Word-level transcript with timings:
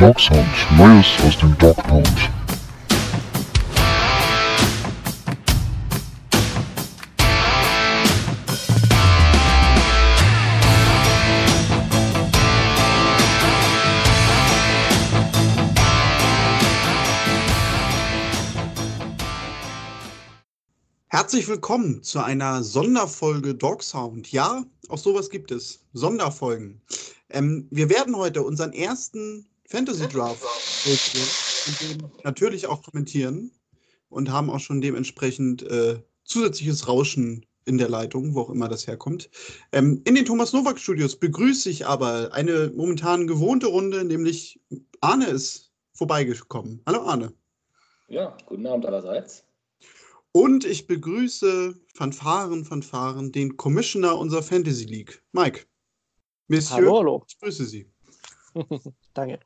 Dog 0.00 0.18
Sound, 0.18 0.48
Neues 0.78 1.06
aus 1.26 1.36
dem 1.36 1.58
Dog 1.58 1.76
Pound. 1.76 2.08
Herzlich 21.08 21.46
willkommen 21.46 22.02
zu 22.02 22.20
einer 22.24 22.62
Sonderfolge 22.62 23.54
Dog 23.54 23.82
Sound. 23.82 24.32
Ja, 24.32 24.64
auch 24.88 24.96
sowas 24.96 25.28
gibt 25.28 25.50
es. 25.50 25.80
Sonderfolgen. 25.92 26.80
Ähm, 27.28 27.68
wir 27.70 27.90
werden 27.90 28.16
heute 28.16 28.42
unseren 28.42 28.72
ersten 28.72 29.46
Fantasy 29.70 30.08
Draft 30.08 30.42
durchführen 30.84 32.02
und 32.02 32.24
natürlich 32.24 32.66
auch 32.66 32.82
kommentieren 32.82 33.52
und 34.08 34.30
haben 34.30 34.50
auch 34.50 34.58
schon 34.58 34.80
dementsprechend 34.80 35.62
äh, 35.62 36.02
zusätzliches 36.24 36.88
Rauschen 36.88 37.46
in 37.66 37.78
der 37.78 37.88
Leitung, 37.88 38.34
wo 38.34 38.40
auch 38.40 38.50
immer 38.50 38.68
das 38.68 38.88
herkommt. 38.88 39.30
Ähm, 39.70 40.02
in 40.04 40.16
den 40.16 40.24
Thomas 40.24 40.52
Nowak 40.52 40.80
Studios 40.80 41.14
begrüße 41.14 41.70
ich 41.70 41.86
aber 41.86 42.32
eine 42.32 42.72
momentan 42.74 43.28
gewohnte 43.28 43.68
Runde, 43.68 44.04
nämlich 44.04 44.60
Arne 45.00 45.26
ist 45.26 45.70
vorbeigekommen. 45.92 46.82
Hallo 46.84 47.02
Arne. 47.02 47.32
Ja, 48.08 48.36
guten 48.46 48.66
Abend 48.66 48.86
allerseits. 48.86 49.44
Und 50.32 50.64
ich 50.64 50.88
begrüße 50.88 51.76
Fanfaren, 51.94 52.64
Fanfaren, 52.64 53.30
den 53.30 53.56
Commissioner 53.56 54.18
unserer 54.18 54.42
Fantasy 54.42 54.86
League, 54.86 55.22
Mike. 55.30 55.66
Monsieur, 56.48 56.78
Hallo, 56.78 56.98
hallo. 56.98 57.24
ich 57.28 57.38
grüße 57.38 57.64
Sie. 57.66 57.86
Danke. 59.14 59.40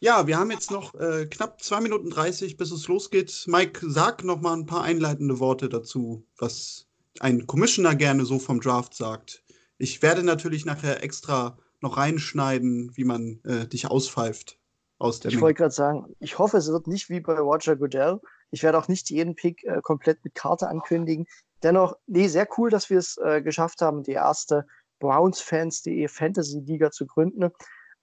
Ja, 0.00 0.26
wir 0.26 0.36
haben 0.36 0.50
jetzt 0.50 0.72
noch 0.72 0.94
äh, 0.94 1.26
knapp 1.26 1.62
2 1.62 1.80
Minuten 1.80 2.10
30, 2.10 2.56
bis 2.56 2.72
es 2.72 2.88
losgeht. 2.88 3.44
Mike, 3.46 3.88
sag 3.88 4.24
noch 4.24 4.40
mal 4.40 4.54
ein 4.54 4.66
paar 4.66 4.82
einleitende 4.82 5.38
Worte 5.38 5.68
dazu, 5.68 6.26
was 6.38 6.88
ein 7.20 7.46
Commissioner 7.46 7.94
gerne 7.94 8.24
so 8.24 8.40
vom 8.40 8.60
Draft 8.60 8.94
sagt. 8.94 9.44
Ich 9.78 10.02
werde 10.02 10.24
natürlich 10.24 10.64
nachher 10.64 11.04
extra 11.04 11.56
noch 11.80 11.96
reinschneiden, 11.96 12.90
wie 12.96 13.04
man 13.04 13.40
äh, 13.44 13.66
dich 13.66 13.86
auspfeift 13.86 14.58
aus 14.98 15.20
der 15.20 15.30
Ich 15.30 15.40
wollte 15.40 15.58
gerade 15.58 15.74
sagen, 15.74 16.16
ich 16.20 16.38
hoffe, 16.38 16.56
es 16.56 16.68
wird 16.68 16.86
nicht 16.86 17.08
wie 17.08 17.20
bei 17.20 17.38
Roger 17.38 17.76
Goodell. 17.76 18.20
Ich 18.50 18.62
werde 18.62 18.78
auch 18.78 18.88
nicht 18.88 19.10
jeden 19.10 19.34
Pick 19.34 19.64
äh, 19.64 19.80
komplett 19.82 20.24
mit 20.24 20.34
Karte 20.34 20.68
ankündigen. 20.68 21.26
Dennoch, 21.62 21.96
nee, 22.06 22.26
sehr 22.28 22.48
cool, 22.58 22.70
dass 22.70 22.90
wir 22.90 22.98
es 22.98 23.18
äh, 23.18 23.40
geschafft 23.40 23.82
haben, 23.82 24.02
die 24.02 24.12
erste 24.12 24.66
Brownsfans.de 25.02 26.06
Fantasy 26.06 26.60
Liga 26.60 26.92
zu 26.92 27.06
gründen. 27.06 27.50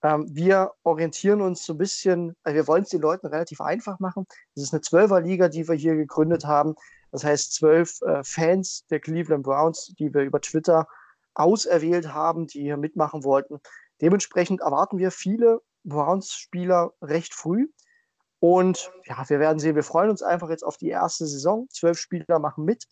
Ähm, 0.04 0.28
wir 0.30 0.74
orientieren 0.84 1.42
uns 1.42 1.66
so 1.66 1.74
ein 1.74 1.78
bisschen, 1.78 2.36
also 2.44 2.56
wir 2.56 2.68
wollen 2.68 2.84
es 2.84 2.90
den 2.90 3.02
Leuten 3.02 3.28
relativ 3.28 3.62
einfach 3.62 4.00
machen. 4.00 4.26
Es 4.56 4.64
ist 4.64 4.74
eine 4.74 4.82
Zwölfer-Liga, 4.82 5.48
die 5.48 5.68
wir 5.68 5.76
hier 5.76 5.96
gegründet 5.96 6.46
haben. 6.46 6.76
Das 7.12 7.24
heißt, 7.24 7.54
zwölf 7.54 8.02
äh, 8.02 8.24
Fans 8.24 8.86
der 8.90 9.00
Cleveland 9.00 9.44
Browns, 9.44 9.94
die 9.98 10.14
wir 10.14 10.22
über 10.24 10.42
Twitter 10.42 10.88
auserwählt 11.34 12.14
haben, 12.14 12.48
die 12.48 12.62
hier 12.62 12.78
mitmachen 12.78 13.24
wollten. 13.24 13.60
Dementsprechend 14.02 14.60
erwarten 14.62 14.98
wir 14.98 15.12
viele 15.12 15.62
Browns-Spieler 15.86 16.94
recht 17.02 17.34
früh. 17.34 17.68
Und 18.40 18.92
ja, 19.06 19.24
wir 19.28 19.40
werden 19.40 19.60
sehen, 19.60 19.76
wir 19.76 19.84
freuen 19.84 20.10
uns 20.10 20.22
einfach 20.22 20.50
jetzt 20.50 20.64
auf 20.64 20.78
die 20.78 20.90
erste 20.90 21.26
Saison. 21.28 21.68
Zwölf 21.70 21.98
Spieler 21.98 22.40
machen 22.40 22.66
mit. 22.66 22.86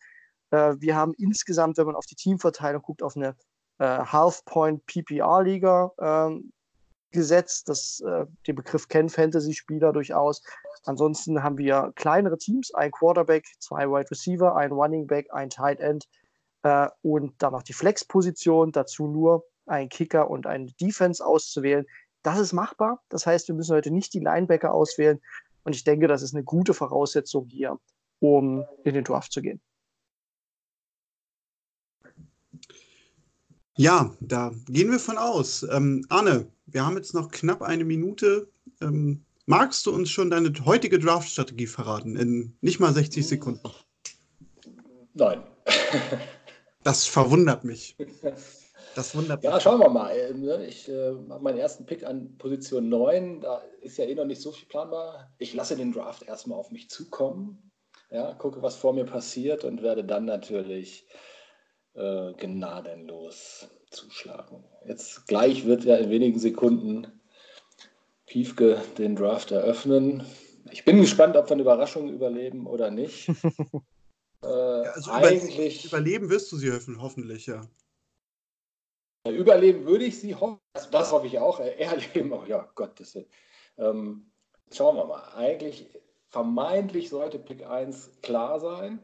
Äh, 0.52 0.76
wir 0.80 0.96
haben 0.96 1.14
insgesamt, 1.18 1.78
wenn 1.78 1.86
man 1.86 1.96
auf 1.96 2.06
die 2.06 2.16
Teamverteilung 2.16 2.82
guckt, 2.82 3.04
auf 3.04 3.16
eine 3.16 3.36
äh, 3.80 3.86
Half-Point 3.86 4.86
PPR-Liga 4.86 5.92
ähm, 6.00 6.52
gesetzt. 7.12 7.70
Das, 7.70 8.02
äh, 8.02 8.26
den 8.46 8.56
Begriff 8.56 8.88
kennen 8.88 9.10
Fantasy-Spieler 9.10 9.94
durchaus. 9.94 10.42
Ansonsten 10.86 11.44
haben 11.44 11.58
wir 11.58 11.92
kleinere 11.96 12.38
Teams, 12.38 12.74
ein 12.74 12.92
Quarterback, 12.92 13.46
zwei 13.60 13.88
Wide 13.88 14.10
Receiver, 14.12 14.56
ein 14.56 14.72
Running 14.72 15.08
Back, 15.08 15.28
ein 15.34 15.50
Tight 15.50 15.80
End 15.80 16.08
äh, 16.64 16.88
und 17.02 17.34
dann 17.40 17.54
noch 17.54 17.64
die 17.64 17.74
Flex-Position, 17.74 18.72
dazu 18.72 19.08
nur 19.08 19.46
ein 19.66 19.90
Kicker 19.90 20.30
und 20.30 20.48
eine 20.48 20.72
Defense 20.80 21.26
auszuwählen. 21.26 21.86
Das 22.24 22.40
ist 22.40 22.54
machbar. 22.54 23.02
Das 23.10 23.26
heißt, 23.26 23.48
wir 23.48 23.56
müssen 23.56 23.76
heute 23.76 23.92
nicht 23.92 24.14
die 24.14 24.20
Linebacker 24.20 24.74
auswählen. 24.74 25.20
Und 25.64 25.76
ich 25.76 25.84
denke, 25.84 26.08
das 26.08 26.22
ist 26.22 26.34
eine 26.34 26.44
gute 26.44 26.74
Voraussetzung 26.74 27.48
hier, 27.50 27.78
um 28.20 28.66
in 28.84 28.94
den 28.94 29.04
Draft 29.04 29.32
zu 29.32 29.42
gehen. 29.42 29.62
Ja, 33.78 34.12
da 34.20 34.52
gehen 34.68 34.90
wir 34.90 34.98
von 34.98 35.20
aus. 35.20 35.62
Ähm, 35.72 36.04
Arne, 36.10 36.48
wir 36.66 36.84
haben 36.84 36.98
jetzt 36.98 37.14
noch 37.14 37.30
knapp 37.30 37.62
eine 37.62 37.86
Minute. 37.86 38.50
Ähm, 38.82 39.24
magst 39.46 39.86
du 39.86 39.94
uns 39.94 40.10
schon 40.10 40.32
deine 40.32 40.52
heutige 40.66 40.98
Draft-Strategie 40.98 41.68
verraten? 41.68 42.16
In 42.16 42.58
nicht 42.62 42.80
mal 42.80 42.92
60 42.92 43.28
Sekunden. 43.28 43.70
Nein. 45.14 45.44
Das 46.84 47.06
verwundert 47.06 47.66
mich. 47.66 47.96
Das 48.96 49.14
wundert 49.14 49.44
mich. 49.44 49.52
Ja, 49.52 49.60
schauen 49.60 49.80
wir 49.80 49.90
mal. 49.90 50.12
Ähm, 50.16 50.42
ne? 50.42 50.66
Ich 50.66 50.90
äh, 50.90 51.10
habe 51.30 51.44
meinen 51.44 51.60
ersten 51.60 51.86
Pick 51.86 52.04
an 52.04 52.36
Position 52.40 52.90
9. 52.90 53.42
Da 53.42 53.62
ist 53.82 53.98
ja 53.98 54.06
eh 54.06 54.16
noch 54.16 54.26
nicht 54.26 54.42
so 54.42 54.52
viel 54.52 54.68
planbar. 54.68 55.32
Ich 55.38 55.54
lasse 55.54 55.76
den 55.76 55.92
Draft 55.92 56.24
erstmal 56.24 56.58
auf 56.58 56.72
mich 56.72 56.90
zukommen. 56.90 57.72
Ja, 58.10 58.34
gucke, 58.34 58.62
was 58.64 58.76
vor 58.76 58.94
mir 58.94 59.06
passiert 59.06 59.66
und 59.66 59.84
werde 59.84 60.04
dann 60.04 60.26
natürlich 60.26 61.06
äh, 61.98 62.34
gnadenlos 62.34 63.68
zuschlagen. 63.90 64.64
Jetzt 64.86 65.28
gleich 65.28 65.66
wird 65.66 65.84
ja 65.84 65.96
in 65.96 66.10
wenigen 66.10 66.40
Sekunden 66.40 67.08
Piefke 68.26 68.82
den 68.98 69.16
Draft 69.16 69.52
eröffnen. 69.52 70.24
Ich 70.72 70.86
bin 70.86 71.00
gespannt, 71.02 71.36
ob 71.36 71.48
wir 71.48 71.54
eine 71.54 71.62
Überraschung 71.62 72.10
überleben 72.10 72.68
oder 72.68 72.92
nicht. 72.92 73.30
äh, 74.44 74.48
Also 74.48 75.12
eigentlich 75.12 75.86
Überleben 75.86 76.30
wirst 76.30 76.52
du 76.52 76.58
sie 76.58 76.72
hoffentlich, 77.00 77.48
ja. 77.48 77.66
überleben 79.28 79.86
würde 79.86 80.06
ich 80.06 80.20
sie 80.20 80.36
hoffen. 80.36 80.60
Das, 80.74 80.90
das 80.92 81.12
hoffe 81.12 81.28
ich 81.28 81.40
auch. 81.40 81.60
Äh, 81.60 81.76
Erleben, 81.78 82.32
oh 82.34 82.44
ja, 82.46 82.70
Gottes 82.76 83.16
Willen. 83.16 83.28
Ähm, 83.78 84.32
schauen 84.72 84.98
wir 84.98 85.06
mal. 85.06 85.24
Eigentlich, 85.36 85.88
vermeintlich 86.28 87.10
sollte 87.10 87.40
Pick 87.40 87.66
1 87.66 88.22
klar 88.22 88.60
sein. 88.60 89.00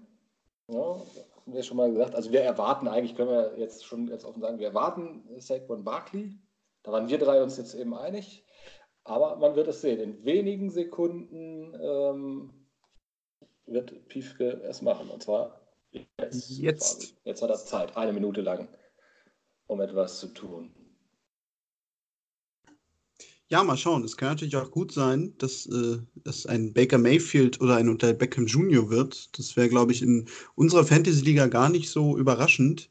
Ja, 0.68 1.02
haben 1.46 1.54
wir 1.54 1.64
schon 1.64 1.78
mal 1.78 1.92
gesagt. 1.92 2.16
Also 2.16 2.31
wir 2.31 2.42
erwarten 2.42 2.88
eigentlich, 2.88 3.16
können 3.16 3.30
wir 3.30 3.58
jetzt 3.58 3.86
schon 3.86 4.08
jetzt 4.08 4.26
offen 4.26 4.42
sagen, 4.42 4.59
wir 4.59 4.68
erwarten 4.68 5.24
Saquon 5.38 5.84
Barkley. 5.84 6.38
Da 6.84 6.92
waren 6.92 7.08
wir 7.08 7.18
drei 7.18 7.42
uns 7.42 7.58
jetzt 7.58 7.74
eben 7.76 7.94
einig. 7.94 8.46
Aber 9.04 9.36
man 9.36 9.56
wird 9.56 9.68
es 9.68 9.81
sehen. 9.81 10.00
In 10.00 10.26
wenigen 10.26 10.70
Sekunden 10.70 11.74
ähm, 11.81 12.68
wird 13.66 14.08
Piefke 14.08 14.62
es 14.64 14.81
machen. 14.81 15.09
Und 15.09 15.24
zwar 15.24 15.62
jetzt. 15.92 16.50
Jetzt. 16.50 17.16
Jetzt 17.24 17.42
hat 17.42 17.50
er 17.50 17.58
Zeit, 17.58 17.98
eine 17.98 18.14
Minute 18.14 18.42
lang, 18.42 18.70
um 19.68 19.81
etwas 19.81 20.20
zu 20.20 20.28
tun. 20.28 20.74
Ja, 23.50 23.64
mal 23.64 23.78
schauen. 23.78 24.04
Es 24.04 24.18
kann 24.18 24.30
natürlich 24.30 24.56
auch 24.56 24.72
gut 24.72 24.92
sein, 24.92 25.34
dass 25.38 25.66
äh, 25.68 25.98
es 26.26 26.46
ein 26.46 26.74
Baker 26.74 26.98
Mayfield 26.98 27.62
oder 27.62 27.76
ein 27.76 27.90
Odell 27.90 28.14
Beckham 28.16 28.48
Jr. 28.48 28.90
wird. 28.90 29.38
Das 29.38 29.56
wäre, 29.56 29.70
glaube 29.70 29.92
ich, 29.92 30.02
in 30.02 30.28
unserer 30.56 30.84
Fantasy-Liga 30.86 31.48
gar 31.48 31.70
nicht 31.70 31.90
so 31.90 32.18
überraschend. 32.18 32.90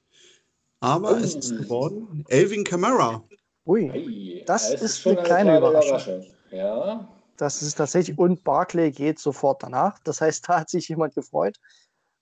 Aber 0.81 1.13
Oh. 1.13 1.25
es 1.25 1.35
ist 1.35 1.57
geworden 1.57 2.25
Elvin 2.29 2.65
Kamara. 2.65 3.25
Ui, 3.67 3.89
Hey, 3.89 4.43
Das 4.47 4.73
es 4.73 4.83
ist 4.83 5.07
eine 5.07 5.17
kleine 5.23 5.57
Überraschung. 5.59 6.25
Ja, 6.51 7.09
das 7.39 7.63
ist 7.63 7.75
tatsächlich. 7.77 8.19
Und 8.19 8.45
Barclay 8.45 8.91
geht 8.91 9.19
sofort 9.19 9.63
danach. 9.63 9.99
Das 10.01 10.21
heißt, 10.21 10.45
da 10.49 10.61
hat 10.61 10.71
sich 10.71 10.89
jemand 10.89 11.15
gefreut. 11.15 11.59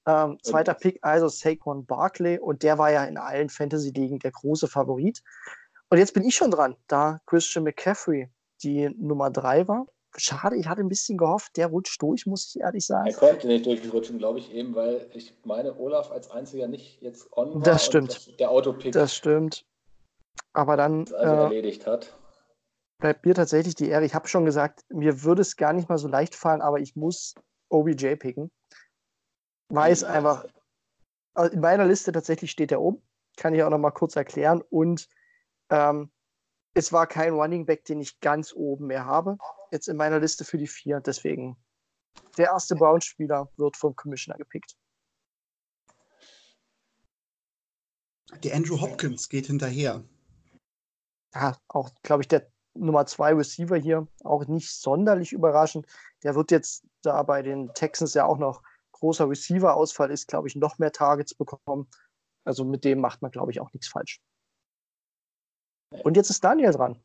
Ähm, 0.07 0.39
zweiter 0.43 0.75
Pick, 0.75 0.99
also 1.03 1.29
Saquon 1.29 1.85
Barkley. 1.85 2.39
Und 2.39 2.63
der 2.63 2.79
war 2.79 2.91
ja 2.91 3.05
in 3.05 3.19
allen 3.19 3.49
Fantasy-Ligen 3.51 4.19
der 4.19 4.31
große 4.31 4.69
Favorit. 4.69 5.23
Und 5.91 5.99
jetzt 5.99 6.15
bin 6.15 6.25
ich 6.25 6.35
schon 6.37 6.51
dran, 6.51 6.77
da 6.87 7.21
Christian 7.27 7.65
McCaffrey 7.65 8.31
die 8.63 8.89
Nummer 8.99 9.31
drei 9.31 9.67
war. 9.69 9.87
Schade, 10.17 10.57
ich 10.57 10.67
hatte 10.69 10.81
ein 10.81 10.89
bisschen 10.89 11.17
gehofft, 11.19 11.57
der 11.57 11.69
rutscht 11.69 12.01
durch, 12.03 12.27
muss 12.27 12.47
ich 12.55 12.61
ehrlich 12.61 12.85
sagen. 12.85 13.09
er 13.09 13.15
konnte 13.15 13.47
nicht 13.47 13.65
durchrutschen, 13.67 14.19
glaube 14.19 14.39
ich, 14.41 14.53
eben, 14.53 14.75
weil 14.75 15.09
ich 15.15 15.35
meine, 15.45 15.77
Olaf 15.79 16.11
als 16.11 16.31
einziger 16.31 16.67
nicht 16.69 17.01
jetzt 17.01 17.33
on 17.37 17.55
war. 17.55 17.61
Das 17.63 17.85
stimmt. 17.87 18.15
das- 18.15 18.37
Der 18.39 18.51
Autopick 18.51 18.93
Das 18.93 19.15
stimmt. 19.15 19.65
Aber 20.53 20.77
dann 20.77 21.01
also 21.13 21.17
äh, 21.17 21.43
erledigt 21.45 21.87
hat. 21.87 22.17
bleibt 22.99 23.25
mir 23.25 23.35
tatsächlich 23.35 23.77
die 23.77 23.89
Ehre. 23.89 24.05
Ich 24.05 24.15
habe 24.15 24.27
schon 24.27 24.45
gesagt, 24.45 24.85
mir 24.89 25.23
würde 25.23 25.43
es 25.43 25.57
gar 25.57 25.73
nicht 25.73 25.89
mal 25.89 25.99
so 25.99 26.09
leicht 26.09 26.35
fallen, 26.35 26.61
aber 26.61 26.81
ich 26.81 26.97
muss 26.97 27.35
OBJ 27.69 28.17
picken. 28.17 28.51
Weiß 29.69 30.03
einfach, 30.03 30.45
also 31.35 31.53
in 31.53 31.61
meiner 31.61 31.87
Liste 31.87 32.11
tatsächlich 32.11 32.51
steht 32.51 32.73
er 32.73 32.81
oben. 32.81 33.01
Kann 33.37 33.55
ich 33.55 33.63
auch 33.63 33.71
noch 33.71 33.79
mal 33.79 33.93
kurz 33.93 34.17
erklären. 34.17 34.61
Und 34.71 35.09
ähm, 35.71 36.11
es 36.75 36.93
war 36.93 37.07
kein 37.07 37.33
Running 37.33 37.67
Back, 37.67 37.85
den 37.85 38.01
ich 38.01 38.21
ganz 38.21 38.53
oben 38.53 38.87
mehr 38.87 39.05
habe. 39.05 39.39
Jetzt 39.71 39.89
in 39.89 39.97
meiner 39.97 40.21
Liste 40.21 40.45
für 40.45 40.59
die 40.59 40.67
vier. 40.67 41.01
Deswegen 41.01 41.57
der 42.37 42.47
erste 42.47 42.75
Browns-Spieler 42.75 43.51
wird 43.57 43.77
vom 43.77 43.95
Commissioner 43.97 44.39
gepickt. 44.39 44.77
Der 48.45 48.55
Andrew 48.55 48.81
Hopkins 48.81 49.29
geht 49.29 49.47
hinterher. 49.47 50.05
Ja, 51.35 51.57
auch, 51.69 51.91
glaube 52.03 52.23
ich, 52.23 52.29
der 52.29 52.49
Nummer 52.75 53.07
zwei 53.07 53.35
Receiver 53.35 53.77
hier, 53.77 54.07
auch 54.25 54.47
nicht 54.47 54.71
sonderlich 54.71 55.33
überraschend. 55.33 55.87
Der 56.23 56.35
wird 56.35 56.51
jetzt 56.51 56.85
da 57.03 57.23
bei 57.23 57.43
den 57.43 57.73
Texans 57.75 58.15
ja 58.15 58.25
auch 58.25 58.39
noch 58.39 58.63
großer 58.93 59.29
Receiver-Ausfall 59.29 60.11
ist, 60.11 60.29
glaube 60.29 60.49
ich, 60.49 60.57
noch 60.57 60.79
mehr 60.79 60.93
Targets 60.93 61.35
bekommen. 61.35 61.89
Also 62.45 62.65
mit 62.65 62.85
dem 62.85 63.01
macht 63.01 63.23
man, 63.23 63.31
glaube 63.31 63.51
ich, 63.51 63.61
auch 63.61 63.73
nichts 63.73 63.89
falsch. 63.89 64.21
Und 65.91 66.17
jetzt 66.17 66.31
ist 66.31 66.43
Daniel 66.45 66.73
dran. 66.73 66.97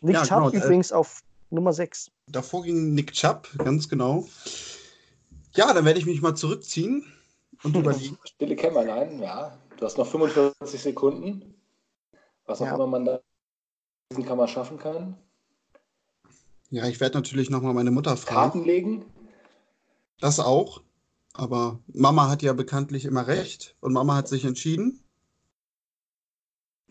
Nick 0.00 0.14
Ja, 0.14 0.22
Chubb 0.24 0.50
genau, 0.50 0.50
äh, 0.50 0.56
übrigens 0.56 0.92
auf 0.92 1.22
Nummer 1.50 1.72
6. 1.72 2.10
Davor 2.28 2.64
ging 2.64 2.94
Nick 2.94 3.12
Chubb, 3.12 3.48
ganz 3.58 3.88
genau. 3.88 4.26
Ja, 5.54 5.72
dann 5.72 5.84
werde 5.84 5.98
ich 5.98 6.06
mich 6.06 6.20
mal 6.22 6.34
zurückziehen 6.34 7.04
und 7.62 7.76
überlegen. 7.76 8.18
Stille 8.24 8.56
Kämmerlein, 8.56 9.20
ja. 9.20 9.58
Du 9.76 9.84
hast 9.84 9.98
noch 9.98 10.06
45 10.06 10.80
Sekunden. 10.80 11.54
Was 12.46 12.60
auch 12.60 12.66
Ja. 12.66 12.74
immer 12.74 12.86
man 12.86 13.04
da 13.04 13.16
in 13.16 13.20
diesen 14.12 14.26
Kammer 14.26 14.48
schaffen 14.48 14.78
kann. 14.78 15.16
Ja, 16.70 16.86
ich 16.86 17.00
werde 17.00 17.16
natürlich 17.18 17.50
nochmal 17.50 17.74
meine 17.74 17.90
Mutter 17.90 18.16
fragen. 18.16 18.52
Karten 18.52 18.64
legen. 18.64 19.04
Das 20.20 20.40
auch. 20.40 20.82
Aber 21.34 21.80
Mama 21.88 22.28
hat 22.28 22.42
ja 22.42 22.54
bekanntlich 22.54 23.04
immer 23.04 23.26
recht 23.26 23.76
und 23.80 23.92
Mama 23.92 24.14
hat 24.16 24.26
sich 24.28 24.44
entschieden. 24.44 25.02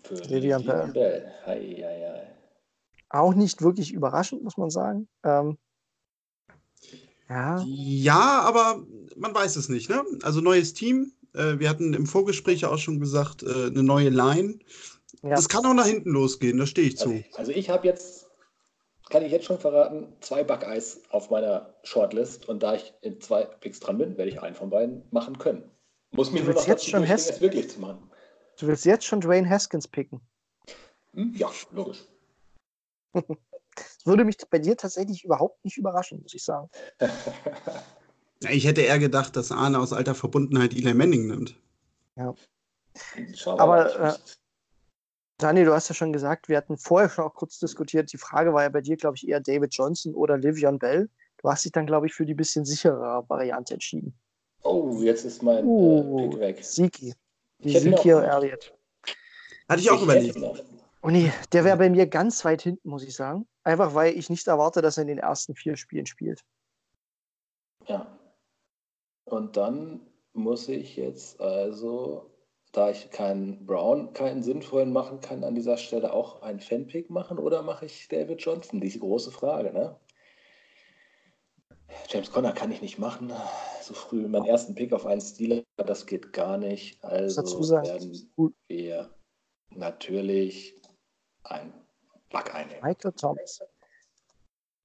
Für 0.07 0.15
Lilian 0.15 0.63
Bell. 0.63 0.91
Bell. 0.93 1.31
Hei, 1.45 1.59
hei, 1.81 2.11
hei. 2.13 2.35
Auch 3.09 3.33
nicht 3.33 3.61
wirklich 3.61 3.91
überraschend, 3.91 4.43
muss 4.43 4.57
man 4.57 4.69
sagen. 4.69 5.07
Ähm, 5.23 5.57
ja, 7.29 7.63
Ja, 7.65 8.41
aber 8.41 8.85
man 9.15 9.33
weiß 9.33 9.55
es 9.55 9.69
nicht, 9.69 9.89
ne? 9.89 10.03
Also 10.21 10.41
neues 10.41 10.73
Team. 10.73 11.13
Äh, 11.33 11.59
wir 11.59 11.69
hatten 11.69 11.93
im 11.93 12.05
Vorgespräch 12.05 12.61
ja 12.61 12.69
auch 12.69 12.77
schon 12.77 12.99
gesagt, 12.99 13.41
äh, 13.43 13.67
eine 13.67 13.83
neue 13.83 14.09
Line. 14.09 14.59
ja. 15.23 15.31
Das 15.31 15.49
kann 15.49 15.65
auch 15.65 15.73
nach 15.73 15.87
hinten 15.87 16.11
losgehen, 16.11 16.57
da 16.57 16.65
stehe 16.67 16.87
ich 16.87 16.99
Also, 16.99 17.11
zu. 17.13 17.23
also 17.35 17.51
ich 17.51 17.69
habe 17.69 17.87
jetzt, 17.87 18.27
kann 19.09 19.23
ich 19.23 19.31
jetzt 19.31 19.45
schon 19.45 19.59
verraten, 19.59 20.13
zwei 20.21 20.43
Backeis 20.43 21.01
auf 21.09 21.29
meiner 21.31 21.73
Shortlist 21.83 22.47
und 22.47 22.61
da 22.61 22.75
ich 22.75 22.93
in 23.01 23.19
zwei 23.21 23.45
Picks 23.45 23.79
dran 23.79 23.97
bin, 23.97 24.17
werde 24.17 24.29
ich 24.29 24.41
einen 24.41 24.55
von 24.55 24.69
beiden 24.69 25.03
machen 25.11 25.37
können. 25.39 25.63
Muss 26.11 26.31
mich 26.31 26.41
Du 26.41 26.47
nur 26.47 26.55
noch 26.55 26.67
jetzt 26.67 26.87
schon 26.87 27.03
es 27.03 27.41
wirklich 27.41 27.69
zu 27.69 27.79
machen. 27.81 28.09
Du 28.57 28.67
willst 28.67 28.85
jetzt 28.85 29.05
schon 29.05 29.21
Dwayne 29.21 29.49
Haskins 29.49 29.87
picken. 29.87 30.21
Hm? 31.13 31.33
Ja, 31.35 31.51
logisch. 31.71 32.03
Das 33.13 33.23
würde 34.05 34.25
mich 34.25 34.37
bei 34.49 34.59
dir 34.59 34.77
tatsächlich 34.77 35.23
überhaupt 35.23 35.63
nicht 35.65 35.77
überraschen, 35.77 36.21
muss 36.21 36.33
ich 36.33 36.43
sagen. 36.43 36.69
Ja, 38.43 38.49
Ich 38.49 38.67
hätte 38.67 38.81
eher 38.81 38.99
gedacht, 38.99 39.37
dass 39.37 39.49
Arne 39.51 39.79
aus 39.79 39.93
alter 39.93 40.13
Verbundenheit 40.13 40.73
Eli 40.73 40.93
Manning 40.93 41.27
nimmt. 41.27 41.57
Wir 42.15 42.35
Aber, 43.47 43.97
äh, 43.97 44.13
Daniel, 45.37 45.65
du 45.65 45.73
hast 45.73 45.87
ja 45.87 45.95
schon 45.95 46.11
gesagt, 46.11 46.49
wir 46.49 46.57
hatten 46.57 46.77
vorher 46.77 47.09
schon 47.09 47.23
auch 47.23 47.33
kurz 47.33 47.59
diskutiert. 47.59 48.11
Die 48.11 48.17
Frage 48.17 48.53
war 48.53 48.63
ja 48.63 48.69
bei 48.69 48.81
dir, 48.81 48.97
glaube 48.97 49.15
ich, 49.15 49.27
eher 49.27 49.39
David 49.39 49.73
Johnson 49.73 50.13
oder 50.13 50.37
Livion 50.37 50.79
Bell. 50.79 51.09
Du 51.37 51.49
hast 51.49 51.63
dich 51.63 51.71
dann, 51.71 51.85
glaube 51.85 52.07
ich, 52.07 52.13
für 52.13 52.25
die 52.25 52.33
bisschen 52.33 52.65
sicherere 52.65 53.23
Variante 53.29 53.73
entschieden. 53.73 54.13
oh, 54.63 54.99
jetzt 55.01 55.23
ist 55.23 55.41
mein 55.41 55.65
Uh, 55.65 56.19
äh, 56.19 56.29
Pick 56.29 56.39
weg. 56.39 56.65
Siki. 56.65 57.13
Ich 57.59 57.75
Ezekiel. 57.75 58.17
Elliott. 58.17 58.73
Hatte 59.67 59.81
ich 59.81 59.89
auch 59.89 59.95
hätte 60.07 60.29
überlegt. 60.29 60.63
Oh 61.01 61.09
nee, 61.09 61.31
der 61.51 61.63
wäre 61.63 61.77
bei 61.77 61.89
mir 61.89 62.07
ganz 62.07 62.43
weit 62.45 62.61
hinten, 62.63 62.89
muss 62.89 63.03
ich 63.03 63.15
sagen. 63.15 63.47
Einfach 63.63 63.93
weil 63.93 64.17
ich 64.17 64.29
nicht 64.29 64.47
erwarte, 64.47 64.81
dass 64.81 64.97
er 64.97 65.03
in 65.03 65.09
den 65.09 65.17
ersten 65.19 65.55
vier 65.55 65.75
Spielen 65.75 66.05
spielt. 66.05 66.43
Ja. 67.87 68.07
Und 69.25 69.57
dann 69.57 70.01
muss 70.33 70.67
ich 70.67 70.95
jetzt 70.95 71.39
also, 71.39 72.31
da 72.71 72.89
ich 72.89 73.09
keinen 73.09 73.65
Brown, 73.65 74.13
keinen 74.13 74.43
sinnvollen 74.43 74.91
machen 74.91 75.19
kann, 75.19 75.43
an 75.43 75.55
dieser 75.55 75.77
Stelle 75.77 76.13
auch 76.13 76.41
einen 76.41 76.59
Fanpick 76.59 77.09
machen 77.09 77.39
oder 77.39 77.61
mache 77.61 77.85
ich 77.85 78.07
David 78.07 78.41
Johnson? 78.41 78.81
Die 78.81 78.99
große 78.99 79.31
Frage, 79.31 79.71
ne? 79.71 79.95
James 82.09 82.31
Conner 82.31 82.51
kann 82.51 82.71
ich 82.71 82.81
nicht 82.81 82.99
machen. 82.99 83.31
So 83.85 83.93
früh 83.93 84.27
meinen 84.27 84.45
ersten 84.45 84.73
Pick 84.73 84.91
auf 84.93 85.05
einen 85.05 85.21
Stealer, 85.21 85.61
das 85.77 86.07
geht 86.07 86.33
gar 86.33 86.57
nicht. 86.57 87.03
Also 87.03 87.39
dazu 87.39 87.61
sagen, 87.61 87.85
werden 87.85 88.55
wir 88.67 89.13
natürlich 89.69 90.81
ein 91.43 91.71
Bug 92.31 92.55
einnehmen. 92.55 92.81
Michael 92.81 93.11
Thomas. 93.11 93.59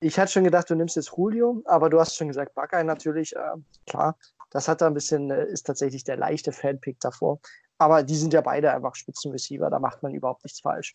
Ich 0.01 0.19
hatte 0.19 0.33
schon 0.33 0.45
gedacht, 0.45 0.69
du 0.69 0.75
nimmst 0.75 0.97
jetzt 0.97 1.15
Julio, 1.17 1.63
aber 1.65 1.89
du 1.89 1.99
hast 1.99 2.15
schon 2.15 2.29
gesagt, 2.29 2.55
Buckeye 2.55 2.85
natürlich. 2.85 3.35
Äh, 3.35 3.57
klar, 3.87 4.19
das 4.51 4.69
hat 4.69 4.83
da 4.83 4.87
ein 4.87 4.93
bisschen, 4.93 5.31
äh, 5.31 5.47
ist 5.47 5.67
tatsächlich 5.67 6.05
der 6.05 6.19
leichte 6.19 6.53
Fanpick 6.53 7.01
davor. 7.01 7.41
Aber 7.79 8.03
die 8.03 8.17
sind 8.17 8.35
ja 8.35 8.43
beide 8.43 8.71
einfach 8.71 8.95
Spitzenreceiver, 8.95 9.71
da 9.71 9.79
macht 9.79 10.03
man 10.03 10.13
überhaupt 10.13 10.45
nichts 10.45 10.61
falsch. 10.61 10.95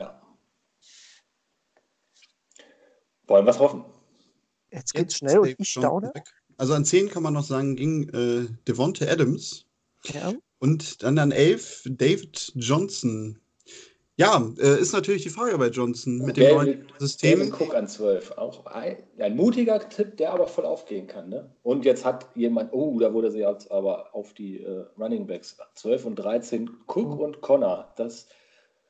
Ja. 0.00 0.20
Wollen 3.28 3.46
wir 3.46 3.50
es 3.50 3.58
hoffen? 3.60 3.84
Jetzt 4.72 4.94
geht's 4.94 5.14
Jetzt 5.14 5.18
schnell 5.18 5.38
und 5.38 5.54
ich 5.60 5.68
staune. 5.68 6.12
weg. 6.12 6.24
Also 6.58 6.74
an 6.74 6.84
10 6.84 7.08
kann 7.10 7.22
man 7.22 7.34
noch 7.34 7.44
sagen, 7.44 7.76
ging 7.76 8.08
äh, 8.10 8.46
Devonte 8.66 9.10
Adams. 9.10 9.66
Ja. 10.04 10.32
Und 10.58 11.02
dann 11.02 11.18
an 11.18 11.32
11 11.32 11.82
David 11.90 12.52
Johnson. 12.54 13.38
Ja, 14.18 14.50
äh, 14.58 14.80
ist 14.80 14.94
natürlich 14.94 15.24
die 15.24 15.28
Frage 15.30 15.58
bei 15.58 15.68
Johnson 15.68 16.16
mit 16.18 16.38
dem 16.38 16.44
David- 16.44 16.54
neuen 16.56 16.86
David 16.88 17.00
System. 17.00 17.52
Cook 17.52 17.74
an 17.74 17.86
12. 17.86 18.30
Auch 18.38 18.64
ein, 18.64 18.96
ein 19.18 19.36
mutiger 19.36 19.86
Tipp, 19.90 20.16
der 20.16 20.32
aber 20.32 20.46
voll 20.46 20.64
aufgehen 20.64 21.06
kann. 21.06 21.28
Ne? 21.28 21.50
Und 21.62 21.84
jetzt 21.84 22.06
hat 22.06 22.26
jemand, 22.34 22.72
oh, 22.72 22.98
da 22.98 23.12
wurde 23.12 23.30
sie 23.30 23.40
jetzt 23.40 23.70
aber 23.70 24.14
auf 24.14 24.32
die 24.32 24.62
äh, 24.62 24.86
Running 24.98 25.26
Backs 25.26 25.58
12 25.74 26.06
und 26.06 26.14
13 26.16 26.70
Cook 26.86 27.08
Mhm. 27.16 27.18
und 27.20 27.40
Connor. 27.42 27.92
Das 27.98 28.26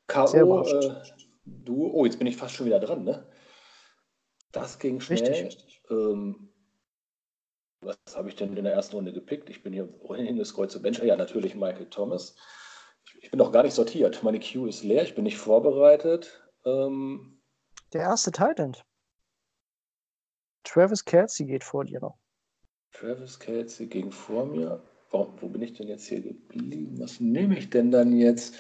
K.O. 0.07 0.63
Äh, 0.63 0.95
Duo. 1.45 1.91
Oh, 1.93 2.05
jetzt 2.05 2.19
bin 2.19 2.29
ich 2.29 2.37
fast 2.37 2.55
schon 2.55 2.67
wieder 2.67 2.79
dran. 2.79 3.03
Ne? 3.03 3.27
Das 4.53 4.79
ging 4.79 5.01
schnell. 5.01 5.19
Richtig, 5.19 5.45
richtig. 5.47 5.83
Ähm, 5.91 6.49
was 7.81 7.99
habe 8.15 8.29
ich 8.29 8.37
denn 8.37 8.57
in 8.57 8.65
der 8.65 8.73
ersten 8.73 8.97
Runde 8.97 9.13
gepickt? 9.13 9.49
Ich 9.51 9.63
bin 9.63 9.73
hier 9.73 9.89
hingescrollt 10.15 10.71
zu 10.71 10.81
Bench. 10.83 10.99
Ja, 10.99 11.17
natürlich 11.17 11.55
Michael 11.55 11.89
Thomas. 11.91 12.37
Ich, 13.05 13.25
ich 13.25 13.31
bin 13.31 13.39
noch 13.39 13.53
gar 13.53 13.63
nicht 13.63 13.75
sortiert. 13.75 14.23
Meine 14.23 14.41
Queue 14.41 14.69
ist 14.69 14.83
leer. 14.83 15.03
Ich 15.03 15.15
bin 15.15 15.25
nicht 15.25 15.39
vorbereitet. 15.39 16.43
Ähm, 16.65 17.41
Der 17.93 18.03
erste 18.03 18.33
Titan. 18.33 18.77
Travis 20.65 21.05
Kelsey 21.05 21.47
geht 21.47 21.63
vor 21.65 21.85
dir 21.85 22.01
noch. 22.01 22.19
Travis 22.93 23.39
Kelsey 23.39 23.87
ging 23.87 24.11
vor 24.11 24.47
mir. 24.47 24.83
Warum, 25.11 25.41
wo 25.41 25.49
bin 25.49 25.63
ich 25.63 25.75
denn 25.75 25.87
jetzt 25.87 26.07
hier 26.07 26.21
geblieben? 26.21 26.99
Was 26.99 27.21
nehme 27.21 27.57
ich 27.57 27.71
denn 27.71 27.93
dann 27.93 28.17
jetzt? 28.17 28.57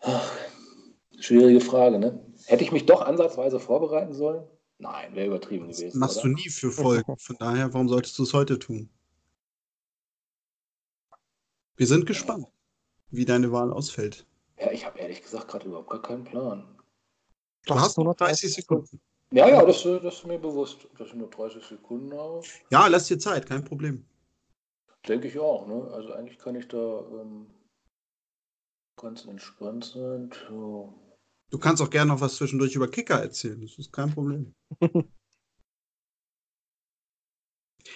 Ach, 0.00 0.34
schwierige 1.18 1.60
Frage, 1.60 1.98
ne? 1.98 2.24
Hätte 2.46 2.64
ich 2.64 2.72
mich 2.72 2.86
doch 2.86 3.02
ansatzweise 3.02 3.60
vorbereiten 3.60 4.14
sollen? 4.14 4.46
Nein, 4.78 5.14
wäre 5.14 5.26
übertrieben 5.28 5.68
Das 5.68 5.78
gewesen. 5.78 5.98
machst 5.98 6.16
oder? 6.18 6.28
du 6.28 6.34
nie 6.34 6.48
für 6.48 6.70
Folgen. 6.70 7.16
Von 7.18 7.36
daher, 7.38 7.72
warum 7.72 7.88
solltest 7.88 8.18
du 8.18 8.24
es 8.24 8.32
heute 8.32 8.58
tun? 8.58 8.90
Wir 11.76 11.86
sind 11.86 12.06
gespannt, 12.06 12.46
wie 13.10 13.24
deine 13.24 13.50
Wahl 13.52 13.72
ausfällt. 13.72 14.26
Ja, 14.58 14.70
ich 14.70 14.84
habe 14.86 14.98
ehrlich 14.98 15.22
gesagt 15.22 15.48
gerade 15.48 15.66
überhaupt 15.66 15.90
gar 15.90 16.02
keinen 16.02 16.24
Plan. 16.24 16.78
Du 17.66 17.74
hast 17.74 17.96
nur 17.96 18.06
noch 18.06 18.14
30 18.14 18.52
Sekunden. 18.52 19.00
Ja, 19.32 19.48
ja, 19.48 19.64
das, 19.64 19.84
äh, 19.84 19.98
das 20.00 20.14
ist 20.16 20.26
mir 20.26 20.38
bewusst, 20.38 20.86
dass 20.98 21.08
ich 21.08 21.14
nur 21.14 21.30
30 21.30 21.64
Sekunden 21.64 22.16
habe. 22.16 22.42
Ja, 22.70 22.86
lass 22.86 23.08
dir 23.08 23.18
Zeit, 23.18 23.46
kein 23.48 23.64
Problem. 23.64 24.04
Denke 25.08 25.28
ich 25.28 25.38
auch, 25.38 25.66
ne? 25.66 25.90
Also 25.92 26.12
eigentlich 26.12 26.38
kann 26.38 26.54
ich 26.54 26.68
da 26.68 27.00
ähm, 27.10 27.46
ganz 28.96 29.24
entspannt 29.24 29.84
sein. 29.86 30.30
So. 30.48 30.94
Du 31.54 31.60
kannst 31.60 31.80
auch 31.80 31.88
gerne 31.90 32.12
noch 32.12 32.20
was 32.20 32.34
zwischendurch 32.34 32.74
über 32.74 32.88
Kicker 32.90 33.22
erzählen. 33.22 33.60
Das 33.60 33.78
ist 33.78 33.92
kein 33.92 34.10
Problem. 34.12 34.56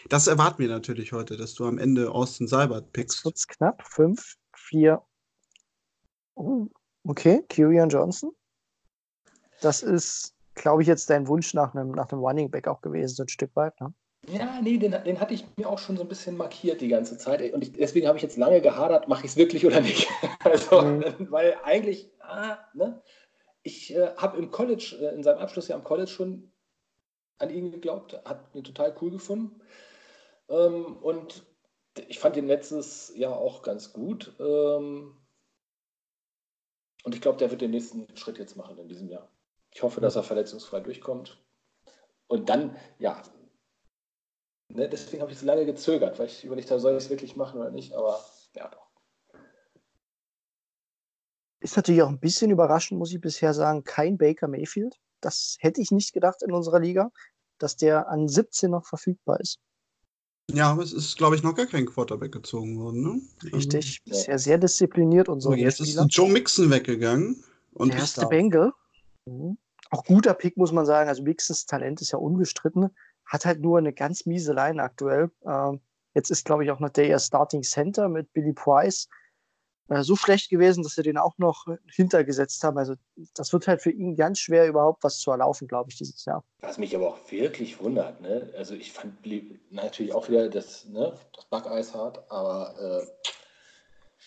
Das 0.09 0.29
erwarten 0.29 0.61
wir 0.61 0.69
natürlich 0.69 1.13
heute, 1.13 1.37
dass 1.37 1.55
du 1.55 1.65
am 1.67 1.79
Ende 1.79 2.13
Austin 2.13 2.47
Seibert 2.47 2.93
pickst. 2.93 3.25
wird's 3.25 3.49
knapp. 3.49 3.83
Fünf, 3.85 4.37
vier. 4.55 5.03
Oh, 6.37 6.69
okay, 7.05 7.43
Kyrian 7.49 7.89
Johnson. 7.89 8.31
Das 9.61 9.83
ist, 9.83 10.37
glaube 10.55 10.83
ich, 10.83 10.89
jetzt 10.89 11.11
dein 11.11 11.27
Wunsch 11.27 11.53
nach 11.53 11.75
einem, 11.75 11.91
nach 11.91 12.13
einem 12.13 12.21
Running 12.21 12.51
Back 12.51 12.69
auch 12.69 12.81
gewesen, 12.81 13.17
so 13.17 13.25
ein 13.25 13.29
Stück 13.29 13.57
weit. 13.57 13.81
Ne? 13.81 13.93
Ja, 14.29 14.61
nee, 14.61 14.77
den, 14.77 14.93
den 14.93 15.19
hatte 15.19 15.35
ich 15.35 15.47
mir 15.57 15.69
auch 15.69 15.79
schon 15.79 15.97
so 15.97 16.03
ein 16.03 16.09
bisschen 16.09 16.37
markiert 16.37 16.81
die 16.81 16.89
ganze 16.89 17.19
Zeit. 17.19 17.53
Und 17.53 17.63
ich, 17.63 17.73
deswegen 17.73 18.07
habe 18.07 18.19
ich 18.19 18.23
jetzt 18.23 18.37
lange 18.37 18.61
gehadert, 18.61 19.09
mache 19.09 19.25
ich 19.25 19.33
es 19.33 19.37
wirklich 19.37 19.67
oder 19.67 19.81
nicht. 19.81 20.07
Also, 20.45 20.83
Mhm. 20.83 21.31
weil 21.31 21.57
eigentlich, 21.65 22.13
ah, 22.21 22.59
ne? 22.75 23.03
Ich 23.63 23.95
äh, 23.95 24.15
habe 24.17 24.39
im 24.39 24.51
College, 24.51 24.97
äh, 25.01 25.15
in 25.15 25.23
seinem 25.23 25.39
Abschlussjahr 25.39 25.79
am 25.79 25.85
College 25.85 26.11
schon 26.11 26.53
an 27.39 27.51
ihn 27.51 27.71
geglaubt, 27.71 28.15
hat 28.25 28.55
ihn 28.55 28.65
total 28.65 28.97
cool 29.01 29.11
gefunden. 29.11 29.61
Ähm, 30.49 30.97
und 30.97 31.45
ich 32.09 32.19
fand 32.19 32.37
ihn 32.37 32.47
letztes 32.47 33.13
Jahr 33.17 33.37
auch 33.37 33.63
ganz 33.63 33.93
gut. 33.93 34.35
Ähm, 34.39 35.17
und 37.05 37.15
ich 37.15 37.21
glaube, 37.21 37.39
der 37.39 37.51
wird 37.51 37.61
den 37.61 37.71
nächsten 37.71 38.07
Schritt 38.17 38.39
jetzt 38.39 38.57
machen 38.57 38.79
in 38.79 38.89
diesem 38.89 39.09
Jahr. 39.09 39.31
Ich 39.73 39.83
hoffe, 39.83 40.01
dass 40.01 40.17
er 40.17 40.23
verletzungsfrei 40.23 40.81
durchkommt. 40.81 41.43
Und 42.27 42.49
dann, 42.49 42.77
ja, 42.99 43.23
ne, 44.69 44.89
deswegen 44.89 45.23
habe 45.23 45.33
ich 45.33 45.39
so 45.39 45.47
lange 45.47 45.65
gezögert, 45.65 46.19
weil 46.19 46.27
ich 46.27 46.45
überlegt 46.45 46.71
habe, 46.71 46.81
soll 46.81 46.93
ich 46.93 47.05
es 47.05 47.11
wirklich 47.11 47.37
machen 47.37 47.61
oder 47.61 47.71
nicht, 47.71 47.95
aber 47.95 48.25
ja, 48.55 48.69
doch. 48.69 48.88
Ist 51.61 51.77
natürlich 51.77 52.03
auch 52.03 52.09
ein 52.09 52.21
bisschen 52.21 52.51
überraschend, 52.51 52.99
muss 52.99 53.13
ich 53.13 53.21
bisher 53.21 53.53
sagen, 53.53 53.85
kein 53.85 54.17
Baker 54.17 54.49
Mayfield. 54.49 54.97
Das 55.21 55.57
hätte 55.61 55.81
ich 55.81 55.91
nicht 55.91 56.13
gedacht 56.13 56.43
in 56.43 56.53
unserer 56.53 56.79
Liga, 56.79 57.11
dass 57.59 57.77
der 57.77 58.09
an 58.09 58.29
17 58.29 58.71
noch 58.71 58.87
verfügbar 58.87 59.41
ist. 59.41 59.59
Ja, 60.51 60.71
aber 60.71 60.83
es 60.83 60.93
ist, 60.93 61.19
glaube 61.19 61.37
ich, 61.37 61.43
noch 61.43 61.55
gar 61.55 61.67
kein 61.67 61.85
Quarterback 61.85 62.33
gezogen 62.33 62.79
worden. 62.79 63.03
Ne? 63.03 63.53
Richtig. 63.53 64.01
Ja. 64.05 64.13
Bisher 64.13 64.39
sehr 64.39 64.59
diszipliniert 64.59 65.29
und 65.29 65.41
so. 65.41 65.51
So, 65.51 65.57
jetzt 65.57 65.81
ist 65.81 65.99
Joe 66.09 66.31
Mixon 66.31 66.71
weggegangen. 66.71 67.43
Und 67.75 67.93
der 67.93 68.01
erste 68.01 68.23
da. 68.23 68.29
Bengal. 68.29 68.73
Mhm. 69.27 69.59
Auch 69.91 70.05
guter 70.05 70.35
Pick, 70.35 70.57
muss 70.57 70.73
man 70.73 70.87
sagen. 70.87 71.09
Also 71.09 71.23
Mixons 71.23 71.67
Talent 71.67 72.01
ist 72.01 72.13
ja 72.13 72.19
unbestritten. 72.19 72.89
Hat 73.27 73.45
halt 73.45 73.61
nur 73.61 73.79
eine 73.79 73.93
ganz 73.93 74.25
miese 74.25 74.55
Line 74.55 74.83
aktuell. 74.83 75.31
Ähm, 75.47 75.81
jetzt 76.15 76.31
ist, 76.31 76.45
glaube 76.47 76.65
ich, 76.65 76.71
auch 76.71 76.81
noch 76.81 76.91
der 76.91 77.19
Starting 77.19 77.63
Center 77.63 78.09
mit 78.09 78.33
Billy 78.33 78.55
Price 78.55 79.09
äh, 79.89 80.03
so 80.03 80.17
schlecht 80.17 80.51
gewesen, 80.51 80.83
dass 80.83 80.95
sie 80.95 81.03
den 81.03 81.19
auch 81.19 81.37
noch 81.39 81.67
hintergesetzt 81.91 82.63
haben. 82.63 82.79
Also 82.79 82.95
das 83.35 83.53
wird 83.53 83.67
halt 83.67 83.83
für 83.83 83.91
ihn 83.91 84.17
ganz 84.17 84.39
schwer, 84.39 84.67
überhaupt 84.69 85.03
was 85.03 85.19
zu 85.19 85.31
erlaufen, 85.31 85.67
glaube 85.67 85.91
ich, 85.91 85.97
dieses 85.97 86.25
Jahr. 86.25 86.45
Was 86.61 86.79
mich 86.79 86.95
aber 86.95 87.09
auch 87.09 87.31
wirklich 87.31 87.81
wundert, 87.83 88.21
ne? 88.21 88.53
Also 88.57 88.75
ich 88.75 88.93
fand 88.93 89.15
natürlich 89.71 90.13
auch 90.13 90.29
wieder 90.29 90.49
das, 90.49 90.85
ne, 90.87 91.13
das 91.35 91.45
Backeis 91.47 91.95
hart, 91.95 92.31
aber 92.31 92.75
äh, 92.79 93.29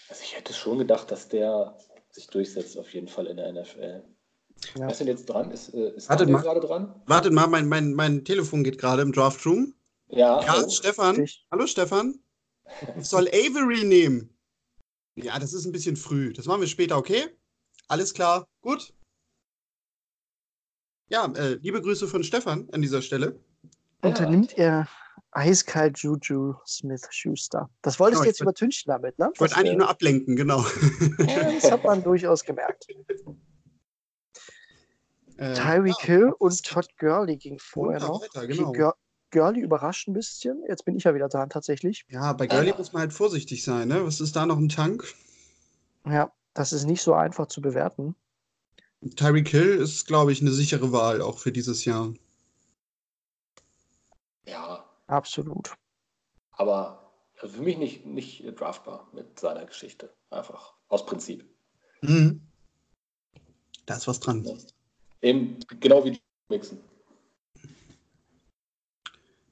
also 0.10 0.22
ich 0.24 0.36
hätte 0.36 0.54
schon 0.54 0.80
gedacht, 0.80 1.12
dass 1.12 1.30
der 1.30 1.78
sich 2.10 2.28
durchsetzt 2.28 2.78
auf 2.78 2.94
jeden 2.94 3.08
Fall 3.08 3.28
in 3.28 3.38
der 3.38 3.54
NFL. 3.54 4.04
Ja. 4.76 4.82
Wer 4.82 4.90
ist 4.90 5.00
denn 5.00 5.08
jetzt 5.08 5.26
dran? 5.26 5.52
Ist, 5.52 5.74
äh, 5.74 5.92
ist 5.96 6.10
Wartet 6.10 6.30
mal. 6.30 6.42
gerade 6.42 6.60
dran? 6.60 7.02
Wartet 7.06 7.34
mal, 7.34 7.48
mein, 7.48 7.68
mein, 7.68 7.94
mein 7.94 8.26
Telefon 8.26 8.64
geht 8.64 8.78
gerade 8.78 9.02
im 9.02 9.12
Draftroom. 9.12 9.74
Ja. 10.10 10.42
Ja, 10.44 10.56
oh. 10.64 10.70
Stefan. 10.70 11.16
Richtig. 11.16 11.46
Hallo, 11.52 11.68
Stefan. 11.68 12.20
Ich 12.98 13.08
soll 13.08 13.28
Avery 13.30 13.84
nehmen. 13.84 14.38
Ja, 15.16 15.38
das 15.40 15.54
ist 15.54 15.66
ein 15.66 15.72
bisschen 15.72 15.98
früh. 15.98 16.34
Das 16.34 16.46
machen 16.46 16.62
wir 16.62 16.68
später, 16.68 16.98
okay? 16.98 17.26
Alles 17.88 18.14
klar. 18.14 18.48
Gut. 18.62 18.94
Ja, 21.10 21.26
äh, 21.36 21.56
liebe 21.56 21.82
Grüße 21.82 22.08
von 22.08 22.24
Stefan 22.24 22.70
an 22.72 22.82
dieser 22.82 23.02
Stelle. 23.02 23.40
Dann 24.02 24.44
Ja. 24.44 24.50
er 24.56 24.88
eiskalt 25.32 26.00
Juju 26.00 26.56
Smith 26.66 27.06
Schuster. 27.12 27.70
Das 27.82 28.00
wolltest 28.00 28.22
Genau, 28.22 28.24
du 28.24 28.30
jetzt 28.30 28.40
wollt- 28.40 28.46
übertünchen 28.62 28.90
damit, 28.90 29.20
ne? 29.20 29.30
Ich 29.34 29.40
wollte 29.40 29.58
eigentlich 29.58 29.78
nur 29.78 29.90
ablenken, 29.90 30.36
genau. 30.36 30.66
ja, 31.20 31.52
das 31.52 31.70
hat 31.72 31.84
man 31.84 32.02
durchaus 32.04 32.44
gemerkt. 32.44 32.88
Äh, 35.38 35.54
Tyreek 35.54 35.96
ja, 36.00 36.06
Hill 36.06 36.34
und 36.40 36.64
Todd 36.66 36.88
Gurley 36.98 37.38
ging 37.38 37.60
vorher 37.60 38.00
noch. 38.00 38.22
weiter, 38.22 38.48
genau. 38.48 38.72
Gur 39.32 39.44
Gurley 39.44 39.62
überrascht 39.62 40.08
ein 40.08 40.14
bisschen. 40.14 40.64
Jetzt 40.68 40.86
bin 40.86 40.96
ich 40.96 41.04
ja 41.06 41.14
wieder 41.16 41.30
dran 41.30 41.50
tatsächlich. 41.50 42.06
Ja, 42.10 42.34
bei 42.34 42.48
Gurley 42.48 42.70
Ja. 42.70 42.78
muss 42.78 42.94
man 42.94 43.02
halt 43.02 43.14
vorsichtig 43.14 43.64
sein, 43.64 43.88
ne? 43.88 44.06
Was 44.06 44.20
ist 44.20 44.36
da 44.36 44.46
noch 44.46 44.58
im 44.58 44.70
Tank? 44.70 45.06
Ja, 46.06 46.32
das 46.54 46.74
ist 46.74 46.86
nicht 46.86 47.02
so 47.02 47.14
einfach 47.14 47.48
zu 47.48 47.62
bewerten. 47.62 48.16
Tyreek 49.16 49.50
Hill 49.50 49.78
ist, 49.78 50.06
glaube 50.06 50.32
ich, 50.32 50.42
eine 50.42 50.52
sichere 50.52 50.92
Wahl 50.92 51.22
auch 51.22 51.40
für 51.40 51.52
dieses 51.52 51.86
Jahr. 51.86 52.14
ja, 54.46 54.84
Absolut. 55.08 55.74
aber 56.52 57.12
also 57.42 57.56
für 57.56 57.64
mich 57.64 57.78
nicht, 57.78 58.06
nicht 58.06 58.44
draftbar 58.60 59.08
mit 59.14 59.40
seiner 59.40 59.66
Geschichte. 59.66 60.14
Einfach 60.30 60.74
aus 60.90 61.06
Prinzip. 61.06 61.44
Mhm. 62.02 62.42
Da 63.86 63.96
ist 63.96 64.08
was 64.08 64.20
dran. 64.20 64.44
Ja. 64.46 64.54
Eben 65.22 65.58
genau 65.80 66.06
wie 66.06 66.20
Mixen. 66.50 66.80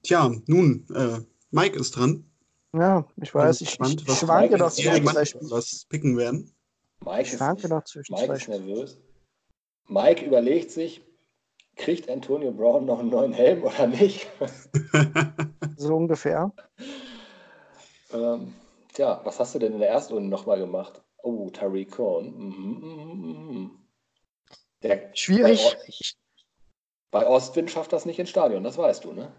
Tja, 0.10 0.32
nun, 0.48 0.88
äh, 0.96 1.20
Mike 1.52 1.78
ist 1.78 1.92
dran. 1.96 2.26
Ja, 2.74 3.06
ich 3.22 3.32
weiß, 3.32 3.62
ich, 3.62 3.68
gespannt, 3.68 4.02
ich 4.02 4.08
was 4.08 4.18
schwanke 4.22 4.56
ist 4.56 4.76
zwischen 4.76 5.06
zwei 5.06 5.24
Spielen. 5.24 5.52
was 5.52 5.86
picken 5.86 6.18
werden. 6.18 6.52
Mike 7.06 7.22
Ich 7.22 7.28
ist, 7.34 7.38
schwanke 7.38 7.70
noch 7.70 7.84
zwischen 7.84 8.16
Mike 8.16 8.26
zwei 8.26 8.34
ist 8.38 8.48
nervös. 8.48 8.98
Mike 9.88 10.26
überlegt 10.26 10.72
sich, 10.72 11.04
kriegt 11.76 12.10
Antonio 12.10 12.52
Brown 12.52 12.88
noch 12.88 12.98
einen 12.98 13.12
neuen 13.12 13.34
Helm 13.34 13.62
oder 13.64 13.86
nicht? 13.86 14.28
So 15.78 15.96
ungefähr. 15.96 16.52
ähm, 18.12 18.56
tja, 18.94 19.22
was 19.24 19.40
hast 19.40 19.54
du 19.54 19.60
denn 19.60 19.74
in 19.74 19.80
der 19.80 19.90
ersten 19.90 20.14
Runde 20.16 20.30
nochmal 20.30 20.58
gemacht? 20.58 21.04
Oh, 21.22 21.52
Tariq 21.52 21.92
Cohen. 21.92 22.36
Mhm, 22.36 22.80
mhm, 22.80 23.54
mhm. 23.54 23.72
Der, 24.82 25.16
Schwierig. 25.16 25.62
Bei, 27.12 27.20
O- 27.22 27.22
bei 27.22 27.28
Ostwind 27.28 27.70
schafft 27.70 27.94
das 27.94 28.08
nicht 28.08 28.18
ins 28.18 28.32
Stadion, 28.32 28.64
das 28.64 28.76
weißt 28.80 29.04
du, 29.06 29.14
ne? 29.14 29.32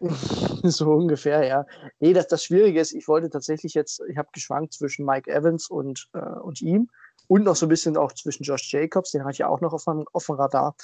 so 0.62 0.92
ungefähr, 0.92 1.44
ja. 1.44 1.66
Nee, 2.00 2.12
das, 2.12 2.28
das 2.28 2.44
Schwierige 2.44 2.80
ist, 2.80 2.92
ich 2.92 3.08
wollte 3.08 3.30
tatsächlich 3.30 3.74
jetzt, 3.74 4.02
ich 4.08 4.16
habe 4.16 4.28
geschwankt 4.32 4.74
zwischen 4.74 5.04
Mike 5.04 5.30
Evans 5.30 5.68
und, 5.68 6.08
äh, 6.12 6.18
und 6.18 6.60
ihm 6.60 6.88
und 7.28 7.44
noch 7.44 7.56
so 7.56 7.66
ein 7.66 7.70
bisschen 7.70 7.96
auch 7.96 8.12
zwischen 8.12 8.44
Josh 8.44 8.72
Jacobs, 8.72 9.12
den 9.12 9.22
hatte 9.22 9.32
ich 9.32 9.38
ja 9.38 9.48
auch 9.48 9.60
noch 9.60 9.72
auf 9.72 9.84
dem, 9.84 10.04
auf 10.12 10.26
dem 10.26 10.36
Radar. 10.36 10.76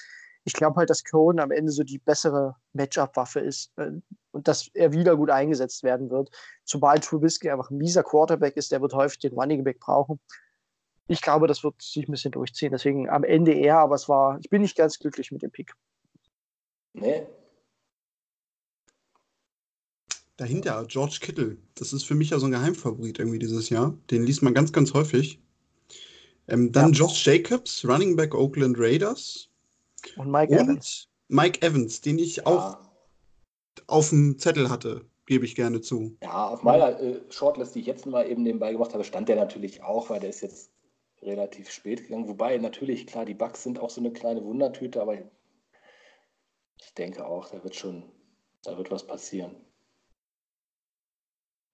Ich 0.44 0.54
glaube 0.54 0.76
halt, 0.76 0.90
dass 0.90 1.04
Cohen 1.04 1.38
am 1.38 1.52
Ende 1.52 1.70
so 1.70 1.84
die 1.84 1.98
bessere 1.98 2.56
Matchup-Waffe 2.72 3.40
ist 3.40 3.70
äh, 3.76 3.92
und 4.32 4.48
dass 4.48 4.68
er 4.74 4.92
wieder 4.92 5.16
gut 5.16 5.30
eingesetzt 5.30 5.84
werden 5.84 6.10
wird. 6.10 6.30
Sobald 6.64 7.04
Trubisky 7.04 7.50
einfach 7.50 7.70
ein 7.70 7.78
mieser 7.78 8.02
Quarterback 8.02 8.56
ist, 8.56 8.72
der 8.72 8.80
wird 8.82 8.92
häufig 8.94 9.20
den 9.20 9.34
Running 9.34 9.62
Back 9.62 9.78
brauchen. 9.78 10.18
Ich 11.06 11.20
glaube, 11.20 11.46
das 11.46 11.62
wird 11.62 11.80
sich 11.80 12.08
ein 12.08 12.12
bisschen 12.12 12.32
durchziehen. 12.32 12.72
Deswegen 12.72 13.08
am 13.08 13.22
Ende 13.22 13.52
eher, 13.52 13.78
aber 13.78 13.94
es 13.94 14.08
war, 14.08 14.38
ich 14.40 14.50
bin 14.50 14.62
nicht 14.62 14.76
ganz 14.76 14.98
glücklich 14.98 15.30
mit 15.30 15.42
dem 15.42 15.50
Pick. 15.50 15.74
Nee. 16.94 17.26
Dahinter, 20.42 20.84
George 20.88 21.18
Kittle. 21.20 21.56
Das 21.76 21.92
ist 21.92 22.04
für 22.04 22.14
mich 22.16 22.30
ja 22.30 22.38
so 22.40 22.46
ein 22.46 22.52
Geheimfavorit 22.52 23.18
irgendwie 23.20 23.38
dieses 23.38 23.68
Jahr. 23.70 23.96
Den 24.10 24.24
liest 24.24 24.42
man 24.42 24.54
ganz, 24.54 24.72
ganz 24.72 24.92
häufig. 24.92 25.40
Ähm, 26.48 26.72
dann 26.72 26.92
Ja. 26.92 26.98
Josh 26.98 27.26
Jacobs, 27.26 27.84
Running 27.84 28.16
Back 28.16 28.34
Oakland 28.34 28.76
Raiders. 28.78 29.48
Und 30.14 30.30
Mike 30.30 30.52
Und 30.52 30.58
Evans. 30.58 31.08
Mike 31.28 31.62
Evans, 31.62 32.00
den 32.00 32.18
ich 32.18 32.46
auch 32.46 32.76
Ja, 32.76 32.80
auf 33.86 34.08
dem 34.10 34.38
Zettel 34.38 34.70
hatte, 34.70 35.04
gebe 35.26 35.44
ich 35.44 35.54
gerne 35.54 35.80
zu. 35.80 36.18
ja, 36.22 36.48
auf 36.48 36.62
meiner 36.62 36.98
äh, 37.00 37.20
Shortlist, 37.30 37.74
die 37.74 37.80
ich 37.80 37.86
jetzt 37.86 38.06
mal 38.06 38.26
eben 38.30 38.42
nebenbei 38.42 38.72
gemacht 38.72 38.92
habe, 38.94 39.04
stand 39.04 39.28
der 39.28 39.36
natürlich 39.36 39.82
auch, 39.82 40.08
weil 40.10 40.20
der 40.20 40.30
ist 40.30 40.40
jetzt 40.40 40.70
relativ 41.22 41.70
spät 41.70 42.02
gegangen. 42.04 42.28
Wobei 42.28 42.56
natürlich, 42.58 43.06
klar, 43.06 43.24
die 43.26 43.34
Bugs 43.34 43.62
sind 43.62 43.78
auch 43.80 43.90
so 43.90 44.00
eine 44.00 44.12
kleine 44.12 44.42
Wundertüte, 44.44 45.00
aber 45.02 45.18
ich 46.76 46.92
denke 46.98 47.24
auch, 47.26 47.48
da 47.48 47.64
wird 47.64 47.74
schon, 47.76 48.12
da 48.62 48.76
wird 48.76 48.90
was 48.90 49.06
passieren. 49.06 49.56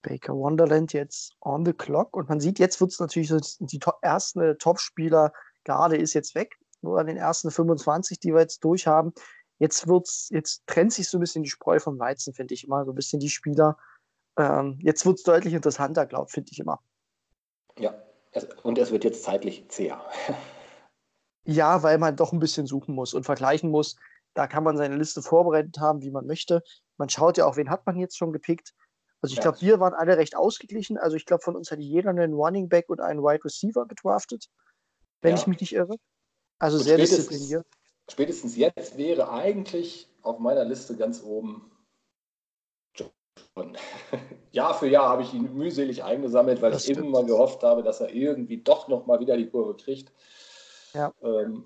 Baker 0.09 0.35
Wonderland 0.35 0.93
jetzt 0.93 1.37
on 1.41 1.65
the 1.67 1.73
clock. 1.73 2.17
Und 2.17 2.29
man 2.29 2.41
sieht, 2.41 2.59
jetzt 2.59 2.81
wird 2.81 2.93
es 2.93 3.01
natürlich 3.01 3.29
so, 3.29 3.39
die 3.61 3.79
to 3.79 3.93
erste 4.03 4.57
Topspieler 4.57 5.33
gerade 5.65 5.97
ist 5.97 6.15
jetzt 6.15 6.35
weg. 6.35 6.57
Nur 6.81 6.99
an 6.99 7.07
den 7.07 7.17
ersten 7.17 7.51
25, 7.51 8.19
die 8.19 8.33
wir 8.33 8.41
jetzt 8.41 8.65
durchhaben. 8.65 9.13
Jetzt 9.59 9.87
wird's, 9.87 10.29
jetzt 10.31 10.67
trennt 10.67 10.93
sich 10.93 11.09
so 11.09 11.19
ein 11.19 11.21
bisschen 11.21 11.43
die 11.43 11.51
Spreu 11.51 11.79
vom 11.79 11.99
Weizen, 11.99 12.33
finde 12.33 12.55
ich 12.55 12.65
immer. 12.65 12.85
So 12.85 12.93
ein 12.93 12.95
bisschen 12.95 13.21
die 13.21 13.29
Spieler. 13.29 13.77
Ähm, 14.39 14.79
jetzt 14.81 15.05
wird 15.05 15.19
es 15.19 15.25
deutlich 15.25 15.53
interessanter, 15.53 16.07
glaube 16.07 16.31
finde 16.31 16.53
ich 16.53 16.61
immer. 16.61 16.81
Ja, 17.79 17.95
es, 18.33 18.47
und 18.63 18.79
es 18.79 18.91
wird 18.91 19.05
jetzt 19.05 19.25
zeitlich 19.25 19.69
zäher. 19.69 20.01
Ja, 21.45 21.83
weil 21.83 21.97
man 21.97 22.15
doch 22.15 22.35
ein 22.35 22.41
bisschen 22.41 22.67
suchen 22.67 22.95
muss 22.95 23.15
und 23.15 23.25
vergleichen 23.25 23.71
muss. 23.71 23.97
Da 24.35 24.47
kann 24.47 24.65
man 24.65 24.77
seine 24.77 24.97
Liste 24.97 25.23
vorbereitet 25.23 25.79
haben, 25.79 26.03
wie 26.03 26.11
man 26.11 26.27
möchte. 26.27 26.63
Man 26.99 27.09
schaut 27.09 27.39
ja 27.39 27.47
auch, 27.47 27.57
wen 27.57 27.71
hat 27.71 27.87
man 27.87 27.97
jetzt 27.97 28.19
schon 28.19 28.35
gepickt. 28.35 28.75
Also 29.21 29.33
ich 29.33 29.39
Ja. 29.39 29.43
glaube, 29.51 29.61
wir 29.61 29.81
waren 29.81 29.95
alle 29.95 30.17
recht 30.17 30.37
ausgeglichen. 30.37 30.97
Also 30.99 31.17
ich 31.17 31.27
glaube, 31.27 31.43
von 31.43 31.57
uns 31.57 31.71
hat 31.71 31.81
jeder 31.81 32.11
einen 32.11 32.35
Running 32.35 32.69
Back 32.69 32.89
und 32.89 33.01
einen 33.01 33.21
Wide 33.21 33.45
Receiver 33.45 33.87
gedraftet, 33.87 34.49
wenn 35.23 35.35
Ja. 35.35 35.41
ich 35.41 35.47
mich 35.47 35.61
nicht 35.61 35.73
irre. 35.75 35.97
Also 36.61 36.77
Und 36.79 36.85
sehr 36.85 36.99
spätestens- 36.99 37.29
diszipliniert. 37.29 37.67
Spätestens 38.11 38.57
jetzt 38.57 38.97
wäre 38.97 39.31
eigentlich 39.31 40.09
auf 40.23 40.39
meiner 40.39 40.65
Liste 40.65 40.97
ganz 40.97 41.23
oben 41.23 41.71
John. 42.95 43.11
Jahr 44.53 44.75
für 44.79 44.87
Jahr 44.89 45.09
habe 45.11 45.23
ich 45.23 45.35
ihn 45.35 45.53
mühselig 45.55 46.03
eingesammelt, 46.05 46.63
weil 46.63 46.71
Das 46.71 46.87
ich 46.87 46.93
stimmt. 46.95 47.09
immer 47.09 47.25
gehofft 47.25 47.63
habe, 47.65 47.83
dass 47.83 48.01
er 48.01 48.11
irgendwie 48.15 48.63
doch 48.63 48.89
noch 48.89 49.07
mal 49.07 49.21
wieder 49.21 49.37
die 49.37 49.49
Kurve 49.51 49.77
kriegt. 49.77 50.13
Ja. 50.95 51.13
Ähm, 51.23 51.65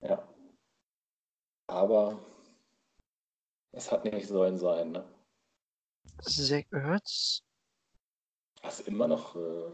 ja. 0.00 0.26
Aber 1.68 2.18
es 3.72 3.90
hat 3.92 4.04
nicht 4.04 4.28
sollen 4.28 4.58
sein. 4.58 4.92
Ne? 4.92 5.04
Zach 6.22 6.62
Ertz. 6.72 7.42
Das 8.62 8.80
ist 8.80 8.88
immer 8.88 9.08
noch 9.08 9.36
äh, 9.36 9.70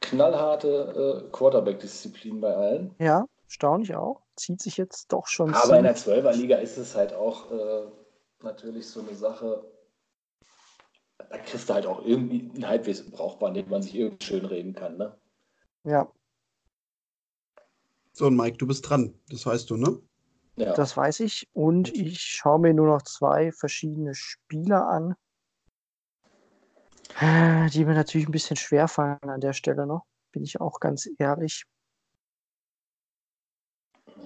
knallharte 0.00 1.24
äh, 1.26 1.30
Quarterback-Disziplin 1.32 2.40
bei 2.40 2.54
allen. 2.54 2.94
Ja, 2.98 3.26
erstaunlich 3.44 3.94
auch. 3.94 4.22
Zieht 4.36 4.60
sich 4.60 4.76
jetzt 4.76 5.12
doch 5.12 5.26
schon. 5.26 5.54
Aber 5.54 5.76
in 5.78 5.84
der 5.84 5.94
ziemlich- 5.94 6.24
12er-Liga 6.24 6.56
ist 6.56 6.76
es 6.76 6.94
halt 6.94 7.12
auch 7.14 7.50
äh, 7.50 7.86
natürlich 8.42 8.88
so 8.88 9.00
eine 9.00 9.14
Sache, 9.14 9.64
da 11.18 11.38
kriegst 11.38 11.68
du 11.68 11.74
halt 11.74 11.86
auch 11.86 12.04
irgendwie 12.04 12.50
einen 12.54 12.68
halbwegs 12.68 13.10
brauchbaren, 13.10 13.54
den 13.54 13.68
man 13.68 13.82
sich 13.82 13.94
irgendwie 13.94 14.24
schön 14.24 14.44
reden 14.44 14.74
kann. 14.74 14.96
Ne? 14.98 15.18
Ja, 15.84 16.10
So, 18.12 18.26
und 18.26 18.36
Mike, 18.36 18.56
du 18.58 18.66
bist 18.66 18.88
dran. 18.88 19.14
Das 19.30 19.46
weißt 19.46 19.70
du, 19.70 19.76
ne? 19.76 20.00
Ja. 20.58 20.72
das 20.74 20.96
weiß 20.96 21.20
ich. 21.20 21.48
Und 21.52 21.94
ich 21.94 22.20
schaue 22.20 22.58
mir 22.58 22.74
nur 22.74 22.86
noch 22.86 23.02
zwei 23.02 23.52
verschiedene 23.52 24.14
Spieler 24.14 24.88
an, 24.88 25.14
die 27.70 27.84
mir 27.84 27.94
natürlich 27.94 28.28
ein 28.28 28.32
bisschen 28.32 28.56
schwer 28.56 28.88
fallen 28.88 29.18
an 29.22 29.40
der 29.40 29.52
Stelle 29.52 29.86
noch. 29.86 30.04
Bin 30.32 30.42
ich 30.42 30.60
auch 30.60 30.80
ganz 30.80 31.08
ehrlich. 31.18 31.64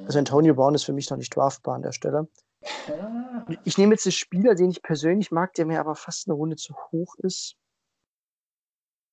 Also 0.07 0.19
Antonio 0.19 0.55
Brown 0.55 0.75
ist 0.75 0.85
für 0.85 0.93
mich 0.93 1.09
noch 1.11 1.17
nicht 1.17 1.35
draftbar 1.35 1.77
an 1.77 1.83
der 1.83 1.93
Stelle. 1.93 2.29
Ja. 2.89 3.47
Ich 3.65 3.79
nehme 3.79 3.95
jetzt 3.95 4.07
den 4.07 4.13
Spieler, 4.13 4.55
den 4.55 4.71
ich 4.71 4.83
persönlich 4.83 5.31
mag, 5.31 5.55
der 5.55 5.67
mir 5.67 5.81
aber 5.81 5.95
fast 5.95 6.29
eine 6.29 6.35
Runde 6.35 6.57
zu 6.57 6.75
hoch 6.91 7.15
ist. 7.19 7.57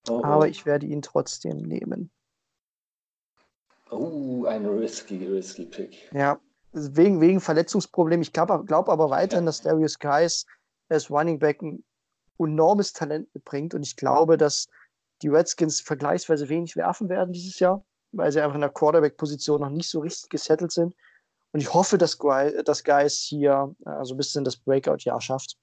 Oh, 0.08 0.20
oh. 0.20 0.24
Aber 0.24 0.48
ich 0.48 0.66
werde 0.66 0.86
ihn 0.86 1.02
trotzdem 1.02 1.58
nehmen. 1.58 2.12
Oh, 3.92 4.46
ein 4.46 4.66
risky, 4.66 5.26
risky 5.26 5.66
Pick. 5.66 6.10
Ja, 6.14 6.40
wegen, 6.72 7.22
wegen 7.22 7.42
Verletzungsproblemen. 7.42 8.22
Ich 8.22 8.34
glaube 8.34 8.64
glaub 8.66 8.90
aber 8.90 9.10
weiterhin, 9.10 9.46
dass 9.46 9.62
Darius 9.62 10.00
Guys 10.00 10.46
als 10.90 11.10
Running 11.10 11.40
Back 11.40 11.62
ein 11.62 11.84
enormes 12.40 12.94
Talent 12.94 13.34
mitbringt. 13.34 13.74
Und 13.74 13.84
ich 13.84 13.96
glaube, 13.96 14.38
dass 14.38 14.68
die 15.22 15.30
Redskins 15.30 15.82
vergleichsweise 15.82 16.50
wenig 16.50 16.76
werfen 16.76 17.10
werden 17.10 17.34
dieses 17.34 17.60
Jahr, 17.60 17.84
weil 18.12 18.32
sie 18.32 18.42
einfach 18.42 18.56
in 18.56 18.62
der 18.62 18.70
Quarterback-Position 18.70 19.62
noch 19.62 19.70
nicht 19.70 19.90
so 19.90 20.00
richtig 20.00 20.30
gesettelt 20.30 20.72
sind. 20.72 20.96
Und 21.52 21.60
ich 21.60 21.74
hoffe, 21.74 21.98
dass, 21.98 22.18
Guy, 22.18 22.64
dass 22.64 22.84
Guys 22.84 23.18
hier 23.18 23.76
äh, 23.86 24.04
so 24.04 24.14
ein 24.14 24.18
bisschen 24.18 24.44
das 24.44 24.58
Breakout-Jahr 24.58 25.20
schafft. 25.20 25.58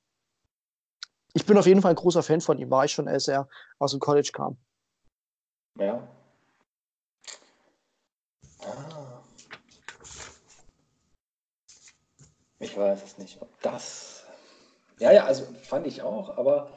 Ich 1.33 1.47
bin 1.47 1.57
auf 1.59 1.67
jeden 1.67 1.83
Fall 1.83 1.93
ein 1.93 1.97
großer 1.97 2.23
Fan 2.23 2.41
von 2.41 2.59
ihm, 2.59 2.71
war 2.71 2.85
ich 2.85 2.93
schon, 2.93 3.09
als 3.09 3.29
er 3.29 3.49
aus 3.79 3.93
dem 3.93 4.01
College 4.01 4.31
kam. 4.33 4.57
Ja. 5.79 6.07
Ah. 8.61 8.96
Ich 12.59 12.77
weiß 12.77 13.03
es 13.05 13.19
nicht, 13.19 13.41
ob 13.43 13.61
das. 13.61 14.25
Ja, 14.99 15.13
ja, 15.13 15.25
also 15.25 15.45
fand 15.63 15.87
ich 15.87 16.03
auch, 16.03 16.37
aber 16.39 16.73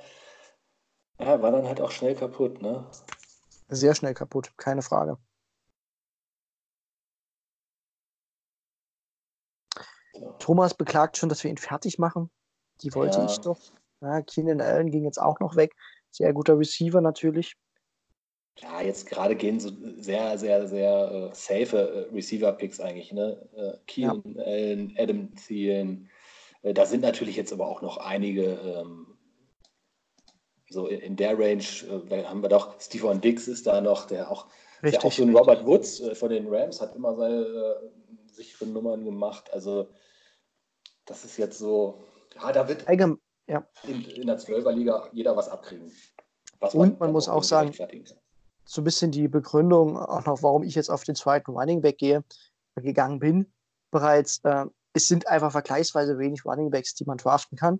ja, 1.20 1.42
war 1.42 1.52
dann 1.52 1.66
halt 1.68 1.80
auch 1.80 1.92
schnell 1.92 2.16
kaputt, 2.16 2.62
ne? 2.62 2.86
Sehr 3.70 3.96
schnell 3.96 4.14
kaputt, 4.14 4.52
keine 4.58 4.82
Frage. 4.82 5.18
So. 10.14 10.36
Thomas 10.40 10.74
beklagt 10.74 11.18
schon, 11.18 11.30
dass 11.30 11.44
wir 11.44 11.52
ihn 11.52 11.58
fertig 11.58 11.98
machen. 12.00 12.30
Die 12.82 12.94
wollte 12.94 13.20
Ja. 13.20 13.26
ich 13.26 13.40
doch. 13.42 13.60
Ja, 14.02 14.22
Keenan 14.22 14.62
Allen 14.62 14.92
ging 14.92 15.04
jetzt 15.04 15.22
auch 15.22 15.40
noch 15.40 15.56
weg. 15.56 15.76
Sehr 16.10 16.34
guter 16.34 16.58
Receiver 16.58 17.02
natürlich. 17.02 17.56
Ja, 18.62 18.82
jetzt 18.82 19.06
gerade 19.06 19.36
gehen 19.36 19.60
so 19.60 19.72
sehr, 19.98 20.38
sehr, 20.38 20.68
sehr 20.68 21.32
äh, 21.32 21.36
safe 21.36 22.08
äh, 22.12 22.14
Receiver-Picks 22.14 22.80
eigentlich, 22.80 23.14
ne? 23.14 23.48
Äh, 23.56 23.78
Keenan 23.88 24.38
Allen, 24.38 24.96
Adam 24.98 25.34
Thielen. 25.36 26.10
Äh, 26.62 26.74
da 26.74 26.86
sind 26.86 27.02
natürlich 27.02 27.36
jetzt 27.38 27.54
aber 27.54 27.68
auch 27.68 27.82
noch 27.82 27.98
einige 27.98 28.44
ähm, 28.44 29.18
so 30.70 30.88
in, 30.88 31.00
in 31.00 31.16
der 31.16 31.38
Range, 31.38 31.64
äh, 31.64 32.08
da 32.08 32.30
haben 32.30 32.42
wir 32.42 32.50
doch, 32.50 32.80
Stephon 32.80 33.22
Dix 33.22 33.48
ist 33.48 33.66
da 33.68 33.82
noch, 33.82 34.06
der 34.06 34.30
auch, 34.30 34.48
der 34.82 35.00
auch 35.00 35.06
Richtig. 35.06 35.16
so 35.16 35.24
ein 35.24 35.36
Robert 35.36 35.66
Woods 35.66 36.00
äh, 36.02 36.16
von 36.16 36.30
den 36.30 36.48
Rams 36.48 36.82
hat 36.82 36.96
immer 36.96 37.16
seine 37.16 37.42
äh, 37.42 37.90
sicheren 38.32 38.74
Nummern 38.74 39.04
gemacht. 39.04 39.52
Also 39.54 39.90
das 41.06 41.26
ist 41.26 41.38
jetzt 41.38 41.58
so, 41.58 42.04
ja, 42.36 42.52
da 42.52 42.68
wird 42.68 42.88
Allgemein, 42.88 43.20
in, 43.88 44.04
in 44.06 44.28
der 44.28 44.38
12er-Liga 44.38 45.10
jeder 45.12 45.36
was 45.36 45.50
abkriegen. 45.50 45.92
Was 46.60 46.76
Und 46.76 47.00
man 47.00 47.08
dann 47.08 47.12
muss 47.14 47.30
auch 47.30 47.44
sagen, 47.44 47.72
kann. 47.72 47.90
So 48.70 48.82
ein 48.82 48.84
bisschen 48.84 49.10
die 49.10 49.28
Begründung 49.28 49.98
auch 49.98 50.26
noch, 50.28 50.44
warum 50.44 50.62
ich 50.62 50.76
jetzt 50.76 50.92
auf 50.92 51.04
den 51.04 51.16
zweiten 51.16 51.50
Running 51.52 51.82
Back 51.82 51.98
gehe, 51.98 52.24
gegangen 52.76 53.18
bin. 53.18 53.52
Bereits, 53.90 54.42
äh, 54.44 54.66
es 54.94 55.08
sind 55.08 55.28
einfach 55.28 55.52
vergleichsweise 55.52 56.20
wenig 56.20 56.46
Running 56.46 56.70
Backs, 56.70 56.94
die 56.94 57.06
man 57.06 57.18
draften 57.18 57.58
kann. 57.58 57.80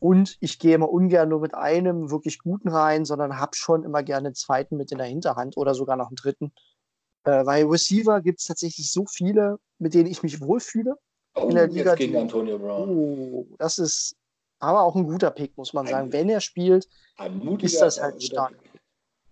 Und 0.00 0.36
ich 0.40 0.58
gehe 0.58 0.74
immer 0.74 0.90
ungern 0.90 1.30
nur 1.30 1.40
mit 1.40 1.54
einem 1.54 2.10
wirklich 2.10 2.40
guten 2.40 2.68
rein, 2.68 3.06
sondern 3.06 3.38
habe 3.38 3.56
schon 3.56 3.84
immer 3.84 4.02
gerne 4.02 4.28
einen 4.28 4.34
zweiten 4.34 4.76
mit 4.76 4.92
in 4.92 4.98
der 4.98 5.06
Hinterhand 5.06 5.56
oder 5.56 5.74
sogar 5.74 5.96
noch 5.96 6.08
einen 6.08 6.16
dritten. 6.16 6.52
Äh, 7.24 7.46
weil 7.46 7.64
Receiver 7.64 8.20
gibt 8.20 8.40
es 8.40 8.46
tatsächlich 8.46 8.92
so 8.92 9.06
viele, 9.06 9.58
mit 9.78 9.94
denen 9.94 10.10
ich 10.10 10.22
mich 10.22 10.42
wohlfühle. 10.42 10.94
Oh, 11.36 11.48
in 11.48 11.54
der 11.54 11.68
Liga, 11.68 11.90
jetzt 11.92 11.98
gegen 12.00 12.16
Antonio 12.16 12.58
Brown. 12.58 12.90
Oh, 12.90 13.46
das 13.58 13.78
ist 13.78 14.14
aber 14.60 14.82
auch 14.82 14.94
ein 14.94 15.04
guter 15.04 15.30
Pick, 15.30 15.56
muss 15.56 15.72
man 15.72 15.86
Ein- 15.86 15.90
sagen. 15.90 16.12
Wenn 16.12 16.28
er 16.28 16.40
spielt, 16.42 16.86
ist 17.62 17.80
das 17.80 17.98
halt 17.98 18.22
stark. 18.22 18.52
Pick. 18.58 18.67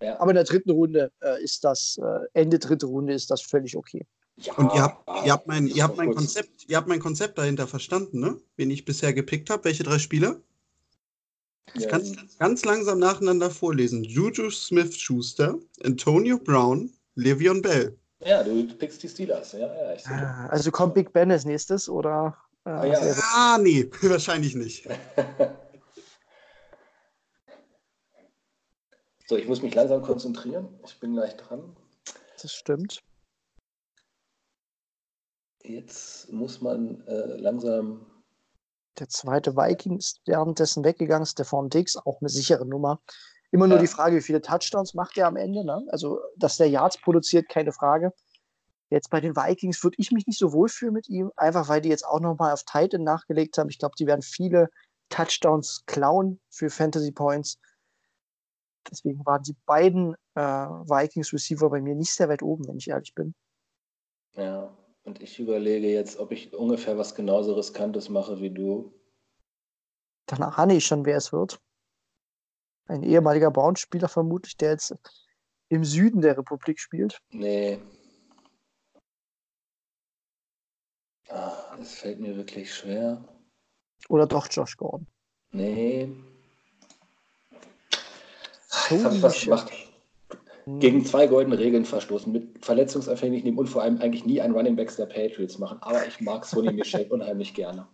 Ja. 0.01 0.19
aber 0.19 0.31
in 0.31 0.35
der 0.35 0.43
dritten 0.43 0.69
Runde 0.71 1.11
äh, 1.21 1.43
ist 1.43 1.63
das, 1.63 1.97
äh, 2.01 2.19
Ende 2.33 2.59
dritte 2.59 2.85
Runde 2.85 3.13
ist 3.13 3.31
das 3.31 3.41
völlig 3.41 3.75
okay. 3.75 4.05
ja, 4.37 4.53
Und 4.53 4.73
ihr 4.73 4.81
habt, 4.81 5.25
ihr 5.25 5.31
habt 5.31 5.47
mein, 5.47 5.67
ihr 5.67 5.83
habt 5.83 5.97
mein. 5.97 6.13
Konzept, 6.13 6.67
ihr 6.69 6.77
habt 6.77 6.87
mein 6.87 6.99
Konzept 6.99 7.37
dahinter 7.37 7.67
verstanden, 7.67 8.19
ne? 8.19 8.37
Wen 8.57 8.69
ich 8.69 8.85
bisher 8.85 9.13
gepickt 9.13 9.49
habe, 9.49 9.63
welche 9.65 9.83
drei 9.83 9.97
Spieler? 9.99 10.39
Ich 11.73 11.83
Ja, 11.83 11.89
kann 11.89 12.01
es 12.01 12.37
ganz 12.37 12.63
langsam 12.63 12.99
nacheinander 12.99 13.49
vorlesen. 13.51 14.03
Juju 14.03 14.49
Smith-Schuster, 14.51 15.57
Antonio 15.83 16.37
Brown, 16.37 16.93
Le'Veon 17.17 17.61
Bell. 17.61 17.97
ja, 18.23 18.43
du 18.43 18.67
pickst 18.77 19.01
die 19.03 19.09
Steelers. 19.09 19.51
Ja, 19.53 19.59
ja, 19.67 19.93
ich 19.93 20.03
sehe. 20.03 20.13
Ah, 20.13 20.47
Also 20.47 20.71
kommt 20.71 20.93
Big 20.93 21.11
Ben 21.11 21.31
als 21.31 21.43
nächstes 21.45 21.89
oder? 21.89 22.37
Äh, 22.65 22.69
Ah, 22.69 22.85
ja. 22.85 22.99
Ah, 23.33 23.57
nee, 23.61 23.89
wahrscheinlich 24.03 24.53
nicht. 24.55 24.87
So, 29.29 29.35
ich 29.35 29.47
muss 29.47 29.61
mich 29.61 29.75
langsam 29.75 30.01
konzentrieren. 30.01 30.69
Ich 30.85 30.99
bin 30.99 31.13
gleich 31.13 31.35
dran. 31.35 31.75
das 32.41 32.51
stimmt. 32.53 33.03
Jetzt 35.63 36.31
muss 36.31 36.61
man 36.61 37.05
äh, 37.07 37.35
langsam. 37.37 38.05
Der 38.99 39.09
zweite 39.09 39.55
Viking 39.55 39.97
ist 39.97 40.21
währenddessen 40.25 40.83
weggegangen, 40.85 41.25
Stefan 41.25 41.69
Diggs, 41.69 41.97
auch 41.97 42.19
eine 42.21 42.29
sichere 42.29 42.65
Nummer. 42.65 43.01
Immer 43.51 43.67
nur 43.67 43.77
Ja. 43.77 43.81
die 43.81 43.87
Frage, 43.87 44.15
wie 44.15 44.21
viele 44.21 44.41
Touchdowns 44.41 44.93
macht 44.93 45.17
er 45.17 45.27
am 45.27 45.35
Ende. 45.35 45.65
Ne? 45.65 45.85
Also, 45.89 46.19
dass 46.37 46.57
der 46.57 46.69
Yards 46.69 46.99
produziert, 47.01 47.49
keine 47.49 47.73
Frage. 47.73 48.13
Jetzt 48.89 49.09
bei 49.09 49.19
den 49.19 49.35
Vikings 49.35 49.83
würde 49.83 49.97
ich 49.99 50.11
mich 50.11 50.25
nicht 50.25 50.39
so 50.39 50.53
wohlfühlen 50.53 50.93
mit 50.93 51.09
ihm, 51.09 51.31
einfach 51.35 51.67
weil 51.67 51.81
die 51.81 51.89
jetzt 51.89 52.05
auch 52.05 52.21
nochmal 52.21 52.53
auf 52.53 52.63
Titan 52.63 53.03
nachgelegt 53.03 53.57
haben. 53.57 53.69
Ich 53.69 53.79
glaube, 53.79 53.95
die 53.99 54.07
werden 54.07 54.21
viele 54.21 54.69
Touchdowns 55.09 55.83
klauen 55.85 56.39
für 56.49 56.69
Fantasy 56.69 57.11
Points. 57.11 57.59
Deswegen 58.89 59.25
waren 59.25 59.43
die 59.43 59.55
beiden 59.65 60.15
äh, 60.35 60.41
Vikings 60.41 61.33
Receiver 61.33 61.69
bei 61.69 61.81
mir 61.81 61.95
nicht 61.95 62.11
sehr 62.11 62.29
weit 62.29 62.41
oben, 62.41 62.67
wenn 62.67 62.77
ich 62.77 62.89
ehrlich 62.89 63.13
bin. 63.13 63.33
Ja, 64.33 64.75
und 65.03 65.21
ich 65.21 65.39
überlege 65.39 65.87
jetzt, 65.87 66.19
ob 66.19 66.31
ich 66.31 66.53
ungefähr 66.53 66.97
was 66.97 67.15
genauso 67.15 67.53
Riskantes 67.53 68.09
mache 68.09 68.39
wie 68.39 68.51
du. 68.51 68.93
Danach 70.27 70.57
ahne 70.57 70.75
ich 70.75 70.85
schon, 70.85 71.05
wer 71.05 71.17
es 71.17 71.31
wird. 71.31 71.59
Ein 72.87 73.03
ehemaliger 73.03 73.51
Browns-Spieler 73.51 74.07
vermutlich, 74.07 74.57
der 74.57 74.71
jetzt 74.71 74.95
im 75.69 75.83
Süden 75.83 76.21
der 76.21 76.37
Republik 76.37 76.79
spielt. 76.79 77.19
Nee. 77.29 77.79
Ah, 81.29 81.75
das 81.77 81.95
fällt 81.95 82.19
mir 82.19 82.35
wirklich 82.37 82.73
schwer. 82.73 83.23
Oder 84.09 84.27
doch 84.27 84.47
Josh 84.49 84.77
Gordon. 84.77 85.07
Nee. 85.51 86.09
Jetzt 88.89 89.05
habe 89.05 89.15
ich 89.15 89.23
was 89.23 89.41
gemacht. 89.41 89.71
Gegen 90.79 91.05
zwei 91.05 91.27
goldene 91.27 91.57
Regeln 91.57 91.85
verstoßen, 91.85 92.29
mit 92.29 92.65
verletzungsanfällig 92.65 93.45
nehmen 93.45 93.57
und 93.57 93.67
vor 93.67 93.83
allem 93.83 94.01
eigentlich 94.01 94.25
nie 94.25 94.41
einen 94.41 94.53
Running 94.53 94.75
Backs 94.75 94.97
der 94.97 95.05
Patriots 95.05 95.57
machen. 95.59 95.77
Aber 95.79 96.05
ich 96.05 96.19
mag 96.19 96.43
Sonny 96.43 96.73
Michel 96.73 97.07
unheimlich 97.09 97.53
gerne. 97.53 97.87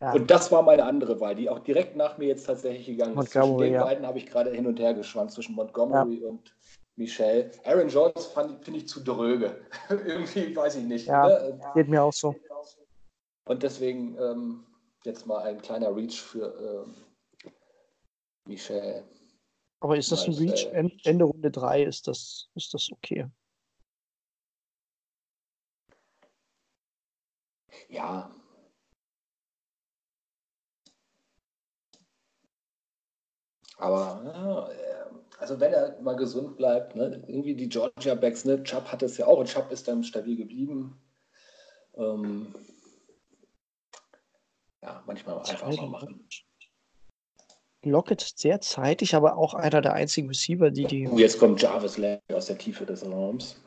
Ja, 0.00 0.12
Und 0.12 0.30
das 0.30 0.50
war 0.50 0.62
meine 0.62 0.84
andere 0.84 1.20
Wahl, 1.20 1.34
die 1.34 1.50
auch 1.50 1.58
direkt 1.58 1.94
nach 1.94 2.16
mir 2.16 2.28
jetzt 2.28 2.44
tatsächlich 2.44 2.86
gegangen 2.86 3.18
ist. 3.18 3.32
Zwischen 3.32 3.58
den 3.58 3.74
ja. 3.74 3.84
beiden 3.84 4.06
habe 4.06 4.16
ich 4.16 4.26
gerade 4.26 4.50
hin 4.50 4.66
und 4.66 4.78
her 4.78 4.94
geschwankt, 4.94 5.32
zwischen 5.32 5.54
Montgomery 5.56 6.24
und 6.24 6.54
Michel. 6.96 7.50
Aaron 7.64 7.88
Jones 7.88 8.32
finde 8.62 8.78
ich 8.78 8.88
zu 8.88 9.00
dröge. 9.04 9.54
Irgendwie 9.90 10.56
weiß 10.56 10.76
ich 10.76 10.84
nicht. 10.84 11.06
Ja. 11.06 11.28
Ne? 11.28 11.60
geht 11.74 11.88
mir 11.88 12.02
auch 12.02 12.14
so. 12.14 12.34
Und 13.44 13.62
deswegen 13.62 14.16
ähm, 14.18 14.64
jetzt 15.04 15.26
mal 15.26 15.42
ein 15.42 15.60
kleiner 15.60 15.94
Reach 15.94 16.20
für 16.20 16.84
ähm, 16.86 16.94
Michel. 18.46 19.04
Aber 19.80 19.96
ist 19.96 20.10
das 20.10 20.26
ein 20.26 20.34
Reach? 20.34 20.66
Ende 21.04 21.24
Runde 21.24 21.50
3 21.50 21.82
ist 21.82 22.08
das, 22.08 22.48
ist 22.54 22.72
das 22.74 22.90
okay. 22.90 23.26
Ja. 27.88 28.30
Aber 33.78 34.70
äh, 34.72 35.38
also 35.38 35.60
wenn 35.60 35.72
er 35.72 36.00
mal 36.00 36.16
gesund 36.16 36.56
bleibt, 36.56 36.96
ne, 36.96 37.22
irgendwie 37.26 37.54
die 37.54 37.68
Georgia 37.68 38.14
Backs, 38.14 38.44
ne, 38.44 38.62
Chubb 38.62 38.90
hat 38.90 39.02
es 39.02 39.18
ja 39.18 39.26
auch 39.26 39.38
und 39.38 39.48
Chubb 39.48 39.70
ist 39.70 39.86
dann 39.86 40.02
stabil 40.02 40.36
geblieben. 40.36 40.98
Ähm, 41.94 42.54
ja, 44.82 45.02
manchmal 45.06 45.38
einfach 45.38 45.76
mal 45.76 45.88
machen. 45.88 46.28
Lockett 47.90 48.20
sehr 48.36 48.60
zeitig, 48.60 49.14
aber 49.14 49.36
auch 49.36 49.54
einer 49.54 49.80
der 49.80 49.94
einzigen 49.94 50.28
Receiver, 50.28 50.70
die 50.70 50.84
die, 50.84 51.08
Uh, 51.08 51.18
jetzt 51.18 51.38
kommt 51.38 51.60
Jarvis 51.62 51.96
Landry 51.98 52.34
aus 52.34 52.46
der 52.46 52.58
Tiefe 52.58 52.84
des 52.86 53.04
Raums. 53.04 53.60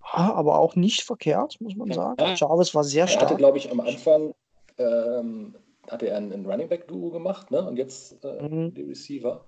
Ah, 0.00 0.32
aber 0.32 0.58
auch 0.58 0.76
nicht 0.76 1.02
verkehrt, 1.02 1.56
muss 1.60 1.74
man 1.76 1.92
sagen. 1.92 2.20
Ja. 2.20 2.34
Jarvis 2.34 2.74
war 2.74 2.84
sehr 2.84 3.04
Er 3.06 3.16
hatte, 3.16 3.26
stark. 3.26 3.38
glaube 3.38 3.58
ich, 3.58 3.70
am 3.70 3.80
Anfang 3.80 4.34
ähm, 4.78 5.54
hatte 5.90 6.06
er 6.08 6.16
ein, 6.18 6.32
ein 6.32 6.46
Running 6.46 6.68
Back 6.68 6.86
Duo 6.88 7.10
gemacht, 7.10 7.50
ne? 7.50 7.66
Und 7.66 7.76
jetzt 7.76 8.24
äh, 8.24 8.42
Mhm. 8.42 8.72
die 8.74 8.82
Receiver. 8.82 9.44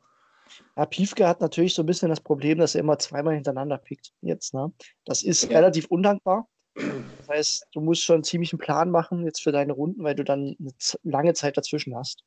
Ja, 0.76 0.86
Piefke 0.86 1.28
hat 1.28 1.40
natürlich 1.40 1.74
so 1.74 1.82
ein 1.82 1.86
bisschen 1.86 2.08
das 2.08 2.20
Problem, 2.20 2.58
dass 2.58 2.74
er 2.74 2.80
immer 2.80 2.98
zweimal 2.98 3.34
hintereinander 3.34 3.78
pickt. 3.78 4.12
Jetzt, 4.22 4.54
ne? 4.54 4.72
Das 5.04 5.22
ist 5.22 5.44
Ja. 5.50 5.58
relativ 5.58 5.86
undankbar. 5.86 6.48
Das 6.74 7.28
heißt, 7.28 7.66
du 7.72 7.80
musst 7.80 8.02
schon 8.04 8.24
ziemlich 8.24 8.52
einen 8.52 8.58
Plan 8.60 8.90
machen 8.90 9.24
jetzt 9.24 9.42
für 9.42 9.52
deine 9.52 9.72
Runden, 9.72 10.02
weil 10.04 10.14
du 10.14 10.24
dann 10.24 10.56
eine 10.58 10.72
lange 11.02 11.34
Zeit 11.34 11.56
dazwischen 11.56 11.94
hast. 11.96 12.24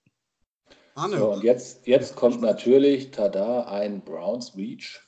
So, 0.95 1.31
und 1.31 1.43
jetzt, 1.43 1.87
jetzt 1.87 2.15
kommt 2.15 2.41
natürlich, 2.41 3.11
tada, 3.11 3.65
ein 3.65 4.01
Browns 4.01 4.55
Reach, 4.57 4.99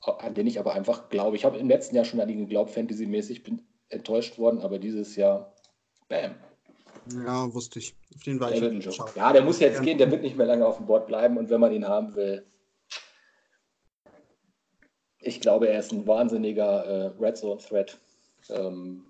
an 0.00 0.34
den 0.34 0.46
ich 0.46 0.58
aber 0.58 0.74
einfach 0.74 1.08
glaube. 1.08 1.36
Ich 1.36 1.44
habe 1.44 1.58
im 1.58 1.68
letzten 1.68 1.94
Jahr 1.94 2.04
schon 2.04 2.20
an 2.20 2.28
ihn 2.28 2.40
geglaubt, 2.40 2.70
Fantasy-mäßig, 2.70 3.44
bin 3.44 3.62
enttäuscht 3.88 4.38
worden, 4.38 4.60
aber 4.60 4.78
dieses 4.78 5.16
Jahr, 5.16 5.54
bam. 6.08 6.34
Ja, 7.24 7.52
wusste 7.54 7.78
ich. 7.78 7.94
Auf 8.14 8.22
den 8.22 8.40
war 8.40 8.50
der 8.50 8.72
ich 8.72 9.00
Ja, 9.14 9.32
der 9.32 9.42
muss 9.42 9.60
jetzt 9.60 9.76
ja. 9.76 9.82
gehen, 9.82 9.98
der 9.98 10.10
wird 10.10 10.22
nicht 10.22 10.36
mehr 10.36 10.46
lange 10.46 10.66
auf 10.66 10.76
dem 10.76 10.86
Board 10.86 11.06
bleiben 11.06 11.38
und 11.38 11.48
wenn 11.48 11.60
man 11.60 11.72
ihn 11.72 11.86
haben 11.86 12.14
will, 12.14 12.44
ich 15.20 15.40
glaube, 15.40 15.68
er 15.68 15.80
ist 15.80 15.92
ein 15.92 16.06
wahnsinniger 16.06 16.84
äh, 16.84 17.06
Red 17.18 17.36
Zone 17.36 17.60
Threat. 17.60 17.98
Ähm, 18.50 19.04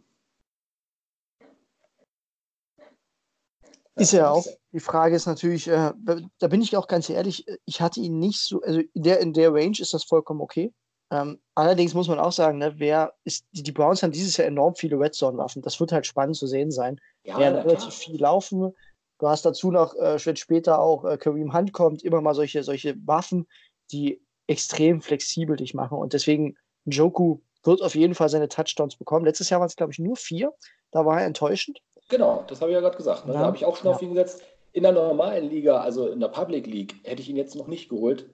ist 3.96 4.12
er 4.14 4.30
auch. 4.30 4.46
Die 4.72 4.80
Frage 4.80 5.16
ist 5.16 5.26
natürlich, 5.26 5.68
äh, 5.68 5.92
da 6.38 6.48
bin 6.48 6.60
ich 6.60 6.76
auch 6.76 6.88
ganz 6.88 7.08
ehrlich, 7.08 7.46
ich 7.64 7.80
hatte 7.80 8.00
ihn 8.00 8.18
nicht 8.18 8.40
so, 8.40 8.60
also 8.60 8.80
in 8.92 9.02
der, 9.02 9.20
in 9.20 9.32
der 9.32 9.52
Range 9.52 9.78
ist 9.78 9.94
das 9.94 10.04
vollkommen 10.04 10.40
okay. 10.40 10.72
Ähm, 11.10 11.40
allerdings 11.54 11.94
muss 11.94 12.08
man 12.08 12.18
auch 12.18 12.32
sagen, 12.32 12.58
ne, 12.58 12.74
wer 12.76 13.14
ist, 13.24 13.46
die, 13.52 13.62
die 13.62 13.72
Browns 13.72 14.02
haben 14.02 14.12
dieses 14.12 14.36
Jahr 14.36 14.46
enorm 14.46 14.74
viele 14.74 14.98
Red 15.00 15.14
Zone-Waffen. 15.14 15.62
Das 15.62 15.80
wird 15.80 15.90
halt 15.90 16.06
spannend 16.06 16.36
zu 16.36 16.46
sehen 16.46 16.70
sein. 16.70 17.00
Ja, 17.24 17.38
werden 17.38 17.60
relativ 17.60 17.94
viel 17.94 18.20
laufen. 18.20 18.74
Du 19.18 19.28
hast 19.28 19.44
dazu 19.44 19.70
noch, 19.70 19.94
äh, 19.96 20.18
später 20.18 20.80
auch 20.80 21.04
äh, 21.04 21.16
Kareem 21.16 21.54
Hunt 21.54 21.72
kommt, 21.72 22.02
immer 22.02 22.20
mal 22.20 22.34
solche, 22.34 22.62
solche 22.62 22.94
Waffen, 23.06 23.46
die 23.90 24.20
extrem 24.46 25.00
flexibel 25.00 25.56
dich 25.56 25.72
machen. 25.72 25.96
Und 25.98 26.12
deswegen, 26.12 26.56
Joku 26.84 27.38
wird 27.64 27.82
auf 27.82 27.94
jeden 27.94 28.14
Fall 28.14 28.28
seine 28.28 28.48
Touchdowns 28.48 28.96
bekommen. 28.96 29.24
Letztes 29.24 29.50
Jahr 29.50 29.60
waren 29.60 29.66
es, 29.66 29.76
glaube 29.76 29.92
ich, 29.92 29.98
nur 29.98 30.16
vier. 30.16 30.52
Da 30.90 31.04
war 31.04 31.20
er 31.20 31.26
enttäuschend. 31.26 31.80
Genau, 32.08 32.44
das 32.48 32.60
habe 32.60 32.70
ich 32.70 32.74
ja 32.74 32.80
gerade 32.80 32.96
gesagt. 32.96 33.26
Ne? 33.26 33.34
Ja. 33.34 33.40
Da 33.40 33.46
habe 33.46 33.56
ich 33.56 33.64
auch 33.64 33.76
schon 33.76 33.88
ja. 33.88 33.94
auf 33.94 34.02
ihn 34.02 34.10
gesetzt. 34.10 34.42
In 34.78 34.84
der 34.84 34.92
normalen 34.92 35.50
Liga, 35.50 35.80
also 35.80 36.06
in 36.06 36.20
der 36.20 36.28
Public 36.28 36.68
League, 36.68 36.94
hätte 37.02 37.20
ich 37.20 37.28
ihn 37.28 37.34
jetzt 37.34 37.56
noch 37.56 37.66
nicht 37.66 37.88
geholt. 37.88 38.30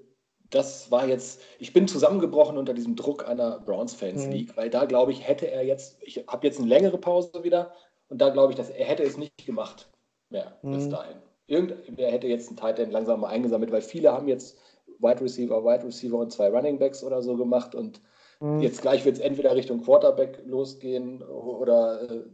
Das 0.50 0.90
war 0.90 1.08
jetzt, 1.08 1.40
ich 1.58 1.72
bin 1.72 1.88
zusammengebrochen 1.88 2.58
unter 2.58 2.74
diesem 2.74 2.96
Druck 2.96 3.26
einer 3.26 3.60
Browns-Fans 3.60 4.26
mhm. 4.26 4.32
League, 4.32 4.48
mhm. 4.48 4.56
weil 4.58 4.68
da 4.68 4.84
glaube 4.84 5.12
ich, 5.12 5.26
hätte 5.26 5.50
er 5.50 5.64
jetzt, 5.64 5.96
ich 6.02 6.22
habe 6.28 6.46
jetzt 6.46 6.58
eine 6.58 6.68
längere 6.68 6.98
Pause 6.98 7.44
wieder 7.44 7.72
und 8.10 8.20
da 8.20 8.28
glaube 8.28 8.52
ich, 8.52 8.58
dass 8.58 8.68
er 8.68 8.84
hätte 8.84 9.04
es 9.04 9.16
nicht 9.16 9.46
gemacht 9.46 9.88
mehr 10.28 10.58
mhm. 10.60 10.74
bis 10.74 10.90
dahin. 10.90 11.16
Irgendwer 11.46 12.10
hätte 12.10 12.26
jetzt 12.26 12.48
einen 12.48 12.58
Tight 12.58 12.78
End 12.78 12.92
langsam 12.92 13.20
mal 13.20 13.28
eingesammelt, 13.28 13.72
weil 13.72 13.80
viele 13.80 14.12
haben 14.12 14.28
jetzt 14.28 14.58
Wide 14.98 15.22
Receiver, 15.22 15.64
Wide 15.64 15.86
Receiver 15.86 16.18
und 16.18 16.30
zwei 16.30 16.50
Running 16.50 16.78
Backs 16.78 17.02
oder 17.02 17.22
so 17.22 17.38
gemacht 17.38 17.74
und 17.74 18.02
mhm. 18.40 18.60
jetzt 18.60 18.82
gleich 18.82 19.06
wird 19.06 19.16
es 19.16 19.22
entweder 19.22 19.56
Richtung 19.56 19.80
Quarterback 19.80 20.42
losgehen 20.44 21.22
oder 21.22 22.02
äh, 22.02 22.24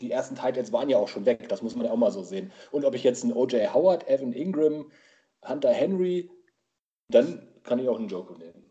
die 0.00 0.10
ersten 0.10 0.34
Titans 0.34 0.72
waren 0.72 0.88
ja 0.88 0.98
auch 0.98 1.08
schon 1.08 1.26
weg, 1.26 1.48
das 1.48 1.62
muss 1.62 1.76
man 1.76 1.86
ja 1.86 1.92
auch 1.92 1.96
mal 1.96 2.10
so 2.10 2.22
sehen. 2.22 2.52
Und 2.72 2.84
ob 2.84 2.94
ich 2.94 3.04
jetzt 3.04 3.22
einen 3.22 3.32
O.J. 3.32 3.72
Howard, 3.72 4.08
Evan 4.08 4.32
Ingram, 4.32 4.90
Hunter 5.46 5.72
Henry, 5.72 6.30
dann 7.08 7.46
kann 7.62 7.78
ich 7.78 7.88
auch 7.88 7.98
einen 7.98 8.08
Joker 8.08 8.36
nehmen. 8.36 8.64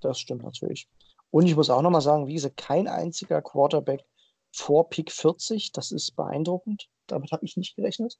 Das 0.00 0.18
stimmt 0.18 0.42
natürlich. 0.42 0.88
Und 1.30 1.46
ich 1.46 1.56
muss 1.56 1.70
auch 1.70 1.82
nochmal 1.82 2.00
sagen, 2.00 2.26
wie 2.26 2.34
gesagt, 2.34 2.56
kein 2.56 2.88
einziger 2.88 3.42
Quarterback 3.42 4.04
vor 4.52 4.88
Pick 4.88 5.10
40, 5.10 5.72
das 5.72 5.90
ist 5.90 6.14
beeindruckend. 6.14 6.88
Damit 7.06 7.32
habe 7.32 7.44
ich 7.44 7.56
nicht 7.56 7.76
gerechnet. 7.76 8.18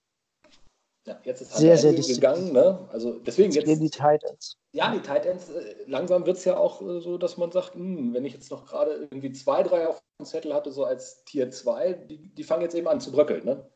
Ja, 1.06 1.20
jetzt 1.24 1.42
ist 1.42 1.54
sehr, 1.54 1.76
sehr 1.76 1.92
gegangen. 1.92 2.52
Ne? 2.52 2.88
Also 2.90 3.18
deswegen 3.18 3.52
jetzt. 3.52 3.68
Die 3.68 3.90
Titans. 3.90 4.56
Ja, 4.72 4.90
die 4.90 5.00
Titans, 5.00 5.50
äh, 5.50 5.74
langsam 5.86 6.24
wird 6.24 6.38
es 6.38 6.44
ja 6.46 6.56
auch 6.56 6.80
äh, 6.80 7.00
so, 7.00 7.18
dass 7.18 7.36
man 7.36 7.52
sagt, 7.52 7.74
hm, 7.74 8.14
wenn 8.14 8.24
ich 8.24 8.32
jetzt 8.32 8.50
noch 8.50 8.64
gerade 8.64 8.92
irgendwie 9.10 9.32
zwei, 9.32 9.62
drei 9.62 9.86
auf 9.86 10.02
dem 10.18 10.24
Zettel 10.24 10.54
hatte, 10.54 10.72
so 10.72 10.84
als 10.84 11.22
Tier 11.24 11.50
2, 11.50 11.92
die, 11.92 12.34
die 12.34 12.42
fangen 12.42 12.62
jetzt 12.62 12.74
eben 12.74 12.88
an 12.88 13.00
zu 13.00 13.12
bröckeln. 13.12 13.44
Ne? 13.44 13.68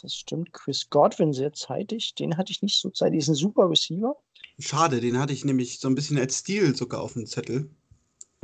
Das 0.00 0.14
stimmt. 0.14 0.52
Chris 0.52 0.88
Godwin 0.88 1.32
sehr 1.32 1.52
zeitig. 1.52 2.14
Den 2.14 2.36
hatte 2.36 2.52
ich 2.52 2.62
nicht 2.62 2.80
so 2.80 2.90
zeitig. 2.90 3.18
Ist 3.18 3.28
ein 3.28 3.34
super 3.34 3.68
Receiver. 3.68 4.16
Schade, 4.58 5.00
den 5.00 5.18
hatte 5.18 5.32
ich 5.32 5.44
nämlich 5.44 5.80
so 5.80 5.88
ein 5.88 5.96
bisschen 5.96 6.18
als 6.18 6.38
Stil 6.38 6.76
sogar 6.76 7.02
auf 7.02 7.14
dem 7.14 7.26
Zettel. 7.26 7.70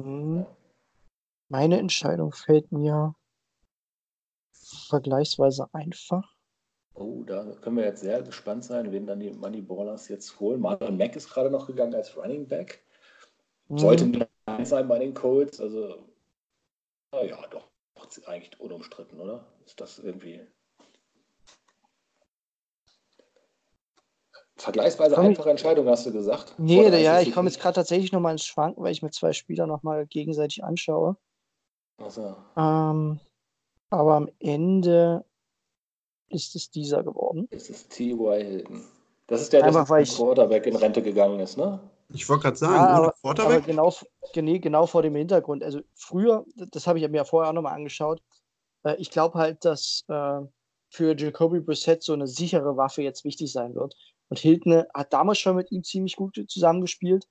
Hm. 0.00 0.44
Meine 1.48 1.78
Entscheidung 1.78 2.33
fällt 2.33 2.72
mir 2.72 3.14
vergleichsweise 4.88 5.72
einfach. 5.72 6.38
Oh, 6.98 7.22
da 7.24 7.44
können 7.62 7.76
wir 7.76 7.84
jetzt 7.84 8.00
sehr 8.00 8.22
gespannt 8.22 8.64
sein, 8.64 8.90
wen 8.90 9.06
dann 9.06 9.20
die 9.20 9.30
Moneyballers 9.30 10.08
jetzt 10.08 10.40
holen. 10.40 10.61
Marlon 10.61 10.96
Mack 10.96 11.14
ist 11.14 11.30
gerade 11.30 11.50
noch 11.50 11.66
gegangen 11.66 11.94
als 11.94 12.16
Running 12.16 12.46
Back. 12.48 12.82
Sollte 13.68 14.06
mhm. 14.06 14.64
sein 14.64 14.88
bei 14.88 14.98
den 14.98 15.14
Colts. 15.14 15.61
Also, 15.61 16.06
naja, 17.12 17.38
doch, 17.50 17.68
eigentlich 18.26 18.58
unumstritten, 18.61 19.20
oder? 19.20 19.44
Ist 19.64 19.80
das 19.80 19.98
irgendwie. 19.98 20.40
Vergleichsweise 24.56 25.14
komm 25.14 25.26
einfache 25.26 25.50
Entscheidung, 25.50 25.88
hast 25.88 26.06
du 26.06 26.12
gesagt. 26.12 26.54
Nee, 26.58 26.88
ja, 27.00 27.20
ich 27.20 27.32
komme 27.32 27.48
jetzt 27.48 27.61
gerade 27.61 27.76
tatsächlich 27.76 28.11
nochmal 28.11 28.32
ins 28.32 28.44
Schwanken, 28.44 28.82
weil 28.82 28.90
ich 28.90 29.02
mir 29.02 29.11
zwei 29.11 29.32
Spieler 29.32 29.68
nochmal 29.68 30.06
gegenseitig 30.06 30.64
anschaue. 30.64 31.16
So. 32.08 32.34
Ähm, 32.56 33.20
aber 33.90 34.14
am 34.14 34.28
Ende 34.40 35.24
ist 36.31 36.55
es 36.57 36.71
dieser 36.71 37.03
geworden. 37.03 37.49
Es 37.51 37.71
ist 37.71 37.91
T.Y. 37.91 38.43
Hilton. 38.43 38.85
Das 39.27 39.43
ist 39.43 39.53
der, 39.53 39.71
der 39.71 40.01
ich, 40.01 40.17
Quarterback 40.17 40.67
in 40.67 40.77
Rente 40.77 41.03
gegangen 41.03 41.41
ist, 41.41 41.59
ne? 41.59 41.81
Ich 42.14 42.27
wollte 42.29 42.45
gerade 42.45 42.57
sagen, 42.57 42.75
ja, 42.75 42.88
aber, 42.88 43.14
aber 43.23 43.61
genau, 43.61 43.93
genau 44.33 44.87
vor 44.87 45.03
dem 45.03 45.14
Hintergrund. 45.14 45.62
Also 45.62 45.81
früher, 45.95 46.47
das 46.57 46.87
habe 46.87 46.99
ich 46.99 47.09
mir 47.09 47.19
ja 47.19 47.25
vorher 47.25 47.51
auch 47.51 47.55
nochmal 47.55 47.75
angeschaut, 47.75 48.23
äh, 48.85 48.97
ich 48.99 49.11
glaube 49.11 49.38
halt, 49.38 49.64
dass 49.64 50.05
äh, 50.09 50.41
für 50.91 51.17
Jacoby 51.17 51.61
Brissett 51.61 52.03
so 52.03 52.12
eine 52.12 52.27
sichere 52.27 52.77
Waffe 52.77 53.03
jetzt 53.03 53.25
wichtig 53.25 53.53
sein 53.53 53.75
wird. 53.75 53.95
Und 54.29 54.38
Hilton 54.38 54.85
hat 54.95 55.12
damals 55.12 55.38
schon 55.38 55.57
mit 55.57 55.71
ihm 55.71 55.85
ziemlich 55.85 56.17
gut 56.17 56.43
zusammengespielt. 56.49 57.27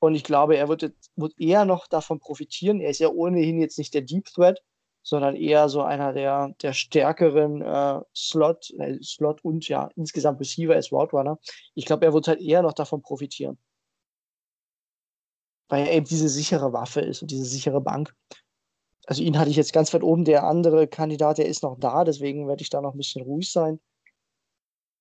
Und 0.00 0.14
ich 0.14 0.24
glaube, 0.24 0.56
er 0.56 0.68
wird, 0.68 0.92
wird 1.16 1.38
eher 1.38 1.64
noch 1.64 1.86
davon 1.88 2.20
profitieren. 2.20 2.80
Er 2.80 2.90
ist 2.90 3.00
ja 3.00 3.08
ohnehin 3.08 3.60
jetzt 3.60 3.78
nicht 3.78 3.94
der 3.94 4.02
Deep 4.02 4.26
Threat, 4.26 4.62
sondern 5.08 5.36
eher 5.36 5.70
so 5.70 5.80
einer 5.80 6.12
der, 6.12 6.54
der 6.60 6.74
stärkeren 6.74 7.62
äh, 7.62 8.00
Slot, 8.14 8.70
äh, 8.78 8.98
Slot 9.02 9.42
und 9.42 9.66
ja 9.66 9.88
insgesamt 9.96 10.38
Receiver 10.38 10.74
als 10.74 10.92
Roadrunner. 10.92 11.38
Ich 11.74 11.86
glaube, 11.86 12.04
er 12.04 12.12
wird 12.12 12.28
halt 12.28 12.42
eher 12.42 12.60
noch 12.60 12.74
davon 12.74 13.00
profitieren. 13.00 13.56
Weil 15.70 15.86
er 15.86 15.94
eben 15.94 16.04
diese 16.04 16.28
sichere 16.28 16.74
Waffe 16.74 17.00
ist 17.00 17.22
und 17.22 17.30
diese 17.30 17.46
sichere 17.46 17.80
Bank. 17.80 18.14
Also 19.06 19.22
ihn 19.22 19.38
hatte 19.38 19.48
ich 19.48 19.56
jetzt 19.56 19.72
ganz 19.72 19.94
weit 19.94 20.02
oben. 20.02 20.26
Der 20.26 20.44
andere 20.44 20.86
Kandidat, 20.86 21.38
der 21.38 21.46
ist 21.46 21.62
noch 21.62 21.78
da, 21.80 22.04
deswegen 22.04 22.46
werde 22.46 22.60
ich 22.60 22.68
da 22.68 22.82
noch 22.82 22.92
ein 22.92 22.98
bisschen 22.98 23.24
ruhig 23.24 23.50
sein. 23.50 23.80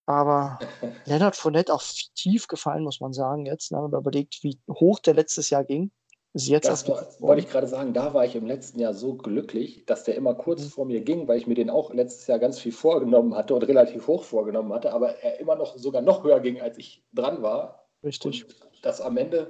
Aber 0.06 0.58
Leonard 1.06 1.36
Fournette 1.36 1.74
auch 1.74 1.84
tief 2.16 2.48
gefallen, 2.48 2.84
muss 2.84 3.02
man 3.02 3.12
sagen, 3.12 3.46
jetzt, 3.46 3.74
ne, 3.74 3.80
wenn 3.80 3.92
man 3.92 4.00
überlegt, 4.00 4.42
wie 4.42 4.58
hoch 4.70 5.00
der 5.00 5.16
letztes 5.16 5.50
Jahr 5.50 5.66
ging. 5.66 5.92
Ist 6.38 6.48
jetzt 6.50 6.68
das 6.68 6.88
war, 6.88 7.04
wollte 7.20 7.42
ich 7.42 7.50
gerade 7.50 7.66
sagen, 7.66 7.94
da 7.94 8.14
war 8.14 8.24
ich 8.24 8.36
im 8.36 8.46
letzten 8.46 8.80
Jahr 8.80 8.94
so 8.94 9.16
glücklich, 9.16 9.86
dass 9.88 10.04
der 10.04 10.16
immer 10.16 10.36
kurz 10.36 10.62
mhm. 10.62 10.70
vor 10.70 10.86
mir 10.86 11.02
ging, 11.02 11.28
weil 11.28 11.40
ich 11.40 11.48
mir 11.48 11.56
den 11.56 11.72
auch 11.72 11.92
letztes 11.92 12.28
Jahr 12.28 12.38
ganz 12.38 12.60
viel 12.60 12.72
vorgenommen 12.72 13.36
hatte 13.36 13.56
und 13.56 13.64
relativ 13.64 14.08
hoch 14.08 14.24
vorgenommen 14.24 14.72
hatte, 14.72 14.94
aber 14.94 15.16
er 15.24 15.40
immer 15.40 15.56
noch 15.56 15.78
sogar 15.78 16.04
noch 16.04 16.24
höher 16.24 16.40
ging, 16.40 16.62
als 16.62 16.78
ich 16.78 17.04
dran 17.12 17.42
war. 17.42 17.88
Richtig. 18.04 18.46
Und 18.46 18.56
das 18.84 19.02
am 19.02 19.18
Ende, 19.18 19.50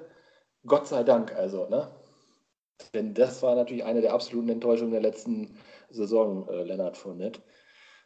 Gott 0.66 0.88
sei 0.88 1.04
Dank, 1.04 1.36
also, 1.36 1.68
ne? 1.68 1.92
Denn 2.94 3.14
das 3.14 3.44
war 3.44 3.56
natürlich 3.56 3.84
eine 3.84 4.02
der 4.02 4.14
absoluten 4.14 4.50
Enttäuschungen 4.50 4.92
der 4.92 5.02
letzten 5.02 5.58
Saison, 5.90 6.48
äh, 6.48 6.64
Leonard 6.64 6.96
Fournette. 6.96 7.42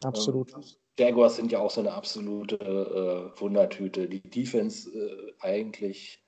Absolut. 0.03 0.53
Ähm, 0.53 0.63
Jaguars 0.97 1.35
sind 1.35 1.51
ja 1.51 1.59
auch 1.59 1.69
so 1.69 1.81
eine 1.81 1.93
absolute 1.93 2.55
äh, 2.55 3.39
Wundertüte. 3.39 4.07
Die 4.07 4.21
Defense 4.21 4.89
äh, 4.89 5.33
eigentlich 5.39 6.23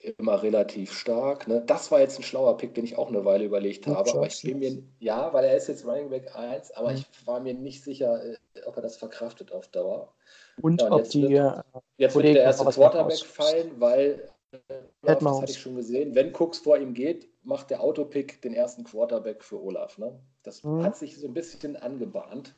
immer 0.00 0.42
relativ 0.42 0.92
stark. 0.92 1.48
Ne? 1.48 1.62
Das 1.66 1.90
war 1.90 2.00
jetzt 2.00 2.18
ein 2.18 2.22
schlauer 2.22 2.56
Pick, 2.56 2.74
den 2.74 2.84
ich 2.84 2.96
auch 2.96 3.08
eine 3.08 3.24
Weile 3.24 3.44
überlegt 3.44 3.86
habe. 3.86 4.10
Aber 4.10 4.26
ich 4.26 4.42
bin 4.42 4.60
mir, 4.60 4.82
ja, 5.00 5.32
weil 5.32 5.44
er 5.44 5.56
ist 5.56 5.68
jetzt 5.68 5.84
Running 5.84 6.10
Back 6.10 6.34
1, 6.36 6.70
aber 6.72 6.90
mhm. 6.90 6.98
ich 6.98 7.26
war 7.26 7.40
mir 7.40 7.54
nicht 7.54 7.82
sicher, 7.82 8.24
äh, 8.24 8.36
ob 8.66 8.76
er 8.76 8.82
das 8.82 8.96
verkraftet 8.96 9.52
auf 9.52 9.68
Dauer. 9.68 10.14
Und, 10.60 10.80
ja, 10.80 10.86
und 10.86 10.92
ob 10.92 10.98
jetzt 11.00 11.14
die. 11.14 11.28
Wird, 11.28 11.32
äh, 11.32 11.78
jetzt 11.96 12.14
wird 12.14 12.26
der 12.26 12.42
erste 12.42 12.64
Quarterback 12.64 13.18
fallen, 13.18 13.80
weil, 13.80 14.30
äh, 14.52 14.58
das 15.02 15.22
hatte 15.22 15.50
ich 15.50 15.58
schon 15.58 15.76
gesehen, 15.76 16.14
wenn 16.14 16.32
Cooks 16.32 16.58
vor 16.58 16.78
ihm 16.78 16.94
geht, 16.94 17.28
macht 17.42 17.70
der 17.70 17.80
Autopick 17.80 18.40
den 18.42 18.54
ersten 18.54 18.84
Quarterback 18.84 19.42
für 19.42 19.60
Olaf. 19.60 19.98
Ne? 19.98 20.20
Das 20.44 20.62
mhm. 20.62 20.84
hat 20.84 20.96
sich 20.96 21.18
so 21.18 21.26
ein 21.26 21.34
bisschen 21.34 21.76
angebahnt. 21.76 22.54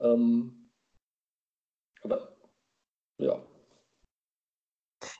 Ähm, 0.00 0.70
aber 2.02 2.36
ja, 3.18 3.42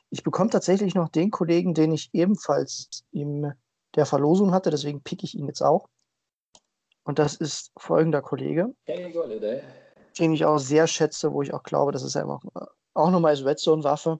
ich 0.09 0.23
bekomme 0.23 0.49
tatsächlich 0.49 0.95
noch 0.95 1.09
den 1.09 1.31
Kollegen, 1.31 1.73
den 1.73 1.91
ich 1.91 2.09
ebenfalls 2.13 3.03
in 3.11 3.53
der 3.95 4.05
Verlosung 4.05 4.53
hatte, 4.53 4.69
deswegen 4.69 5.01
picke 5.01 5.25
ich 5.25 5.35
ihn 5.35 5.47
jetzt 5.47 5.61
auch. 5.61 5.89
Und 7.03 7.19
das 7.19 7.35
ist 7.35 7.71
folgender 7.77 8.21
Kollege, 8.21 8.73
den 10.19 10.33
ich 10.33 10.45
auch 10.45 10.57
sehr 10.57 10.87
schätze, 10.87 11.31
wo 11.31 11.41
ich 11.41 11.53
auch 11.53 11.63
glaube, 11.63 11.91
das 11.91 12.03
ist 12.03 12.17
einfach 12.17 12.41
auch 12.93 13.11
nochmal 13.11 13.31
als 13.31 13.45
Red 13.45 13.59
Zone-Waffe. 13.59 14.19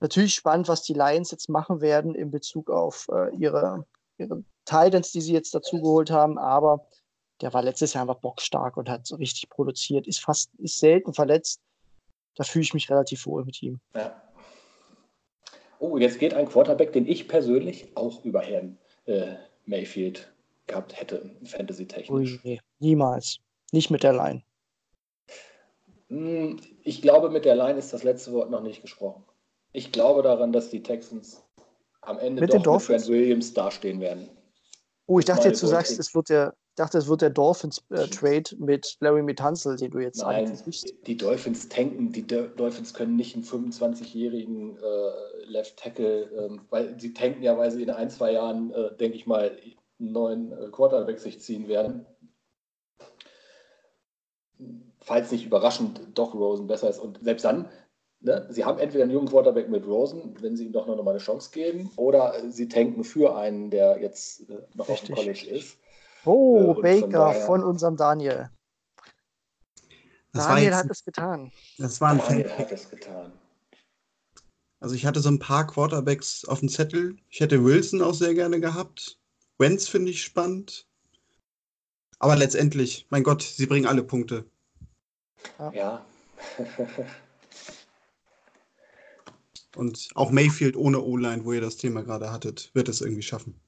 Natürlich 0.00 0.34
spannend, 0.34 0.68
was 0.68 0.82
die 0.82 0.94
Lions 0.94 1.30
jetzt 1.30 1.48
machen 1.48 1.80
werden 1.80 2.14
in 2.14 2.30
Bezug 2.30 2.70
auf 2.70 3.06
äh, 3.12 3.34
ihre, 3.36 3.84
ihre 4.16 4.44
Titans, 4.64 5.12
die 5.12 5.20
sie 5.20 5.32
jetzt 5.32 5.54
dazu 5.54 5.80
geholt 5.80 6.10
haben, 6.10 6.38
aber 6.38 6.86
der 7.40 7.52
war 7.52 7.62
letztes 7.62 7.94
Jahr 7.94 8.02
einfach 8.02 8.20
bockstark 8.20 8.76
und 8.76 8.88
hat 8.88 9.06
so 9.06 9.16
richtig 9.16 9.48
produziert, 9.48 10.06
ist 10.06 10.20
fast, 10.20 10.50
ist 10.58 10.78
selten 10.78 11.14
verletzt. 11.14 11.60
Da 12.34 12.44
fühle 12.44 12.62
ich 12.62 12.74
mich 12.74 12.90
relativ 12.90 13.26
wohl 13.26 13.44
mit 13.44 13.62
ihm. 13.62 13.80
Ja. 13.94 14.20
Oh, 15.80 15.96
jetzt 15.98 16.18
geht 16.18 16.34
ein 16.34 16.48
Quarterback, 16.48 16.92
den 16.92 17.06
ich 17.06 17.28
persönlich 17.28 17.88
auch 17.94 18.24
über 18.24 18.40
Herrn 18.40 18.78
äh, 19.06 19.34
Mayfield 19.66 20.32
gehabt 20.66 20.98
hätte, 20.98 21.30
fantasy-technisch. 21.44 22.40
Nee, 22.44 22.60
niemals. 22.78 23.38
Nicht 23.72 23.90
mit 23.90 24.02
der 24.02 24.12
Line. 24.12 24.42
Hm, 26.08 26.58
ich 26.82 27.02
glaube, 27.02 27.30
mit 27.30 27.44
der 27.44 27.54
Line 27.54 27.78
ist 27.78 27.92
das 27.92 28.02
letzte 28.02 28.32
Wort 28.32 28.50
noch 28.50 28.62
nicht 28.62 28.82
gesprochen. 28.82 29.24
Ich 29.72 29.92
glaube 29.92 30.22
daran, 30.22 30.52
dass 30.52 30.70
die 30.70 30.82
Texans 30.82 31.42
am 32.00 32.18
Ende 32.18 32.42
Mit 32.42 32.54
doch 32.66 32.88
mit 32.88 33.08
Williams 33.08 33.52
dastehen 33.52 34.00
werden. 34.00 34.28
Oh, 35.06 35.18
ich 35.18 35.24
dachte 35.24 35.48
jetzt, 35.48 35.62
du 35.62 35.66
sagst, 35.66 35.98
es 35.98 36.14
wird 36.14 36.28
der, 36.28 36.54
dachte, 36.78 36.98
es 36.98 37.08
wird 37.08 37.22
der 37.22 37.30
Dolphins-Trade 37.30 38.56
mit 38.58 38.96
Larry 39.00 39.22
Mitanzel, 39.22 39.76
den 39.76 39.90
du 39.90 39.98
jetzt 39.98 40.22
Nein, 40.22 40.46
eigentlich 40.46 40.84
die 41.06 41.16
Dolphins 41.16 41.68
tanken, 41.68 42.12
die 42.12 42.26
Do- 42.26 42.48
Dolphins 42.48 42.94
können 42.94 43.16
nicht 43.16 43.34
einen 43.34 43.44
25-jährigen 43.44 44.76
äh, 44.76 45.44
Left 45.46 45.76
Tackle, 45.78 46.22
ähm, 46.36 46.62
weil 46.70 46.98
sie 47.00 47.14
tanken 47.14 47.42
ja, 47.42 47.56
weil 47.56 47.70
sie 47.70 47.82
in 47.82 47.90
ein, 47.90 48.10
zwei 48.10 48.32
Jahren, 48.32 48.72
äh, 48.72 48.94
denke 48.96 49.16
ich 49.16 49.26
mal, 49.26 49.50
einen 49.98 50.12
neuen 50.12 50.52
äh, 50.52 50.68
Quarterback 50.70 51.18
sich 51.18 51.40
ziehen 51.40 51.68
werden. 51.68 52.06
Falls 55.00 55.30
nicht 55.32 55.46
überraschend 55.46 56.00
doch 56.14 56.34
Rosen 56.34 56.66
besser 56.66 56.90
ist. 56.90 56.98
Und 56.98 57.18
selbst 57.22 57.44
dann, 57.44 57.68
ne, 58.20 58.46
sie 58.50 58.64
haben 58.64 58.78
entweder 58.78 59.04
einen 59.04 59.12
jungen 59.12 59.28
Quarterback 59.28 59.68
mit 59.68 59.86
Rosen, 59.86 60.34
wenn 60.40 60.56
sie 60.56 60.66
ihm 60.66 60.72
doch 60.72 60.86
noch 60.86 61.02
mal 61.02 61.12
eine 61.12 61.18
Chance 61.20 61.50
geben, 61.52 61.90
oder 61.96 62.34
äh, 62.36 62.50
sie 62.50 62.68
tanken 62.68 63.04
für 63.04 63.36
einen, 63.36 63.70
der 63.70 64.00
jetzt 64.00 64.48
äh, 64.50 64.58
noch 64.74 64.88
Richtig. 64.88 64.90
auf 64.90 65.04
dem 65.04 65.14
College 65.14 65.46
ist. 65.50 65.78
Oh, 66.24 66.56
Äh, 66.58 66.64
und 66.64 66.74
von 66.74 66.82
Baker 66.82 67.08
daher- 67.08 67.46
von 67.46 67.64
unserem 67.64 67.96
Daniel. 67.96 68.50
Das 70.32 70.44
war, 70.44 70.54
Daniel 70.54 70.70
jetzt, 70.72 70.76
hat 70.78 70.90
es 70.90 71.04
getan. 71.04 71.52
das 71.78 72.00
war 72.00 72.10
ein 72.10 72.18
Daniel 72.18 72.48
Fan. 72.48 72.58
hat 72.58 72.72
es 72.72 72.90
getan. 72.90 73.32
Also 74.80 74.94
ich 74.94 75.06
hatte 75.06 75.20
so 75.20 75.28
ein 75.28 75.38
paar 75.40 75.66
Quarterbacks 75.66 76.44
auf 76.44 76.60
dem 76.60 76.68
Zettel. 76.68 77.16
Ich 77.30 77.40
hätte 77.40 77.64
Wilson 77.64 78.02
auch 78.02 78.14
sehr 78.14 78.34
gerne 78.34 78.60
gehabt. 78.60 79.18
Wentz 79.58 79.88
finde 79.88 80.10
ich 80.12 80.22
spannend. 80.22 80.86
Aber 82.20 82.36
letztendlich, 82.36 83.06
mein 83.10 83.22
Gott, 83.24 83.42
sie 83.42 83.66
bringen 83.66 83.86
alle 83.86 84.04
Punkte. 84.04 84.44
Ja. 85.72 86.04
Und 89.76 90.08
auch 90.14 90.30
Mayfield 90.30 90.76
ohne 90.76 91.00
O-Line, 91.00 91.44
wo 91.44 91.52
ihr 91.52 91.60
das 91.60 91.76
Thema 91.76 92.02
gerade 92.02 92.30
hattet, 92.32 92.70
wird 92.74 92.88
es 92.88 93.00
irgendwie 93.00 93.22
schaffen. 93.22 93.60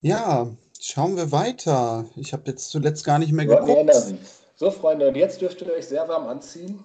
Ja, 0.00 0.56
schauen 0.80 1.16
wir 1.16 1.32
weiter. 1.32 2.08
Ich 2.16 2.32
habe 2.32 2.44
jetzt 2.46 2.70
zuletzt 2.70 3.04
gar 3.04 3.18
nicht 3.18 3.32
mehr 3.32 3.48
Rodney 3.48 3.84
geguckt. 3.84 4.18
So, 4.54 4.70
Freunde, 4.70 5.08
und 5.08 5.16
jetzt 5.16 5.40
dürft 5.40 5.60
ihr 5.62 5.72
euch 5.72 5.86
sehr 5.86 6.08
warm 6.08 6.26
anziehen. 6.26 6.82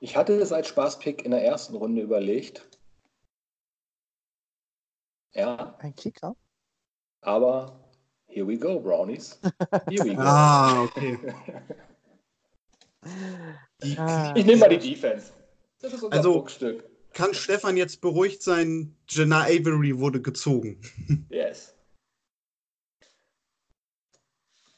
Ich 0.00 0.16
hatte 0.16 0.34
es 0.34 0.52
als 0.52 0.68
Spaßpick 0.68 1.24
in 1.24 1.30
der 1.30 1.44
ersten 1.44 1.76
Runde 1.76 2.02
überlegt. 2.02 2.68
Ja, 5.32 5.76
Ein 5.80 5.94
Kicker. 5.96 6.36
aber 7.22 7.80
here 8.26 8.46
we 8.46 8.56
go, 8.56 8.78
Brownies. 8.78 9.38
Here 9.88 10.04
we 10.04 10.14
go. 10.14 10.22
Ah, 10.24 10.82
okay. 10.84 11.18
Ich 13.82 14.44
nehme 14.46 14.56
mal 14.58 14.68
die 14.68 14.78
Defense. 14.78 15.32
Das 15.80 15.92
ist 15.92 16.02
unser 16.02 16.16
Also- 16.16 16.32
Bruchstück. 16.34 16.84
kann 17.12 17.34
Stefan 17.34 17.76
jetzt 17.76 18.00
beruhigt 18.00 18.42
sein? 18.42 18.96
Jenna 19.08 19.42
Avery 19.42 19.98
wurde 19.98 20.22
gezogen. 20.22 20.80
Yes. 21.28 21.73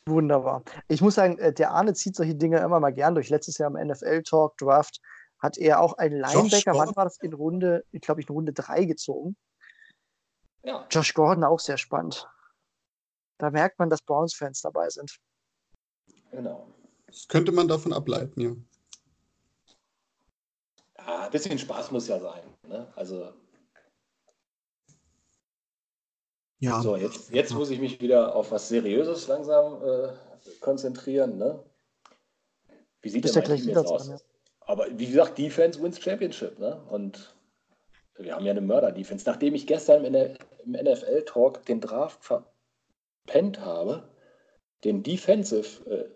Wunderbar. 0.08 0.62
Ich 0.88 1.00
muss 1.00 1.16
sagen, 1.16 1.38
äh, 1.38 1.52
der 1.52 1.72
Arne 1.72 1.92
zieht 1.94 2.14
solche 2.14 2.34
Dinge 2.34 2.58
immer 2.60 2.78
mal 2.78 2.92
gern 2.92 3.14
durch. 3.14 3.28
Letztes 3.28 3.58
Jahr 3.58 3.70
im 3.70 3.88
NFL-Talk 3.88 4.56
Draft 4.56 5.00
hat 5.38 5.58
er 5.58 5.80
auch 5.80 5.94
einen 5.94 6.20
Linebacker, 6.20 6.74
wann 6.74 6.94
war 6.96 7.04
das 7.04 7.18
in 7.18 7.32
Runde, 7.32 7.84
ich 7.90 8.00
glaube 8.00 8.20
ich, 8.20 8.28
in 8.28 8.34
Runde 8.34 8.52
3 8.52 8.84
gezogen. 8.84 9.36
Ja, 10.62 10.86
Josh 10.90 11.12
Gordon 11.14 11.44
auch 11.44 11.60
sehr 11.60 11.76
spannend. 11.76 12.28
Da 13.38 13.50
merkt 13.50 13.78
man, 13.78 13.90
dass 13.90 14.00
Browns-Fans 14.02 14.62
dabei 14.62 14.88
sind. 14.88 15.16
genau. 16.30 16.68
Das 17.06 17.28
könnte 17.28 17.52
man 17.52 17.68
davon 17.68 17.92
ableiten, 17.92 18.40
ja. 18.40 18.56
Ja, 20.98 21.26
ein 21.26 21.30
bisschen 21.30 21.58
Spaß 21.58 21.92
muss 21.92 22.08
ja 22.08 22.18
sein. 22.18 22.42
Ne? 22.66 22.92
Also, 22.96 23.32
Ja, 26.58 26.80
so, 26.80 26.96
jetzt, 26.96 27.30
jetzt 27.32 27.52
muss 27.52 27.70
ich 27.70 27.80
mich 27.80 28.00
wieder 28.00 28.34
auf 28.34 28.50
was 28.50 28.68
Seriöses 28.68 29.28
langsam 29.28 29.82
äh, 29.82 30.08
konzentrieren. 30.60 31.36
Ne? 31.36 31.62
Wie 33.02 33.10
sieht 33.10 33.24
denn 33.24 33.34
mein 33.34 33.56
Team 33.56 33.68
jetzt 33.68 33.86
aus? 33.86 34.06
dran, 34.06 34.18
ja. 34.18 34.24
Aber 34.60 34.86
wie 34.98 35.06
gesagt, 35.06 35.38
Defense 35.38 35.80
wins 35.82 36.00
Championship. 36.00 36.58
Ne? 36.58 36.80
Und 36.88 37.36
wir 38.18 38.34
haben 38.34 38.44
ja 38.44 38.52
eine 38.52 38.62
Mörder-Defense. 38.62 39.24
Nachdem 39.26 39.54
ich 39.54 39.66
gestern 39.66 40.04
im 40.04 40.72
NFL-Talk 40.72 41.64
den 41.66 41.80
Draft 41.80 42.24
verpennt 42.24 43.60
habe, 43.60 44.08
den 44.84 45.02
Defensive 45.02 45.88
äh, 45.90 46.08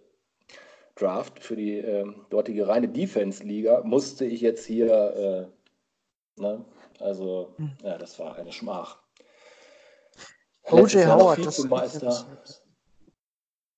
Draft 0.96 1.42
für 1.42 1.56
die 1.56 1.78
ähm, 1.78 2.26
dortige 2.30 2.66
reine 2.66 2.88
Defense-Liga, 2.88 3.82
musste 3.84 4.24
ich 4.24 4.40
jetzt 4.40 4.66
hier, 4.66 5.50
äh, 6.36 6.40
ne? 6.40 6.64
also, 6.98 7.54
Hm. 7.56 7.72
ja, 7.82 7.98
das 7.98 8.18
war 8.18 8.36
eine 8.36 8.52
Schmach. 8.52 8.98
O.J. 10.70 11.06
Howard, 11.06 11.44
das 11.44 11.58
Vizemeister. 11.58 12.26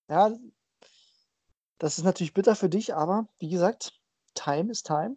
Ja, 0.08 0.36
das 1.78 1.98
ist 1.98 2.04
natürlich 2.04 2.34
bitter 2.34 2.54
für 2.54 2.68
dich, 2.68 2.94
aber 2.94 3.28
wie 3.38 3.48
gesagt, 3.48 3.92
Time 4.34 4.70
is 4.70 4.82
Time. 4.82 5.16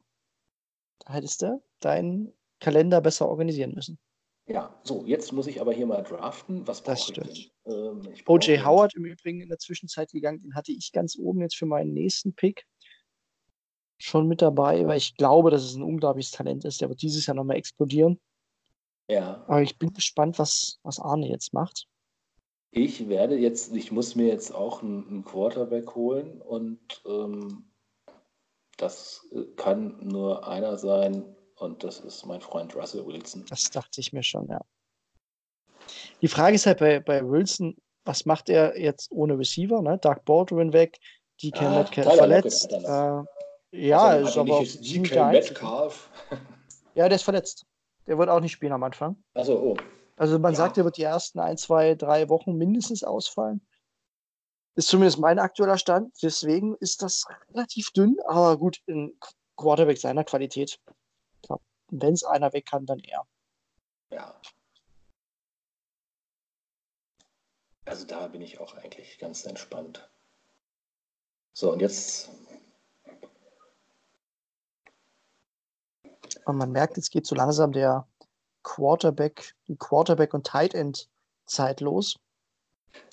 Da 0.99 1.13
hättest 1.13 1.41
du 1.41 1.61
deinen 1.79 2.33
Kalender 2.59 3.01
besser 3.01 3.27
organisieren 3.27 3.73
müssen. 3.75 3.99
Ja, 4.47 4.79
so, 4.83 5.03
jetzt 5.05 5.33
muss 5.33 5.47
ich 5.47 5.59
aber 5.59 5.73
hier 5.73 5.87
mal 5.87 6.03
draften. 6.03 6.67
Was 6.67 6.83
Das 6.83 7.07
stimmt. 7.07 7.51
Ähm, 7.65 8.07
O.J. 8.27 8.63
Howard 8.63 8.93
im 8.95 9.05
Übrigen 9.05 9.41
in 9.41 9.49
der 9.49 9.57
Zwischenzeit 9.57 10.11
gegangen, 10.11 10.41
den 10.41 10.55
hatte 10.55 10.71
ich 10.71 10.91
ganz 10.91 11.17
oben 11.17 11.41
jetzt 11.41 11.55
für 11.55 11.65
meinen 11.65 11.93
nächsten 11.93 12.33
Pick 12.33 12.65
schon 13.97 14.27
mit 14.27 14.41
dabei, 14.41 14.85
weil 14.87 14.97
ich 14.97 15.15
glaube, 15.17 15.51
dass 15.51 15.63
es 15.63 15.75
ein 15.75 15.83
unglaubliches 15.83 16.31
Talent 16.31 16.65
ist. 16.65 16.81
Der 16.81 16.89
wird 16.89 17.01
dieses 17.01 17.25
Jahr 17.25 17.35
nochmal 17.35 17.57
explodieren. 17.57 18.19
Ja, 19.07 19.43
Aber 19.47 19.61
ich 19.61 19.77
bin 19.77 19.93
gespannt, 19.93 20.39
was, 20.39 20.79
was 20.83 20.99
Arne 20.99 21.27
jetzt 21.27 21.53
macht. 21.53 21.87
ich 22.71 23.07
werde 23.07 23.37
jetzt, 23.37 23.73
ich 23.75 23.91
muss 23.91 24.15
mir 24.15 24.27
jetzt 24.27 24.53
auch 24.53 24.81
einen, 24.81 25.23
Quarterback 25.23 25.95
holen 25.95 26.41
und 26.41 26.79
ähm, 27.05 27.71
das 28.77 29.27
äh, 29.31 29.43
kann 29.55 29.97
nur 30.01 30.47
einer 30.47 30.77
sein 30.77 31.23
und 31.55 31.83
das 31.83 31.99
ist 31.99 32.25
mein 32.25 32.41
Freund 32.41 32.75
Russell 32.75 33.05
Wilson. 33.05 33.45
Das 33.47 33.69
dachte 33.69 34.01
ich 34.01 34.11
mir 34.11 34.23
schon, 34.23 34.47
ja. 34.47 34.59
Die 36.21 36.27
Frage 36.27 36.55
ist 36.55 36.65
halt 36.65 36.79
bei, 36.79 36.99
bei 36.99 37.23
Wilson, 37.25 37.77
was 38.03 38.25
macht 38.25 38.49
er 38.49 38.79
jetzt 38.79 39.11
ohne 39.11 39.37
Receiver? 39.37 39.81
Ne? 39.81 39.97
Doug 39.99 40.25
Baldwin 40.25 40.73
weg, 40.73 40.97
DK 41.41 41.61
Ah, 41.61 41.77
Metcalf 41.79 42.15
verletzt. 42.15 42.71
Äh, 42.71 43.23
ja, 43.71 44.01
Also, 44.01 44.27
ist 44.27 44.35
er 44.35 44.41
aber 44.41 44.57
auch. 44.57 45.31
Metcalf. 45.31 46.09
Ja, 46.95 47.07
der 47.07 47.15
ist 47.17 47.23
verletzt. 47.23 47.65
Der 48.07 48.17
wird 48.17 48.29
auch 48.29 48.39
nicht 48.39 48.51
spielen 48.51 48.73
am 48.73 48.83
Anfang. 48.83 49.23
Achso, 49.33 49.53
oh. 49.53 49.77
Also 50.17 50.39
man 50.39 50.53
Ja. 50.53 50.57
sagt, 50.57 50.77
er 50.77 50.85
wird 50.85 50.97
die 50.97 51.03
ersten 51.03 51.39
ein, 51.39 51.57
zwei, 51.57 51.95
drei 51.95 52.29
Wochen 52.29 52.55
mindestens 52.55 53.03
ausfallen. 53.03 53.65
Ist 54.75 54.89
zumindest 54.89 55.19
mein 55.19 55.39
aktueller 55.39 55.77
Stand. 55.77 56.13
Deswegen 56.21 56.75
ist 56.75 57.01
das 57.01 57.25
relativ 57.49 57.91
dünn, 57.91 58.17
aber 58.27 58.57
gut, 58.57 58.81
ein 58.87 59.17
Quarterback 59.57 59.97
seiner 59.97 60.23
Qualität. 60.23 60.79
Wenn 61.89 62.13
es 62.13 62.23
einer 62.23 62.51
weg 62.53 62.65
kann, 62.65 62.85
dann 62.85 62.99
er. 62.99 63.25
Ja. 64.11 64.41
Also 67.85 68.05
da 68.05 68.27
bin 68.27 68.41
ich 68.41 68.59
auch 68.59 68.73
eigentlich 68.75 69.19
ganz 69.19 69.45
entspannt. 69.45 70.09
So, 71.53 71.71
und 71.71 71.79
jetzt, 71.81 72.29
Und 76.45 76.57
man 76.57 76.71
merkt, 76.71 76.97
jetzt 76.97 77.11
geht 77.11 77.25
so 77.25 77.35
langsam 77.35 77.71
der 77.71 78.07
Quarterback, 78.63 79.55
die 79.67 79.75
Quarterback 79.77 80.33
und 80.33 80.45
Tight 80.45 80.73
End 80.73 81.09
Zeit 81.45 81.81
los. 81.81 82.15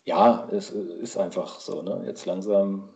ja, 0.04 0.48
es 0.50 0.70
ist 0.70 1.16
einfach 1.16 1.60
so, 1.60 1.82
ne? 1.82 2.02
Jetzt 2.06 2.24
langsam, 2.26 2.88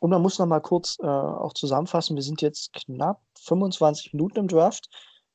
Und 0.00 0.10
man 0.10 0.22
muss 0.22 0.38
noch 0.38 0.46
mal 0.46 0.60
kurz 0.60 0.98
äh, 1.00 1.06
auch 1.06 1.52
zusammenfassen, 1.52 2.16
wir 2.16 2.22
sind 2.22 2.40
jetzt 2.40 2.72
knapp 2.72 3.20
25 3.38 4.14
Minuten 4.14 4.38
im 4.38 4.48
Draft. 4.48 4.88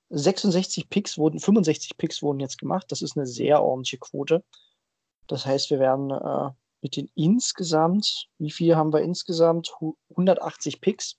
66 0.10 0.89
Picks 0.89 1.17
wurden, 1.17 1.39
65 1.39 1.98
Picks 1.98 2.21
wurden 2.24 2.39
jetzt 2.39 2.58
gemacht. 2.58 2.86
Das 2.89 3.02
ist 3.02 3.15
eine 3.17 3.26
sehr 3.28 3.62
ordentliche 3.63 3.98
Quote. 4.00 4.43
Das 5.28 5.45
heißt, 5.45 5.69
wir 5.69 5.80
werden 5.80 6.10
äh, 6.12 6.52
mit 6.82 6.95
den 6.95 7.10
insgesamt, 7.15 8.28
wie 8.38 8.52
viel 8.52 8.76
haben 8.76 8.93
wir 8.93 9.02
insgesamt? 9.02 9.71
Hu- 9.80 9.98
180 10.12 10.82
Picks. 10.82 11.17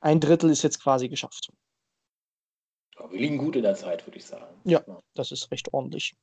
Ein 0.00 0.20
Drittel 0.20 0.50
ist 0.50 0.62
jetzt 0.62 0.82
quasi 0.82 1.08
geschafft. 1.08 1.50
Wir 3.10 3.18
liegen 3.20 3.38
gut 3.38 3.56
in 3.56 3.62
der 3.62 3.74
Zeit, 3.74 4.06
würde 4.06 4.18
ich 4.18 4.26
sagen. 4.26 4.60
Ja. 4.64 4.82
Das 5.14 5.32
ist 5.32 5.50
recht 5.50 5.72
ordentlich. 5.72 6.14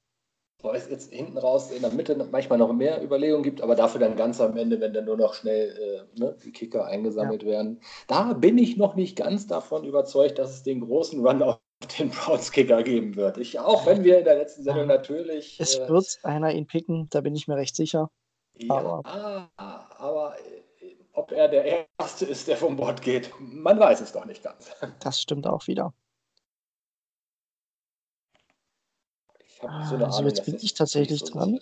Weil 0.64 0.76
es 0.76 0.90
jetzt 0.90 1.14
hinten 1.14 1.38
raus 1.38 1.70
in 1.72 1.82
der 1.82 1.92
Mitte 1.92 2.16
manchmal 2.32 2.58
noch 2.58 2.74
mehr 2.74 3.04
Überlegungen 3.04 3.44
gibt, 3.44 3.62
aber 3.62 3.76
dafür 3.76 4.00
dann 4.02 4.16
ganz 4.16 4.42
am 4.42 4.58
Ende, 4.58 4.80
wenn 4.80 4.94
dann 4.94 5.06
nur 5.06 5.18
noch 5.18 5.36
schnell 5.36 6.08
äh, 6.16 6.20
ne, 6.20 6.36
die 6.44 6.52
Kicker 6.52 6.86
eingesammelt 6.86 7.46
werden. 7.46 7.80
Da 8.08 8.34
bin 8.34 8.58
ich 8.58 8.76
noch 8.78 8.96
nicht 8.96 9.16
ganz 9.16 9.46
davon 9.46 9.84
überzeugt, 9.84 10.40
dass 10.40 10.52
es 10.52 10.64
den 10.64 10.82
großen 10.82 11.24
Run 11.26 11.44
auf 11.44 11.60
den 12.00 12.10
Browns 12.10 12.52
Kicker 12.52 12.82
geben 12.82 13.16
wird. 13.16 13.38
Ich, 13.38 13.60
auch 13.60 13.86
wenn 13.86 14.04
wir 14.04 14.18
in 14.18 14.26
der 14.26 14.36
letzten 14.38 14.64
Sendung 14.64 14.88
natürlich. 14.88 15.60
Es 15.60 15.76
äh, 15.78 15.88
wird 15.88 16.18
einer 16.24 16.52
ihn 16.52 16.66
picken, 16.66 17.08
da 17.12 17.22
bin 17.22 17.36
ich 17.36 17.48
mir 17.48 17.58
recht 17.58 17.76
sicher. 17.76 18.10
ja, 18.56 18.74
aber- 18.74 19.52
aber 19.56 20.36
ob 21.18 21.32
er 21.32 21.48
der 21.48 21.90
Erste 22.00 22.26
ist, 22.26 22.48
der 22.48 22.58
vom 22.58 22.76
Bord 22.76 23.02
geht, 23.02 23.34
man 23.40 23.80
weiß 23.80 24.02
es 24.02 24.12
doch 24.12 24.26
nicht 24.26 24.44
ganz. 24.44 24.70
Das 25.00 25.20
stimmt 25.20 25.48
auch 25.48 25.66
wieder. 25.66 25.94
Ich 29.40 29.64
habe 29.64 29.88
so 29.88 29.96
eine 29.96 30.06
Also 30.06 30.20
Ahnung, 30.20 30.30
jetzt 30.30 30.46
bin 30.46 30.56
ich 30.62 30.76
tatsächlich 30.76 31.20
so 31.22 31.34
dran. 31.34 31.60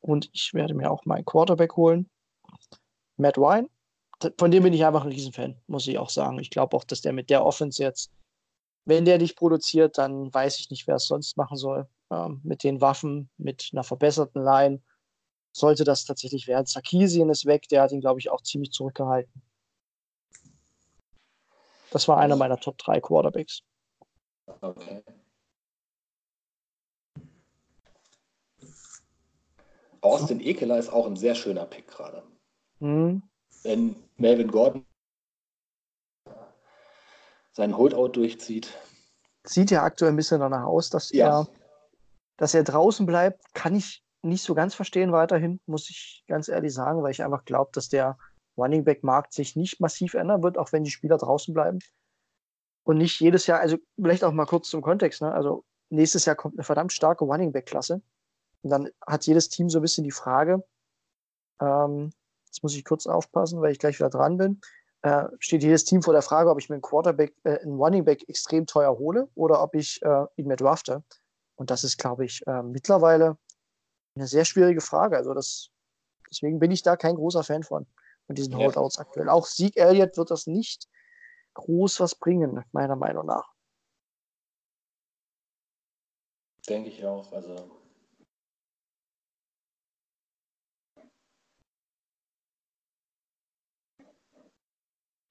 Und 0.00 0.28
ich 0.32 0.52
werde 0.52 0.74
mir 0.74 0.90
auch 0.90 1.04
meinen 1.04 1.24
Quarterback 1.24 1.76
holen. 1.76 2.10
Matt 3.16 3.38
Ryan. 3.38 3.68
Von 4.36 4.50
dem 4.50 4.64
bin 4.64 4.72
ich 4.72 4.84
einfach 4.84 5.04
ein 5.04 5.12
Riesenfan, 5.12 5.60
muss 5.68 5.86
ich 5.86 5.96
auch 5.96 6.10
sagen. 6.10 6.40
Ich 6.40 6.50
glaube 6.50 6.76
auch, 6.76 6.82
dass 6.82 7.02
der 7.02 7.12
mit 7.12 7.30
der 7.30 7.44
Offense 7.46 7.80
jetzt, 7.80 8.10
wenn 8.84 9.04
der 9.04 9.18
nicht 9.18 9.36
produziert, 9.36 9.96
dann 9.96 10.34
weiß 10.34 10.58
ich 10.58 10.70
nicht, 10.70 10.88
wer 10.88 10.96
es 10.96 11.06
sonst 11.06 11.36
machen 11.36 11.56
soll. 11.56 11.88
Ähm, 12.10 12.40
mit 12.42 12.64
den 12.64 12.80
Waffen, 12.80 13.30
mit 13.36 13.68
einer 13.72 13.84
verbesserten 13.84 14.42
Line 14.42 14.82
sollte 15.58 15.84
das 15.84 16.04
tatsächlich 16.04 16.46
werden. 16.46 16.66
Sarkisian 16.66 17.28
ist 17.30 17.46
weg, 17.46 17.68
der 17.68 17.82
hat 17.82 17.92
ihn, 17.92 18.00
glaube 18.00 18.20
ich, 18.20 18.30
auch 18.30 18.42
ziemlich 18.42 18.70
zurückgehalten. 18.72 19.42
Das 21.90 22.06
war 22.06 22.18
einer 22.18 22.36
meiner 22.36 22.58
Top 22.58 22.78
3 22.78 23.00
Quarterbacks. 23.00 23.62
Okay. 24.60 25.02
Austin 30.00 30.40
Ekeler 30.40 30.78
ist 30.78 30.90
auch 30.90 31.06
ein 31.06 31.16
sehr 31.16 31.34
schöner 31.34 31.66
Pick 31.66 31.88
gerade. 31.88 32.22
Hm, 32.80 33.22
Wenn 33.64 33.96
Melvin 34.16 34.50
Gordon 34.50 34.86
seinen 37.52 37.76
Holdout 37.76 38.08
durchzieht. 38.10 38.72
sieht 39.44 39.70
ja 39.72 39.82
aktuell 39.82 40.12
ein 40.12 40.16
bisschen 40.16 40.40
danach 40.40 40.64
aus, 40.64 40.90
dass 40.90 41.10
Ja. 41.10 41.40
er, 41.40 41.48
dass 42.36 42.54
er 42.54 42.62
draußen 42.62 43.04
bleibt, 43.06 43.42
kann 43.54 43.74
ich 43.74 44.04
nicht 44.22 44.42
so 44.42 44.54
ganz 44.54 44.74
verstehen 44.74 45.12
weiterhin, 45.12 45.60
muss 45.66 45.90
ich 45.90 46.24
ganz 46.26 46.48
ehrlich 46.48 46.74
sagen, 46.74 47.02
weil 47.02 47.12
ich 47.12 47.22
einfach 47.22 47.44
glaube, 47.44 47.70
dass 47.72 47.88
der 47.88 48.18
Running 48.56 48.84
Back 48.84 49.04
Markt 49.04 49.32
sich 49.32 49.56
nicht 49.56 49.80
massiv 49.80 50.14
ändern 50.14 50.42
wird, 50.42 50.58
auch 50.58 50.72
wenn 50.72 50.84
die 50.84 50.90
Spieler 50.90 51.16
draußen 51.16 51.54
bleiben. 51.54 51.78
Und 52.84 52.98
nicht 52.98 53.20
jedes 53.20 53.46
Jahr, 53.46 53.60
also 53.60 53.76
vielleicht 54.00 54.24
auch 54.24 54.32
mal 54.32 54.46
kurz 54.46 54.68
zum 54.68 54.82
Kontext, 54.82 55.22
ne? 55.22 55.32
Also 55.32 55.64
nächstes 55.90 56.24
Jahr 56.24 56.36
kommt 56.36 56.56
eine 56.56 56.64
verdammt 56.64 56.92
starke 56.92 57.24
Running 57.24 57.52
Back 57.52 57.66
Klasse. 57.66 58.02
Und 58.62 58.70
dann 58.70 58.88
hat 59.06 59.26
jedes 59.26 59.48
Team 59.48 59.68
so 59.68 59.78
ein 59.78 59.82
bisschen 59.82 60.04
die 60.04 60.10
Frage, 60.10 60.64
ähm, 61.60 62.10
jetzt 62.46 62.62
muss 62.62 62.74
ich 62.74 62.84
kurz 62.84 63.06
aufpassen, 63.06 63.60
weil 63.60 63.72
ich 63.72 63.78
gleich 63.78 63.98
wieder 63.98 64.10
dran 64.10 64.36
bin 64.36 64.60
äh, 65.02 65.24
steht 65.38 65.62
jedes 65.62 65.84
Team 65.84 66.02
vor 66.02 66.12
der 66.12 66.22
Frage, 66.22 66.50
ob 66.50 66.58
ich 66.58 66.68
mir 66.68 66.74
einen 66.74 66.82
Quarterback, 66.82 67.34
äh, 67.44 67.58
einen 67.60 67.76
Running 67.76 68.04
Back 68.04 68.28
extrem 68.28 68.66
teuer 68.66 68.98
hole 68.98 69.28
oder 69.34 69.62
ob 69.62 69.74
ich 69.74 70.02
äh, 70.02 70.24
ihn 70.36 70.46
mir 70.46 70.56
drafte. 70.56 71.02
Und 71.56 71.70
das 71.70 71.84
ist, 71.84 71.98
glaube 71.98 72.24
ich, 72.24 72.46
äh, 72.46 72.62
mittlerweile 72.62 73.36
eine 74.14 74.26
sehr 74.26 74.44
schwierige 74.44 74.80
Frage. 74.80 75.16
Also 75.16 75.34
das, 75.34 75.70
deswegen 76.30 76.58
bin 76.58 76.70
ich 76.70 76.82
da 76.82 76.96
kein 76.96 77.14
großer 77.16 77.44
Fan 77.44 77.62
von, 77.62 77.86
von 78.26 78.34
diesen 78.34 78.52
Ja. 78.52 78.58
Holdouts 78.58 78.98
aktuell. 78.98 79.28
Auch 79.28 79.46
Sieg 79.46 79.76
Elliott 79.76 80.16
wird 80.16 80.30
das 80.30 80.46
nicht 80.46 80.88
groß 81.54 82.00
was 82.00 82.14
bringen, 82.14 82.64
meiner 82.72 82.96
Meinung 82.96 83.26
nach. 83.26 83.52
Denke 86.68 86.90
ich 86.90 87.04
auch. 87.04 87.32
Also 87.32 87.78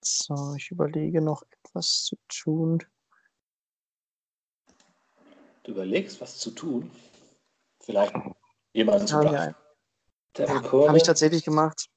So, 0.01 0.55
ich 0.55 0.71
überlege 0.71 1.21
noch 1.21 1.43
etwas 1.51 2.03
zu 2.05 2.15
tun. 2.29 2.81
du 5.67 5.71
überlegst, 5.71 6.19
was 6.21 6.37
zu 6.37 6.51
tun. 6.51 6.89
Vielleicht 7.81 8.13
jemanden 8.77 9.07
zu 9.07 9.15
Habe 9.15 9.53
ja, 10.37 10.61
Coleman. 10.61 10.89
hab 10.89 10.95
ich 10.95 11.03
tatsächlich 11.03 11.43
gemacht. 11.43 11.87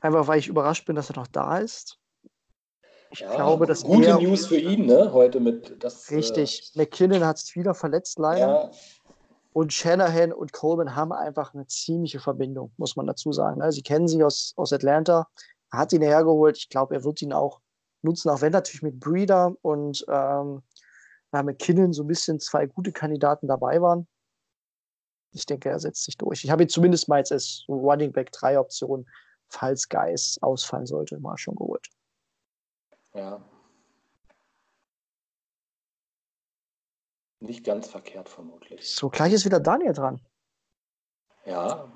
Einfach 0.00 0.28
weil 0.28 0.38
ich 0.38 0.46
überrascht 0.46 0.86
bin, 0.86 0.94
dass 0.94 1.10
er 1.10 1.16
noch 1.16 1.26
da 1.26 1.58
ist. 1.58 1.98
Ich 3.10 3.20
Ja, 3.20 3.34
glaube, 3.34 3.66
dass 3.66 3.82
gute 3.82 4.14
News 4.14 4.46
für 4.46 4.58
ihn, 4.58 4.86
ne? 4.86 5.12
Heute 5.12 5.40
mit 5.40 5.82
das. 5.82 6.10
Richtig. 6.10 6.70
McKinnon 6.76 7.24
hat 7.24 7.38
sich 7.38 7.56
wieder 7.56 7.74
verletzt, 7.74 8.18
Äh, 8.18 8.22
leider. 8.22 8.48
ja, 8.64 8.70
Und 9.52 9.72
Shanahan 9.72 10.32
und 10.32 10.52
Coleman 10.52 10.94
haben 10.94 11.12
einfach 11.12 11.54
eine 11.54 11.66
ziemliche 11.66 12.20
Verbindung, 12.20 12.70
muss 12.76 12.94
man 12.94 13.06
dazu 13.06 13.32
sagen. 13.32 13.58
ne? 13.58 13.72
Sie 13.72 13.82
kennen 13.82 14.06
sich 14.06 14.22
aus, 14.22 14.52
aus 14.56 14.72
Atlanta. 14.72 15.26
Er 15.72 15.78
hat 15.80 15.92
ihn 15.92 16.02
hergeholt. 16.02 16.56
Ich 16.58 16.68
glaube, 16.68 16.94
er 16.94 17.02
wird 17.02 17.20
ihn 17.22 17.32
auch 17.32 17.60
nutzen, 18.02 18.28
auch 18.30 18.42
wenn 18.42 18.52
natürlich 18.52 18.82
mit 18.82 19.00
Breeder 19.00 19.56
und 19.62 20.04
ähm, 20.08 20.62
McKinnon 21.32 21.92
so 21.92 22.04
ein 22.04 22.06
bisschen 22.06 22.38
zwei 22.38 22.66
gute 22.66 22.92
Kandidaten 22.92 23.48
dabei 23.48 23.80
waren. 23.80 24.06
Ich 25.32 25.46
denke, 25.46 25.68
er 25.68 25.80
setzt 25.80 26.04
sich 26.04 26.16
durch. 26.16 26.44
Ich 26.44 26.50
habe 26.50 26.62
ihn 26.62 26.68
zumindest 26.68 27.08
mal 27.08 27.18
jetzt 27.18 27.32
als 27.32 27.64
Running 27.68 28.12
Back 28.12 28.32
drei 28.32 28.58
Optionen, 28.58 29.08
falls 29.48 29.88
Geis 29.88 30.38
ausfallen 30.40 30.86
sollte, 30.86 31.18
mal 31.20 31.38
schon 31.38 31.56
geholt. 31.56 31.86
ja. 33.14 33.42
Nicht 37.40 37.64
ganz 37.64 37.86
verkehrt, 37.86 38.28
vermutlich. 38.28 38.94
So, 38.94 39.08
gleich 39.08 39.32
ist 39.32 39.44
wieder 39.44 39.60
Daniel 39.60 39.92
dran. 39.92 40.20
Ja, 41.46 41.90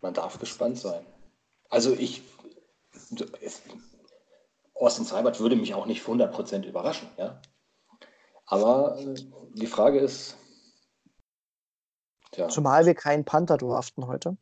man 0.00 0.14
darf 0.14 0.38
gespannt 0.38 0.78
sein. 0.78 1.04
Also 1.68 1.92
ich, 1.92 2.22
es, 3.42 3.62
Austin 4.74 5.04
Seibert 5.04 5.38
würde 5.40 5.56
mich 5.56 5.74
auch 5.74 5.84
nicht 5.84 6.02
für 6.02 6.12
100% 6.12 6.64
überraschen, 6.64 7.08
ja. 7.18 7.40
Aber 8.46 8.98
äh, 8.98 9.14
die 9.52 9.66
Frage 9.66 9.98
ist, 9.98 10.38
tja, 12.38 12.48
Zumal 12.48 12.86
wir 12.86 12.94
keinen 12.94 13.24
Panther 13.24 13.56
draften 13.56 14.06
heute. 14.06 14.36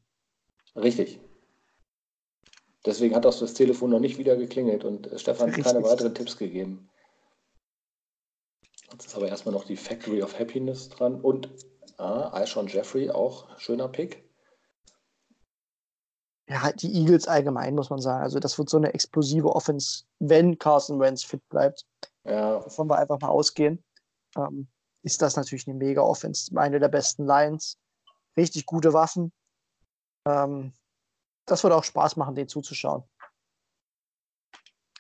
richtig. 0.75 1.21
Deswegen 2.85 3.17
hat 3.17 3.27
auch 3.27 3.37
das 3.37 3.55
Telefon 3.55 3.91
noch 3.91 3.99
nicht 3.99 4.17
wieder 4.17 4.37
geklingelt 4.37 4.85
und 4.85 5.11
äh, 5.11 5.19
Stefan 5.19 5.53
hat 5.53 5.65
keine 5.65 5.83
weiteren 5.83 6.15
Tipps 6.15 6.37
gegeben. 6.37 6.89
Jetzt 8.93 9.07
ist 9.07 9.17
aber 9.17 9.29
erstmal 9.29 9.53
noch 9.53 9.65
die 9.65 9.77
Factory 9.77 10.23
of 10.23 10.39
Happiness 10.39 10.89
dran 10.89 11.21
und 11.21 11.49
ah, 11.99 12.29
Alshon 12.29 12.69
Jeffrey, 12.69 13.11
auch 13.11 13.59
schöner 13.59 13.89
Pick. 13.89 14.25
ja, 16.49 16.63
halt 16.63 16.81
die 16.83 16.93
Eagles 16.95 17.27
allgemein, 17.27 17.75
muss 17.75 17.91
man 17.91 18.01
sagen. 18.01 18.23
Also 18.23 18.39
das 18.39 18.57
wird 18.57 18.71
so 18.71 18.77
eine 18.77 18.95
explosive 18.95 19.49
Offense, 19.49 20.05
wenn 20.21 20.57
Carson 20.59 21.01
Wentz 21.01 21.25
fit 21.25 21.47
bleibt. 21.49 21.85
Ja, 22.25 22.65
Wovon 22.65 22.89
wir 22.89 22.99
einfach 22.99 23.19
mal 23.21 23.29
ausgehen, 23.29 23.83
ähm, 24.37 24.69
ist 25.03 25.23
das 25.23 25.35
natürlich 25.37 25.67
eine 25.67 25.77
mega 25.77 26.03
Offense. 26.03 26.53
Eine 26.57 26.79
der 26.79 26.89
besten 26.89 27.25
Lines. 27.25 27.79
Richtig 28.37 28.67
gute 28.67 28.93
Waffen. 28.93 29.33
Ähm, 30.27 30.73
das 31.47 31.63
wird 31.63 31.73
auch 31.73 31.85
Spaß 31.85 32.17
machen, 32.17 32.35
den 32.35 32.49
zuzuschauen. 32.49 33.05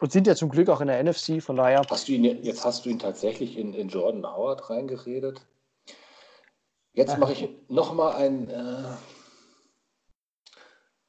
Und 0.01 0.13
sind 0.13 0.27
ja 0.27 0.37
zum 0.37 0.51
Glück 0.51 0.69
auch 0.69 0.81
in 0.81 0.89
der 0.89 1.03
NFC, 1.03 1.43
von 1.43 1.57
daher. 1.57 1.83
Hast 1.89 2.09
du 2.09 2.13
ihn, 2.13 2.25
jetzt 2.25 2.65
hast 2.65 2.85
du 2.85 2.91
ihn 2.91 2.99
tatsächlich 2.99 3.57
in, 3.57 3.73
in 3.73 3.89
Jordan 3.89 4.27
Howard 4.27 4.69
reingeredet. 4.69 5.47
Jetzt 6.93 7.15
Ach. 7.15 7.19
mache 7.19 7.33
ich 7.33 7.49
nochmal 7.69 8.17
einen, 8.17 8.49
äh, 8.49 8.97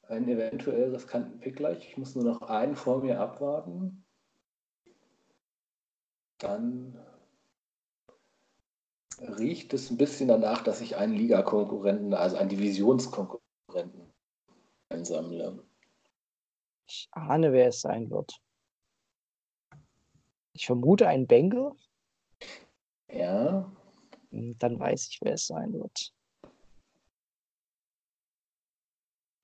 einen 0.08 0.28
eventuell 0.28 0.94
riskanten 0.94 1.38
Pick 1.38 1.56
gleich. 1.56 1.86
Ich 1.88 1.96
muss 1.96 2.14
nur 2.14 2.24
noch 2.24 2.42
einen 2.42 2.76
vor 2.76 3.02
mir 3.02 3.20
abwarten. 3.20 4.04
Dann 6.38 6.98
riecht 9.20 9.74
es 9.74 9.90
ein 9.90 9.96
bisschen 9.96 10.28
danach, 10.28 10.62
dass 10.62 10.80
ich 10.80 10.96
einen 10.96 11.14
Ligakonkurrenten, 11.14 12.14
also 12.14 12.36
einen 12.36 12.48
Divisionskonkurrenten 12.48 14.12
einsammle. 14.88 15.62
Ich 16.86 17.08
ahne, 17.12 17.52
wer 17.52 17.68
es 17.68 17.80
sein 17.80 18.10
wird. 18.10 18.40
Ich 20.54 20.66
vermute 20.66 21.06
ein 21.06 21.26
Bengal. 21.26 21.72
Ja, 23.12 23.70
Hm, 24.30 24.56
Dann 24.58 24.78
weiß 24.78 25.08
ich, 25.08 25.18
wer 25.22 25.34
es 25.34 25.46
sein 25.46 25.72
wird. 25.72 26.12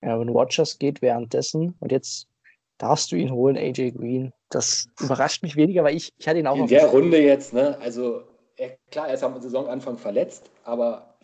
Ja, 0.03 0.19
wenn 0.21 0.29
Rogers 0.29 0.79
geht 0.79 1.01
währenddessen 1.01 1.75
und 1.81 1.91
jetzt 1.91 2.29
darfst 2.77 3.11
du 3.11 3.17
ihn 3.17 3.31
holen, 3.33 3.57
AJ 3.57 3.93
Green. 3.93 4.33
Das 4.51 4.89
überrascht 5.01 5.43
mich 5.43 5.57
weniger, 5.57 5.83
weil 5.85 5.97
ich, 5.97 6.13
ich 6.19 6.29
hatte 6.29 6.39
ihn 6.41 6.47
auch 6.47 6.57
in 6.57 6.67
der 6.67 6.87
Runde 6.89 7.23
jetzt, 7.23 7.55
ne? 7.55 7.79
Also 7.79 8.23
er, 8.57 8.79
klar, 8.91 9.09
er 9.09 9.15
ist 9.15 9.23
am 9.23 9.41
Saisonanfang 9.41 9.99
verletzt, 9.99 10.51
aber 10.65 11.19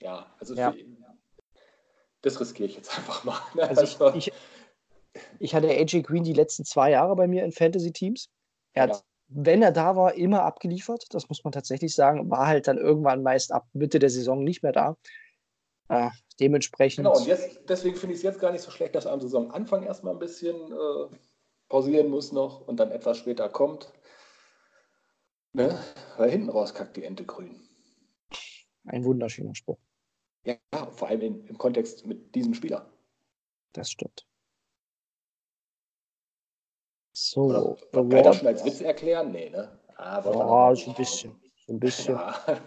ja, 0.00 0.26
also 0.38 0.54
Ja. 0.54 0.72
für, 0.72 0.78
das 2.22 2.40
riskiere 2.40 2.68
ich 2.68 2.76
jetzt 2.76 2.96
einfach 2.96 3.24
mal. 3.24 3.38
Ne? 3.54 3.62
Also 3.68 3.82
ich, 3.82 4.00
Also, 4.00 4.16
ich, 4.16 4.32
ich 5.38 5.54
hatte 5.54 5.68
AJ 5.68 6.02
Green 6.02 6.24
die 6.24 6.32
letzten 6.32 6.64
zwei 6.64 6.90
Jahre 6.90 7.14
bei 7.16 7.26
mir 7.26 7.44
in 7.44 7.52
Fantasy-Teams. 7.52 8.28
Er 8.72 8.84
hat, 8.84 8.90
Ja. 8.90 9.00
wenn 9.28 9.62
er 9.62 9.72
da 9.72 9.96
war, 9.96 10.14
immer 10.14 10.42
abgeliefert. 10.42 11.06
Das 11.10 11.28
muss 11.28 11.44
man 11.44 11.52
tatsächlich 11.52 11.94
sagen. 11.94 12.30
War 12.30 12.46
halt 12.46 12.66
dann 12.66 12.78
irgendwann 12.78 13.22
meist 13.22 13.52
ab 13.52 13.66
Mitte 13.72 13.98
der 13.98 14.10
Saison 14.10 14.42
nicht 14.42 14.62
mehr 14.62 14.72
da. 14.72 14.96
Äh, 15.88 16.10
dementsprechend. 16.40 17.04
Genau, 17.04 17.16
und 17.16 17.26
jetzt, 17.26 17.60
deswegen 17.68 17.96
finde 17.96 18.14
ich 18.14 18.18
es 18.18 18.22
jetzt 18.24 18.40
gar 18.40 18.52
nicht 18.52 18.62
so 18.62 18.70
schlecht, 18.70 18.94
dass 18.94 19.06
er 19.06 19.12
am 19.12 19.20
Saisonanfang 19.20 19.84
erstmal 19.84 20.12
ein 20.12 20.18
bisschen 20.18 20.56
äh, 20.72 21.16
pausieren 21.68 22.10
muss 22.10 22.32
noch 22.32 22.66
und 22.66 22.78
dann 22.78 22.90
etwas 22.90 23.18
später 23.18 23.48
kommt. 23.48 23.92
Ne? 25.58 25.76
Weil 26.16 26.30
hinten 26.30 26.50
raus 26.50 26.72
kackt 26.72 26.96
die 26.96 27.02
Ente 27.02 27.24
grün. 27.24 27.60
Ein 28.86 29.04
wunderschöner 29.04 29.56
Spruch. 29.56 29.78
Ja, 30.44 30.56
vor 30.92 31.08
allem 31.08 31.20
in, 31.20 31.46
im 31.46 31.58
Kontext 31.58 32.06
mit 32.06 32.32
diesem 32.36 32.54
Spieler. 32.54 32.88
Das 33.72 33.90
stimmt. 33.90 34.24
So, 37.12 37.76
kann 37.92 38.10
ich 38.12 38.22
das 38.22 38.36
schon 38.36 38.46
als 38.46 38.64
Witz 38.64 38.80
erklären? 38.80 39.32
Nee, 39.32 39.50
ne? 39.50 39.76
Ah, 39.96 40.22
wollte 40.24 40.38
man 40.38 40.46
Ja, 40.46 40.52
aber- 40.54 40.76
so 40.76 40.90
ein 40.90 40.96
bisschen. 40.96 41.40
So 41.66 41.72
ein 41.72 41.80
bisschen. 41.80 42.14
Ja. 42.14 42.44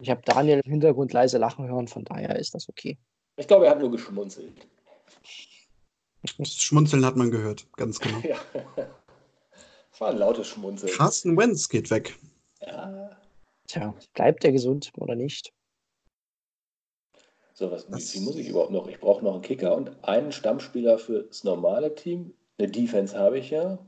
Ich 0.00 0.10
habe 0.10 0.22
Daniel 0.24 0.60
im 0.64 0.70
Hintergrund 0.70 1.12
leise 1.12 1.38
lachen 1.38 1.66
hören, 1.66 1.88
von 1.88 2.04
daher 2.04 2.36
ist 2.36 2.54
das 2.54 2.68
okay. 2.68 2.96
Ich 3.36 3.48
glaube, 3.48 3.64
er 3.66 3.72
hat 3.72 3.80
nur 3.80 3.90
geschmunzelt. 3.90 4.68
Das 6.38 6.54
Schmunzeln 6.54 7.04
hat 7.04 7.16
man 7.16 7.32
gehört, 7.32 7.66
ganz 7.72 7.98
genau. 7.98 8.18
Ja. 8.22 8.38
War 9.98 10.10
ein 10.10 10.18
lautes 10.18 10.46
Schmunzeln. 10.46 10.92
Carsten 10.92 11.36
Wentz 11.36 11.68
geht 11.68 11.90
weg. 11.90 12.16
Ja. 12.60 13.16
Tja, 13.66 13.94
bleibt 14.14 14.44
er 14.44 14.52
gesund 14.52 14.92
oder 14.96 15.14
nicht? 15.14 15.52
So, 17.52 17.70
was, 17.70 17.88
wie 17.88 17.92
Das- 17.92 18.10
viel 18.12 18.22
muss 18.22 18.36
ich 18.36 18.48
überhaupt 18.48 18.70
noch? 18.70 18.86
Ich 18.88 19.00
brauche 19.00 19.24
noch 19.24 19.34
einen 19.34 19.42
Kicker 19.42 19.76
und 19.76 20.04
einen 20.04 20.30
Stammspieler 20.32 20.98
für 20.98 21.24
das 21.24 21.42
normale 21.44 21.94
Team. 21.94 22.32
Eine 22.58 22.70
Defense 22.70 23.16
habe 23.18 23.38
ich 23.38 23.50
ja. 23.50 23.78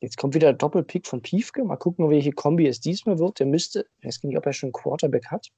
Jetzt 0.00 0.16
kommt 0.16 0.34
wieder 0.34 0.48
der 0.48 0.58
Doppelpick 0.58 1.06
von 1.06 1.22
Piefke. 1.22 1.64
Mal 1.64 1.76
gucken, 1.76 2.08
welche 2.08 2.32
Kombi 2.32 2.66
es 2.68 2.80
diesmal 2.80 3.18
wird. 3.18 3.40
Der 3.40 3.46
müsste, 3.46 3.86
ich 3.98 4.04
weiß 4.06 4.22
nicht, 4.22 4.36
ob 4.38 4.46
er 4.46 4.52
schon 4.52 4.68
einen 4.68 4.72
Quarterback 4.74 5.26
hat. 5.26 5.48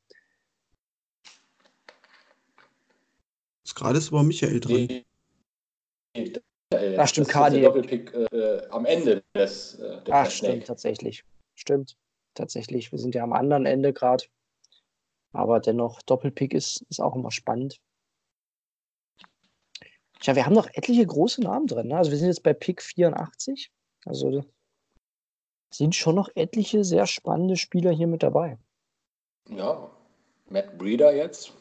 Ist 3.64 3.74
gerade 3.74 3.98
ist 3.98 4.08
aber 4.08 4.22
Michael 4.22 4.60
dran. 4.60 5.04
Äh, 6.14 6.96
Ach, 6.96 7.08
stimmt, 7.08 7.26
das 7.26 7.28
ist 7.28 7.28
Cardi. 7.28 7.60
der 7.60 7.68
Doppelpick 7.70 8.14
äh, 8.14 8.66
am 8.70 8.84
Ende 8.84 9.22
des 9.34 9.78
äh, 9.78 10.00
Ach, 10.10 10.30
Snake. 10.30 10.30
stimmt, 10.30 10.66
tatsächlich. 10.66 11.24
Stimmt, 11.54 11.96
tatsächlich. 12.34 12.92
Wir 12.92 12.98
sind 12.98 13.14
ja 13.14 13.22
am 13.22 13.32
anderen 13.32 13.66
Ende 13.66 13.92
gerade. 13.92 14.24
Aber 15.32 15.60
dennoch, 15.60 16.02
Doppelpick 16.02 16.54
ist, 16.54 16.82
ist 16.88 17.00
auch 17.00 17.14
immer 17.14 17.30
spannend. 17.30 17.80
Tja, 20.20 20.36
wir 20.36 20.44
haben 20.44 20.54
noch 20.54 20.68
etliche 20.74 21.06
große 21.06 21.40
Namen 21.40 21.66
drin. 21.66 21.88
Ne? 21.88 21.96
Also 21.96 22.10
wir 22.10 22.18
sind 22.18 22.28
jetzt 22.28 22.42
bei 22.42 22.52
Pick 22.52 22.82
84. 22.82 23.70
Also 24.04 24.44
sind 25.72 25.94
schon 25.94 26.16
noch 26.16 26.28
etliche 26.34 26.84
sehr 26.84 27.06
spannende 27.06 27.56
Spieler 27.56 27.92
hier 27.92 28.06
mit 28.06 28.22
dabei. 28.22 28.58
Ja, 29.48 29.90
Matt 30.48 30.76
Breeder 30.78 31.14
jetzt. 31.14 31.52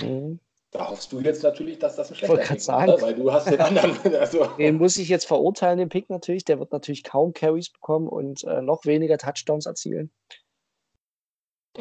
Mhm. 0.00 0.38
Da 0.78 0.88
hoffst 0.90 1.12
du 1.12 1.20
jetzt 1.20 1.42
natürlich, 1.42 1.78
dass 1.78 1.96
das 1.96 2.10
ein 2.10 2.14
schlechter 2.16 2.36
Pick 2.36 2.60
sagen. 2.60 2.88
war, 2.88 2.96
ne? 2.96 3.02
weil 3.02 3.14
du 3.14 3.32
hast 3.32 3.50
den 3.50 3.60
anderen. 3.60 3.96
Also, 4.20 4.44
Den 4.58 4.76
muss 4.76 4.96
ich 4.98 5.08
jetzt 5.08 5.26
verurteilen, 5.26 5.78
den 5.78 5.88
Pick 5.88 6.10
natürlich. 6.10 6.44
Der 6.44 6.58
wird 6.58 6.72
natürlich 6.72 7.02
kaum 7.04 7.32
Carries 7.32 7.70
bekommen 7.70 8.08
und 8.08 8.44
äh, 8.44 8.60
noch 8.62 8.84
weniger 8.84 9.18
Touchdowns 9.18 9.66
erzielen. 9.66 10.10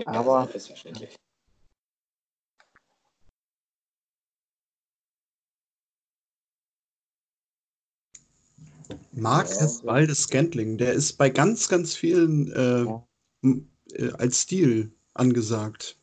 aber- 0.05 0.47
Selbstverständlich. 0.51 1.15
Marcus 9.11 9.81
Ja. 9.81 9.87
Waldes 9.87 10.23
Scantling, 10.23 10.77
der 10.77 10.93
ist 10.93 11.13
bei 11.13 11.29
ganz, 11.29 11.69
ganz 11.69 11.95
vielen 11.95 12.51
äh, 12.51 12.83
Ja. 12.83 13.03
äh, 13.93 14.11
als 14.17 14.41
Stil 14.41 14.91
angesagt. 15.13 15.97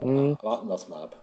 Mhm. 0.00 0.36
Warten 0.42 0.68
wir 0.68 0.74
es 0.74 0.88
mal 0.88 1.04
ab. 1.04 1.21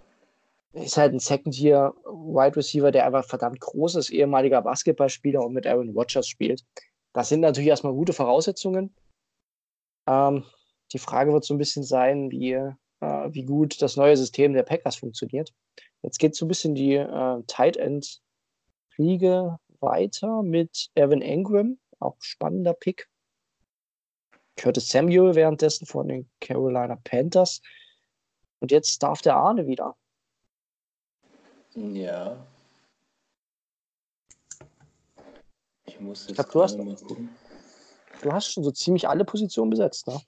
Ist 0.73 0.97
halt 0.97 1.13
ein 1.13 1.19
Second-Year-Wide 1.19 2.55
Receiver, 2.55 2.91
der 2.91 3.05
einfach 3.05 3.25
verdammt 3.25 3.59
groß 3.59 3.95
ist, 3.95 4.09
ehemaliger 4.09 4.61
Basketballspieler 4.61 5.43
und 5.43 5.53
mit 5.53 5.65
Aaron 5.65 5.89
Rodgers 5.89 6.27
spielt. 6.27 6.63
Das 7.13 7.29
sind 7.29 7.39
natürlich 7.41 7.69
erstmal 7.69 7.93
gute 7.93 8.13
Voraussetzungen. 8.13 8.93
Ähm, 10.07 10.43
die 10.93 10.99
Frage 10.99 11.33
wird 11.33 11.43
so 11.43 11.53
ein 11.53 11.57
bisschen 11.57 11.83
sein, 11.83 12.29
wie, 12.31 12.51
äh, 12.53 12.73
wie 13.01 13.45
gut 13.45 13.81
das 13.81 13.95
neue 13.95 14.15
System 14.15 14.53
der 14.53 14.63
Packers 14.63 14.97
funktioniert. 14.97 15.53
Jetzt 16.01 16.19
geht 16.19 16.35
so 16.35 16.45
ein 16.45 16.47
bisschen 16.47 16.75
die 16.75 16.95
äh, 16.95 17.43
Tight 17.47 17.77
End-Riege 17.77 19.57
weiter 19.79 20.43
mit 20.43 20.89
Evan 20.95 21.21
Engram, 21.21 21.79
auch 21.99 22.17
spannender 22.19 22.73
Pick. 22.73 23.09
Curtis 24.55 24.89
Samuel 24.89 25.35
währenddessen 25.35 25.85
von 25.85 26.07
den 26.09 26.29
Carolina 26.41 26.97
Panthers. 27.03 27.61
Und 28.59 28.71
jetzt 28.71 29.01
darf 29.01 29.21
der 29.21 29.35
Arne 29.35 29.67
wieder. 29.67 29.95
Ja. 31.75 32.45
Ich 35.85 35.99
muss 35.99 36.27
jetzt 36.27 36.35
glaub, 36.35 36.51
du 36.51 36.63
hast- 36.63 36.77
mal 36.77 36.95
gucken. 36.95 37.29
Du 38.21 38.31
hast 38.33 38.51
schon 38.51 38.63
so 38.63 38.71
ziemlich 38.71 39.07
alle 39.07 39.23
Positionen 39.25 39.69
besetzt, 39.69 40.07
ne? 40.07 40.19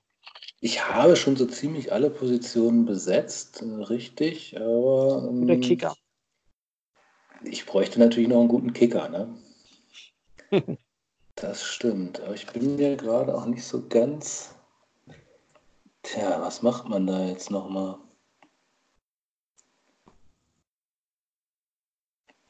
Ich 0.62 0.88
habe 0.88 1.16
schon 1.16 1.36
so 1.36 1.46
ziemlich 1.46 1.92
alle 1.92 2.10
Positionen 2.10 2.86
besetzt, 2.86 3.62
äh, 3.62 3.84
richtig, 3.84 4.56
aber 4.56 5.28
ähm, 5.28 5.48
Der 5.48 5.60
Kicker. 5.60 5.96
ich 7.44 7.66
bräuchte 7.66 8.00
natürlich 8.00 8.30
noch 8.30 8.39
einen 8.39 8.48
guten 8.48 8.74
Kicker, 8.74 9.10
ne? 9.10 9.36
Das 11.36 11.64
stimmt, 11.64 12.20
aber 12.20 12.36
ich 12.36 12.46
bin 12.46 12.76
mir 12.76 12.96
gerade 12.98 13.34
auch 13.34 13.46
nicht 13.46 13.64
so 13.64 13.88
ganz. 13.88 14.54
Tja, 16.04 16.39
was 16.42 16.62
macht 16.62 16.88
man 16.88 17.08
da 17.08 17.26
jetzt 17.26 17.50
nochmal? 17.50 17.98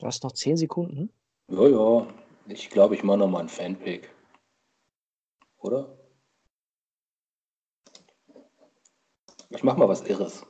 Du 0.02 0.08
hast 0.08 0.24
noch 0.24 0.32
10 0.32 0.58
Sekunden. 0.58 1.14
Ja, 1.47 1.68
ja, 1.68 2.08
ich 2.47 2.72
glaube, 2.72 2.95
ich 2.95 3.04
mache 3.04 3.20
nochmal 3.20 3.41
einen 3.41 3.49
Fanpick. 3.49 4.10
Oder? 5.60 5.95
Ich 9.49 9.62
mache 9.62 9.78
mal 9.78 9.88
was 9.88 10.02
Irres. 10.02 10.43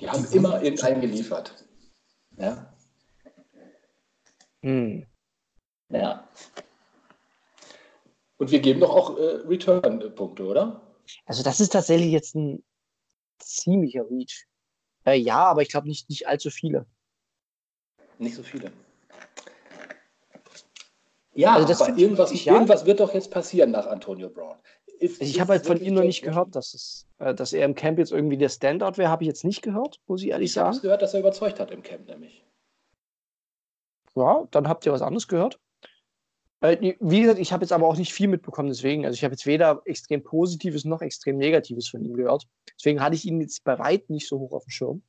Die 0.00 0.10
haben 0.10 0.24
immer 0.32 0.60
irgendeinen 0.60 1.00
geliefert. 1.00 1.68
Ja? 2.36 2.74
Hm. 4.62 5.06
Ja. 5.90 6.28
Und 8.38 8.50
wir 8.50 8.58
geben 8.58 8.80
doch 8.80 8.90
auch 8.90 9.18
äh, 9.18 9.46
Return-Punkte, 9.46 10.44
oder? 10.44 10.96
Also, 11.26 11.44
das 11.44 11.60
ist 11.60 11.74
tatsächlich 11.74 12.10
jetzt 12.10 12.34
ein 12.34 12.64
ziemlicher 13.38 14.10
Reach. 14.10 14.48
Äh, 15.04 15.14
ja, 15.16 15.44
aber 15.44 15.62
ich 15.62 15.68
glaube 15.68 15.88
nicht, 15.88 16.08
nicht 16.08 16.26
allzu 16.28 16.50
viele. 16.50 16.86
Nicht 18.18 18.36
so 18.36 18.42
viele. 18.42 18.70
Ja, 21.34 21.54
Also 21.54 21.66
das 21.68 21.80
aber 21.80 21.94
ich 21.94 21.98
irgendwas, 22.02 22.30
wirklich, 22.30 22.44
ja. 22.44 22.54
irgendwas 22.54 22.84
wird 22.84 23.00
doch 23.00 23.14
jetzt 23.14 23.30
passieren 23.30 23.70
nach 23.70 23.86
Antonio 23.86 24.28
Brown. 24.28 24.56
Ist, 25.00 25.20
Also 25.20 25.30
ich 25.30 25.40
habe 25.40 25.52
halt 25.52 25.66
von 25.66 25.80
ihm 25.80 25.94
noch 25.94 26.02
nicht 26.04 26.22
gehört, 26.22 26.54
dass, 26.54 26.74
es, 26.74 27.08
äh, 27.18 27.34
dass 27.34 27.52
er 27.52 27.64
im 27.64 27.74
Camp 27.74 27.98
jetzt 27.98 28.12
irgendwie 28.12 28.36
der 28.36 28.50
Standout 28.50 28.98
wäre. 28.98 29.10
Habe 29.10 29.24
ich 29.24 29.28
jetzt 29.28 29.44
nicht 29.44 29.62
gehört, 29.62 29.98
muss 30.06 30.22
ich 30.22 30.28
ehrlich 30.28 30.50
Ich 30.50 30.58
habe 30.58 30.72
sagen. 30.74 30.82
gehört, 30.82 31.02
dass 31.02 31.14
er 31.14 31.20
überzeugt 31.20 31.58
hat 31.58 31.70
im 31.70 31.82
Camp 31.82 32.06
nämlich. 32.06 32.44
Ja, 34.14 34.46
dann 34.50 34.68
habt 34.68 34.84
ihr 34.84 34.92
was 34.92 35.02
anderes 35.02 35.26
gehört. 35.26 35.58
Äh, 36.62 36.94
wie 37.00 37.20
gesagt, 37.20 37.40
ich 37.40 37.52
habe 37.52 37.64
jetzt 37.64 37.72
aber 37.72 37.86
auch 37.86 37.96
nicht 37.96 38.14
viel 38.14 38.28
mitbekommen, 38.28 38.68
deswegen. 38.68 39.04
Also 39.04 39.14
ich 39.14 39.24
habe 39.24 39.34
jetzt 39.34 39.46
weder 39.46 39.82
extrem 39.84 40.22
Positives 40.22 40.84
noch 40.84 41.02
extrem 41.02 41.36
Negatives 41.36 41.88
von 41.88 42.04
ihm 42.04 42.14
gehört. 42.14 42.46
Deswegen 42.78 43.00
hatte 43.00 43.16
ich 43.16 43.24
ihn 43.24 43.40
jetzt 43.40 43.64
bei 43.64 43.78
weitem 43.78 44.14
nicht 44.14 44.28
so 44.28 44.38
hoch 44.38 44.52
auf 44.52 44.64
dem 44.64 44.70
Schirm. 44.70 45.02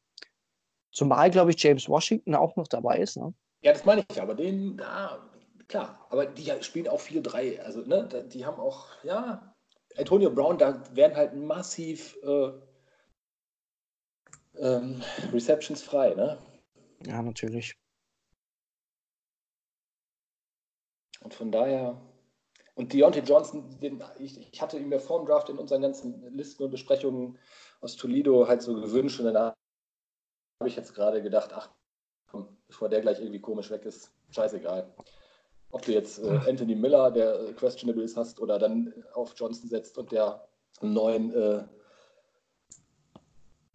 Zumal, 0.92 1.30
glaube 1.32 1.52
ich, 1.52 1.62
James 1.62 1.88
Washington 1.88 2.36
auch 2.36 2.56
noch 2.56 2.68
dabei 2.68 2.98
ist. 2.98 3.18
Ne? 3.18 3.34
Ja, 3.62 3.72
das 3.72 3.86
meine 3.86 4.04
ich, 4.10 4.22
aber 4.22 4.36
den, 4.36 4.78
ja, 4.80 5.20
klar, 5.68 6.06
aber 6.10 6.26
die 6.26 6.52
spielen 6.62 6.88
auch 6.88 7.00
viel 7.00 7.22
drei. 7.22 7.64
Also, 7.64 7.82
ne, 7.82 8.08
die 8.32 8.46
haben 8.46 8.60
auch, 8.60 8.88
ja, 9.04 9.56
Antonio 9.98 10.32
Brown, 10.32 10.58
da 10.58 10.84
werden 10.96 11.16
halt 11.16 11.36
massiv 11.36 12.18
äh, 12.24 12.52
ähm, 14.58 15.02
Receptions 15.32 15.82
frei, 15.82 16.14
ne? 16.16 16.38
Ja, 17.06 17.22
natürlich. 17.22 17.76
Und 21.24 21.34
von 21.34 21.52
daher. 21.52 22.00
Und 22.76 22.92
Deontay 22.92 23.22
Johnson, 23.22 23.80
den, 23.82 24.04
ich, 24.18 24.40
ich 24.52 24.62
hatte 24.62 24.78
ihn 24.78 24.90
mir 24.90 25.00
vor 25.00 25.20
dem 25.20 25.28
Draft 25.28 25.50
in 25.50 25.60
unseren 25.60 25.84
ganzen 25.84 26.36
Listen 26.36 26.64
und 26.64 26.72
Besprechungen 26.72 27.38
aus 27.82 27.96
Toledo 27.96 28.48
halt 28.48 28.62
so 28.62 28.74
gewünscht. 28.74 29.20
Und 29.20 29.28
dann 29.28 29.38
habe 29.38 29.56
ich 30.66 30.76
jetzt 30.76 30.96
gerade 30.96 31.22
gedacht, 31.22 31.52
ach 31.54 31.70
komm, 32.28 32.58
bevor 32.68 32.90
der 32.90 33.02
gleich 33.02 33.20
irgendwie 33.20 33.42
komisch 33.42 33.70
weg 33.70 33.86
ist, 33.86 34.12
scheißegal. 34.32 34.92
Ob 35.72 35.84
du 35.84 35.92
jetzt 35.92 36.20
äh, 36.20 36.40
Anthony 36.48 36.76
Miller, 36.76 37.12
der 37.12 37.40
äh, 37.40 37.54
questionable 37.54 38.04
ist, 38.04 38.18
hast, 38.18 38.40
oder 38.40 38.60
dann 38.60 38.94
auf 39.14 39.34
Johnson 39.36 39.70
setzt 39.70 39.98
und 39.98 40.12
der 40.12 40.48
einen 40.82 40.94
neuen 40.94 41.34
äh, 41.34 41.64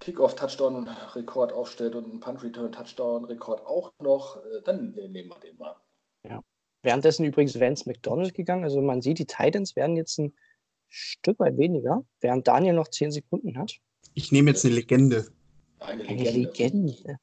Kickoff-Touchdown-Rekord 0.00 1.52
aufstellt 1.52 1.94
und 1.94 2.04
einen 2.04 2.20
Punt-Return-Touchdown-Rekord 2.20 3.66
auch 3.66 3.92
noch, 4.00 4.36
äh, 4.44 4.62
dann 4.64 4.92
nehmen 4.92 5.28
wir 5.28 5.38
den 5.40 5.56
mal. 5.58 5.76
Währenddessen 6.82 7.24
übrigens 7.24 7.58
Vance 7.58 7.88
McDonald 7.88 8.34
gegangen. 8.34 8.64
Also 8.64 8.80
man 8.80 9.02
sieht, 9.02 9.18
die 9.18 9.26
Titans 9.26 9.76
werden 9.76 9.96
jetzt 9.96 10.18
ein 10.18 10.34
Stück 10.88 11.38
weit 11.38 11.56
weniger, 11.58 12.04
während 12.20 12.46
Daniel 12.48 12.74
noch 12.74 12.88
10 12.88 13.12
Sekunden 13.12 13.58
hat. 13.58 13.78
Ich 14.14 14.32
nehme 14.32 14.50
jetzt 14.50 14.64
eine 14.64 14.74
Legende. 14.74 15.26
Eine 15.80 16.04
Eine 16.04 16.22
Legende. 16.30 16.92
Legende. 16.92 17.18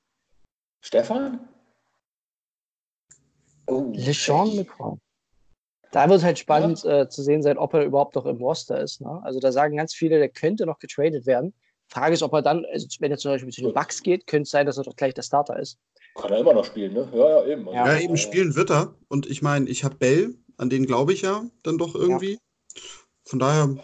Stefan? 0.81 1.47
Oh, 3.67 3.91
LeSean 3.93 4.55
McCoy. 4.55 4.97
Da 5.91 6.09
wird 6.09 6.23
halt 6.23 6.37
spannend 6.37 6.83
äh, 6.83 7.07
zu 7.09 7.23
sehen 7.23 7.41
sein, 7.41 7.57
ob 7.57 7.73
er 7.73 7.85
überhaupt 7.85 8.15
noch 8.15 8.25
im 8.25 8.37
Roster 8.37 8.79
ist. 8.79 9.01
Ne? 9.01 9.21
Also 9.23 9.39
da 9.39 9.51
sagen 9.51 9.77
ganz 9.77 9.95
viele, 9.95 10.19
der 10.19 10.29
könnte 10.29 10.65
noch 10.65 10.77
getradet 10.77 11.25
werden. 11.25 11.53
Frage 11.87 12.13
ist, 12.13 12.23
ob 12.23 12.33
er 12.33 12.41
dann, 12.41 12.65
also 12.65 12.87
wenn 12.99 13.11
er 13.11 13.17
zum 13.17 13.31
Beispiel 13.31 13.51
zu 13.51 13.61
den 13.61 13.73
Bucks 13.73 14.01
geht, 14.01 14.27
könnte 14.27 14.43
es 14.43 14.49
sein, 14.49 14.65
dass 14.65 14.77
er 14.77 14.83
doch 14.83 14.95
gleich 14.95 15.13
der 15.13 15.21
Starter 15.21 15.59
ist. 15.59 15.77
Kann 16.15 16.31
er 16.31 16.39
immer 16.39 16.53
noch 16.53 16.65
spielen, 16.65 16.93
ne? 16.93 17.09
Ja, 17.13 17.29
ja, 17.29 17.45
eben. 17.45 17.67
Ja. 17.67 17.93
Ja, 17.93 17.99
eben 17.99 18.17
spielen 18.17 18.55
wird 18.55 18.71
er. 18.71 18.95
Und 19.07 19.29
ich 19.29 19.41
meine, 19.41 19.69
ich 19.69 19.83
habe 19.83 19.95
Bell, 19.95 20.35
an 20.57 20.69
den 20.69 20.85
glaube 20.85 21.13
ich 21.13 21.21
ja 21.21 21.45
dann 21.63 21.77
doch 21.77 21.95
irgendwie. 21.95 22.39
Von 23.25 23.39
daher, 23.39 23.75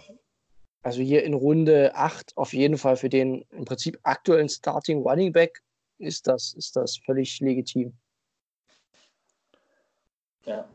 Also 0.84 1.02
hier 1.02 1.24
in 1.24 1.34
Runde 1.34 1.96
8 1.96 2.38
auf 2.38 2.54
jeden 2.54 2.78
Fall 2.78 2.96
für 2.96 3.10
den 3.10 3.46
im 3.52 3.66
Prinzip 3.66 4.00
aktuellen 4.04 4.50
Starting 4.50 5.02
Running 5.02 5.32
Back 5.34 5.62
ist 5.98 6.28
das, 6.28 6.54
ist 6.54 6.76
das 6.76 6.98
völlig 7.06 7.40
legitim. 7.40 7.94
Ja. 10.46 10.68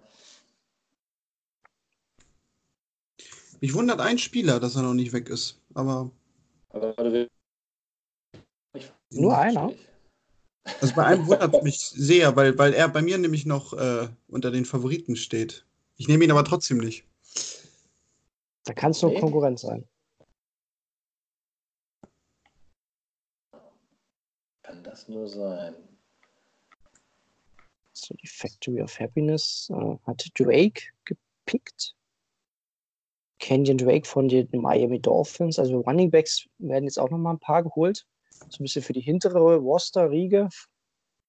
mich 3.60 3.74
wundert 3.74 4.00
ein 4.00 4.18
Spieler, 4.18 4.60
dass 4.60 4.76
er 4.76 4.82
noch 4.82 4.94
nicht 4.94 5.12
weg 5.12 5.28
ist. 5.28 5.60
Aber 5.74 6.10
Aber 6.76 7.28
Nur 9.10 9.38
einer? 9.38 9.72
also 10.80 10.94
bei 10.94 11.04
einem 11.04 11.26
wundert 11.26 11.54
es 11.54 11.62
mich 11.62 11.78
sehr, 11.78 12.36
weil, 12.36 12.58
weil 12.58 12.74
er 12.74 12.88
bei 12.88 13.00
mir 13.00 13.16
nämlich 13.16 13.46
noch 13.46 13.72
äh, 13.72 14.08
unter 14.28 14.50
den 14.50 14.66
Favoriten 14.66 15.16
steht. 15.16 15.64
Ich 15.96 16.06
nehme 16.08 16.24
ihn 16.24 16.30
aber 16.30 16.44
trotzdem 16.44 16.78
nicht. 16.78 17.04
Da 18.64 18.74
kann 18.74 18.90
es 18.90 19.00
nur 19.00 19.12
Nee. 19.12 19.20
Konkurrenz 19.20 19.62
sein. 19.62 19.88
Kann 24.62 24.82
das 24.84 25.08
nur 25.08 25.28
sein? 25.28 25.74
So, 27.94 28.14
die 28.14 28.26
Factory 28.26 28.82
of 28.82 28.98
Happiness 29.00 29.70
äh, 29.70 29.96
hat 30.06 30.26
Drake 30.38 30.82
gepickt. 31.06 31.94
Kenyon 33.39 33.78
Drake 33.78 34.07
von 34.07 34.28
den 34.28 34.49
Miami 34.53 35.01
Dolphins. 35.01 35.59
Also 35.59 35.80
Running 35.80 36.11
Backs 36.11 36.47
werden 36.59 36.84
jetzt 36.84 36.99
auch 36.99 37.11
noch 37.11 37.18
mal 37.18 37.32
ein 37.32 37.39
paar 37.39 37.62
geholt. 37.62 38.07
So 38.30 38.61
ein 38.61 38.64
bisschen 38.64 38.82
für 38.82 38.93
die 38.93 39.01
hintere 39.01 39.57
Roster-Riege. 39.57 40.49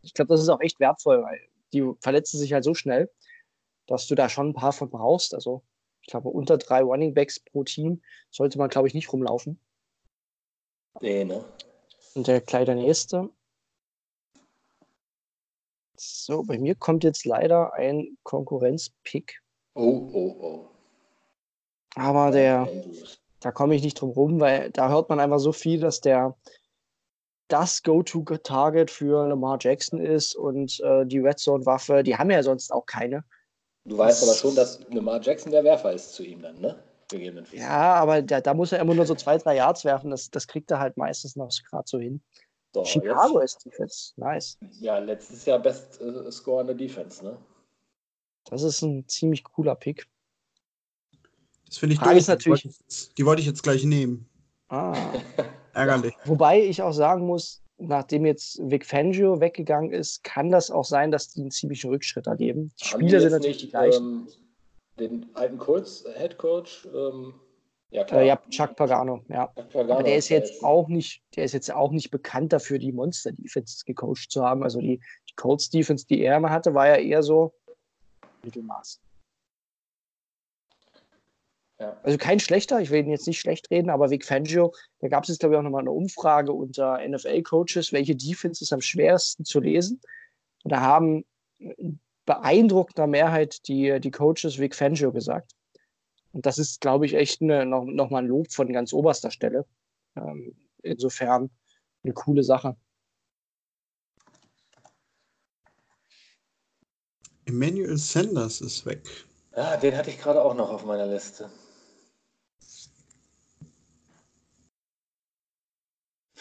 Ich 0.01 0.13
glaube, 0.13 0.29
das 0.29 0.41
ist 0.41 0.49
auch 0.49 0.61
echt 0.61 0.79
wertvoll, 0.79 1.23
weil 1.23 1.39
die 1.73 1.83
verletzen 1.99 2.37
sich 2.37 2.53
halt 2.53 2.63
so 2.63 2.73
schnell, 2.73 3.11
dass 3.87 4.07
du 4.07 4.15
da 4.15 4.29
schon 4.29 4.49
ein 4.49 4.53
paar 4.53 4.73
von 4.73 4.89
brauchst. 4.89 5.33
Also 5.33 5.63
ich 6.01 6.07
glaube, 6.07 6.29
unter 6.29 6.57
drei 6.57 6.81
Running 6.81 7.13
Backs 7.13 7.39
pro 7.39 7.63
Team 7.63 8.01
sollte 8.29 8.57
man, 8.57 8.69
glaube 8.69 8.87
ich, 8.87 8.93
nicht 8.93 9.11
rumlaufen. 9.11 9.59
Nee, 11.01 11.25
ne? 11.25 11.43
Und 12.15 12.27
der 12.27 12.41
gleich 12.41 12.65
der 12.65 12.75
nächste. 12.75 13.29
So, 15.95 16.43
bei 16.43 16.57
mir 16.57 16.75
kommt 16.75 17.03
jetzt 17.03 17.25
leider 17.25 17.73
ein 17.73 18.17
Konkurrenz-Pick. 18.23 19.41
Oh, 19.73 20.09
oh, 20.13 20.35
oh. 20.39 20.76
Aber 21.97 22.29
der, 22.29 22.69
da 23.39 23.51
komme 23.51 23.75
ich 23.75 23.81
nicht 23.81 23.99
drum 23.99 24.11
rum, 24.11 24.39
weil 24.39 24.69
da 24.71 24.89
hört 24.89 25.09
man 25.09 25.19
einfach 25.19 25.39
so 25.39 25.51
viel, 25.51 25.79
dass 25.79 25.99
der 25.99 26.35
das 27.47 27.81
Go-To-Target 27.81 28.91
für 28.91 29.27
Lamar 29.27 29.57
Jackson 29.59 29.99
ist 29.99 30.35
und 30.35 30.79
äh, 30.81 31.05
die 31.05 31.19
Red 31.19 31.39
Zone-Waffe, 31.39 32.03
die 32.03 32.15
haben 32.15 32.29
ja 32.29 32.43
sonst 32.43 32.71
auch 32.71 32.85
keine. 32.85 33.23
Du 33.85 33.97
weißt 33.97 34.23
aber 34.23 34.33
schon, 34.33 34.53
dass 34.53 34.79
Lamar 34.89 35.21
Jackson 35.21 35.51
der 35.51 35.63
Werfer 35.63 35.93
ist 35.93 36.13
zu 36.13 36.23
ihm 36.23 36.41
dann, 36.41 36.59
ne? 36.59 36.77
Gegebenenfalls. 37.09 37.59
Ja, 37.59 37.95
aber 37.95 38.21
da, 38.21 38.41
da 38.41 38.53
muss 38.53 38.73
er 38.73 38.79
immer 38.79 38.93
nur 38.93 39.05
so 39.05 39.15
zwei, 39.15 39.37
drei 39.37 39.55
Yards 39.55 39.85
werfen. 39.85 40.11
Das, 40.11 40.29
das 40.29 40.45
kriegt 40.45 40.69
er 40.69 40.79
halt 40.79 40.97
meistens 40.97 41.37
noch 41.37 41.49
gerade 41.69 41.85
so 41.87 41.97
hin. 41.97 42.21
So, 42.75 42.83
Chicago 42.83 43.39
ist 43.39 43.65
Defense. 43.65 44.11
Nice. 44.17 44.57
Jetzt, 44.59 44.81
ja, 44.81 44.97
letztes 44.97 45.45
Jahr 45.45 45.59
best 45.59 46.01
äh, 46.01 46.29
scorende 46.31 46.75
Defense, 46.75 47.23
ne? 47.23 47.37
Das 48.49 48.61
ist 48.61 48.81
ein 48.81 49.07
ziemlich 49.07 49.45
cooler 49.45 49.75
Pick. 49.75 50.05
Das 51.67 51.77
finde 51.77 51.93
ich 51.93 51.99
Frage 51.99 52.11
doof. 52.13 52.19
ist 52.21 52.27
natürlich- 52.27 52.61
Die 52.63 52.69
wollte 52.69 52.79
ich 52.79 52.87
jetzt- 52.87 53.17
Die 53.17 53.25
wollte 53.25 53.41
ich 53.41 53.47
jetzt 53.47 53.63
gleich 53.63 53.83
nehmen. 53.83 54.27
Ah. 54.69 54.95
Ärgerlich. 55.73 56.13
Wobei 56.25 56.61
ich 56.63 56.81
auch 56.81 56.91
sagen 56.91 57.25
muss, 57.25 57.61
nachdem 57.77 58.25
jetzt 58.25 58.59
Vic 58.63 58.85
Fangio 58.85 59.39
weggegangen 59.39 59.91
ist, 59.91 60.23
kann 60.23 60.49
das 60.49 60.71
auch 60.71 60.85
sein, 60.85 61.11
dass 61.11 61.29
die 61.29 61.41
einen 61.41 61.51
ziemlichen 61.51 61.89
Rückschritt 61.89 62.27
erleben. 62.27 62.71
Die 62.81 62.85
Haben 62.85 62.99
die 63.01 63.05
Spieler 63.07 63.19
sind 63.21 63.29
jetzt 63.29 63.31
natürlich 63.33 63.57
die 63.57 63.63
nicht, 63.65 63.71
gleichen. 63.71 64.03
Ähm, 64.03 64.27
den 64.99 65.25
alten 65.35 65.57
Colts 65.59 66.05
Head 66.17 66.37
Coach, 66.39 66.87
ähm, 66.93 67.35
ja 67.91 68.03
klar. 68.03 68.21
äh, 68.23 68.27
ja, 68.27 68.41
Chuck 68.49 68.75
Pagano, 68.75 69.21
ja. 69.29 69.45
Chuck 69.55 69.69
Pagano 69.69 69.93
Aber 69.93 70.03
der 70.03 70.17
ist 70.17 70.29
jetzt 70.29 70.63
auch 70.63 70.87
nicht, 70.87 71.21
der 71.35 71.43
ist 71.45 71.53
jetzt 71.53 71.71
auch 71.71 71.91
nicht 71.91 72.09
bekannt 72.09 72.51
dafür, 72.51 72.79
die 72.79 72.91
Monster-Defense 72.91 73.83
gecoacht 73.85 74.31
zu 74.31 74.43
haben. 74.43 74.63
Also 74.63 74.81
die, 74.81 74.99
die 75.29 75.35
Colts-Defense, 75.35 76.07
die 76.07 76.21
er 76.21 76.37
immer 76.37 76.49
hatte, 76.49 76.73
war 76.73 76.87
ja 76.87 76.95
eher 76.95 77.21
so 77.21 77.53
Mittelmaß. 78.43 78.99
Ja. 81.79 81.99
Also 82.03 82.17
kein 82.17 82.39
schlechter, 82.39 82.79
ich 82.79 82.89
will 82.89 83.03
ihn 83.03 83.11
jetzt 83.11 83.27
nicht 83.27 83.39
schlecht 83.39 83.69
reden, 83.69 83.89
aber 83.89 84.09
Vic 84.09 84.25
Fangio, 84.25 84.73
da 84.99 85.09
gab 85.09 85.23
es 85.23 85.29
jetzt, 85.29 85.39
glaube 85.39 85.55
ich, 85.55 85.59
auch 85.59 85.63
nochmal 85.63 85.81
eine 85.81 85.91
Umfrage 85.91 86.51
unter 86.51 86.99
NFL-Coaches, 87.07 87.93
welche 87.93 88.15
Defense 88.15 88.63
ist 88.63 88.73
am 88.73 88.81
schwersten 88.81 89.45
zu 89.45 89.59
lesen. 89.59 90.01
Und 90.63 90.71
da 90.71 90.81
haben 90.81 91.23
in 91.59 91.99
beeindruckender 92.25 93.07
Mehrheit 93.07 93.67
die, 93.67 93.99
die 93.99 94.11
Coaches 94.11 94.57
Vic 94.57 94.75
Fangio 94.75 95.11
gesagt. 95.11 95.53
Und 96.33 96.45
das 96.45 96.57
ist, 96.57 96.81
glaube 96.81 97.05
ich, 97.05 97.13
echt 97.13 97.41
eine, 97.41 97.65
noch, 97.65 97.85
noch 97.85 98.09
mal 98.09 98.19
ein 98.19 98.27
Lob 98.27 98.51
von 98.51 98.71
ganz 98.71 98.91
oberster 98.91 99.31
Stelle. 99.31 99.65
Ähm, 100.15 100.55
insofern 100.83 101.49
eine 102.03 102.13
coole 102.13 102.43
Sache. 102.43 102.75
Emmanuel 107.45 107.97
Sanders 107.97 108.61
ist 108.61 108.85
weg. 108.85 109.07
Ah, 109.53 109.77
den 109.77 109.95
hatte 109.95 110.09
ich 110.09 110.19
gerade 110.19 110.43
auch 110.43 110.53
noch 110.53 110.69
auf 110.69 110.85
meiner 110.85 111.07
Liste. 111.07 111.49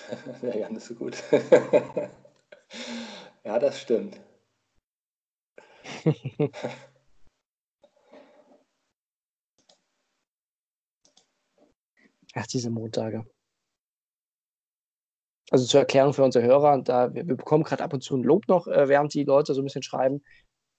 ja, 0.43 0.57
ja, 0.57 0.69
nicht 0.71 0.85
so 0.85 0.95
gut. 0.95 1.23
ja, 3.45 3.59
das 3.59 3.81
stimmt. 3.81 4.21
Ach, 12.35 12.47
diese 12.47 12.71
Montage. 12.71 13.25
Also 15.51 15.65
zur 15.67 15.81
Erklärung 15.81 16.13
für 16.13 16.25
unsere 16.25 16.45
Hörer, 16.45 16.83
da, 16.83 17.15
wir, 17.15 17.27
wir 17.27 17.37
bekommen 17.37 17.65
gerade 17.65 17.83
ab 17.85 17.93
und 17.95 18.03
zu 18.03 18.17
ein 18.17 18.23
Lob 18.25 18.49
noch, 18.49 18.67
äh, 18.67 18.89
während 18.89 19.15
die 19.15 19.25
Leute 19.25 19.55
so 19.55 19.63
ein 19.63 19.65
bisschen 19.65 19.83
schreiben. 19.83 20.23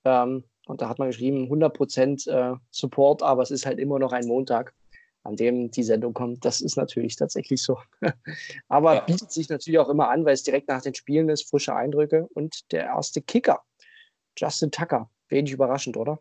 Ähm, 0.06 0.44
und 0.68 0.82
da 0.82 0.90
hat 0.90 1.00
man 1.00 1.08
geschrieben, 1.08 1.48
100% 1.50 2.28
äh, 2.28 2.56
Support, 2.72 3.24
aber 3.24 3.42
es 3.44 3.52
ist 3.52 3.66
halt 3.66 3.80
immer 3.80 4.00
noch 4.00 4.12
ein 4.12 4.28
Montag, 4.28 4.74
an 5.28 5.36
dem 5.36 5.70
die 5.72 5.84
Sendung 5.84 6.14
kommt. 6.14 6.46
Das 6.46 6.62
ist 6.62 6.78
natürlich 6.78 7.16
tatsächlich 7.18 7.62
so. 7.62 7.78
aber 8.70 8.96
Ja. 8.96 9.00
bietet 9.02 9.32
sich 9.32 9.50
natürlich 9.50 9.78
auch 9.80 9.90
immer 9.90 10.10
an, 10.10 10.24
weil 10.26 10.34
es 10.34 10.44
direkt 10.44 10.68
nach 10.70 10.82
den 10.82 10.96
Spielen 10.96 11.30
ist, 11.30 11.50
frische 11.50 11.76
Eindrücke 11.76 12.28
und 12.34 12.72
der 12.72 12.86
erste 12.86 13.22
Kicker, 13.22 13.62
Justin 14.38 14.72
Tucker. 14.72 15.10
Wenig 15.30 15.52
überraschend, 15.52 15.98
oder? 15.98 16.20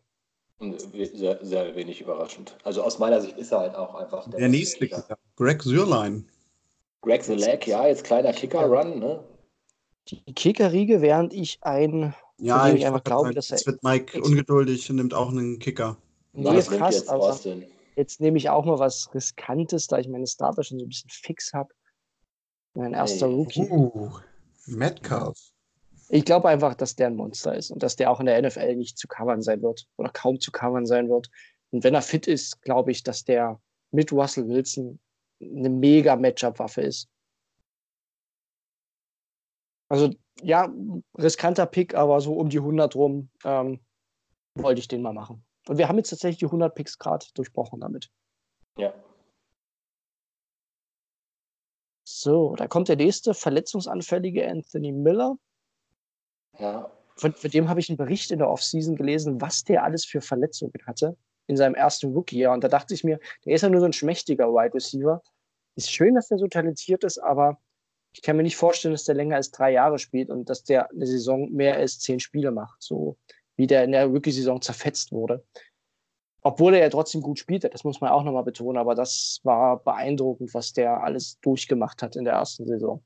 Sehr, 0.59 1.38
sehr 1.44 1.76
wenig 1.76 2.00
überraschend. 2.00 2.57
Also 2.64 2.82
aus 2.82 2.98
meiner 2.98 3.20
Sicht 3.20 3.36
ist 3.38 3.52
er 3.52 3.61
halt 3.61 3.74
auch 3.76 3.94
einfach 3.94 4.28
Der 4.30 4.48
nächste 4.48 4.78
Kicker. 4.80 5.02
Kicker. 5.02 5.18
Greg 5.36 5.62
Sürlein. 5.62 6.28
Greg 7.02 7.22
the 7.22 7.34
Leg, 7.34 7.66
ja, 7.68 7.86
jetzt 7.86 8.02
kleiner 8.04 8.32
Kicker-Run, 8.32 8.98
ne? 8.98 9.22
Die 10.09 10.20
Kickerriege, 10.34 11.00
während 11.02 11.32
ich 11.32 11.59
ein 11.61 12.14
Ja, 12.38 12.68
ich 12.68 12.76
ich 12.80 12.86
einfach 12.86 13.04
glaube, 13.04 13.32
dass 13.34 13.50
er- 13.50 13.59
jetzt 13.59 13.66
wird 13.66 13.82
Mike 13.84 14.20
ungeduldig 14.20 14.88
und 14.90 14.96
nimmt 14.96 15.14
auch 15.14 15.28
einen 15.30 15.59
Kicker. 15.61 15.96
Nee, 16.32 16.44
Was 16.46 16.68
nimmt 16.70 16.80
fast, 16.82 16.98
jetzt 16.98 17.09
aber 17.11 17.22
Austin? 17.24 17.64
Jetzt 17.97 18.20
nehme 18.20 18.36
ich 18.38 18.51
auch 18.51 18.64
mal 18.64 18.78
was 18.78 19.12
Riskantes, 19.14 19.86
da 19.88 19.99
ich 19.99 20.09
meine 20.09 20.26
Starter 20.26 20.62
schon 20.62 20.78
so 20.78 20.84
ein 20.84 20.88
bisschen 20.88 21.11
fix 21.11 21.53
habe. 21.53 21.74
Mein 22.74 22.92
erster 22.92 23.26
Hey. 23.26 23.34
Rookie. 23.34 23.68
Uh, 23.70 24.11
Metcalf. 24.66 25.38
Ich 26.09 26.24
glaube 26.24 26.49
einfach, 26.49 26.74
dass 26.74 26.94
der 26.94 27.09
ein 27.09 27.16
Monster 27.16 27.57
ist 27.57 27.70
und 27.70 27.82
dass 27.82 27.97
der 27.97 28.11
auch 28.11 28.20
in 28.20 28.26
der 28.26 28.40
NFL 28.40 28.76
nicht 28.76 28.97
zu 28.99 29.09
covern 29.09 29.42
sein 29.42 29.62
wird 29.62 29.88
oder 29.97 30.11
kaum 30.11 30.38
zu 30.38 30.53
covern 30.53 30.86
sein 30.86 31.09
wird. 31.09 31.30
Und 31.70 31.82
wenn 31.82 31.94
er 31.94 32.03
fit 32.03 32.28
ist, 32.28 32.62
glaube 32.62 32.92
ich, 32.92 33.03
dass 33.03 33.24
der 33.24 33.61
mit 33.90 34.12
Russell 34.12 34.47
Wilson 34.49 35.01
eine 35.40 35.70
mega 35.70 36.14
Matchup-Waffe 36.16 36.82
ist. 36.82 37.09
Also 39.88 40.11
ja, 40.42 40.72
riskanter 41.16 41.66
Pick, 41.66 41.94
aber 41.94 42.20
so 42.20 42.34
um 42.34 42.51
die 42.51 42.59
100 42.59 42.94
rum 42.94 43.30
ähm, 43.44 43.80
wollte 44.55 44.80
ich 44.80 44.88
den 44.88 45.03
mal 45.03 45.12
machen. 45.12 45.45
Und 45.69 45.79
wir 45.79 45.89
haben 45.89 45.97
jetzt 45.97 46.11
tatsächlich 46.11 46.39
die 46.39 46.47
100 46.47 46.75
Picks 46.75 46.99
gerade 46.99 47.27
durchbrochen 47.35 47.81
damit. 47.81 48.11
Ja. 48.79 48.95
So, 52.05 52.55
da 52.55 52.69
kommt 52.69 52.89
der 52.89 52.97
nächste 52.97 53.35
verletzungsanfällige 53.35 54.49
Anthony 54.49 54.93
Miller. 54.93 55.37
Ja, 56.59 56.91
Von, 57.17 57.33
von 57.33 57.51
dem 57.51 57.69
habe 57.69 57.81
ich 57.81 57.91
einen 57.91 57.97
Bericht 57.97 58.31
in 58.31 58.39
der 58.39 58.49
Offseason 58.49 58.97
gelesen, 58.97 59.41
was 59.41 59.64
der 59.64 59.83
alles 59.83 60.05
für 60.05 60.21
Verletzungen 60.21 60.73
hatte 60.87 61.17
in 61.47 61.57
seinem 61.57 61.75
ersten 61.75 62.12
Rookie-Jahr. 62.12 62.55
Und 62.55 62.64
da 62.64 62.69
dachte 62.69 62.95
ich 62.95 63.05
mir, 63.05 63.19
der 63.45 63.55
ist 63.55 63.62
ja 63.62 63.69
nur 63.69 63.81
so 63.81 63.87
ein 63.87 63.93
schmächtiger 63.93 64.49
Wide 64.49 64.75
Receiver. 64.75 65.23
Ist 65.75 65.91
schön, 65.91 66.14
dass 66.14 66.29
der 66.29 66.39
so 66.39 66.47
talentiert 66.47 67.05
ist, 67.05 67.19
aber 67.19 67.61
ich 68.12 68.23
kann 68.23 68.37
mir 68.37 68.43
nicht 68.43 68.57
vorstellen, 68.57 68.95
dass 68.95 69.05
der 69.05 69.14
länger 69.14 69.37
als 69.37 69.51
drei 69.51 69.73
Jahre 69.73 69.99
spielt 69.99 70.31
und 70.31 70.49
dass 70.49 70.64
der 70.64 70.91
eine 70.91 71.07
Saison 71.07 71.51
mehr 71.53 71.77
als 71.77 71.99
zehn 71.99 72.19
Spiele 72.19 72.51
macht, 72.51 72.83
so 72.83 73.19
wie 73.57 73.66
der 73.66 73.84
in 73.84 73.92
der 73.92 74.07
Rookie-Saison 74.07 74.61
zerfetzt 74.61 75.12
wurde. 75.12 75.44
Obwohl 76.42 76.74
er 76.74 76.80
ja 76.80 76.90
trotzdem 76.90 77.22
gut 77.22 77.38
spielte, 77.38 77.68
das 77.68 77.82
muss 77.82 78.00
man 78.00 78.11
auch 78.11 78.22
nochmal 78.22 78.44
betonen, 78.44 78.78
aber 78.78 78.94
das 78.94 79.40
war 79.42 79.82
beeindruckend, 79.82 80.54
was 80.54 80.72
der 80.72 81.02
alles 81.02 81.40
durchgemacht 81.40 82.02
hat 82.02 82.14
in 82.14 82.24
der 82.24 82.34
ersten 82.34 82.66
Saison. 82.66 83.02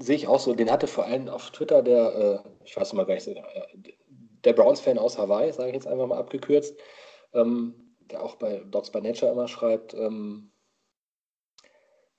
sehe 0.00 0.16
ich 0.16 0.26
auch 0.26 0.40
so. 0.40 0.54
Den 0.54 0.70
hatte 0.70 0.86
vor 0.86 1.04
allem 1.04 1.28
auf 1.28 1.50
Twitter 1.50 1.82
der, 1.82 2.42
äh, 2.44 2.48
ich 2.64 2.76
weiß 2.76 2.92
mal 2.94 3.06
gar 3.06 3.14
nicht, 3.14 3.28
äh, 3.28 3.40
der 4.44 4.52
Browns-Fan 4.52 4.98
aus 4.98 5.18
Hawaii, 5.18 5.52
sage 5.52 5.68
ich 5.68 5.74
jetzt 5.74 5.86
einfach 5.86 6.06
mal 6.06 6.18
abgekürzt, 6.18 6.76
ähm, 7.34 7.94
der 8.00 8.22
auch 8.22 8.36
bei 8.36 8.62
Dogs 8.70 8.90
by 8.90 9.00
Nature 9.00 9.30
immer 9.30 9.46
schreibt, 9.46 9.94
ähm, 9.94 10.50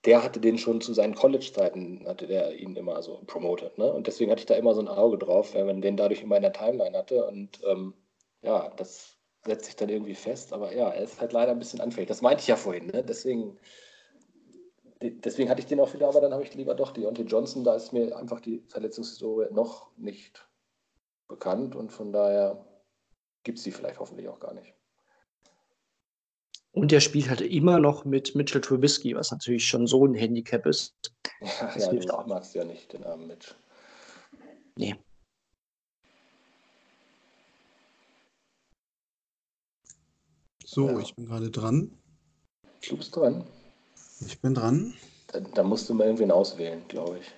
der 0.06 0.24
hatte 0.24 0.39
den 0.39 0.58
schon 0.58 0.82
zu 0.82 0.93
seinen 0.93 1.16
College-Zeiten, 1.16 2.08
hatte 2.08 2.28
der 2.28 2.56
ihn 2.56 2.76
immer 2.76 3.02
so 3.04 3.22
promotet. 3.28 3.78
Ne? 3.78 3.91
Und 3.93 4.08
deswegen 4.08 4.32
hatte 4.32 4.41
ich 4.41 4.45
da 4.47 4.56
immer 4.56 4.74
so 4.74 4.82
ein 4.82 4.88
Auge 4.88 5.18
drauf, 5.18 5.54
wenn 5.54 5.68
man 5.68 5.82
den 5.82 5.97
dadurch 5.97 6.22
immer 6.24 6.38
in 6.38 6.41
der 6.41 6.54
Timeline 6.54 6.97
hatte. 6.97 7.26
Und 7.28 7.62
ähm, 7.68 7.93
ja, 8.41 8.70
das 8.78 9.18
setzt 9.45 9.66
sich 9.66 9.76
dann 9.76 9.89
irgendwie 9.89 10.16
fest. 10.16 10.54
Aber 10.54 10.74
ja, 10.76 10.89
er 10.89 11.04
ist 11.04 11.22
halt 11.22 11.34
leider 11.34 11.52
ein 11.52 11.60
bisschen 11.60 11.82
anfällig. 11.82 12.08
Das 12.08 12.22
meinte 12.22 12.41
ich 12.41 12.47
ja 12.47 12.56
vorhin. 12.56 12.88
Ne? 12.88 13.04
Deswegen, 13.04 13.60
de- 15.02 15.20
deswegen 15.20 15.49
hatte 15.49 15.62
ich 15.62 15.68
den 15.68 15.80
auch 15.80 15.93
wieder, 15.93 16.08
aber 16.08 16.22
dann 16.22 16.34
habe 16.34 16.43
ich 16.43 16.54
lieber 16.56 16.74
doch 16.74 16.91
Deontay 16.91 17.24
Johnson. 17.24 17.64
Da 17.64 17.76
ist 17.76 17.93
mir 17.93 18.16
einfach 18.16 18.39
die 18.39 18.64
Verletzungshistorie 18.70 19.47
noch 19.52 19.95
nicht 19.97 20.47
bekannt 21.28 21.76
und 21.76 21.91
von 21.91 22.12
daher 22.12 22.66
gibt 23.43 23.58
es 23.58 23.64
die 23.64 23.72
vielleicht 23.72 23.99
hoffentlich 23.99 24.28
auch 24.28 24.39
gar 24.39 24.54
nicht. 24.54 24.74
Und 26.74 26.91
der 26.91 27.01
spielt 27.01 27.30
halt 27.30 27.41
immer 27.41 27.80
noch 27.80 28.05
mit 28.05 28.34
Mitchell 28.34 28.61
Trubisky, 28.61 29.15
was 29.15 29.32
natürlich 29.32 29.65
schon 29.67 29.88
so 29.88 30.05
ein 30.05 30.13
Handicap 30.13 30.65
ist. 30.65 30.95
Ja, 31.41 31.47
Das 31.74 31.84
ja 31.86 31.91
hilft 31.91 32.09
du 32.09 32.13
auch. 32.13 32.26
magst 32.28 32.55
ja 32.55 32.63
nicht 32.63 32.93
den 32.93 33.03
armen 33.03 33.28
Mitch. 33.28 33.53
Nee. 34.78 34.95
So, 40.65 40.88
Ja. 40.89 40.99
ich 40.99 41.15
bin 41.15 41.26
gerade 41.26 41.49
dran. 41.51 41.91
Du 42.88 42.97
bist 42.97 43.15
dran. 43.15 43.43
Ich 44.26 44.39
bin 44.39 44.53
dran. 44.53 44.93
Da, 45.28 45.39
da 45.39 45.63
musst 45.63 45.89
du 45.89 45.93
mal 45.93 46.05
irgendwen 46.05 46.32
auswählen, 46.32 46.84
glaube 46.88 47.19
ich. 47.19 47.32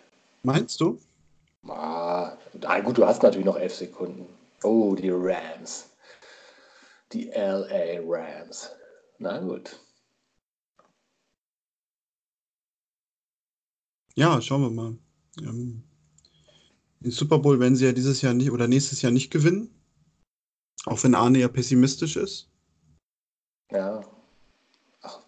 Meinst 0.44 0.80
du? 0.82 1.00
Ah, 1.68 2.36
gut, 2.84 2.98
du 2.98 3.06
hast 3.06 3.24
natürlich 3.24 3.46
noch 3.46 3.58
elf 3.58 3.74
Sekunden. 3.74 4.28
Oh, 4.64 4.96
die 4.96 5.10
Rams. 5.10 5.90
Die 7.14 7.30
LA 7.30 8.00
Rams. 8.06 8.70
Na 9.24 9.40
gut. 9.40 9.80
Ja, 14.16 14.42
schauen 14.42 14.64
wir 14.64 14.70
mal. 14.70 14.98
Ähm, 15.40 15.82
den 17.00 17.12
Super 17.12 17.40
Bowl 17.40 17.58
werden 17.62 17.78
sie 17.78 17.86
ja 17.86 17.94
dieses 17.94 18.22
Jahr 18.22 18.34
nicht 18.34 18.52
oder 18.52 18.68
nächstes 18.68 19.02
Jahr 19.02 19.14
nicht 19.14 19.32
gewinnen. 19.32 19.74
Auch 20.86 21.02
wenn 21.06 21.16
Arne 21.16 21.40
ja 21.40 21.48
pessimistisch 21.48 22.18
ist. 22.18 22.50
Ja. 23.72 24.04
Ach, 25.02 25.22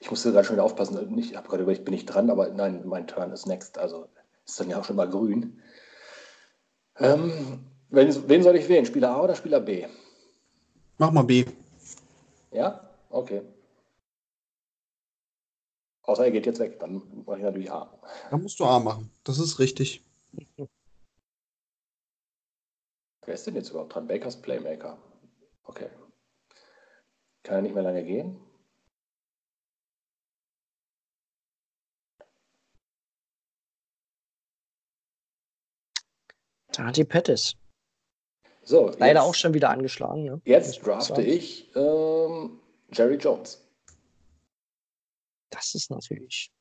ich 0.00 0.10
musste 0.10 0.32
gerade 0.32 0.46
schon 0.46 0.56
wieder 0.56 0.64
aufpassen. 0.64 1.18
Ich 1.18 1.36
habe 1.36 1.46
gerade 1.46 1.64
überlegt, 1.64 1.84
bin 1.84 1.92
ich 1.92 2.06
dran, 2.06 2.30
aber 2.30 2.48
nein, 2.48 2.80
mein 2.86 3.06
Turn 3.06 3.30
ist 3.30 3.46
next. 3.46 3.76
Also 3.76 4.08
ist 4.46 4.58
dann 4.58 4.70
ja 4.70 4.80
auch 4.80 4.86
schon 4.86 4.96
mal 4.96 5.10
grün. 5.10 5.60
Ähm, 6.96 7.60
wen, 7.90 8.26
wen 8.26 8.42
soll 8.42 8.56
ich 8.56 8.70
wählen? 8.70 8.86
Spieler 8.86 9.14
A 9.14 9.20
oder 9.20 9.34
Spieler 9.34 9.60
B? 9.60 9.86
Mach 10.96 11.10
mal 11.10 11.24
B. 11.24 11.44
Ja? 12.50 12.93
Okay. 13.14 13.42
Außer 16.02 16.24
er 16.24 16.32
geht 16.32 16.46
jetzt 16.46 16.58
weg, 16.58 16.80
dann 16.80 17.00
mache 17.24 17.38
ich 17.38 17.44
natürlich 17.44 17.70
A. 17.70 17.96
Da 18.28 18.36
musst 18.36 18.58
du 18.58 18.64
A 18.64 18.80
machen. 18.80 19.08
Das 19.22 19.38
ist 19.38 19.60
richtig. 19.60 20.04
Wer 23.24 23.34
ist 23.34 23.46
denn 23.46 23.54
jetzt 23.54 23.70
überhaupt 23.70 23.94
dran? 23.94 24.08
Bakers 24.08 24.42
Playmaker. 24.42 24.98
Okay. 25.62 25.88
Kann 27.44 27.56
ja 27.56 27.62
nicht 27.62 27.74
mehr 27.74 27.84
lange 27.84 28.02
gehen. 28.04 28.40
Tati 36.72 37.04
Pettis. 37.04 37.54
So, 38.64 38.88
Leider 38.98 39.20
jetzt, 39.20 39.28
auch 39.28 39.34
schon 39.34 39.54
wieder 39.54 39.70
angeschlagen. 39.70 40.24
Ne? 40.24 40.40
Jetzt 40.44 40.84
drafte 40.84 41.22
ich 41.22 41.70
ähm, 41.76 42.60
Jerry 42.92 43.16
Jones. 43.16 43.60
Das 45.50 45.74
ist 45.74 45.90
natürlich. 45.90 46.52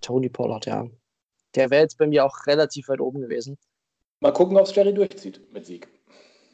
Tony 0.00 0.28
Pollard, 0.28 0.66
ja. 0.66 0.86
Der 1.54 1.70
wäre 1.70 1.82
jetzt 1.82 1.98
bei 1.98 2.06
mir 2.06 2.24
auch 2.24 2.46
relativ 2.46 2.88
weit 2.88 3.00
oben 3.00 3.20
gewesen. 3.20 3.58
Mal 4.20 4.32
gucken, 4.32 4.56
ob 4.56 4.66
es 4.66 4.74
Jerry 4.74 4.94
durchzieht 4.94 5.40
mit 5.52 5.66
Sieg. 5.66 5.88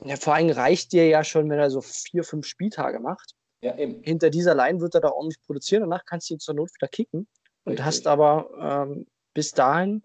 Ja, 0.04 0.16
vor 0.16 0.34
allem 0.34 0.50
reicht 0.50 0.92
dir 0.92 1.06
ja 1.06 1.22
schon, 1.22 1.48
wenn 1.48 1.58
er 1.58 1.70
so 1.70 1.80
vier, 1.80 2.24
fünf 2.24 2.46
Spieltage 2.46 2.98
macht. 2.98 3.34
Ja, 3.60 3.76
eben. 3.78 4.02
Hinter 4.02 4.30
dieser 4.30 4.54
Line 4.54 4.80
wird 4.80 4.94
er 4.94 5.00
da 5.00 5.10
ordentlich 5.10 5.40
produzieren. 5.42 5.82
Danach 5.82 6.04
kannst 6.04 6.28
du 6.28 6.34
ihn 6.34 6.40
zur 6.40 6.54
Not 6.54 6.70
wieder 6.74 6.88
kicken. 6.88 7.28
Und 7.64 7.72
Richtig. 7.72 7.84
hast 7.84 8.06
aber 8.08 8.86
ähm, 8.88 9.06
bis 9.34 9.52
dahin 9.52 10.02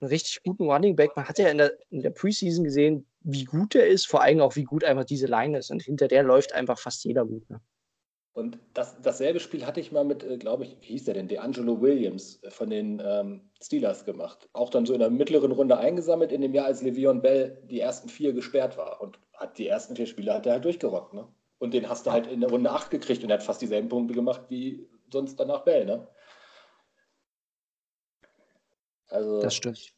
einen 0.00 0.08
richtig 0.08 0.42
guten 0.44 0.70
Running 0.70 0.94
Back. 0.94 1.16
Man 1.16 1.26
hat 1.26 1.38
ja 1.38 1.48
in 1.48 1.58
der, 1.58 1.72
in 1.90 2.02
der 2.02 2.10
Preseason 2.10 2.62
gesehen, 2.62 3.06
wie 3.26 3.44
gut 3.44 3.74
er 3.74 3.88
ist, 3.88 4.06
vor 4.06 4.22
allem 4.22 4.40
auch, 4.40 4.54
wie 4.54 4.64
gut 4.64 4.84
einfach 4.84 5.04
diese 5.04 5.26
Line 5.26 5.58
ist. 5.58 5.70
Und 5.70 5.82
hinter 5.82 6.06
der 6.06 6.22
läuft 6.22 6.54
einfach 6.54 6.78
fast 6.78 7.04
jeder 7.04 7.26
gut. 7.26 7.48
Ne? 7.50 7.60
Und 8.32 8.58
das, 8.72 9.00
dasselbe 9.00 9.40
Spiel 9.40 9.66
hatte 9.66 9.80
ich 9.80 9.90
mal 9.90 10.04
mit, 10.04 10.22
äh, 10.22 10.36
glaube 10.36 10.64
ich, 10.64 10.76
wie 10.80 10.86
hieß 10.88 11.04
der 11.04 11.14
denn? 11.14 11.28
D'Angelo 11.28 11.80
Williams 11.80 12.40
äh, 12.44 12.50
von 12.50 12.70
den 12.70 13.02
ähm, 13.04 13.50
Steelers 13.60 14.04
gemacht. 14.04 14.48
Auch 14.52 14.70
dann 14.70 14.86
so 14.86 14.92
in 14.92 15.00
der 15.00 15.10
mittleren 15.10 15.50
Runde 15.50 15.76
eingesammelt, 15.76 16.30
in 16.30 16.40
dem 16.40 16.54
Jahr, 16.54 16.66
als 16.66 16.82
Le'Veon 16.82 17.20
Bell 17.20 17.60
die 17.68 17.80
ersten 17.80 18.08
vier 18.08 18.32
gesperrt 18.32 18.76
war. 18.76 19.00
Und 19.00 19.18
hat 19.34 19.58
die 19.58 19.66
ersten 19.66 19.96
vier 19.96 20.06
Spiele 20.06 20.32
hat 20.32 20.46
er 20.46 20.52
halt 20.52 20.64
durchgerockt. 20.64 21.14
Ne? 21.14 21.26
Und 21.58 21.74
den 21.74 21.88
hast 21.88 22.06
du 22.06 22.12
halt 22.12 22.28
in 22.28 22.40
der 22.40 22.50
Runde 22.50 22.70
8 22.70 22.90
gekriegt 22.90 23.24
und 23.24 23.30
er 23.30 23.38
hat 23.38 23.42
fast 23.42 23.60
dieselben 23.60 23.88
Punkte 23.88 24.14
gemacht 24.14 24.42
wie 24.50 24.88
sonst 25.12 25.40
danach 25.40 25.64
Bell. 25.64 25.84
Ne? 25.84 26.06
Also, 29.08 29.40
Das 29.40 29.54
stimmt. 29.54 29.95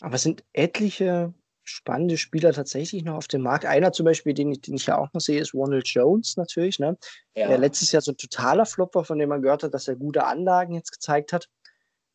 Aber 0.00 0.14
es 0.14 0.22
sind 0.22 0.44
etliche 0.52 1.34
spannende 1.64 2.16
Spieler 2.16 2.52
tatsächlich 2.52 3.04
noch 3.04 3.16
auf 3.16 3.28
dem 3.28 3.42
Markt. 3.42 3.66
Einer 3.66 3.92
zum 3.92 4.04
Beispiel, 4.04 4.32
den 4.32 4.52
ich, 4.52 4.62
den 4.62 4.76
ich 4.76 4.86
ja 4.86 4.98
auch 4.98 5.12
noch 5.12 5.20
sehe, 5.20 5.40
ist 5.40 5.54
Ronald 5.54 5.86
Jones 5.86 6.36
natürlich. 6.36 6.78
Ne? 6.78 6.96
ja, 7.36 7.48
Der 7.48 7.58
letztes 7.58 7.92
Jahr 7.92 8.00
so 8.00 8.12
ein 8.12 8.16
totaler 8.16 8.64
Flop 8.64 8.94
war, 8.94 9.04
von 9.04 9.18
dem 9.18 9.28
man 9.28 9.42
gehört 9.42 9.62
hat, 9.62 9.74
dass 9.74 9.88
er 9.88 9.96
gute 9.96 10.24
Anlagen 10.24 10.74
jetzt 10.74 10.92
gezeigt 10.92 11.32
hat 11.32 11.48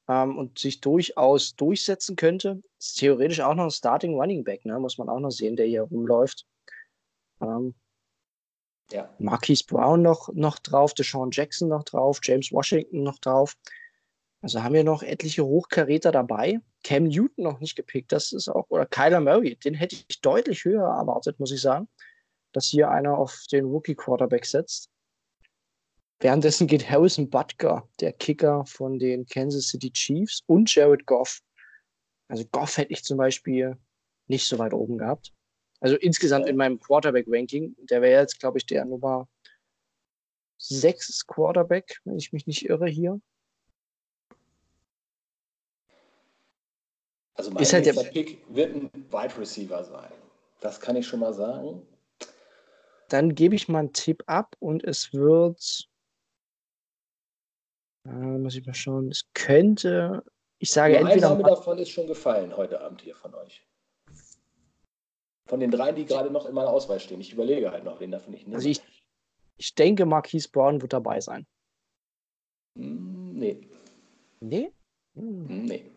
ähm, 0.08 0.38
und 0.38 0.58
sich 0.58 0.82
durchaus 0.82 1.56
durchsetzen 1.56 2.16
könnte. 2.16 2.64
Ist 2.80 2.98
theoretisch 2.98 3.42
auch 3.42 3.54
noch 3.54 3.66
ein 3.66 3.72
Starting 3.72 4.16
Running 4.16 4.44
Back, 4.44 4.66
ne? 4.66 4.80
muss 4.80 4.98
man 4.98 5.10
auch 5.10 5.20
noch 5.20 5.32
sehen, 5.32 5.56
der 5.56 5.68
hier 5.68 5.84
rumläuft. 5.84 6.46
Ähm, 7.42 7.76
ja. 8.92 9.14
Marquise 9.20 9.66
Brown 9.66 10.02
noch, 10.02 10.30
noch 10.34 10.60
drauf, 10.60 10.94
Deshaun 10.94 11.30
Jackson 11.32 11.70
noch 11.70 11.84
drauf, 11.84 12.20
James 12.24 12.52
Washington 12.52 13.04
noch 13.04 13.20
drauf. 13.20 13.56
Also 14.44 14.62
haben 14.62 14.74
wir 14.74 14.84
noch 14.84 15.04
etliche 15.04 15.46
Hochkaräter 15.46 16.12
dabei. 16.12 16.60
Cam 16.84 17.06
Newton 17.06 17.46
noch 17.46 17.62
nicht 17.62 17.78
gepickt, 17.78 18.12
das 18.12 18.34
ist 18.34 18.50
auch, 18.50 18.70
oder 18.70 18.86
Kyler 18.86 19.22
Murray, 19.22 19.56
den 19.56 19.74
hätte 19.74 19.96
ich 19.96 20.20
deutlich 20.20 20.66
höher 20.66 20.84
erwartet, 20.84 21.39
muss 21.39 21.54
ich 21.54 21.62
sagen, 21.62 21.88
dass 22.52 22.68
hier 22.68 22.89
einer 22.89 23.18
auf 23.18 23.46
den 23.54 23.64
Rookie-Quarterback 23.64 24.46
setzt. 24.46 24.89
Währenddessen 26.20 26.68
geht 26.68 26.89
Harrison 26.89 27.30
Butker, 27.30 27.88
der 28.02 28.12
Kicker 28.12 28.66
von 28.66 29.00
den 29.00 29.26
Kansas 29.26 29.70
City 29.70 29.91
Chiefs, 29.91 30.44
und 30.46 30.76
Jared 30.76 31.06
Goff. 31.06 31.39
Also 32.28 32.44
Goff 32.52 32.78
hätte 32.78 32.91
ich 32.91 33.06
zum 33.06 33.18
Beispiel 33.18 33.78
nicht 34.28 34.46
so 34.46 34.60
weit 34.60 34.74
oben 34.74 34.98
gehabt. 34.98 35.32
Also 35.80 35.96
insgesamt 35.96 36.50
in 36.50 36.58
meinem 36.58 36.82
Quarterback-Ranking, 36.82 37.78
der 37.89 38.02
wäre 38.02 38.22
jetzt, 38.22 38.41
glaube 38.41 38.58
ich, 38.58 38.66
der 38.66 38.84
Nummer 38.84 39.30
6 40.58 41.28
Quarterback, 41.28 42.02
wenn 42.04 42.18
ich 42.18 42.34
mich 42.34 42.46
nicht 42.46 42.66
irre 42.70 42.89
hier. 42.89 43.22
Also 47.36 47.52
mein 47.52 47.64
Ist 47.64 47.74
halt 47.74 47.86
nächster 47.86 48.04
Pick 48.12 48.44
wird 48.50 48.76
ein 48.76 48.92
Wide 49.12 49.38
Receiver 49.38 49.84
sein. 49.84 50.12
Das 50.62 50.80
kann 50.80 50.96
ich 50.96 51.08
schon 51.08 51.20
mal 51.20 51.34
sagen. 51.34 51.86
Dann 53.10 53.36
gebe 53.36 53.56
ich 53.56 53.68
mal 53.68 53.80
einen 53.80 53.94
Tipp 53.94 54.24
ab 54.28 54.56
und 54.60 54.84
es 54.84 55.14
wird. 55.14 55.90
Äh, 58.06 58.10
muss 58.12 58.56
ich 58.56 58.66
mal 58.66 58.74
schauen. 58.74 59.10
Es 59.10 59.24
könnte. 59.34 60.24
Ich 60.60 60.72
sage 60.72 60.94
Nur 60.94 61.02
ein 61.02 61.08
entweder. 61.08 61.30
Name 61.30 61.44
davon 61.44 61.78
ist 61.78 61.90
schon 61.90 62.08
gefallen 62.08 62.56
heute 62.56 62.80
Abend 62.82 63.02
hier 63.02 63.16
von 63.16 63.34
euch. 63.36 63.66
Von 65.48 65.60
den 65.60 65.72
drei, 65.72 65.92
die 65.92 66.06
gerade 66.06 66.30
noch 66.32 66.46
in 66.46 66.54
meiner 66.54 66.70
Auswahl 66.70 67.00
stehen. 67.00 67.20
Ich 67.20 67.34
überlege 67.34 67.72
halt 67.72 67.84
noch, 67.84 68.00
wen 68.00 68.12
davon 68.12 68.34
ich 68.34 68.44
nehme. 68.44 68.56
Also 68.56 68.70
ich, 68.70 68.82
Ich 69.58 69.76
denke, 69.76 70.06
Marquise 70.06 70.50
Brown 70.50 70.82
wird 70.82 70.94
dabei 70.94 71.20
sein. 71.20 71.46
Hm, 72.78 73.34
nee. 73.34 73.68
Nee? 74.40 74.72
Hm. 75.16 75.66
Nee. 75.66 75.92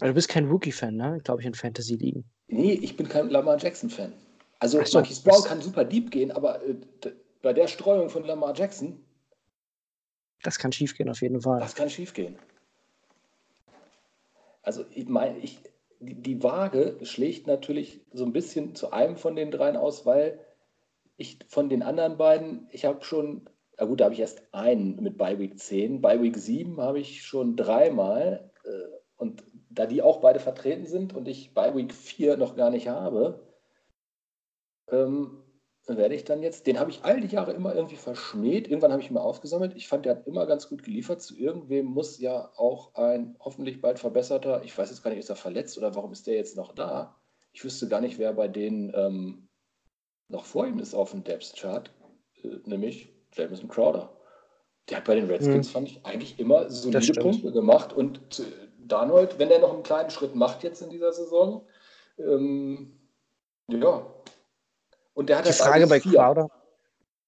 Also 0.00 0.10
du 0.10 0.14
bist 0.14 0.28
kein 0.28 0.48
Rookie-Fan, 0.48 0.96
ne? 0.96 1.20
Glaube 1.22 1.40
ich, 1.40 1.46
in 1.46 1.54
Fantasy-Ligen. 1.54 2.24
Nee, 2.48 2.72
ich 2.72 2.96
bin 2.96 3.08
kein 3.08 3.30
Lamar 3.30 3.58
Jackson-Fan. 3.58 4.12
Also 4.58 4.80
Ach 4.80 4.86
so. 4.86 4.98
Marquise 4.98 5.22
Brown 5.22 5.42
kann 5.44 5.60
super 5.60 5.84
deep 5.84 6.10
gehen, 6.10 6.30
aber 6.32 6.62
äh, 6.66 6.74
bei 7.42 7.52
der 7.52 7.68
Streuung 7.68 8.08
von 8.08 8.24
Lamar 8.24 8.54
Jackson, 8.56 9.04
Das 10.42 10.58
kann 10.58 10.72
schiefgehen 10.72 11.08
auf 11.08 11.20
jeden 11.22 11.40
Fall. 11.40 11.60
das 11.60 11.74
kann 11.74 11.90
schiefgehen. 11.90 12.36
Also 14.62 14.84
ich 14.90 15.08
meine, 15.08 15.38
ich, 15.38 15.58
die, 16.00 16.14
die 16.14 16.42
Waage 16.42 16.98
schlägt 17.02 17.46
natürlich 17.46 18.00
so 18.12 18.24
ein 18.24 18.32
bisschen 18.32 18.74
zu 18.74 18.92
einem 18.92 19.16
von 19.16 19.36
den 19.36 19.50
dreien 19.50 19.76
aus, 19.76 20.06
weil 20.06 20.40
ich 21.16 21.38
von 21.48 21.68
den 21.68 21.82
anderen 21.82 22.16
beiden, 22.16 22.66
ich 22.70 22.84
habe 22.84 23.04
schon, 23.04 23.48
na 23.78 23.84
gut, 23.84 24.00
da 24.00 24.04
habe 24.04 24.14
ich 24.14 24.20
erst 24.20 24.42
einen 24.52 24.96
mit 25.02 25.18
bei 25.18 25.38
Week 25.38 25.58
10. 25.58 26.00
Bei 26.00 26.20
Week 26.22 26.36
7 26.36 26.80
habe 26.80 26.98
ich 26.98 27.22
schon 27.22 27.56
dreimal 27.56 28.50
äh, 28.64 28.70
und 29.16 29.44
da 29.74 29.86
die 29.86 30.02
auch 30.02 30.20
beide 30.20 30.40
vertreten 30.40 30.86
sind 30.86 31.14
und 31.14 31.28
ich 31.28 31.54
bei 31.54 31.74
Week 31.74 31.92
4 31.92 32.36
noch 32.36 32.56
gar 32.56 32.70
nicht 32.70 32.88
habe, 32.88 33.40
ähm, 34.90 35.40
werde 35.86 36.14
ich 36.14 36.24
dann 36.24 36.42
jetzt, 36.42 36.66
den 36.66 36.78
habe 36.80 36.90
ich 36.90 37.04
all 37.04 37.20
die 37.20 37.26
Jahre 37.34 37.52
immer 37.52 37.74
irgendwie 37.74 37.96
verschmäht. 37.96 38.68
Irgendwann 38.68 38.92
habe 38.92 39.02
ich 39.02 39.10
ihn 39.10 39.14
mal 39.14 39.20
aufgesammelt. 39.20 39.74
Ich 39.76 39.86
fand, 39.86 40.06
der 40.06 40.16
hat 40.16 40.26
immer 40.26 40.46
ganz 40.46 40.68
gut 40.68 40.82
geliefert. 40.82 41.20
Zu 41.20 41.36
irgendwem 41.36 41.86
muss 41.86 42.18
ja 42.18 42.50
auch 42.56 42.94
ein 42.94 43.36
hoffentlich 43.40 43.82
bald 43.82 43.98
verbesserter, 43.98 44.62
ich 44.64 44.76
weiß 44.76 44.88
jetzt 44.88 45.02
gar 45.02 45.10
nicht, 45.10 45.18
ist 45.20 45.28
er 45.28 45.36
verletzt 45.36 45.76
oder 45.76 45.94
warum 45.94 46.12
ist 46.12 46.26
der 46.26 46.36
jetzt 46.36 46.56
noch 46.56 46.72
da? 46.74 47.20
Ich 47.52 47.62
wüsste 47.64 47.86
gar 47.88 48.00
nicht, 48.00 48.18
wer 48.18 48.32
bei 48.32 48.48
denen 48.48 48.92
ähm, 48.94 49.48
noch 50.28 50.44
vor 50.44 50.66
ihm 50.66 50.78
ist 50.78 50.94
auf 50.94 51.10
dem 51.10 51.22
Depth-Chart, 51.22 51.90
äh, 52.42 52.48
nämlich 52.64 53.12
Jameson 53.32 53.68
Crowder. 53.68 54.10
Der 54.88 54.98
hat 54.98 55.04
bei 55.04 55.14
den 55.14 55.26
Redskins, 55.26 55.68
Hm. 55.68 55.72
fand 55.72 55.88
ich, 55.88 56.04
eigentlich 56.04 56.38
immer 56.38 56.70
solide. 56.70 57.20
Punkte 57.20 57.52
gemacht. 57.52 57.92
Und 57.92 58.20
Darnold, 58.88 59.38
wenn 59.38 59.48
der 59.48 59.60
noch 59.60 59.72
einen 59.72 59.82
kleinen 59.82 60.10
Schritt 60.10 60.34
macht 60.34 60.62
jetzt 60.62 60.82
in 60.82 60.90
dieser 60.90 61.12
Saison, 61.12 61.66
ähm, 62.18 62.98
ja. 63.68 64.06
Und 65.14 65.28
der 65.28 65.38
hat 65.38 65.44
Die 65.44 65.50
halt 65.50 65.58
Frage 65.58 65.86
bei 65.86 66.00
vier. 66.00 66.12
Crowder. 66.12 66.50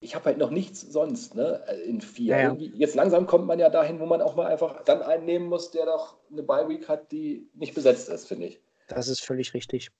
Ich 0.01 0.15
habe 0.15 0.27
halt 0.27 0.39
noch 0.39 0.51
nichts 0.51 0.81
sonst 0.81 1.35
ne, 1.35 1.65
in 1.85 2.01
vier. 2.01 2.37
Ja, 2.37 2.53
ja. 2.53 2.57
Jetzt 2.75 2.95
langsam 2.95 3.27
kommt 3.27 3.47
man 3.47 3.59
ja 3.59 3.71
dahin, 3.71 3.99
wo 3.99 4.07
man 4.07 4.21
auch 4.21 4.37
mal 4.37 4.47
einfach 4.47 4.85
dann 4.85 5.03
einen 5.03 5.25
nehmen 5.25 5.47
muss, 5.47 5.71
der 5.71 5.87
doch 5.87 6.17
eine 6.31 6.43
Bye-Week 6.43 6.89
hat, 6.89 7.11
die 7.11 7.49
nicht 7.55 7.75
besetzt 7.75 8.09
ist, 8.09 8.29
finde 8.29 8.49
ich. 8.49 8.61
Das 8.89 9.09
ist 9.09 9.25
völlig 9.25 9.55
richtig. 9.55 9.91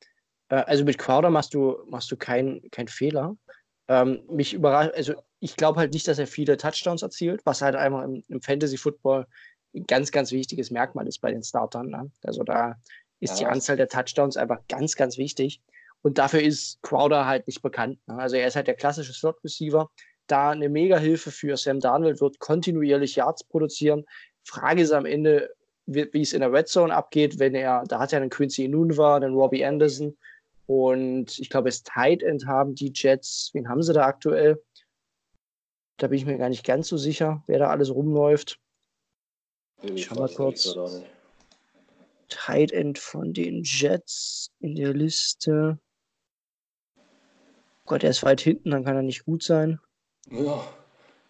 Äh, 0.49 0.57
also 0.57 0.85
mit 0.85 0.99
Crowder 0.99 1.31
machst 1.31 1.55
du, 1.55 1.79
machst 1.87 2.11
du 2.11 2.17
keinen 2.17 2.71
kein 2.71 2.89
Fehler. 2.89 3.37
Ähm, 3.89 4.25
mich 4.29 4.53
überrascht, 4.53 4.95
also 4.95 5.15
ich 5.41 5.57
glaube 5.57 5.79
halt 5.79 5.93
nicht, 5.93 6.09
dass 6.09 6.19
er 6.19 6.27
viele 6.27 6.57
Touchdowns 6.57 7.03
erzielt, 7.03 7.41
was 7.45 7.63
halt 7.63 7.77
einfach 7.77 8.03
im, 8.03 8.23
im 8.29 8.43
Fantasy-Football 8.43 9.27
ein 9.77 9.87
ganz, 9.87 10.11
ganz 10.11 10.33
wichtiges 10.33 10.71
Merkmal 10.71 11.07
ist 11.07 11.21
bei 11.21 11.31
den 11.31 11.43
Startern. 11.43 11.89
Ne? 11.89 12.11
Also 12.23 12.43
da 12.43 12.77
ist 13.21 13.39
die 13.39 13.45
Ja. 13.45 13.51
Anzahl 13.51 13.77
der 13.77 13.89
Touchdowns 13.89 14.37
einfach 14.37 14.61
ganz, 14.69 14.97
ganz 14.97 15.19
wichtig. 15.19 15.61
Und 16.03 16.19
dafür 16.19 16.43
ist 16.43 16.83
Crowder 16.83 17.27
halt 17.27 17.47
nicht 17.47 17.63
bekannt. 17.63 17.99
Ne? 18.07 18.17
Also 18.19 18.37
er 18.37 18.47
ist 18.49 18.57
halt 18.57 18.67
der 18.67 18.75
klassische 18.75 19.13
Slot-Receiver. 19.13 19.91
Da 20.27 20.51
eine 20.51 20.69
Mega-Hilfe 20.69 21.31
für 21.31 21.57
Sam 21.57 21.81
Darnold 21.81 22.21
wird 22.21 22.39
kontinuierlich 22.39 23.17
Yards 23.17 23.45
produzieren. 23.45 24.05
Frage 24.45 24.83
ist 24.83 24.93
am 24.93 25.07
Ende, 25.07 25.51
wie, 25.87 26.09
wie 26.13 26.23
es 26.23 26.33
in 26.33 26.41
der 26.41 26.53
Red 26.53 26.69
Zone 26.69 26.95
abgeht, 26.95 27.39
wenn 27.39 27.55
er, 27.55 27.85
da 27.87 28.01
hat 28.01 28.13
er 28.13 28.21
einen 28.21 28.31
Quincy 28.31 28.65
Inunwa, 28.65 29.21
den 29.21 29.35
Robbie 29.35 29.65
Anderson 29.65 30.17
und 30.67 31.39
ich 31.39 31.49
glaube, 31.49 31.69
es 31.69 31.85
Tight 31.85 32.23
End 32.23 32.47
haben 32.47 32.75
die 32.75 32.93
Jets. 32.95 33.51
Wen 33.53 33.69
haben 33.69 33.83
sie 33.83 33.93
da 33.93 34.05
aktuell? 34.05 34.61
Da 35.97 36.09
bin 36.09 36.19
ich 36.19 36.27
mir 36.27 36.37
gar 36.39 36.49
nicht 36.49 36.65
ganz 36.67 36.89
so 36.89 36.97
sicher, 36.97 37.43
wer 37.47 37.59
da 37.59 37.71
alles 37.71 37.95
rumläuft. 37.95 38.59
Ich 39.95 40.05
Schau 40.05 40.17
mal 40.17 40.29
kurz. 40.29 40.75
Tight 42.29 42.73
End 42.73 42.99
von 42.99 43.33
den 43.33 43.63
Jets 43.65 44.51
in 44.61 44.75
der 44.75 44.93
Liste. 44.93 45.79
Gott, 47.87 48.03
er 48.03 48.11
ist 48.11 48.25
weit 48.25 48.41
hinten, 48.41 48.73
dann 48.73 48.85
kann 48.85 48.97
er 48.97 49.03
nicht 49.03 49.25
gut 49.25 49.43
sein. 49.43 49.79
Ja. 50.31 50.67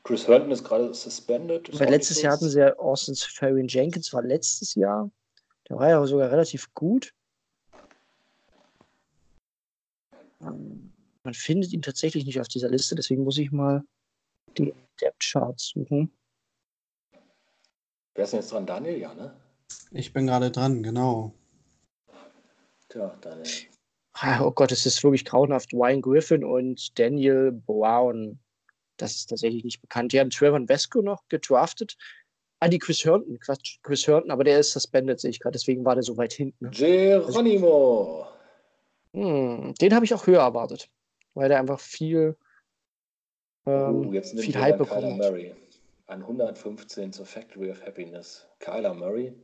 Chris 0.04 0.26
Herndon 0.26 0.52
ist 0.52 0.64
gerade 0.64 0.94
suspended. 0.94 1.68
ist 1.68 1.80
Weil 1.80 1.90
letztes 1.90 2.22
Jahr 2.22 2.34
hatten 2.34 2.48
sie 2.48 2.60
ja 2.60 2.76
Austin 2.78 3.14
Farin 3.16 3.68
Jenkins, 3.68 4.12
war 4.12 4.22
letztes 4.22 4.74
Jahr. 4.74 5.10
Der 5.68 5.76
war 5.76 5.88
ja 5.88 6.06
sogar 6.06 6.30
relativ 6.30 6.72
gut. 6.74 7.12
Ähm, 10.40 10.92
Man 11.24 11.34
findet 11.34 11.72
ihn 11.72 11.82
tatsächlich 11.82 12.24
nicht 12.24 12.40
auf 12.40 12.48
dieser 12.48 12.70
Liste, 12.70 12.94
deswegen 12.94 13.24
muss 13.24 13.36
ich 13.38 13.50
mal 13.50 13.82
die 14.56 14.72
Depth 15.00 15.20
Charts 15.20 15.72
suchen. 15.74 16.12
Wer 18.16 18.24
ist 18.24 18.32
denn 18.32 18.40
jetzt 18.40 18.50
dran? 18.52 18.66
Daniel, 18.66 18.98
ja, 18.98 19.14
ne? 19.14 19.34
Ich 19.90 20.12
bin 20.12 20.26
gerade 20.26 20.50
dran, 20.50 20.82
genau. 20.82 21.32
Tja, 22.88 23.16
Daniel. 23.20 23.46
Ah, 24.14 24.42
Oh 24.42 24.50
Gott, 24.50 24.72
es 24.72 24.86
ist 24.86 25.02
wirklich 25.04 25.24
grauenhaft. 25.24 25.72
Ryan 25.74 26.00
Griffin 26.00 26.44
und 26.44 26.98
Daniel 26.98 27.52
Brown. 27.52 28.38
Das 28.96 29.14
ist 29.14 29.26
tatsächlich 29.26 29.64
nicht 29.64 29.82
bekannt. 29.82 30.12
Die 30.12 30.20
haben 30.20 30.30
Trevor 30.30 30.60
Vesco 30.66 31.02
noch 31.02 31.28
gedraftet. 31.28 31.96
Ah, 32.60 32.68
die 32.68 32.78
Chris 32.78 33.04
Herndon, 33.04 33.38
Quatsch, 33.38 33.78
Chris 33.82 34.06
Herndon, 34.06 34.30
aber 34.30 34.42
der 34.42 34.60
ist 34.60 34.72
suspended, 34.72 35.20
sehe 35.20 35.30
ich 35.30 35.40
gerade, 35.40 35.52
deswegen 35.52 35.84
war 35.84 35.94
der 35.94 36.02
so 36.02 36.16
weit 36.16 36.32
hinten. 36.32 36.70
Geronimo. 36.70 38.26
Hm, 39.12 39.74
den 39.74 39.94
habe 39.94 40.06
ich 40.06 40.14
auch 40.14 40.26
höher 40.26 40.40
erwartet, 40.40 40.88
weil 41.34 41.50
der 41.50 41.58
einfach 41.60 41.78
viel, 41.78 42.34
ähm, 43.66 44.06
Uh, 44.06 44.22
viel 44.22 44.58
Hype 44.58 44.78
bekommen 44.78 45.12
hat. 45.22 45.30
Murray. 45.30 45.54
An 46.06 46.22
115 46.22 47.12
zur 47.12 47.26
Factory 47.26 47.70
of 47.70 47.84
Happiness. 47.84 48.46
Kyler 48.60 48.94
Murray. 48.94 49.34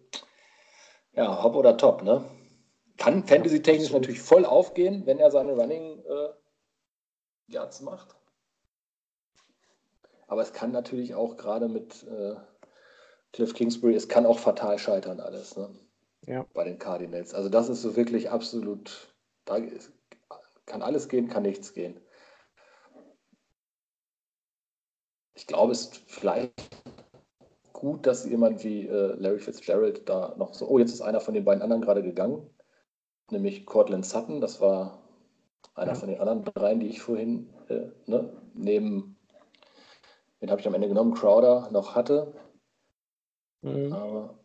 Ja, 1.12 1.42
hopp 1.42 1.56
oder 1.56 1.76
top, 1.76 2.02
ne? 2.02 2.24
Kann 2.96 3.26
fantasy-technisch 3.26 3.90
natürlich 3.90 4.20
voll 4.20 4.44
aufgehen, 4.44 5.04
wenn 5.06 5.18
er 5.18 5.30
seine 5.30 5.52
Running 5.52 6.04
äh, 6.04 6.28
Yards 7.48 7.80
macht. 7.80 8.14
Aber 10.26 10.42
es 10.42 10.52
kann 10.52 10.72
natürlich 10.72 11.14
auch 11.14 11.36
gerade 11.36 11.68
mit 11.68 12.04
äh, 12.04 12.36
Cliff 13.32 13.54
Kingsbury, 13.54 13.94
es 13.94 14.08
kann 14.08 14.24
auch 14.24 14.38
fatal 14.38 14.78
scheitern 14.78 15.20
alles, 15.20 15.56
ne? 15.56 15.68
Ja. 16.26 16.46
Bei 16.54 16.64
den 16.64 16.78
Cardinals. 16.78 17.34
Also 17.34 17.48
das 17.48 17.68
ist 17.68 17.82
so 17.82 17.96
wirklich 17.96 18.30
absolut, 18.30 19.12
da 19.44 19.58
kann 20.66 20.82
alles 20.82 21.08
gehen, 21.08 21.28
kann 21.28 21.42
nichts 21.42 21.74
gehen. 21.74 22.00
Ich 25.42 25.48
glaube, 25.48 25.72
es 25.72 25.86
ist 25.86 25.96
vielleicht 26.06 26.54
gut, 27.72 28.06
dass 28.06 28.24
jemand 28.24 28.62
wie 28.62 28.86
äh, 28.86 29.16
Larry 29.16 29.40
Fitzgerald 29.40 30.08
da 30.08 30.36
noch 30.38 30.54
so. 30.54 30.68
Oh, 30.68 30.78
jetzt 30.78 30.92
ist 30.92 31.00
einer 31.00 31.20
von 31.20 31.34
den 31.34 31.44
beiden 31.44 31.62
anderen 31.64 31.82
gerade 31.82 32.04
gegangen, 32.04 32.48
nämlich 33.28 33.66
Cortland 33.66 34.06
Sutton. 34.06 34.40
Das 34.40 34.60
war 34.60 35.02
einer 35.74 35.94
Ja. 35.94 35.98
von 35.98 36.10
den 36.10 36.20
anderen 36.20 36.44
dreien, 36.44 36.78
die 36.78 36.86
ich 36.86 37.02
vorhin 37.02 37.52
äh, 37.68 37.88
ne, 38.06 38.40
neben, 38.54 39.18
den 40.40 40.48
habe 40.48 40.60
ich 40.60 40.68
am 40.68 40.74
Ende 40.74 40.86
genommen, 40.86 41.12
Crowder 41.12 41.68
noch 41.72 41.96
hatte. 41.96 42.32
Mhm. 43.62 43.92
Aber 43.92 44.38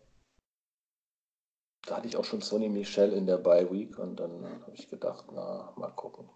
da 1.85 1.97
hatte 1.97 2.07
ich 2.07 2.17
auch 2.17 2.25
schon 2.25 2.41
Sonny 2.41 2.69
Michel 2.69 3.13
in 3.13 3.27
der 3.27 3.37
Bye 3.37 3.71
Week 3.71 3.99
und 3.99 4.19
dann 4.19 4.43
habe 4.63 4.73
ich 4.73 4.89
gedacht, 4.89 5.25
na, 5.31 5.71
mal 5.75 5.91
gucken. 5.91 6.27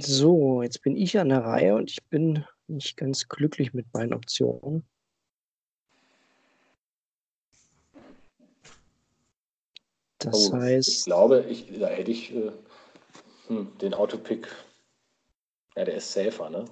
So, 0.00 0.62
jetzt 0.62 0.82
bin 0.82 0.96
ich 0.96 1.16
an 1.16 1.28
der 1.28 1.44
Reihe 1.44 1.76
und 1.76 1.92
ich 1.92 2.04
bin 2.08 2.44
nicht 2.68 2.96
ganz 2.96 3.28
glücklich 3.28 3.72
mit 3.74 3.92
meinen 3.92 4.12
Optionen. 4.14 4.86
Das 10.18 10.34
Oh, 10.50 10.56
Ich 10.56 10.62
heißt, 10.62 11.04
glaube, 11.04 11.44
ich, 11.48 11.78
da 11.78 11.88
hätte 11.88 12.10
ich 12.10 12.34
äh, 12.34 12.50
hm, 13.48 13.76
den 13.78 13.94
Autopick. 13.94 14.48
Ja, 15.76 15.84
der 15.84 15.96
ist 15.96 16.12
safer, 16.12 16.50
ne? 16.50 16.64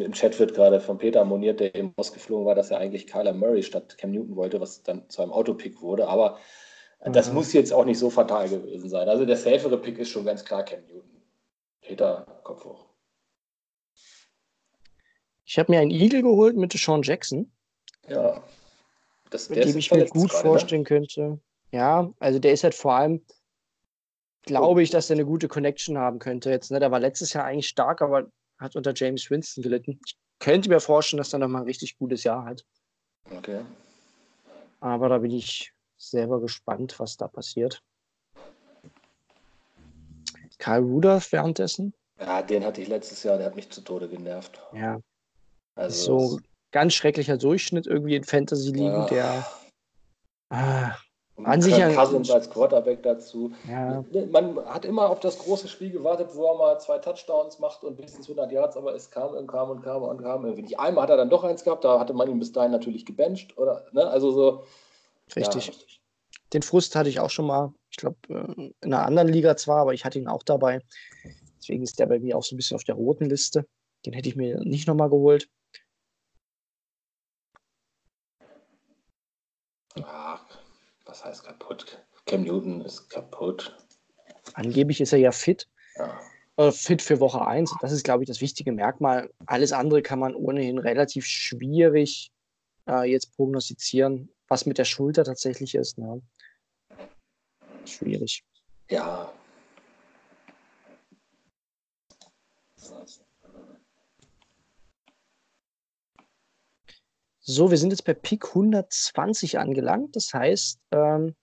Im 0.00 0.12
Chat 0.12 0.38
wird 0.40 0.54
gerade 0.54 0.80
von 0.80 0.98
Peter 0.98 1.24
moniert, 1.24 1.60
der 1.60 1.74
eben 1.76 1.92
ausgeflogen 1.96 2.44
war, 2.46 2.56
dass 2.56 2.72
er 2.72 2.78
eigentlich 2.78 3.06
Kyler 3.06 3.32
Murray 3.32 3.62
statt 3.62 3.96
Cam 3.98 4.10
Newton 4.10 4.34
wollte, 4.34 4.60
was 4.60 4.82
dann 4.82 5.08
zu 5.08 5.22
einem 5.22 5.30
Autopick 5.30 5.80
wurde. 5.80 6.08
Aber 6.08 6.40
das 7.04 7.28
Mhm. 7.28 7.34
muss 7.36 7.52
jetzt 7.52 7.72
auch 7.72 7.84
nicht 7.84 7.98
so 7.98 8.10
fatal 8.10 8.48
gewesen 8.48 8.90
sein. 8.90 9.08
Also 9.08 9.24
der 9.24 9.36
safere 9.36 9.78
Pick 9.78 9.98
ist 9.98 10.08
schon 10.10 10.24
ganz 10.24 10.44
klar 10.44 10.64
Cam 10.64 10.84
Newton. 10.86 11.22
Peter, 11.82 12.40
Kopf 12.42 12.64
hoch. 12.64 12.89
Ich 15.50 15.58
habe 15.58 15.72
mir 15.72 15.80
einen 15.80 15.90
Eagle 15.90 16.22
geholt 16.22 16.56
mit 16.56 16.72
Sean 16.72 17.02
Jackson, 17.02 17.50
Ja. 18.06 18.40
Das, 19.30 19.48
mit 19.48 19.64
dem 19.64 19.76
ich 19.76 19.90
mir 19.90 20.06
gut 20.06 20.30
gerade, 20.30 20.44
ne? 20.44 20.48
vorstellen 20.48 20.84
könnte. 20.84 21.40
Ja, 21.72 22.08
also 22.20 22.38
der 22.38 22.52
ist 22.52 22.62
halt 22.62 22.74
vor 22.76 22.94
allem, 22.94 23.24
glaube 24.42 24.80
ich, 24.80 24.90
dass 24.90 25.10
er 25.10 25.14
eine 25.14 25.24
gute 25.24 25.48
Connection 25.48 25.98
haben 25.98 26.20
könnte 26.20 26.50
jetzt. 26.50 26.70
Ne? 26.70 26.78
Der 26.78 26.92
war 26.92 27.00
letztes 27.00 27.32
Jahr 27.32 27.46
eigentlich 27.46 27.66
stark, 27.66 28.00
aber 28.00 28.30
hat 28.58 28.76
unter 28.76 28.92
James 28.94 29.28
Winston 29.28 29.62
gelitten. 29.62 29.98
Ich 30.06 30.16
könnte 30.38 30.68
mir 30.68 30.78
vorstellen, 30.78 31.18
dass 31.18 31.32
er 31.32 31.40
nochmal 31.40 31.62
ein 31.62 31.66
richtig 31.66 31.98
gutes 31.98 32.22
Jahr 32.22 32.44
hat. 32.44 32.64
Ne? 33.28 33.38
Okay. 33.38 33.60
Aber 34.78 35.08
da 35.08 35.18
bin 35.18 35.32
ich 35.32 35.72
selber 35.96 36.40
gespannt, 36.40 37.00
was 37.00 37.16
da 37.16 37.26
passiert. 37.26 37.82
Karl 40.58 40.82
Rudolph 40.82 41.32
währenddessen. 41.32 41.92
Ja, 42.20 42.40
den 42.40 42.64
hatte 42.64 42.82
ich 42.82 42.86
letztes 42.86 43.24
Jahr, 43.24 43.36
der 43.36 43.46
hat 43.46 43.56
mich 43.56 43.68
zu 43.70 43.80
Tode 43.80 44.08
genervt. 44.08 44.60
Ja, 44.74 45.00
Also, 45.80 46.18
so 46.18 46.36
ein 46.36 46.42
ganz 46.72 46.92
schrecklicher 46.94 47.38
Durchschnitt 47.38 47.86
irgendwie 47.86 48.16
in 48.16 48.24
Fantasy-Ligen, 48.24 48.84
Ja. 48.84 49.06
der. 49.06 49.46
Ah, 50.50 50.96
an 51.44 51.62
sich 51.62 51.74
Cousins 51.94 52.30
als 52.30 52.50
Quarterback 52.50 53.02
dazu. 53.02 53.52
ja, 53.66 54.04
Man 54.30 54.56
hat 54.66 54.84
immer 54.84 55.08
auf 55.08 55.20
das 55.20 55.38
große 55.38 55.68
Spiel 55.68 55.90
gewartet, 55.90 56.28
wo 56.34 56.44
er 56.46 56.58
mal 56.58 56.78
zwei 56.80 56.98
Touchdowns 56.98 57.58
macht 57.58 57.82
und 57.82 57.96
bis 57.96 58.18
100 58.18 58.52
Yards, 58.52 58.76
aber 58.76 58.94
es 58.94 59.10
kam 59.10 59.34
und 59.34 59.46
kam 59.46 59.70
und 59.70 59.82
kam 59.82 60.02
und 60.02 60.22
kam 60.22 60.44
irgendwie 60.44 60.62
nicht. 60.62 60.78
Einmal 60.78 61.04
hat 61.04 61.10
er 61.10 61.16
dann 61.16 61.30
doch 61.30 61.44
eins 61.44 61.64
gehabt, 61.64 61.84
da 61.84 61.98
hatte 61.98 62.12
man 62.12 62.28
ihn 62.28 62.38
bis 62.38 62.52
dahin 62.52 62.72
natürlich 62.72 63.06
gebencht, 63.06 63.56
oder? 63.56 63.86
Ne? 63.92 64.06
Also 64.06 64.32
so. 64.32 64.64
richtig. 65.34 65.68
Ja, 65.68 65.72
Den 66.52 66.62
Frust 66.62 66.94
hatte 66.94 67.08
ich 67.08 67.20
auch 67.20 67.30
schon 67.30 67.46
mal. 67.46 67.72
Ich 67.90 67.96
glaube, 67.96 68.18
in 68.28 68.74
einer 68.82 69.06
anderen 69.06 69.28
Liga 69.28 69.56
zwar, 69.56 69.78
aber 69.78 69.94
ich 69.94 70.04
hatte 70.04 70.18
ihn 70.18 70.28
auch 70.28 70.42
dabei. 70.42 70.80
Deswegen 71.58 71.82
ist 71.82 71.98
der 71.98 72.06
bei 72.06 72.18
mir 72.18 72.36
auch 72.36 72.42
so 72.42 72.54
ein 72.54 72.58
bisschen 72.58 72.74
auf 72.74 72.84
der 72.84 72.96
roten 72.96 73.24
Liste. 73.24 73.66
Den 74.04 74.12
hätte 74.12 74.28
ich 74.28 74.36
mir 74.36 74.60
nicht 74.60 74.86
nochmal 74.86 75.10
geholt. 75.10 75.48
Ach, 80.02 80.40
was 81.10 81.24
heißt 81.24 81.44
kaputt? 81.44 82.00
Cam 82.26 82.42
Newton 82.42 82.80
ist 82.82 83.08
kaputt. 83.10 83.76
Angeblich 84.54 85.00
ist 85.00 85.12
er 85.12 85.18
ja 85.18 85.32
fit. 85.32 85.68
Ja. 85.96 86.20
äh, 86.56 86.70
fit 86.70 87.02
für 87.02 87.18
Woche 87.18 87.44
1. 87.44 87.74
Das 87.80 87.90
ist, 87.90 88.04
glaube 88.04 88.22
ich, 88.22 88.28
das 88.28 88.40
wichtige 88.40 88.70
Merkmal. 88.70 89.30
Alles 89.46 89.72
andere 89.72 90.02
kann 90.02 90.20
man 90.20 90.34
ohnehin 90.34 90.78
relativ 90.78 91.26
schwierig 91.26 92.30
äh, 92.88 93.10
jetzt 93.10 93.34
prognostizieren, 93.36 94.30
was 94.46 94.66
mit 94.66 94.78
der 94.78 94.84
Schulter 94.84 95.24
tatsächlich 95.24 95.74
ist. 95.74 95.98
Ne? 95.98 96.22
Schwierig. 97.84 98.44
ja. 98.88 99.32
So, 107.50 107.68
wir 107.68 107.78
sind 107.78 107.90
jetzt 107.90 108.04
bei 108.04 108.14
Pick 108.14 108.46
120 108.46 109.58
angelangt. 109.58 110.14
Das 110.14 110.32
heißt, 110.32 110.80
ähm, 110.92 111.34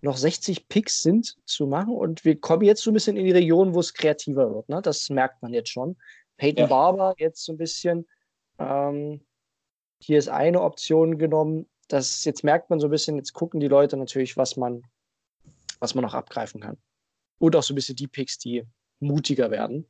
noch 0.00 0.16
60 0.16 0.68
Picks 0.68 1.00
sind 1.00 1.36
zu 1.46 1.68
machen 1.68 1.94
und 1.94 2.24
wir 2.24 2.40
kommen 2.40 2.64
jetzt 2.64 2.82
so 2.82 2.90
ein 2.90 2.94
bisschen 2.94 3.16
in 3.16 3.24
die 3.24 3.30
Region, 3.30 3.72
wo 3.72 3.78
es 3.78 3.94
kreativer 3.94 4.52
wird. 4.52 4.68
Ne? 4.68 4.82
Das 4.82 5.08
merkt 5.10 5.42
man 5.42 5.54
jetzt 5.54 5.70
schon. 5.70 5.96
Peyton 6.38 6.62
Ja. 6.62 6.66
Barber 6.66 7.14
jetzt 7.18 7.44
so 7.44 7.52
ein 7.52 7.56
bisschen. 7.56 8.04
Ähm, 8.58 9.24
hier 10.00 10.18
ist 10.18 10.28
eine 10.28 10.60
Option 10.60 11.18
genommen. 11.18 11.70
Das 11.86 12.24
jetzt 12.24 12.42
merkt 12.42 12.68
man 12.68 12.80
so 12.80 12.88
ein 12.88 12.90
bisschen. 12.90 13.16
Jetzt 13.16 13.32
gucken 13.32 13.60
die 13.60 13.68
Leute 13.68 13.96
natürlich, 13.96 14.36
was 14.36 14.56
man, 14.56 14.82
was 15.78 15.94
man 15.94 16.02
noch 16.02 16.14
abgreifen 16.14 16.60
kann. 16.60 16.78
Und 17.38 17.54
auch 17.54 17.62
so 17.62 17.74
ein 17.74 17.76
bisschen 17.76 17.94
die 17.94 18.08
Picks, 18.08 18.38
die 18.38 18.66
mutiger 18.98 19.52
werden. 19.52 19.88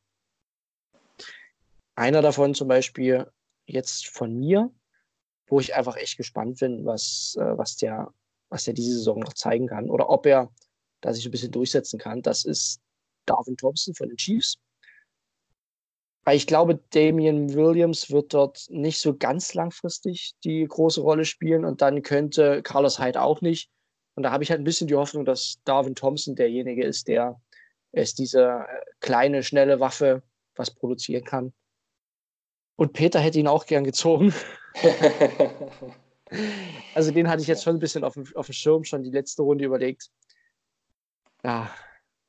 Einer 1.94 2.20
davon 2.20 2.54
zum 2.54 2.68
Beispiel 2.68 3.26
jetzt 3.64 4.08
von 4.08 4.38
mir, 4.38 4.70
wo 5.47 5.61
ich 5.61 5.74
einfach 5.74 5.97
echt 5.97 6.16
gespannt 6.16 6.61
bin, 6.61 6.84
was, 6.84 7.36
äh, 7.38 7.59
was, 7.59 7.76
der, 7.76 8.12
was 8.49 8.64
der 8.64 8.74
diese 8.74 8.95
Saison 8.95 9.20
noch 9.20 9.34
zeigen 9.34 9.66
kann 9.66 9.90
oder 9.90 10.09
ob 10.09 10.26
er 10.26 10.51
da 11.01 11.12
sich 11.12 11.26
ein 11.26 11.30
bisschen 11.30 11.53
durchsetzen 11.53 11.99
kann. 11.99 12.22
Das 12.22 12.45
ist 12.45 12.80
Darwin 13.26 13.57
Thompson 13.57 13.95
von 13.95 14.09
den 14.09 14.16
Chiefs. 14.16 14.57
Weil 16.24 16.38
ich 16.38 16.47
glaube, 16.47 16.80
Damian 16.90 17.53
Williams 17.53 18.11
wird 18.11 18.32
dort 18.32 18.66
nicht 18.70 18.99
so 18.99 19.14
ganz 19.14 19.53
langfristig 19.53 20.32
die 20.42 20.66
große 20.66 21.03
Rolle 21.03 21.26
spielen 21.26 21.66
und 21.66 21.82
dann 21.82 22.03
könnte 22.03 22.62
Carlos 22.62 22.99
Hyde 22.99 23.20
auch 23.20 23.42
nicht. 23.42 23.70
Und 24.14 24.22
da 24.22 24.30
habe 24.30 24.42
ich 24.42 24.51
halt 24.51 24.61
ein 24.61 24.64
bisschen 24.64 24.88
die 24.88 24.95
Hoffnung, 24.95 25.26
dass 25.26 25.61
Darwin 25.64 25.95
Thompson 25.95 26.34
derjenige 26.34 26.82
ist, 26.82 27.09
der 27.09 27.40
es 27.92 28.14
diese 28.14 28.64
äh, 28.66 28.84
kleine, 29.01 29.42
schnelle 29.42 29.80
Waffe 29.80 30.22
was 30.55 30.70
produzieren 30.70 31.24
kann. 31.24 31.53
Und 32.77 32.93
Peter 32.93 33.20
hätte 33.20 33.39
ihn 33.39 33.49
auch 33.49 33.66
gern 33.66 33.85
gezogen. 33.85 34.35
Also 36.95 37.11
den 37.12 37.29
hatte 37.29 37.43
ich 37.43 37.49
jetzt 37.49 37.62
schon 37.62 37.77
ein 37.77 37.81
bisschen 37.81 38.03
auf 38.03 38.14
dem, 38.14 38.27
auf 38.35 38.47
dem 38.47 38.55
Schirm, 38.55 38.85
schon 38.85 39.03
die 39.03 39.11
letzte 39.11 39.43
Runde 39.43 39.64
überlegt. 39.64 40.11
Ja. 41.45 41.70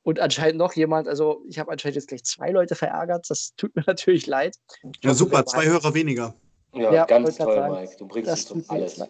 Und 0.04 0.20
anscheinend 0.20 0.58
noch 0.58 0.74
jemand, 0.74 1.08
also 1.08 1.44
ich 1.48 1.58
habe 1.58 1.72
anscheinend 1.72 1.96
jetzt 1.96 2.10
gleich 2.10 2.24
zwei 2.24 2.52
Leute 2.52 2.76
verärgert. 2.76 3.28
Das 3.30 3.56
tut 3.56 3.76
mir 3.76 3.84
natürlich 3.88 4.28
leid. 4.28 4.58
Ja, 5.02 5.10
hoffe, 5.10 5.16
super, 5.16 5.46
zwei 5.46 5.66
Hörer 5.66 5.94
weniger. 5.94 6.36
ja, 6.74 6.94
Ja, 6.94 7.06
ganz 7.06 7.38
toll, 7.38 7.56
sagen, 7.56 7.74
Mike. 7.74 7.96
Du 7.98 8.08
bringst 8.08 8.30
das 8.30 8.42
es 8.42 8.52
um 8.52 8.64
alles. 8.68 9.02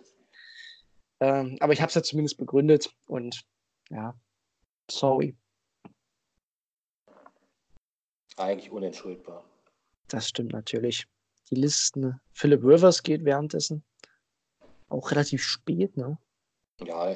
Ähm, 1.19 1.57
aber 1.59 1.73
ich 1.73 1.81
habe 1.81 1.89
es 1.89 1.95
ja 1.95 2.03
zumindest 2.03 2.37
begründet 2.37 2.93
und 3.07 3.45
ja, 3.89 4.13
sorry, 4.89 5.35
Eigentlich 8.37 8.69
unentschuldbar. 8.71 9.43
das 10.09 10.27
stimmt 10.27 10.51
natürlich. 10.51 11.07
Die 11.49 11.55
Listen, 11.55 12.19
Philip 12.31 12.63
Rivers 12.63 13.03
geht 13.03 13.23
währenddessen 13.23 13.83
auch 14.89 15.11
relativ 15.11 15.43
spät, 15.43 15.97
ne? 15.97 16.17
Ja, 16.83 17.15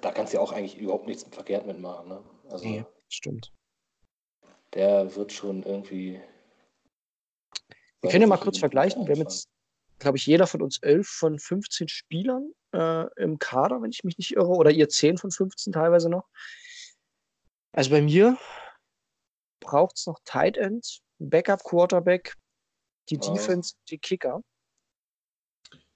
da 0.00 0.12
kannst 0.12 0.32
du 0.32 0.38
ja 0.38 0.42
auch 0.42 0.52
eigentlich 0.52 0.78
überhaupt 0.78 1.06
nichts 1.06 1.24
verkehrt 1.30 1.66
mitmachen. 1.66 2.08
Ne? 2.08 2.24
Also 2.48 2.64
Nee, 2.64 2.84
stimmt. 3.08 3.52
der 4.74 5.14
wird 5.14 5.32
schon 5.32 5.62
irgendwie. 5.62 6.20
Wir 8.00 8.10
können 8.10 8.22
ja 8.22 8.26
mal 8.26 8.38
kurz 8.38 8.58
vergleichen. 8.58 9.06
Wir 9.06 9.14
haben 9.14 9.22
jetzt, 9.22 9.50
glaube 9.98 10.16
ich, 10.16 10.24
jeder 10.24 10.46
von 10.46 10.62
uns 10.62 10.78
elf 10.78 11.06
von 11.06 11.38
15 11.38 11.88
Spielern 11.88 12.52
äh, 12.72 13.06
im 13.22 13.38
Kader, 13.38 13.82
wenn 13.82 13.90
ich 13.90 14.04
mich 14.04 14.16
nicht 14.16 14.34
irre, 14.34 14.48
oder 14.48 14.70
ihr 14.70 14.88
10 14.88 15.18
von 15.18 15.30
15 15.30 15.74
teilweise 15.74 16.08
noch. 16.08 16.26
Also 17.72 17.90
bei 17.90 18.00
mir 18.00 18.38
braucht 19.60 19.98
es 19.98 20.06
noch 20.06 20.18
Tight 20.24 20.56
End, 20.56 21.00
Backup 21.18 21.62
Quarterback, 21.64 22.34
die 23.08 23.18
Wow. 23.18 23.32
Defense, 23.36 23.74
die 23.88 23.98
Kicker. 23.98 24.42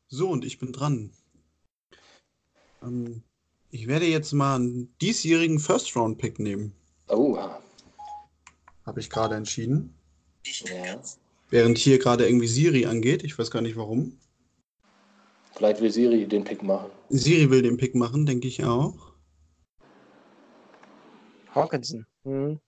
So, 0.09 0.29
und 0.31 0.45
ich 0.45 0.59
bin 0.59 0.73
dran. 0.73 1.13
Ähm, 2.83 3.23
ich 3.71 3.87
werde 3.89 4.07
jetzt 4.07 4.33
mal 4.33 4.57
einen 4.57 4.97
diesjährigen 4.99 5.59
First-Round-Pick 5.59 6.39
nehmen. 6.39 6.73
Oh, 7.09 7.37
Habe 8.87 9.01
ich 9.01 9.11
gerade 9.11 9.35
entschieden. 9.35 9.95
ja. 10.45 11.01
Während 11.51 11.79
hier 11.79 11.99
gerade 11.99 12.27
irgendwie 12.27 12.49
Siri 12.49 12.87
angeht. 12.87 13.23
Ich 13.23 13.39
weiß 13.39 13.51
gar 13.51 13.63
nicht 13.63 13.77
warum. 13.77 14.19
Vielleicht 15.55 15.81
will 15.81 15.91
Siri 15.91 16.27
den 16.27 16.43
Pick 16.43 16.63
machen. 16.63 16.91
Siri 17.11 17.49
will 17.51 17.63
den 17.63 17.77
Pick 17.77 17.95
machen, 17.95 18.27
denke 18.27 18.49
ich 18.49 18.65
auch. 18.65 19.13
Hawkinson. 21.55 22.07
Hm. 22.25 22.61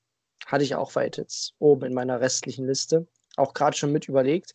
Hatte 0.47 0.63
ich 0.63 0.77
auch 0.77 0.95
weit 0.95 1.17
jetzt 1.17 1.55
oben 1.59 1.87
in 1.87 1.95
meiner 1.95 2.21
restlichen 2.21 2.67
Liste. 2.67 3.09
Auch 3.37 3.55
gerade 3.55 3.77
schon 3.77 3.93
mit 3.93 4.09
überlegt. 4.09 4.55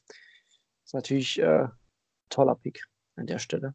Ist 0.84 0.94
natürlich 0.94 1.40
äh, 1.40 1.68
toller 2.30 2.56
Pick 2.56 2.84
an 3.16 3.28
der 3.28 3.40
Stelle. 3.40 3.74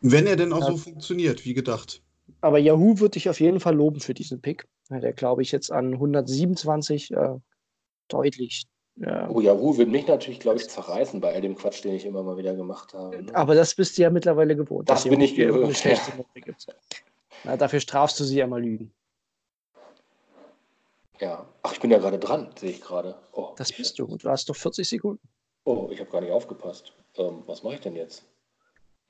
Wenn 0.00 0.26
er 0.26 0.36
denn 0.36 0.52
auch 0.52 0.60
Ja. 0.60 0.66
so 0.66 0.76
funktioniert, 0.76 1.44
wie 1.44 1.54
gedacht. 1.54 2.02
Aber 2.40 2.58
Yahoo 2.58 3.00
würde 3.00 3.18
ich 3.18 3.28
auf 3.28 3.40
jeden 3.40 3.60
Fall 3.60 3.74
loben 3.74 4.00
für 4.00 4.14
diesen 4.14 4.40
Pick. 4.40 4.66
Der 4.90 5.12
glaube 5.12 5.42
ich 5.42 5.50
jetzt 5.50 5.72
an 5.72 5.94
127 5.94 7.12
äh, 7.12 7.34
deutlich. 8.08 8.64
Äh, 9.00 9.26
Oh, 9.28 9.40
Yahoo 9.40 9.76
wird 9.76 9.88
mich 9.88 10.06
natürlich, 10.06 10.40
glaube 10.40 10.58
ich, 10.58 10.68
zerreißen 10.68 11.20
bei 11.20 11.34
all 11.34 11.40
dem 11.40 11.56
Quatsch, 11.56 11.82
den 11.82 11.94
ich 11.94 12.04
immer 12.04 12.22
mal 12.22 12.36
wieder 12.36 12.54
gemacht 12.54 12.94
habe. 12.94 13.22
Ne? 13.22 13.34
Aber 13.34 13.54
das 13.54 13.74
bist 13.74 13.98
du 13.98 14.02
ja 14.02 14.10
mittlerweile 14.10 14.54
gewohnt. 14.54 14.88
Das 14.88 15.04
bin 15.04 15.20
Yahoo 15.20 15.68
ich 15.70 15.78
schlechte 15.78 16.12
ja. 16.16 16.54
Na, 17.44 17.56
dafür 17.56 17.80
strafst 17.80 18.20
du 18.20 18.24
sie 18.24 18.36
ja 18.36 18.46
mal 18.46 18.62
Lügen. 18.62 18.92
Ja. 21.20 21.48
Ach, 21.62 21.72
ich 21.72 21.80
bin 21.80 21.90
ja 21.90 21.98
gerade 21.98 22.18
dran, 22.18 22.50
sehe 22.58 22.70
ich 22.70 22.80
gerade. 22.80 23.14
Oh, 23.32 23.54
Das 23.56 23.70
ich, 23.70 23.76
bist 23.76 23.98
du. 23.98 24.04
Und 24.06 24.24
du 24.24 24.28
hast 24.28 24.48
doch 24.48 24.56
40 24.56 24.88
Sekunden. 24.88 25.26
Oh, 25.64 25.88
ich 25.90 26.00
habe 26.00 26.10
gar 26.10 26.20
nicht 26.20 26.32
aufgepasst. 26.32 26.92
Ähm, 27.16 27.42
was 27.46 27.62
mache 27.62 27.74
ich 27.74 27.80
denn 27.80 27.96
jetzt? 27.96 28.24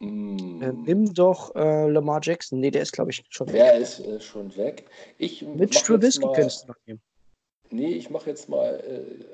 Hm, 0.00 0.60
Äh, 0.62 0.72
nimm 0.72 1.14
doch 1.14 1.54
äh, 1.56 1.88
Lamar 1.88 2.20
Jackson. 2.22 2.60
Nee, 2.60 2.70
der 2.70 2.82
ist, 2.82 2.92
glaube 2.92 3.10
ich, 3.10 3.24
schon 3.30 3.46
weg. 3.48 3.54
der 3.54 3.74
ist 3.76 4.00
äh, 4.00 4.20
schon 4.20 4.54
weg. 4.56 4.88
Ich 5.18 5.42
Mit 5.42 5.50
mach 5.56 5.60
jetzt 5.60 5.78
Strubisky 5.80 6.26
mal- 6.26 6.32
könntest 6.34 6.64
du 6.64 6.68
noch 6.68 6.76
nehmen. 6.86 7.00
Nee, 7.70 7.92
ich 7.92 8.10
mache 8.10 8.30
jetzt 8.30 8.48
mal. 8.48 8.78
Äh, 8.80 9.24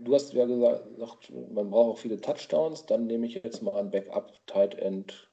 du 0.00 0.14
hast 0.14 0.32
ja 0.34 0.44
gesagt, 0.44 0.94
gesagt, 0.94 1.32
man 1.52 1.70
braucht 1.70 1.96
auch 1.96 1.98
viele 1.98 2.20
Touchdowns. 2.20 2.84
Dann 2.86 3.06
nehme 3.06 3.26
ich 3.26 3.34
jetzt 3.34 3.62
mal 3.62 3.74
ein 3.76 3.90
Backup 3.90 4.32
Tight 4.46 4.74
End. 4.74 5.30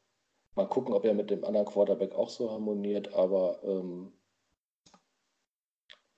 Mal 0.56 0.66
gucken, 0.68 0.94
ob 0.94 1.04
er 1.06 1.14
mit 1.14 1.30
dem 1.30 1.44
anderen 1.44 1.68
Quarterback 1.68 2.14
auch 2.16 2.30
so 2.30 2.50
harmoniert. 2.50 3.14
Aber 3.14 3.60
ähm, 3.64 4.14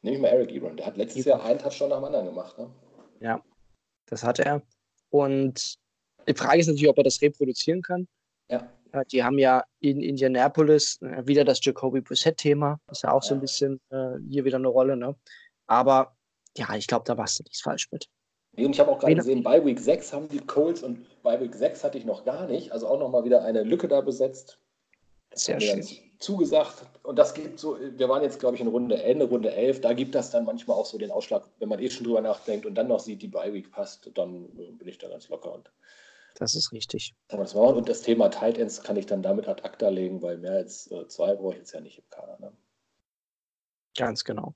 nehme 0.02 0.16
ich 0.16 0.22
mal 0.22 0.30
Eric 0.30 0.52
Ebron. 0.52 0.78
Der 0.78 0.86
hat 0.86 0.97
letztes 0.97 1.26
Jahr 1.26 1.43
einen 1.43 1.60
Touchdown 1.60 1.89
nach 1.89 1.97
dem 1.97 2.06
anderen 2.06 2.26
gemacht. 2.28 2.58
Ne? 2.58 2.70
Ja, 3.20 3.43
das 4.08 4.24
hat 4.24 4.39
er. 4.39 4.62
Und 5.10 5.76
die 6.28 6.34
Frage 6.34 6.60
ist 6.60 6.68
natürlich, 6.68 6.89
ob 6.89 6.97
er 6.97 7.04
das 7.04 7.22
reproduzieren 7.22 7.82
kann. 7.82 8.08
Ja. 8.49 8.68
Die 9.12 9.24
haben 9.24 9.38
ja 9.38 9.64
in 9.80 10.02
Indianapolis 10.02 10.99
äh, 11.02 11.26
wieder 11.26 11.45
das 11.45 11.64
Jacoby 11.64 12.02
Brissett-Thema. 12.02 12.80
Ist 12.91 13.04
ja 13.04 13.12
auch 13.12 13.24
so 13.24 13.34
ein 13.34 13.39
bisschen 13.39 13.80
äh, 13.89 14.18
hier 14.30 14.43
wieder 14.43 14.58
eine 14.58 14.68
Rolle. 14.68 14.97
Ne? 14.97 15.16
Aber 15.68 16.18
ja, 16.58 16.76
ich 16.76 16.88
glaube, 16.88 17.06
da 17.06 17.18
warst 17.18 17.39
du 17.39 17.43
nichts 17.43 17.62
falsch 17.62 17.89
mit. 17.91 18.10
Nee, 18.54 18.66
und 18.66 18.74
ich 18.74 18.80
habe 18.82 18.91
auch 18.91 18.99
gerade 18.99 19.16
gesehen, 19.16 19.43
bei 19.43 19.64
Week 19.64 19.80
6 19.80 20.12
haben 20.12 20.28
die 20.28 20.39
Colts 20.39 20.84
und 20.84 21.06
bei 21.24 21.39
Week 21.39 21.56
6 21.56 21.86
hatte 21.86 21.97
ich 21.97 22.04
noch 22.04 22.26
gar 22.26 22.47
nicht. 22.47 22.74
Also 22.74 22.88
auch 22.88 22.99
nochmal 22.99 23.24
wieder 23.24 23.43
eine 23.45 23.64
Lücke 23.64 23.88
da 23.88 24.02
besetzt. 24.02 24.60
Das 25.30 25.45
Sehr 25.45 25.62
schön. 25.62 26.11
Zugesagt. 26.22 26.84
Und 27.03 27.17
das 27.17 27.34
gibt 27.34 27.59
so, 27.59 27.78
wir 27.80 28.09
waren 28.09 28.22
jetzt, 28.24 28.39
glaube 28.39 28.55
ich, 28.55 28.61
in 28.61 28.67
Runde 28.67 29.01
Ende, 29.01 29.26
Runde 29.26 29.51
11, 29.53 29.82
da 29.82 29.93
gibt 29.93 30.15
das 30.15 30.30
dann 30.32 30.45
manchmal 30.45 30.78
auch 30.78 30.86
so 30.86 30.97
den 30.97 31.11
Ausschlag, 31.11 31.43
wenn 31.59 31.69
man 31.69 31.80
eh 31.80 31.89
schon 31.89 32.05
drüber 32.05 32.22
nachdenkt 32.22 32.65
und 32.65 32.76
dann 32.76 32.88
noch 32.88 32.99
sieht, 32.99 33.22
die 33.22 33.28
Bye-Week 33.28 33.72
passt, 33.72 34.09
dann 34.15 34.45
äh, 34.57 34.72
bin 34.72 34.88
ich 34.88 34.97
da 34.97 35.07
ganz 35.09 35.30
locker 35.30 35.53
und 35.53 35.72
Das 36.36 36.55
ist 36.55 36.72
richtig. 36.72 37.15
kann 37.28 37.39
man 37.39 37.45
das 37.45 37.55
machen. 37.55 37.76
Und 37.76 37.89
das 37.89 38.01
Thema 38.01 38.30
Tight 38.30 38.57
Ends 38.57 38.82
kann 38.84 38.95
ich 38.97 39.05
dann 39.05 39.22
damit 39.24 39.47
ad 39.47 39.63
acta 39.63 39.89
legen, 39.89 40.22
weil 40.22 40.38
mehr 40.38 40.53
als 40.53 40.89
äh, 40.91 41.07
zwei 41.07 41.36
brauche 41.36 41.53
ich 41.53 41.59
jetzt 41.59 41.74
ja 41.74 41.82
nicht 41.82 41.97
im 41.97 42.09
Kader. 42.09 42.38
Ne? 42.39 42.51
Ganz 43.97 44.24
genau. 44.24 44.53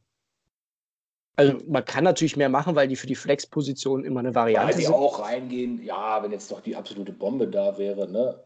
Also 1.38 1.58
man 1.68 1.84
kann 1.84 2.06
natürlich 2.06 2.38
mehr 2.38 2.48
machen, 2.48 2.76
weil 2.76 2.88
die 2.88 2.96
für 2.96 3.08
die 3.08 3.16
Flex-Position 3.16 4.06
immer 4.06 4.22
eine 4.22 4.30
Weil 4.30 4.54
Variante 4.54 4.78
die 4.78 4.84
sind. 4.86 4.94
auch 4.94 5.20
reingehen, 5.20 5.84
ja, 5.84 6.24
wenn 6.24 6.32
jetzt 6.32 6.50
doch 6.50 6.62
die 6.62 6.78
absolute 6.78 7.12
Bombe 7.12 7.48
da 7.50 7.78
wäre, 7.78 8.10
ne? 8.10 8.42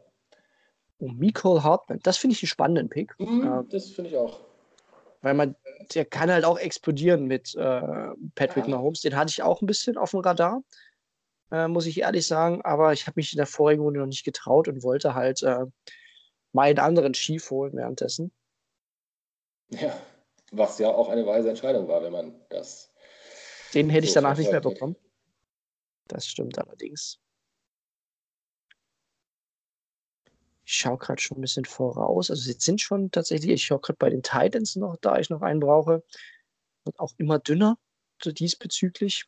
Und 0.99 1.17
Miko 1.17 1.63
Hartman, 1.63 1.99
das 2.03 2.17
finde 2.17 2.35
ich 2.35 2.43
einen 2.43 2.47
spannenden 2.49 2.89
Pick, 2.89 3.15
Mhm, 3.19 3.43
Ja. 3.43 3.63
Das 3.63 3.89
finde 3.91 4.11
ich 4.11 4.17
auch. 4.17 4.39
weil 5.21 5.33
man, 5.33 5.55
der 5.93 6.05
kann 6.05 6.31
halt 6.31 6.45
auch 6.45 6.57
explodieren 6.57 7.25
mit 7.25 7.55
äh, 7.55 7.81
Patrick 8.35 8.65
Ja. 8.65 8.69
Mahomes. 8.75 9.01
Den 9.01 9.15
hatte 9.17 9.31
ich 9.31 9.41
auch 9.43 9.61
ein 9.61 9.65
bisschen 9.65 9.97
auf 9.97 10.11
dem 10.11 10.19
Radar, 10.21 10.61
äh, 11.51 11.67
muss 11.67 11.85
ich 11.87 11.99
ehrlich 11.99 12.25
sagen, 12.27 12.61
aber 12.63 12.93
ich 12.93 13.07
habe 13.07 13.13
mich 13.17 13.33
in 13.33 13.37
der 13.37 13.45
vorigen 13.47 13.81
Runde 13.81 13.99
noch 14.01 14.07
nicht 14.07 14.23
getraut 14.23 14.67
und 14.67 14.83
wollte 14.83 15.15
halt 15.15 15.41
äh, 15.43 15.65
mal 16.53 16.69
einen 16.69 16.79
anderen 16.79 17.13
Schief 17.13 17.49
holen 17.49 17.73
währenddessen. 17.75 18.31
Ja, 19.71 19.93
was 20.51 20.79
ja 20.79 20.89
auch 20.89 21.09
eine 21.09 21.25
weise 21.25 21.49
Entscheidung 21.49 21.87
war, 21.87 22.01
wenn 22.03 22.11
man 22.13 22.33
das. 22.49 22.91
Den 23.73 23.89
hätte 23.89 24.05
ich 24.05 24.13
So 24.13 24.21
danach 24.21 24.37
nicht 24.37 24.51
mehr 24.51 24.61
bekommen. 24.61 24.95
Das 26.07 26.25
stimmt 26.25 26.57
allerdings. 26.57 27.19
Ich 30.69 30.75
schaue 30.75 30.99
gerade 30.99 31.19
schon 31.19 31.39
ein 31.39 31.41
bisschen 31.41 31.65
voraus. 31.65 32.29
Also 32.29 32.47
jetzt 32.47 32.63
sind 32.63 32.79
schon 32.79 33.09
tatsächlich, 33.09 33.49
ich 33.49 33.65
schaue 33.65 33.79
gerade 33.79 33.97
bei 33.97 34.11
den 34.11 34.21
Titans 34.21 34.75
noch, 34.75 34.97
da 34.97 35.17
ich 35.17 35.31
noch 35.31 35.41
einen 35.41 35.59
brauche. 35.59 36.03
Wird 36.85 36.99
auch 36.99 37.11
immer 37.17 37.39
dünner, 37.39 37.79
so 38.23 38.31
diesbezüglich. 38.31 39.25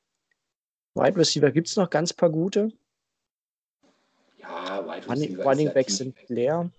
Wide 0.93 1.17
Receiver 1.17 1.49
gibt 1.49 1.67
es 1.67 1.77
noch 1.77 1.89
ganz 1.89 2.13
paar 2.13 2.29
gute. 2.29 2.71
Ja, 4.37 4.85
Wide 4.85 5.09
Receiver 5.09 5.43
Running 5.43 5.73
Backs 5.73 5.97
sind 5.97 6.15
leer. 6.29 6.69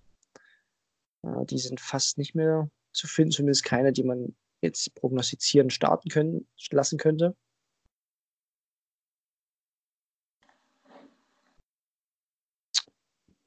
Ja, 1.24 1.44
die 1.44 1.58
sind 1.58 1.80
fast 1.80 2.16
nicht 2.16 2.36
mehr 2.36 2.70
zu 2.92 3.08
finden, 3.08 3.32
zumindest 3.32 3.64
keine, 3.64 3.92
die 3.92 4.04
man 4.04 4.36
jetzt 4.60 4.94
prognostizieren 4.94 5.70
starten 5.70 6.08
können, 6.08 6.46
lassen 6.70 6.98
könnte. 6.98 7.34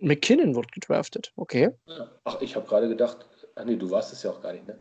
McKinnon 0.06 0.56
wird 0.56 0.72
gedraftet. 0.72 1.34
Okay. 1.36 1.72
Ja. 1.88 2.12
Ach, 2.24 2.40
ich 2.42 2.56
habe 2.56 2.68
gerade 2.68 2.88
gedacht, 2.88 3.26
ach 3.56 3.66
nee, 3.66 3.76
du 3.76 3.90
warst 3.90 4.14
es 4.14 4.22
ja 4.24 4.32
auch 4.32 4.42
gar 4.42 4.54
nicht, 4.54 4.68
ne? 4.68 4.80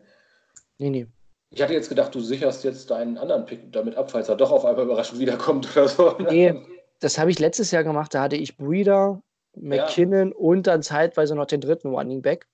Nee, 0.77 0.89
nee. 0.89 1.07
Ich 1.49 1.61
hatte 1.61 1.73
jetzt 1.73 1.89
gedacht, 1.89 2.13
du 2.13 2.19
sicherst 2.19 2.63
jetzt 2.63 2.91
deinen 2.91 3.17
anderen 3.17 3.45
Pick 3.45 3.71
damit 3.71 3.95
ab, 3.95 4.11
falls 4.11 4.29
er 4.29 4.35
doch 4.35 4.51
auf 4.51 4.65
einmal 4.65 4.85
überraschend 4.85 5.19
wiederkommt 5.19 5.75
oder 5.75 5.87
so. 5.87 6.15
Nee, 6.29 6.53
das 6.99 7.17
habe 7.17 7.31
ich 7.31 7.39
letztes 7.39 7.71
Jahr 7.71 7.83
gemacht. 7.83 8.13
Da 8.13 8.21
hatte 8.21 8.35
ich 8.35 8.57
Breeder, 8.57 9.23
McKinnon 9.55 10.31
und 10.31 10.67
dann 10.67 10.83
zeitweise 10.83 11.35
noch 11.35 11.45
den 11.45 11.61
dritten 11.61 11.89
Running 11.89 12.21
Back. 12.21 12.47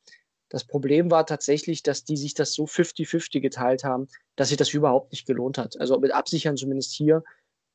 Das 0.50 0.66
Problem 0.66 1.12
war 1.12 1.26
tatsächlich, 1.26 1.84
dass 1.84 2.04
die 2.04 2.18
sich 2.18 2.34
das 2.36 2.54
so 2.54 2.66
50-50 2.66 3.40
geteilt 3.40 3.84
haben, 3.84 4.08
dass 4.36 4.50
sich 4.50 4.58
das 4.58 4.74
überhaupt 4.74 5.12
nicht 5.12 5.26
gelohnt 5.26 5.58
hat. 5.58 5.80
Also 5.80 6.00
mit 6.00 6.14
Absichern 6.14 6.58
zumindest 6.58 6.94
hier. 6.94 7.24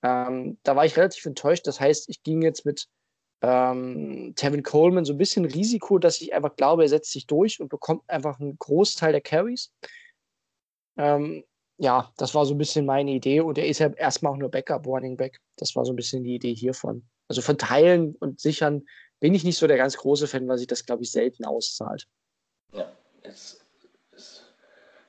Ähm, 0.02 0.58
da 0.62 0.76
war 0.76 0.84
ich 0.84 0.96
relativ 0.96 1.24
enttäuscht. 1.26 1.66
Das 1.66 1.80
heißt, 1.80 2.08
ich 2.08 2.22
ging 2.22 2.42
jetzt 2.42 2.64
mit 2.64 2.88
ähm, 3.42 4.32
Tevin 4.36 4.62
Coleman 4.62 5.04
so 5.04 5.12
ein 5.12 5.18
bisschen 5.18 5.44
Risiko, 5.44 5.98
dass 5.98 6.20
ich 6.20 6.34
einfach 6.34 6.56
glaube, 6.56 6.82
er 6.82 6.88
setzt 6.88 7.12
sich 7.12 7.26
durch 7.26 7.60
und 7.60 7.68
bekommt 7.68 8.02
einfach 8.08 8.40
einen 8.40 8.58
Großteil 8.58 9.12
der 9.12 9.20
Carries. 9.20 9.72
Ähm, 10.96 11.44
ja, 11.78 12.10
das 12.16 12.34
war 12.34 12.46
so 12.46 12.54
ein 12.54 12.58
bisschen 12.58 12.86
meine 12.86 13.10
Idee 13.10 13.40
und 13.40 13.58
er 13.58 13.66
ist 13.66 13.80
ja 13.80 13.88
erstmal 13.88 14.32
auch 14.32 14.38
nur 14.38 14.50
Backup 14.50 14.86
Running 14.86 15.16
Back. 15.16 15.40
Das 15.56 15.76
war 15.76 15.84
so 15.84 15.92
ein 15.92 15.96
bisschen 15.96 16.24
die 16.24 16.36
Idee 16.36 16.54
hiervon. 16.54 17.06
Also 17.28 17.42
verteilen 17.42 18.16
und 18.16 18.40
sichern 18.40 18.86
bin 19.20 19.34
ich 19.34 19.44
nicht 19.44 19.58
so 19.58 19.66
der 19.66 19.76
ganz 19.76 19.96
große 19.96 20.26
Fan, 20.26 20.48
weil 20.48 20.58
sich 20.58 20.66
das, 20.66 20.86
glaube 20.86 21.02
ich, 21.02 21.10
selten 21.10 21.44
auszahlt. 21.44 22.06
Ja, 22.72 22.90
es, 23.22 23.60
es, 24.12 24.42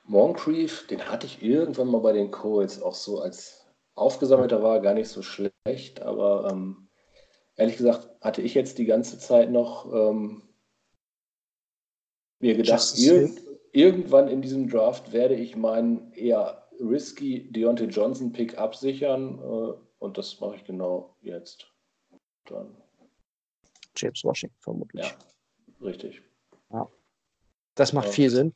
Moncrief, 0.04 0.86
den 0.86 1.08
hatte 1.08 1.26
ich 1.26 1.42
irgendwann 1.42 1.88
mal 1.88 2.00
bei 2.00 2.12
den 2.12 2.30
Colts 2.30 2.82
auch 2.82 2.94
so 2.94 3.20
als 3.20 3.66
aufgesammelter 3.94 4.62
war, 4.62 4.80
gar 4.80 4.94
nicht 4.94 5.08
so 5.08 5.22
schlecht, 5.22 6.02
aber 6.02 6.50
ähm, 6.50 6.87
ehrlich 7.58 7.76
gesagt 7.76 8.08
hatte 8.22 8.40
ich 8.40 8.54
jetzt 8.54 8.78
die 8.78 8.86
ganze 8.86 9.18
Zeit 9.18 9.50
noch 9.50 9.92
ähm, 9.92 10.42
mir 12.40 12.56
gedacht, 12.56 12.94
irgend, 12.96 13.40
irgendwann 13.72 14.28
in 14.28 14.40
diesem 14.40 14.68
Draft 14.70 15.12
werde 15.12 15.34
ich 15.34 15.56
meinen 15.56 16.12
eher 16.12 16.68
risky 16.80 17.50
Deontay 17.52 17.86
Johnson 17.86 18.32
Pick 18.32 18.56
absichern 18.56 19.38
äh, 19.40 19.74
und 19.98 20.16
das 20.16 20.40
mache 20.40 20.56
ich 20.56 20.64
genau 20.64 21.16
jetzt. 21.20 21.66
Dann, 22.46 22.74
James 23.96 24.22
Washington 24.24 24.56
vermutlich. 24.60 25.04
ja, 25.04 25.18
richtig. 25.86 26.22
Das 27.74 27.92
macht 27.92 28.06
Ja. 28.06 28.12
viel 28.12 28.30
Sinn. 28.30 28.54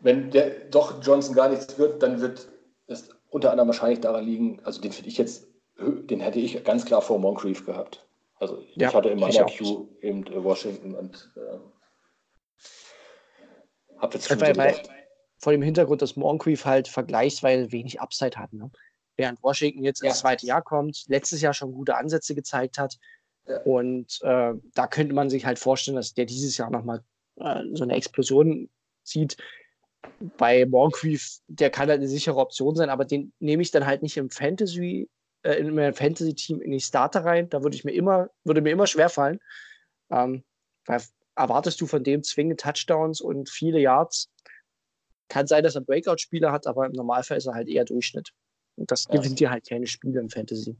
wenn 0.00 0.30
der 0.30 0.64
doch 0.70 1.02
Johnson 1.02 1.34
gar 1.34 1.48
nichts 1.48 1.78
wird, 1.78 2.02
dann 2.02 2.20
wird 2.20 2.48
es 2.86 3.10
unter 3.28 3.50
anderem 3.50 3.68
wahrscheinlich 3.68 4.00
daran 4.00 4.24
liegen, 4.24 4.60
also 4.64 4.80
den 4.80 4.92
finde 4.92 5.08
ich 5.08 5.18
jetzt, 5.18 5.46
den 5.80 6.20
hätte 6.20 6.38
ich 6.38 6.62
ganz 6.64 6.84
klar 6.84 7.02
vor 7.02 7.18
Moncrief 7.18 7.64
gehabt. 7.64 8.06
Also 8.38 8.64
Ja, 8.74 8.88
ich 8.88 8.94
hatte 8.94 9.10
in 9.10 9.20
meiner. 9.20 9.44
Queue 9.46 9.88
eben 10.00 10.26
äh, 10.26 10.42
Washington 10.42 10.94
und 10.94 11.32
äh, 11.36 11.58
habe 13.98 14.14
jetzt 14.14 14.28
schon 14.28 14.38
gedacht, 14.38 14.90
Vor 15.38 15.52
dem 15.52 15.62
Hintergrund, 15.62 16.02
dass 16.02 16.16
Moncrief 16.16 16.64
halt 16.64 16.88
vergleichsweise 16.88 17.70
wenig 17.72 18.00
Upside 18.00 18.38
hat. 18.38 18.52
Ne? 18.52 18.70
Während 19.16 19.42
Washington 19.42 19.84
jetzt 19.84 20.02
Ja. 20.02 20.08
ins 20.08 20.20
zweite 20.20 20.46
Jahr 20.46 20.62
kommt, 20.62 21.04
letztes 21.08 21.40
Jahr 21.42 21.54
schon 21.54 21.72
gute 21.72 21.96
Ansätze 21.96 22.34
gezeigt 22.34 22.78
hat. 22.78 22.98
Ja. 23.46 23.60
Und 23.62 24.20
äh, 24.22 24.54
da 24.74 24.86
könnte 24.86 25.14
man 25.14 25.28
sich 25.28 25.44
halt 25.44 25.58
vorstellen, 25.58 25.96
dass 25.96 26.14
der 26.14 26.24
dieses 26.24 26.56
Jahr 26.56 26.70
nochmal 26.70 27.02
äh, 27.36 27.62
so 27.72 27.84
eine 27.84 27.94
Explosion 27.94 28.70
sieht. 29.02 29.36
Bei 30.38 30.64
Moncrief, 30.64 31.40
der 31.46 31.70
kann 31.70 31.88
halt 31.88 32.00
eine 32.00 32.08
sichere 32.08 32.36
Option 32.36 32.74
sein, 32.74 32.88
aber 32.88 33.04
den 33.04 33.32
nehme 33.38 33.62
ich 33.62 33.70
dann 33.70 33.86
halt 33.86 34.02
nicht 34.02 34.16
im 34.16 34.30
Fantasy, 34.30 35.10
äh, 35.42 35.54
in 35.54 35.74
mein 35.74 35.94
Fantasy-Team 35.94 36.60
in 36.60 36.70
die 36.70 36.80
Starter 36.80 37.24
rein. 37.24 37.48
Da 37.48 37.62
würde 37.62 37.76
ich 37.76 37.84
mir 37.84 37.92
immer, 37.92 38.30
würde 38.44 38.60
mir 38.60 38.70
immer 38.70 38.86
schwerfallen. 38.86 39.40
Ähm, 40.10 40.44
erwartest 41.34 41.80
du 41.80 41.86
von 41.86 42.04
dem 42.04 42.22
zwingend 42.22 42.60
Touchdowns 42.60 43.20
und 43.20 43.48
viele 43.48 43.78
Yards? 43.80 44.30
Kann 45.28 45.46
sein, 45.46 45.62
dass 45.62 45.76
er 45.76 45.82
Breakout-Spieler 45.82 46.50
hat, 46.52 46.66
aber 46.66 46.86
im 46.86 46.92
Normalfall 46.92 47.38
ist 47.38 47.46
er 47.46 47.54
halt 47.54 47.68
eher 47.68 47.84
Durchschnitt. 47.84 48.32
Und 48.76 48.90
das 48.90 49.04
Ja. 49.04 49.16
gewinnt 49.16 49.38
dir 49.38 49.50
halt 49.50 49.68
keine 49.68 49.86
Spiele 49.86 50.20
im 50.20 50.28
Fantasy. 50.28 50.76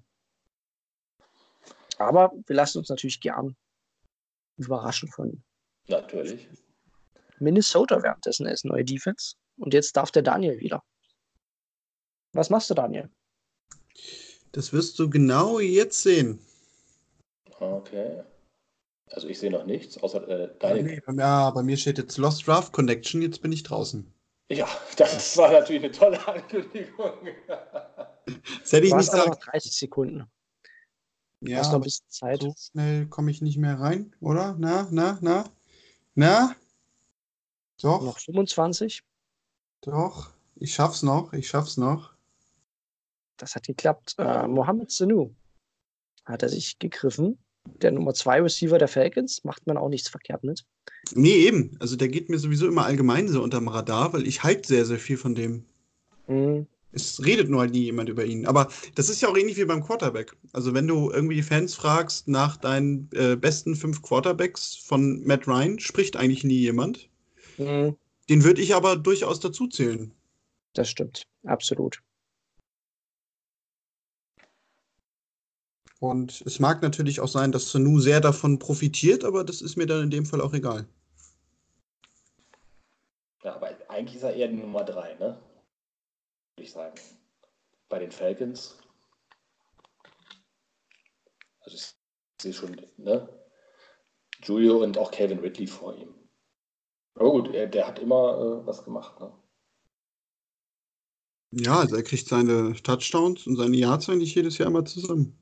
Aber 1.98 2.32
wir 2.46 2.56
lassen 2.56 2.78
uns 2.78 2.88
natürlich 2.88 3.20
gern 3.20 3.56
überraschen 4.56 5.08
von 5.08 5.42
natürlich. 5.86 6.48
Minnesota 7.38 8.02
währenddessen 8.02 8.46
als 8.46 8.64
neue 8.64 8.84
Defense. 8.84 9.36
Und 9.58 9.74
jetzt 9.74 9.96
darf 9.96 10.10
der 10.10 10.22
Daniel 10.22 10.58
wieder. 10.60 10.82
Was 12.32 12.50
machst 12.50 12.70
du, 12.70 12.74
Daniel? 12.74 13.10
Das 14.52 14.72
wirst 14.72 14.98
du 14.98 15.08
genau 15.08 15.60
jetzt 15.60 16.02
sehen. 16.02 16.40
Okay. 17.58 18.22
Also 19.12 19.28
ich 19.28 19.38
sehe 19.38 19.50
noch 19.50 19.64
nichts, 19.64 20.02
außer 20.02 20.26
äh, 20.28 20.54
deine. 20.58 20.82
Nee, 20.82 21.00
ja, 21.16 21.50
bei 21.50 21.62
mir 21.62 21.76
steht 21.76 21.98
jetzt 21.98 22.16
Lost 22.16 22.46
Draft 22.46 22.72
Connection, 22.72 23.22
jetzt 23.22 23.42
bin 23.42 23.52
ich 23.52 23.62
draußen. 23.62 24.12
Ja, 24.50 24.68
das 24.96 25.36
war 25.36 25.52
natürlich 25.52 25.84
eine 25.84 25.92
tolle 25.92 26.26
Ankündigung. 26.26 27.12
Das 28.62 28.70
hätte 28.70 28.86
ich 28.86 28.94
nicht 28.94 29.10
sagen. 29.10 29.32
30 29.32 29.72
Sekunden. 29.72 30.30
Ja, 31.40 31.58
hast 31.58 31.72
noch 31.72 31.80
ein 31.80 31.82
bisschen 31.82 32.08
Zeit. 32.08 32.40
so 32.42 32.54
schnell 32.56 33.06
komme 33.06 33.30
ich 33.32 33.42
nicht 33.42 33.56
mehr 33.56 33.80
rein, 33.80 34.14
oder? 34.20 34.54
Na, 34.56 34.86
na, 34.92 35.18
na? 35.20 35.50
Na? 36.14 36.54
Doch, 37.80 38.02
Noch 38.02 38.18
25. 38.20 39.02
doch. 39.80 40.30
Ich 40.54 40.74
schaff's 40.74 41.02
noch, 41.02 41.32
ich 41.32 41.48
schaff's 41.48 41.76
noch. 41.76 42.12
Das 43.40 43.54
hat 43.54 43.66
geklappt. 43.66 44.14
Äh, 44.18 44.46
Mohamed 44.46 44.90
Sanu 44.90 45.34
hat 46.26 46.42
er 46.42 46.50
sich 46.50 46.78
gegriffen. 46.78 47.38
Der 47.82 47.90
Nummer 47.90 48.14
2 48.14 48.42
Receiver 48.42 48.78
der 48.78 48.88
Falcons. 48.88 49.44
Macht 49.44 49.66
man 49.66 49.76
auch 49.76 49.88
nichts 49.88 50.08
verkehrt 50.08 50.44
mit. 50.44 50.64
Nee, 51.14 51.46
eben. 51.46 51.76
Also 51.80 51.96
der 51.96 52.08
geht 52.08 52.28
mir 52.28 52.38
sowieso 52.38 52.68
immer 52.68 52.84
allgemein 52.84 53.28
so 53.28 53.42
unterm 53.42 53.68
Radar, 53.68 54.12
weil 54.12 54.26
ich 54.26 54.42
halte 54.42 54.68
sehr, 54.68 54.84
sehr 54.84 54.98
viel 54.98 55.16
von 55.16 55.34
dem. 55.34 55.64
Mhm. 56.26 56.66
Es 56.92 57.24
redet 57.24 57.48
nur 57.48 57.60
halt 57.60 57.72
nie 57.72 57.84
jemand 57.84 58.08
über 58.08 58.24
ihn. 58.24 58.46
Aber 58.46 58.68
das 58.94 59.08
ist 59.08 59.22
ja 59.22 59.28
auch 59.28 59.36
ähnlich 59.36 59.56
wie 59.56 59.64
beim 59.64 59.82
Quarterback. 59.82 60.36
Also 60.52 60.74
wenn 60.74 60.86
du 60.86 61.10
irgendwie 61.10 61.36
die 61.36 61.42
Fans 61.42 61.74
fragst 61.74 62.28
nach 62.28 62.56
deinen 62.56 63.08
äh, 63.14 63.36
besten 63.36 63.74
fünf 63.74 64.02
Quarterbacks 64.02 64.74
von 64.76 65.24
Matt 65.24 65.46
Ryan, 65.46 65.78
spricht 65.78 66.16
eigentlich 66.16 66.44
nie 66.44 66.58
jemand. 66.58 67.08
Mhm. 67.58 67.96
Den 68.28 68.44
würde 68.44 68.60
ich 68.60 68.74
aber 68.74 68.96
durchaus 68.96 69.40
dazu 69.40 69.66
zählen. 69.66 70.12
Das 70.74 70.90
stimmt. 70.90 71.22
Absolut. 71.44 72.02
Und 76.00 76.42
es 76.46 76.58
mag 76.58 76.82
natürlich 76.82 77.20
auch 77.20 77.28
sein, 77.28 77.52
dass 77.52 77.70
Sanu 77.70 78.00
sehr 78.00 78.20
davon 78.20 78.58
profitiert, 78.58 79.22
aber 79.22 79.44
das 79.44 79.60
ist 79.60 79.76
mir 79.76 79.86
dann 79.86 80.02
in 80.02 80.10
dem 80.10 80.26
Fall 80.26 80.40
auch 80.40 80.54
egal. 80.54 80.88
eigentlich 84.00 84.16
ist 84.16 84.22
er 84.22 84.34
eher 84.34 84.48
die 84.48 84.56
Nummer 84.56 84.82
3, 84.82 85.14
ne? 85.14 85.38
Würde 86.56 86.62
ich 86.62 86.72
sagen. 86.72 86.94
Bei 87.90 87.98
den 87.98 88.10
Falcons. 88.10 88.78
Also 91.60 91.76
ich 91.76 91.94
sehe 92.40 92.52
schon, 92.54 92.80
ne? 92.96 93.28
Julio 94.42 94.82
und 94.82 94.96
auch 94.96 95.10
Calvin 95.10 95.40
Ridley 95.40 95.66
vor 95.66 95.94
ihm. 95.96 96.14
Aber 97.14 97.30
gut, 97.30 97.54
er, 97.54 97.66
der 97.66 97.86
hat 97.86 97.98
immer 97.98 98.62
äh, 98.62 98.66
was 98.66 98.84
gemacht, 98.84 99.20
ne? 99.20 99.32
Ja, 101.52 101.80
also 101.80 101.96
er 101.96 102.02
kriegt 102.02 102.26
seine 102.26 102.72
Touchdowns 102.74 103.46
und 103.46 103.56
seine 103.56 103.76
Yards 103.76 104.08
eigentlich 104.08 104.34
jedes 104.34 104.56
Jahr 104.56 104.68
immer 104.68 104.84
zusammen. 104.84 105.36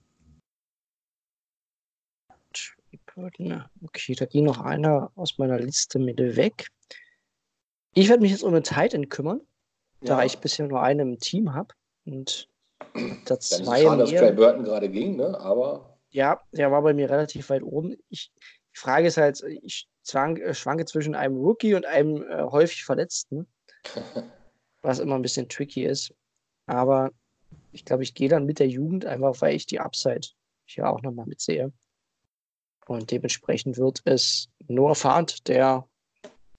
Okay, 3.83 4.15
da 4.15 4.27
ging 4.27 4.45
noch 4.45 4.61
einer 4.61 5.11
aus 5.17 5.39
meiner 5.39 5.59
Liste 5.59 5.99
mit 5.99 6.19
weg. 6.19 6.69
Ich 7.95 8.09
werde 8.09 8.23
mich 8.23 8.31
jetzt 8.31 8.45
um 8.45 8.53
den 8.53 8.63
Titan 8.63 9.09
kümmern, 9.09 9.41
da 10.01 10.23
ich 10.23 10.39
bisher 10.39 10.69
nur 10.69 10.83
einen 10.83 11.15
im 11.15 11.19
Team 11.19 11.53
habe. 11.53 11.75
Und 12.05 12.49
da 13.25 13.41
zwei 13.41 13.83
schade, 13.83 14.03
dass. 14.03 14.11
Trey 14.11 14.33
Burton 14.33 14.65
gerade 14.65 14.89
ging, 14.89 15.17
ne? 15.17 15.39
Aber 15.41 15.99
Ja, 16.11 16.41
der 16.53 16.71
war 16.71 16.83
bei 16.83 16.95
mir 16.95 17.11
relativ 17.11 17.51
weit 17.51 17.63
oben. 17.63 17.97
Ich, 18.09 18.31
die 18.75 18.79
Frage 18.79 19.09
ist 19.09 19.17
halt, 19.17 19.43
ich 19.63 19.89
zwang, 20.03 20.37
äh, 20.37 20.55
schwanke 20.55 20.85
zwischen 20.85 21.15
einem 21.15 21.37
Rookie 21.37 21.75
und 21.75 21.87
einem 21.87 22.23
äh, 22.23 22.43
häufig 22.45 22.85
Verletzten, 22.85 23.47
was 24.83 25.01
immer 25.01 25.17
ein 25.17 25.23
bisschen 25.23 25.49
tricky 25.49 25.85
ist. 25.85 26.15
Aber 26.67 27.11
ich 27.73 27.85
glaube, 27.85 28.03
ich 28.03 28.15
gehe 28.15 28.29
dann 28.29 28.47
mit 28.47 28.59
der 28.59 28.69
Jugend 28.69 29.07
einfach, 29.07 29.41
weil 29.41 29.57
ich 29.57 29.67
die 29.67 29.81
Upside 29.81 30.29
hier 30.67 30.89
auch 30.89 31.03
nochmal 31.03 31.27
mitsehe. 31.27 31.73
Und 32.89 33.11
dementsprechend 33.11 33.77
wird 33.77 34.01
es 34.07 34.49
Noah 34.67 34.95
Fant, 34.95 35.47
der 35.47 35.87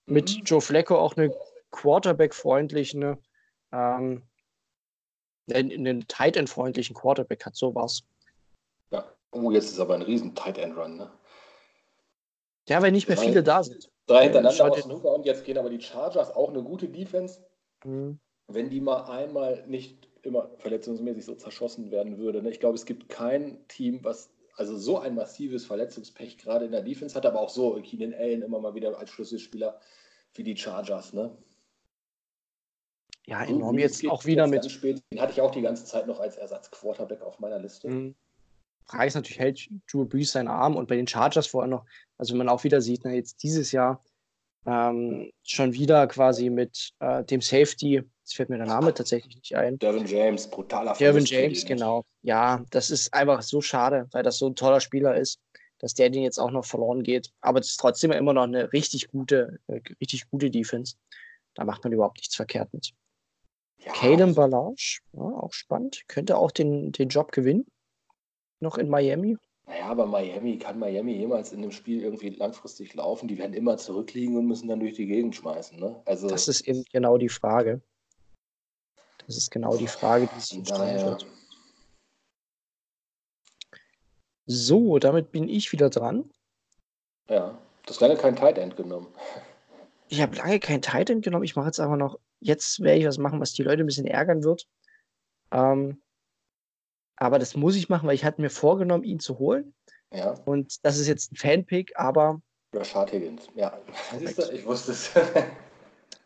mit 0.05 0.37
Mhm. 0.37 0.43
Joe 0.45 0.61
Flacco 0.61 0.95
auch 0.97 1.17
eine 1.17 1.33
Quarterback-freundliche, 1.71 3.17
ähm, 3.71 4.23
einen, 5.51 6.07
Tight 6.07 6.37
End-freundlichen 6.37 6.95
Quarterback 6.95 7.45
hat. 7.45 7.55
So 7.55 7.73
war's. 7.73 8.03
ja. 8.91 9.03
Oh, 9.31 9.51
jetzt 9.51 9.71
ist 9.71 9.79
aber 9.79 9.95
ein 9.95 10.01
riesen 10.03 10.33
Tight 10.35 10.57
End 10.59 10.75
Run, 10.77 10.97
ne? 10.97 11.11
Ja, 12.67 12.81
weil 12.81 12.91
nicht 12.91 13.07
mehr 13.07 13.17
Drei- 13.17 13.25
viele 13.25 13.43
da 13.43 13.63
sind. 13.63 13.89
Drei 14.05 14.23
hintereinander 14.23 14.71
aus 14.71 14.79
Snooker 14.81 15.13
und 15.13 15.25
jetzt 15.25 15.43
gehen 15.45 15.57
aber 15.57 15.69
die 15.69 15.81
Chargers 15.81 16.31
auch 16.35 16.49
eine 16.49 16.63
gute 16.63 16.87
Defense. 16.87 17.43
Mhm. 17.85 18.19
wenn 18.51 18.69
die 18.71 18.81
mal 18.81 19.03
einmal 19.03 19.63
nicht 19.67 20.09
immer 20.23 20.49
verletzungsmäßig 20.57 21.23
so 21.23 21.35
zerschossen 21.35 21.91
werden 21.91 22.17
würde. 22.17 22.41
Ne? 22.41 22.49
Ich 22.49 22.59
glaube, 22.59 22.73
es 22.75 22.85
gibt 22.85 23.07
kein 23.07 23.65
Team, 23.67 24.03
was 24.03 24.31
also 24.59 24.77
so 24.77 24.99
ein 24.99 25.15
massives 25.15 25.65
Verletzungspech 25.65 26.37
gerade 26.37 26.65
in 26.65 26.71
der 26.71 26.81
Defense 26.81 27.15
hat, 27.15 27.25
aber 27.25 27.39
auch 27.39 27.49
so 27.49 27.81
Keenan 27.81 28.13
Allen 28.13 28.41
immer 28.41 28.59
mal 28.59 28.75
wieder 28.75 28.97
als 28.97 29.09
Schlüsselspieler 29.09 29.79
wie 30.35 30.43
die 30.43 30.57
Chargers. 30.57 31.13
Ne? 31.13 31.35
Ja, 33.25 33.43
enorm. 33.43 33.75
gut 33.75 33.79
Jetzt 33.79 34.05
auch 34.07 34.25
wieder 34.25 34.47
mit. 34.47 34.69
Spät. 34.69 35.01
Den 35.11 35.21
hatte 35.21 35.31
ich 35.31 35.41
auch 35.41 35.51
die 35.51 35.61
ganze 35.61 35.85
Zeit 35.85 36.07
noch 36.07 36.19
als 36.19 36.35
Ersatz-Quarterback 36.35 37.21
auf 37.21 37.39
meiner 37.39 37.59
Liste. 37.59 37.87
Mhm. 37.87 38.15
Frage 38.83 39.07
ist 39.07 39.15
natürlich, 39.15 39.39
hält 39.39 39.69
Drew 39.89 40.05
Brees 40.05 40.31
seinen 40.31 40.47
Arm 40.47 40.75
und 40.75 40.87
bei 40.87 40.95
den 40.95 41.07
Chargers 41.07 41.47
vorher 41.47 41.69
noch, 41.69 41.85
also 42.17 42.33
wenn 42.33 42.39
man 42.39 42.49
auch 42.49 42.63
wieder 42.63 42.81
sieht, 42.81 43.05
ne, 43.05 43.13
jetzt 43.13 43.43
dieses 43.43 43.71
Jahr 43.71 44.03
ähm, 44.65 45.31
schon 45.43 45.73
wieder 45.73 46.07
quasi 46.07 46.49
mit 46.49 46.91
äh, 46.99 47.23
dem 47.23 47.39
Safety, 47.39 48.03
jetzt 48.29 48.35
fällt 48.35 48.49
mir 48.49 48.57
der 48.57 48.67
Name 48.67 48.93
tatsächlich 48.93 49.35
nicht 49.35 49.55
ein. 49.55 49.79
Dervin 49.79 50.05
James, 50.05 50.47
brutaler 50.47 50.93
Derwin 50.93 51.25
James, 51.25 51.65
genau. 51.65 52.05
Ja, 52.21 52.63
das 52.69 52.91
ist 52.91 53.11
einfach 53.13 53.41
so 53.41 53.59
schade, 53.59 54.07
weil 54.11 54.21
das 54.21 54.37
so 54.37 54.47
ein 54.47 54.55
toller 54.55 54.79
Spieler 54.79 55.15
ist, 55.15 55.39
dass 55.79 55.95
der 55.95 56.11
den 56.11 56.21
jetzt 56.21 56.37
auch 56.37 56.51
noch 56.51 56.65
verloren 56.65 57.01
geht. 57.01 57.31
Aber 57.41 57.59
es 57.59 57.71
ist 57.71 57.79
trotzdem 57.79 58.11
immer 58.11 58.33
noch 58.33 58.43
eine 58.43 58.71
richtig 58.71 59.07
gute, 59.07 59.59
äh, 59.67 59.81
richtig 59.99 60.29
gute 60.29 60.51
Defense. 60.51 60.95
Da 61.55 61.65
macht 61.65 61.83
man 61.83 61.91
überhaupt 61.91 62.17
nichts 62.17 62.35
verkehrt 62.35 62.71
mit. 62.71 62.91
Ja, 63.79 63.93
Caden 63.93 64.35
Balage, 64.35 64.99
ja, 65.13 65.21
auch 65.21 65.53
spannend, 65.53 66.03
könnte 66.07 66.37
auch 66.37 66.51
den, 66.51 66.91
den 66.91 67.09
Job 67.09 67.31
gewinnen. 67.31 67.65
Noch 68.59 68.77
in 68.77 68.89
Miami. 68.89 69.37
Naja, 69.65 69.85
aber 69.85 70.05
Miami, 70.05 70.57
kann 70.57 70.77
Miami 70.77 71.13
jemals 71.13 71.53
in 71.53 71.61
dem 71.61 71.71
Spiel 71.71 72.01
irgendwie 72.01 72.29
langfristig 72.29 72.93
laufen? 72.93 73.27
Die 73.27 73.37
werden 73.37 73.53
immer 73.53 73.77
zurückliegen 73.77 74.35
und 74.35 74.47
müssen 74.47 74.67
dann 74.67 74.79
durch 74.81 74.95
die 74.95 75.05
Gegend 75.05 75.35
schmeißen. 75.35 75.79
Ne? 75.79 76.01
Also, 76.05 76.27
Das 76.27 76.47
ist 76.47 76.67
eben 76.67 76.83
genau 76.91 77.17
die 77.17 77.29
Frage. 77.29 77.81
Das 79.29 79.37
ist 79.37 79.51
genau 79.51 79.77
die 79.77 79.87
Frage, 79.87 80.27
die 80.35 80.39
sich 80.39 80.67
stellen 80.67 81.05
wird. 81.05 81.27
So, 84.47 84.97
damit 84.97 85.31
bin 85.31 85.47
ich 85.47 85.71
wieder 85.71 85.91
dran. 85.91 86.31
ja, 87.29 87.55
das 87.85 87.99
lange 87.99 88.17
kein 88.17 88.35
Tight 88.35 88.57
End 88.57 88.75
genommen. 88.75 89.05
Ich 90.07 90.19
habe 90.19 90.35
lange 90.35 90.59
kein 90.59 90.81
Titan 90.81 91.21
genommen. 91.21 91.43
Ich 91.43 91.55
mache 91.55 91.67
jetzt 91.67 91.79
aber 91.79 91.95
noch, 91.95 92.19
jetzt 92.39 92.79
werde 92.79 92.99
ich 93.01 93.05
was 93.05 93.19
machen, 93.19 93.39
was 93.39 93.53
die 93.53 93.61
Leute 93.61 93.83
ein 93.83 93.85
bisschen 93.85 94.07
ärgern 94.07 94.43
wird. 94.43 94.67
Ähm, 95.51 96.01
aber 97.15 97.37
das 97.37 97.55
muss 97.55 97.75
ich 97.75 97.87
machen, 97.87 98.07
weil 98.07 98.15
ich 98.15 98.25
hatte 98.25 98.41
mir 98.41 98.49
vorgenommen, 98.49 99.03
ihn 99.03 99.19
zu 99.19 99.37
holen. 99.37 99.75
Ja, 100.11 100.33
Und 100.45 100.83
das 100.83 100.97
ist 100.97 101.07
jetzt 101.07 101.31
ein 101.31 101.35
Fanpick, 101.35 101.91
aber 101.99 102.41
Rashad 102.73 103.11
Higgins. 103.11 103.47
Ja, 103.53 103.79
siehst 104.17 104.39
du, 104.39 104.51
ich 104.51 104.65
wusste 104.65 104.93
es. 104.93 105.11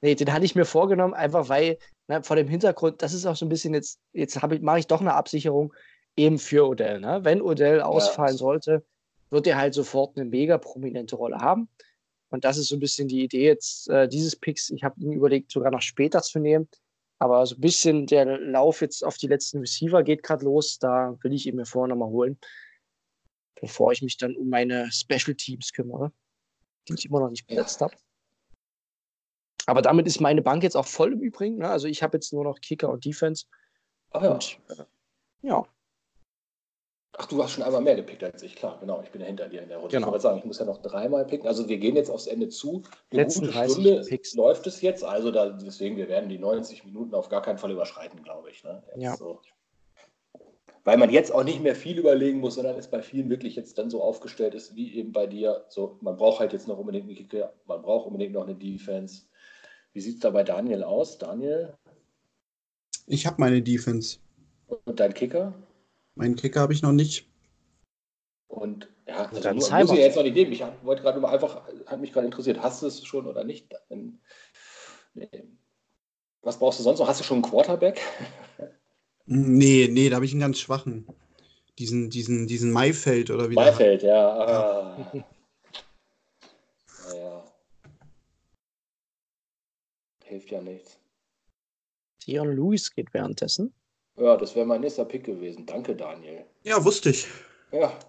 nee, 0.03 0.15
den 0.15 0.33
hatte 0.33 0.45
ich 0.45 0.53
mir 0.53 0.65
vorgenommen, 0.65 1.13
einfach 1.13 1.49
weil 1.49 1.77
ne, 2.07 2.21
vor 2.21 2.35
dem 2.35 2.49
Hintergrund, 2.49 3.01
das 3.01 3.13
ist 3.13 3.25
auch 3.25 3.37
so 3.37 3.45
ein 3.45 3.49
bisschen 3.49 3.73
jetzt, 3.73 3.99
jetzt 4.11 4.35
ich, 4.35 4.61
mache 4.61 4.79
ich 4.79 4.87
doch 4.87 4.99
eine 4.99 5.13
Absicherung 5.13 5.73
eben 6.17 6.37
für 6.37 6.67
Odell. 6.67 6.99
Ne? 6.99 7.21
Wenn 7.23 7.41
Odell 7.41 7.81
ausfallen 7.81 8.37
sollte, 8.37 8.85
wird 9.29 9.47
er 9.47 9.57
halt 9.57 9.73
sofort 9.73 10.17
eine 10.17 10.29
mega 10.29 10.57
prominente 10.57 11.15
Rolle 11.15 11.37
haben. 11.37 11.69
Und 12.29 12.43
das 12.43 12.57
ist 12.57 12.67
so 12.67 12.75
ein 12.75 12.81
bisschen 12.81 13.07
die 13.07 13.23
Idee 13.23 13.45
jetzt 13.45 13.89
äh, 13.89 14.09
dieses 14.09 14.35
Picks. 14.35 14.69
Ich 14.71 14.83
habe 14.83 14.99
ihn 14.99 15.13
überlegt, 15.13 15.51
sogar 15.51 15.71
noch 15.71 15.81
später 15.81 16.21
zu 16.21 16.39
nehmen. 16.39 16.67
Aber 17.19 17.45
so 17.45 17.55
ein 17.55 17.61
bisschen 17.61 18.05
der 18.05 18.25
Lauf 18.25 18.81
jetzt 18.81 19.05
auf 19.05 19.17
die 19.17 19.27
letzten 19.27 19.59
Receiver 19.59 20.03
geht 20.03 20.21
gerade 20.21 20.43
los. 20.43 20.79
Da 20.79 21.15
will 21.21 21.33
ich 21.33 21.47
ihn 21.47 21.55
mir 21.55 21.65
vorher 21.65 21.87
nochmal 21.87 22.09
holen, 22.09 22.37
bevor 23.61 23.93
ich 23.93 24.01
mich 24.01 24.17
dann 24.17 24.35
um 24.35 24.49
meine 24.49 24.91
Special 24.91 25.35
Teams 25.35 25.71
kümmere, 25.71 26.11
die 26.89 26.95
ich 26.95 27.05
immer 27.05 27.21
noch 27.21 27.29
nicht 27.29 27.47
besetzt 27.47 27.79
habe. 27.79 27.95
Aber 29.65 29.81
damit 29.81 30.07
ist 30.07 30.19
meine 30.19 30.41
Bank 30.41 30.63
jetzt 30.63 30.75
auch 30.75 30.87
voll 30.87 31.13
im 31.13 31.19
Übrigen. 31.19 31.57
Ne? 31.57 31.69
Also 31.69 31.87
ich 31.87 32.03
habe 32.03 32.17
jetzt 32.17 32.33
nur 32.33 32.43
noch 32.43 32.59
Kicker 32.59 32.89
und 32.89 33.05
Defense. 33.05 33.45
Ach 34.11 34.23
ja. 34.23 34.31
Und 34.31 34.59
äh, 34.69 34.83
ja, 35.41 35.65
Ach, 37.15 37.27
du 37.27 37.43
hast 37.43 37.51
schon 37.51 37.63
einmal 37.63 37.81
mehr 37.81 37.95
gepickt 37.95 38.23
als 38.23 38.41
ich, 38.41 38.55
klar, 38.55 38.77
genau. 38.79 39.01
Ich 39.03 39.11
bin 39.11 39.21
ja 39.21 39.27
hinter 39.27 39.47
dir 39.47 39.61
in 39.61 39.69
der 39.69 39.77
Runde. 39.77 39.91
Genau. 39.91 40.07
Ich 40.07 40.11
wollte 40.13 40.23
sagen, 40.23 40.39
ich 40.39 40.45
muss 40.45 40.57
ja 40.57 40.65
noch 40.65 40.81
dreimal 40.81 41.25
picken. 41.25 41.47
Also 41.47 41.69
wir 41.69 41.77
gehen 41.77 41.95
jetzt 41.95 42.09
aufs 42.09 42.25
Ende 42.25 42.49
zu. 42.49 42.81
Eine 43.11 43.21
Letzten 43.21 43.41
gute 43.41 43.53
30 43.53 43.71
Stunde 43.71 44.05
Picks. 44.07 44.33
läuft 44.33 44.65
es 44.65 44.81
jetzt. 44.81 45.03
Also 45.03 45.29
da, 45.29 45.49
deswegen, 45.49 45.95
wir 45.97 46.09
werden 46.09 46.27
die 46.27 46.39
90 46.39 46.85
Minuten 46.85 47.13
auf 47.13 47.29
gar 47.29 47.43
keinen 47.43 47.59
Fall 47.59 47.69
überschreiten, 47.69 48.23
glaube 48.23 48.49
ich. 48.49 48.63
Ne? 48.63 48.81
Ja. 48.95 49.15
So. 49.15 49.39
Weil 50.85 50.97
man 50.97 51.11
jetzt 51.11 51.31
auch 51.31 51.43
nicht 51.43 51.61
mehr 51.61 51.75
viel 51.75 51.99
überlegen 51.99 52.39
muss, 52.39 52.55
sondern 52.55 52.77
es 52.77 52.89
bei 52.89 53.03
vielen 53.03 53.29
wirklich 53.29 53.55
jetzt 53.55 53.77
dann 53.77 53.91
so 53.91 54.01
aufgestellt 54.01 54.55
ist, 54.55 54.75
wie 54.75 54.95
eben 54.95 55.11
bei 55.11 55.27
dir. 55.27 55.65
So, 55.69 55.97
man 56.01 56.17
braucht 56.17 56.39
halt 56.39 56.51
jetzt 56.51 56.67
noch 56.67 56.79
unbedingt 56.79 57.05
einen 57.05 57.15
Kicker, 57.15 57.53
man 57.67 57.83
braucht 57.83 58.07
unbedingt 58.07 58.33
noch 58.33 58.43
eine 58.43 58.55
Defense. 58.55 59.25
Wie 59.93 60.01
sieht 60.01 60.15
es 60.15 60.19
da 60.21 60.29
bei 60.31 60.43
Daniel 60.43 60.83
aus? 60.83 61.17
Daniel 61.17 61.73
Ich 63.05 63.25
habe 63.25 63.37
meine 63.39 63.61
Defense. 63.61 64.17
und 64.85 64.99
dein 64.99 65.13
Kicker? 65.13 65.53
Meinen 66.15 66.35
Kicker 66.35 66.61
habe 66.61 66.73
ich 66.73 66.81
noch 66.81 66.91
nicht. 66.91 67.27
Und 68.47 68.87
ja, 69.07 69.25
also 69.25 69.41
Cyber. 69.41 69.53
muss 69.85 69.91
ich 69.91 69.97
jetzt 69.99 70.15
noch 70.15 70.23
nicht 70.23 70.35
nehmen. 70.35 70.51
Ich 70.51 70.63
wollte 70.83 71.01
gerade 71.01 71.19
mal 71.19 71.31
einfach, 71.33 71.61
hat 71.87 71.99
mich 71.99 72.11
gerade 72.13 72.25
interessiert, 72.25 72.61
hast 72.61 72.81
du 72.81 72.87
es 72.87 73.03
schon 73.05 73.27
oder 73.27 73.43
nicht? 73.43 73.73
Dann- 73.89 74.19
Nee. 75.15 75.27
Was 76.41 76.57
brauchst 76.57 76.79
du 76.79 76.83
sonst 76.83 76.99
noch? 76.99 77.07
Hast 77.07 77.19
du 77.19 77.23
schon 77.23 77.43
einen 77.43 77.49
Quarterback? 77.51 77.99
Nee, 79.25 79.87
nee, 79.89 80.09
da 80.09 80.17
habe 80.17 80.25
ich 80.25 80.33
einen 80.33 80.41
ganz 80.41 80.59
schwachen. 80.59 81.07
Diesen, 81.79 82.09
diesen, 82.09 82.45
diesen 82.45 82.73
Maifeld 82.73 83.31
oder 83.31 83.49
wie. 83.49 83.53
Maifeld, 83.53 84.03
ja. 84.03 84.37
Ah. 84.37 85.11
Naja. 87.09 87.43
Hilft 90.33 90.49
ja 90.49 90.61
nichts. 90.63 90.97
Dion 92.25 92.55
Lewis 92.55 92.89
geht 92.91 93.13
währenddessen. 93.13 93.71
Ja, 94.17 94.35
das 94.35 94.55
wäre 94.55 94.65
mein 94.65 94.81
nächster 94.81 95.05
Pick 95.05 95.25
gewesen. 95.25 95.67
Danke, 95.67 95.95
Daniel. 95.95 96.43
Ja, 96.63 96.83
wusste 96.83 97.11
ich. 97.11 97.27
Ja, 97.71 97.99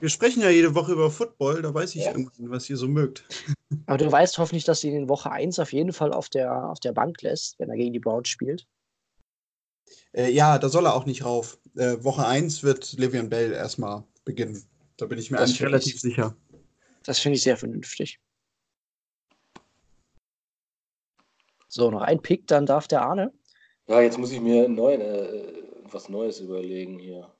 Wir 0.00 0.08
sprechen 0.08 0.40
ja 0.42 0.48
jede 0.48 0.74
Woche 0.74 0.92
über 0.92 1.10
Football, 1.10 1.60
da 1.60 1.74
weiß 1.74 1.94
ich 1.94 2.04
Ja. 2.04 2.12
irgendwann, 2.12 2.48
was 2.50 2.70
ihr 2.70 2.78
so 2.78 2.88
mögt. 2.88 3.24
Aber 3.86 3.98
du 3.98 4.10
weißt 4.10 4.38
hoffentlich, 4.38 4.64
dass 4.64 4.80
sie 4.80 4.88
ihn 4.88 4.96
in 4.96 5.08
Woche 5.10 5.30
1 5.30 5.58
auf 5.58 5.74
jeden 5.74 5.92
Fall 5.92 6.14
auf 6.14 6.30
der, 6.30 6.70
auf 6.70 6.80
der 6.80 6.92
Bank 6.92 7.20
lässt, 7.20 7.58
wenn 7.58 7.68
er 7.68 7.76
gegen 7.76 7.92
die 7.92 8.00
Browns 8.00 8.28
spielt. 8.28 8.66
Äh, 10.14 10.30
ja, 10.30 10.58
da 10.58 10.70
soll 10.70 10.86
er 10.86 10.94
auch 10.94 11.04
nicht 11.04 11.22
rauf. 11.26 11.58
Äh, 11.76 12.02
Woche 12.02 12.26
1 12.26 12.62
wird 12.62 12.92
Livian 12.94 13.28
Bell 13.28 13.52
erstmal 13.52 14.04
beginnen. 14.24 14.64
Da 14.96 15.04
bin 15.04 15.18
ich 15.18 15.30
mir 15.30 15.36
Das 15.36 15.50
eigentlich 15.50 15.58
finde 15.58 15.68
ich- 15.76 15.84
relativ 15.84 16.00
sicher. 16.00 16.36
Das 17.02 17.18
finde 17.18 17.36
ich 17.36 17.42
sehr 17.42 17.58
vernünftig. 17.58 18.20
So, 21.76 21.90
noch 21.90 22.02
ein 22.02 22.22
Pick, 22.22 22.46
dann 22.46 22.66
darf 22.66 22.86
der 22.86 23.02
Arne. 23.02 23.32
ja 23.88 24.00
jetzt 24.00 24.16
muss 24.16 24.30
ich 24.30 24.40
mir 24.40 24.68
neu, 24.68 24.94
äh, 24.94 25.64
was 25.90 26.08
Neues 26.08 26.38
überlegen 26.38 27.00
hier. 27.00 27.34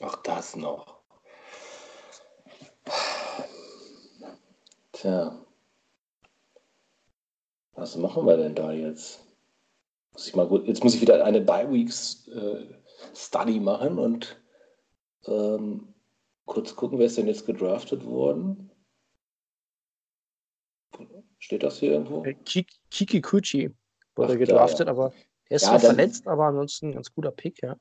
Ach, 0.00 0.16
das 0.22 0.54
noch. 0.54 1.00
Tja. 4.92 5.44
was 7.74 7.96
machen 7.96 8.26
wir 8.26 8.36
denn 8.36 8.54
da 8.54 8.70
jetzt? 8.70 9.26
Muss 10.12 10.28
ich 10.28 10.36
mal 10.36 10.46
gut, 10.46 10.68
jetzt 10.68 10.84
muss 10.84 10.94
ich 10.94 11.00
wieder 11.00 11.24
eine 11.24 11.40
Bi-Weeks 11.40 12.28
äh, 12.28 13.58
machen 13.58 13.98
und 13.98 14.40
ähm, 15.26 15.92
kurz 16.44 16.76
gucken, 16.76 17.00
wer 17.00 17.06
ist 17.06 17.18
denn 17.18 17.26
jetzt 17.26 17.44
gedraftet 17.44 18.06
worden? 18.06 18.65
Steht 21.46 21.62
das 21.62 21.78
hier 21.78 21.92
irgendwo? 21.92 22.24
Äh, 22.24 22.34
Kiki, 22.90 23.20
Kuchi 23.20 23.70
wurde 24.16 24.32
Ach, 24.32 24.38
gedraftet, 24.38 24.88
ja. 24.88 24.92
aber 24.92 25.12
er 25.48 25.54
ist 25.54 25.62
Ja, 25.62 25.68
zwar 25.68 25.78
dann- 25.78 25.94
verletzt, 25.94 26.26
aber 26.26 26.46
ansonsten 26.46 26.88
ein 26.88 26.94
ganz 26.94 27.14
guter 27.14 27.30
Pick, 27.30 27.62
ja. 27.62 27.76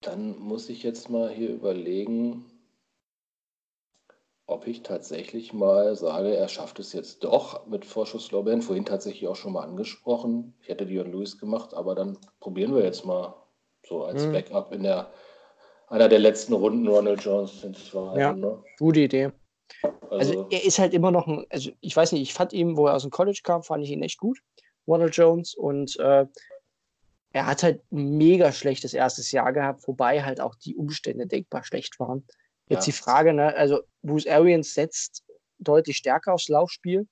Dann 0.00 0.36
muss 0.40 0.68
ich 0.68 0.82
jetzt 0.82 1.08
mal 1.08 1.30
hier 1.30 1.50
überlegen, 1.50 2.44
ob 4.46 4.66
ich 4.66 4.82
tatsächlich 4.82 5.52
mal 5.52 5.94
sage, 5.94 6.34
er 6.36 6.48
schafft 6.48 6.80
es 6.80 6.92
jetzt 6.92 7.22
doch 7.22 7.66
mit 7.68 7.84
Vorschusslorbeeren. 7.84 8.62
Vorhin 8.62 8.84
tatsächlich 8.84 9.28
auch 9.28 9.36
schon 9.36 9.52
mal 9.52 9.62
angesprochen. 9.62 10.54
Ich 10.60 10.66
hätte 10.68 10.86
Dion 10.86 11.12
Lewis 11.12 11.38
gemacht, 11.38 11.72
aber 11.72 11.94
dann 11.94 12.18
probieren 12.40 12.74
wir 12.74 12.82
jetzt 12.82 13.04
mal 13.04 13.32
so 13.86 14.02
als 14.02 14.26
Mhm. 14.26 14.32
Backup 14.32 14.72
in 14.72 14.82
der 14.82 15.12
einer 15.86 16.08
der 16.08 16.18
letzten 16.18 16.52
Runden 16.54 16.88
Ronald 16.88 17.20
Jones. 17.22 17.64
Ja. 18.16 18.32
Ne? 18.32 18.60
Gute 18.80 19.00
Idee. 19.00 19.30
Also, 19.82 20.08
Also 20.10 20.46
er 20.50 20.64
ist 20.64 20.78
halt 20.78 20.94
immer 20.94 21.10
noch 21.10 21.26
ein, 21.26 21.44
also 21.50 21.70
ich 21.80 21.96
weiß 21.96 22.12
nicht, 22.12 22.22
ich 22.22 22.34
fand 22.34 22.52
ihn, 22.52 22.76
wo 22.76 22.86
er 22.86 22.94
aus 22.94 23.02
dem 23.02 23.10
College 23.10 23.40
kam, 23.42 23.62
fand 23.62 23.84
ich 23.84 23.90
ihn 23.90 24.02
echt 24.02 24.18
gut, 24.18 24.38
Ronald 24.86 25.16
Jones. 25.16 25.54
Und 25.54 25.98
äh, 25.98 26.26
er 27.32 27.46
hat 27.46 27.62
halt 27.62 27.82
ein 27.92 28.16
mega 28.16 28.52
schlechtes 28.52 28.94
erstes 28.94 29.32
Jahr 29.32 29.52
gehabt, 29.52 29.86
wobei 29.88 30.22
halt 30.22 30.40
auch 30.40 30.54
die 30.54 30.76
Umstände 30.76 31.26
denkbar 31.26 31.64
schlecht 31.64 31.98
waren. 31.98 32.24
Jetzt 32.68 32.86
Ja. 32.86 32.92
die 32.92 32.98
Frage, 32.98 33.32
ne, 33.34 33.54
also 33.56 33.80
Bruce 34.02 34.26
Arians 34.26 34.72
setzt 34.74 35.24
deutlich 35.58 35.96
stärker 35.96 36.34
aufs 36.34 36.48
Laufspiel. 36.48 37.06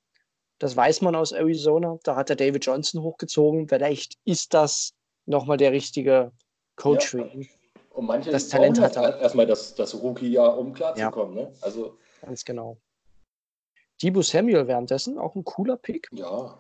Das 0.59 0.77
weiß 0.77 1.01
man 1.03 1.17
aus 1.17 1.33
Arizona. 1.33 1.99
Da 2.05 2.15
hat 2.15 2.31
er 2.31 2.37
David 2.37 2.65
Johnson 2.65 3.03
hochgezogen. 3.03 3.69
Vielleicht 3.69 4.15
ist 4.25 4.55
das 4.55 4.93
nochmal 5.27 5.57
der 5.57 5.73
richtige 5.73 6.31
Coach 6.77 7.15
Ja. 7.15 7.25
für 7.25 7.29
ihn. 7.35 7.49
und 7.91 8.07
manche 8.07 8.31
das 8.31 8.49
Talent 8.49 8.81
hat 8.81 8.97
er. 8.97 9.03
halt 9.03 9.21
erstmal 9.21 9.47
das, 9.47 9.75
das 9.75 9.95
Rookie-Jahr, 9.95 10.57
um 10.57 10.73
klarzukommen. 10.73 11.35
Ne? 11.35 11.53
Also, 11.61 11.99
Ganz 12.23 12.45
genau. 12.45 12.79
Debo 14.03 14.23
Samuel 14.23 14.67
währenddessen, 14.67 15.19
auch 15.19 15.35
ein 15.35 15.45
cooler 15.45 15.77
Pick. 15.77 16.09
ja, 16.13 16.57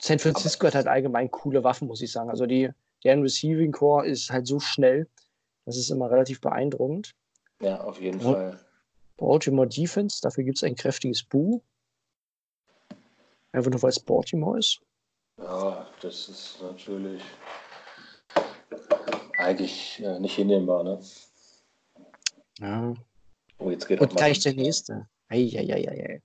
San 0.00 0.18
Francisco 0.20 0.66
hat 0.68 0.76
halt 0.76 0.86
allgemein 0.86 1.28
coole 1.30 1.64
Waffen, 1.64 1.88
muss 1.88 2.00
ich 2.02 2.12
sagen. 2.12 2.30
Also 2.30 2.46
die, 2.46 2.70
deren 3.02 3.22
Receiving 3.22 3.72
Core 3.72 4.06
ist 4.06 4.30
halt 4.30 4.46
so 4.46 4.60
schnell. 4.60 5.08
Das 5.64 5.76
ist 5.76 5.90
immer 5.90 6.08
relativ 6.10 6.40
beeindruckend. 6.40 7.14
ja, 7.60 7.80
auf 7.80 8.00
jeden 8.00 8.20
Ja. 8.20 8.32
Fall. 8.32 8.60
Baltimore 9.16 9.66
Defense, 9.66 10.20
dafür 10.22 10.44
gibt 10.44 10.58
es 10.58 10.62
ein 10.62 10.76
kräftiges 10.76 11.24
Bu. 11.24 11.60
Einfach 13.50 13.70
nur 13.72 13.82
weil 13.82 13.90
es 13.90 13.98
Baltimore 13.98 14.58
ist. 14.58 14.80
Ja, 15.38 15.86
das 16.00 16.28
ist 16.28 16.62
natürlich 16.62 17.22
eigentlich 19.36 20.00
äh, 20.02 20.20
nicht 20.20 20.36
hinnehmbar. 20.36 20.84
Ne? 20.84 21.00
Ja. 22.60 22.94
Oh, 23.58 23.70
jetzt 23.70 23.86
geht 23.88 24.00
Und 24.00 24.14
gleich 24.14 24.40
der 24.40 24.54
nächste. 24.54 25.08
Eieieiei. 25.28 26.22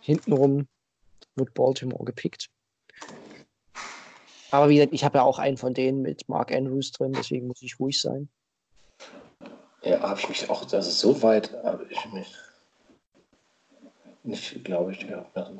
Hintenrum 0.00 0.68
wird 1.34 1.54
Baltimore 1.54 2.04
gepickt. 2.04 2.50
Aber 4.50 4.68
wie 4.68 4.76
gesagt, 4.76 4.92
ich 4.92 5.04
habe 5.04 5.18
ja 5.18 5.24
auch 5.24 5.38
einen 5.38 5.56
von 5.56 5.74
denen 5.74 6.02
mit 6.02 6.28
Mark 6.28 6.52
Andrews 6.52 6.92
drin, 6.92 7.12
deswegen 7.12 7.46
muss 7.46 7.62
ich 7.62 7.80
ruhig 7.80 8.00
sein. 8.00 8.28
Ja, 9.82 10.00
habe 10.00 10.20
ich 10.20 10.28
mich 10.28 10.50
auch, 10.50 10.70
also 10.72 10.90
so 10.90 11.22
weit 11.22 11.52
habe 11.64 11.86
ich 11.90 12.12
mich 12.12 12.34
nicht, 14.24 14.64
glaube 14.64 14.92
ich, 14.92 15.06
gehabt. 15.06 15.36
Ja. 15.36 15.50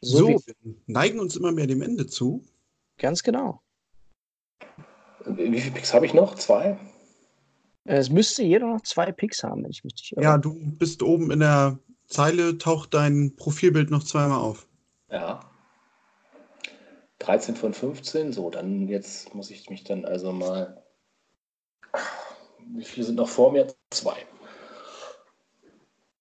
So, 0.00 0.18
So, 0.18 0.28
wir 0.28 0.54
neigen 0.86 1.18
uns 1.20 1.36
immer 1.36 1.52
mehr 1.52 1.66
dem 1.66 1.82
Ende 1.82 2.06
zu. 2.06 2.44
ganz 2.98 3.22
genau. 3.22 3.60
Wie 5.36 5.60
viele 5.60 5.74
Picks 5.74 5.92
habe 5.94 6.06
ich 6.06 6.14
noch? 6.14 6.34
Zwei? 6.34 6.78
Es 7.84 8.10
müsste 8.10 8.42
jeder 8.42 8.66
noch 8.66 8.82
zwei 8.82 9.12
Picks 9.12 9.42
haben, 9.42 9.64
wenn 9.64 9.70
ich 9.70 9.82
mich 9.82 9.94
nicht 9.94 10.12
irre. 10.12 10.22
Ja, 10.22 10.38
du 10.38 10.54
bist 10.54 11.02
oben 11.02 11.30
in 11.30 11.40
der 11.40 11.78
Zeile, 12.06 12.58
taucht 12.58 12.94
dein 12.94 13.34
Profilbild 13.36 13.90
noch 13.90 14.04
zweimal 14.04 14.38
auf. 14.38 14.66
Ja. 15.10 15.40
13 17.20 17.56
von 17.56 17.72
15, 17.72 18.32
so, 18.32 18.50
dann 18.50 18.88
jetzt 18.88 19.34
muss 19.34 19.50
ich 19.50 19.68
mich 19.70 19.84
dann 19.84 20.04
also 20.04 20.32
mal. 20.32 20.82
Wie 22.74 22.84
viele 22.84 23.06
sind 23.06 23.16
noch 23.16 23.28
vor 23.28 23.52
mir? 23.52 23.66
Zwei. 23.90 24.16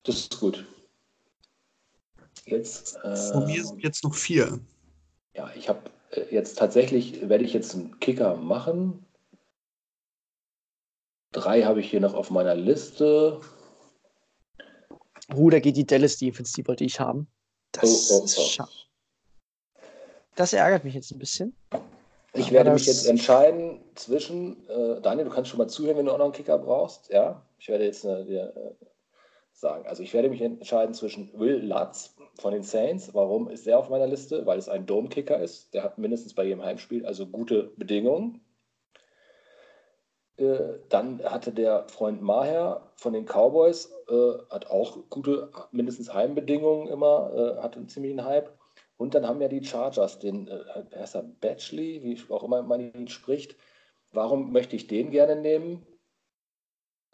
Das 0.04 0.16
ist 0.16 0.40
gut. 0.40 0.66
Jetzt. 2.46 2.98
Von 3.00 3.46
mir 3.46 3.58
ähm, 3.58 3.66
sind 3.66 3.84
jetzt 3.84 4.04
noch 4.06 4.16
vier. 4.16 4.60
Ja, 5.34 5.52
ich 5.54 5.68
habe 5.68 5.90
äh, 5.90 5.97
jetzt 6.32 6.58
tatsächlich, 6.58 7.28
werde 7.30 7.44
ich 7.44 7.54
jetzt 7.54 7.76
einen 7.76 8.00
Kicker 8.00 8.36
machen. 8.36 9.06
Drei 11.32 11.64
habe 11.64 11.82
ich 11.82 11.90
hier 11.90 12.00
noch 12.00 12.14
auf 12.14 12.32
meiner 12.32 12.56
Liste. 12.56 13.40
Da 15.28 15.60
geht 15.60 15.76
die 15.76 15.86
Dallas 15.86 16.18
Defense, 16.18 16.54
die 16.56 16.68
wollte 16.68 16.84
ich 16.86 17.00
haben. 17.00 17.28
Das, 17.74 18.10
Oh, 18.12 18.20
oh, 18.22 18.26
ist 18.26 18.38
oh. 18.40 18.42
scha- 18.42 18.70
das 20.36 20.54
ärgert 20.54 20.84
mich 20.84 20.94
jetzt 20.94 21.12
ein 21.12 21.20
bisschen. 21.20 21.56
Ich 22.34 22.52
werde 22.52 22.72
mich 22.72 22.86
jetzt 22.86 23.08
entscheiden 23.08 23.82
zwischen, 23.96 24.68
äh, 24.70 25.02
Daniel, 25.02 25.26
du 25.26 25.32
kannst 25.32 25.50
schon 25.50 25.58
mal 25.58 25.68
zuhören, 25.68 25.98
wenn 25.98 26.06
du 26.06 26.12
auch 26.12 26.18
noch 26.20 26.26
einen 26.26 26.34
Kicker 26.34 26.58
brauchst. 26.60 27.10
Ja, 27.10 27.42
ich 27.58 27.68
werde 27.68 27.86
jetzt 27.86 28.06
äh, 28.06 28.24
dir 28.24 28.54
äh, 28.56 28.86
sagen. 29.54 29.88
Also 29.88 30.04
ich 30.04 30.14
werde 30.14 30.30
mich 30.30 30.42
entscheiden 30.42 30.94
zwischen 30.94 31.38
Will 31.40 31.66
Lutz 31.66 32.16
von 32.40 32.54
den 32.54 32.64
Saints. 32.64 33.14
Warum 33.14 33.50
ist 33.50 33.68
er 33.68 33.80
auf 33.80 33.90
meiner 33.90 34.08
Liste? 34.08 34.46
Weil 34.46 34.60
es 34.60 34.70
ein 34.70 34.86
Dome-Kicker 34.86 35.40
ist. 35.40 35.74
Der 35.74 35.84
hat 35.84 35.98
mindestens 35.98 36.34
bei 36.34 36.44
jedem 36.44 36.64
Heimspiel 36.64 37.06
also 37.06 37.28
gute 37.28 37.72
Bedingungen. 37.78 38.42
Äh, 40.38 40.80
dann 40.90 41.24
hatte 41.24 41.52
der 41.52 41.88
Freund 41.88 42.22
Maher 42.22 42.92
von 42.96 43.14
den 43.14 43.26
Cowboys, 43.26 43.92
äh, 44.08 44.34
hat 44.52 44.68
auch 44.68 45.10
gute, 45.10 45.52
mindestens 45.72 46.14
Heimbedingungen 46.14 46.88
immer, 46.88 47.32
äh, 47.34 47.62
hat 47.62 47.76
einen 47.76 47.90
ziemlichen 47.90 48.24
Hype. 48.24 48.56
Und 48.98 49.16
dann 49.16 49.28
haben 49.28 49.42
ja 49.42 49.48
die 49.48 49.64
Chargers, 49.64 50.20
den, 50.20 50.48
äh, 50.48 51.24
Batchley, 51.42 52.04
wie 52.04 52.20
auch 52.32 52.44
immer 52.44 52.62
man 52.62 52.82
ihn 52.82 53.08
spricht. 53.08 53.56
Warum 54.12 54.52
möchte 54.52 54.76
ich 54.76 54.88
den 54.88 55.10
gerne 55.10 55.36
nehmen? 55.36 55.87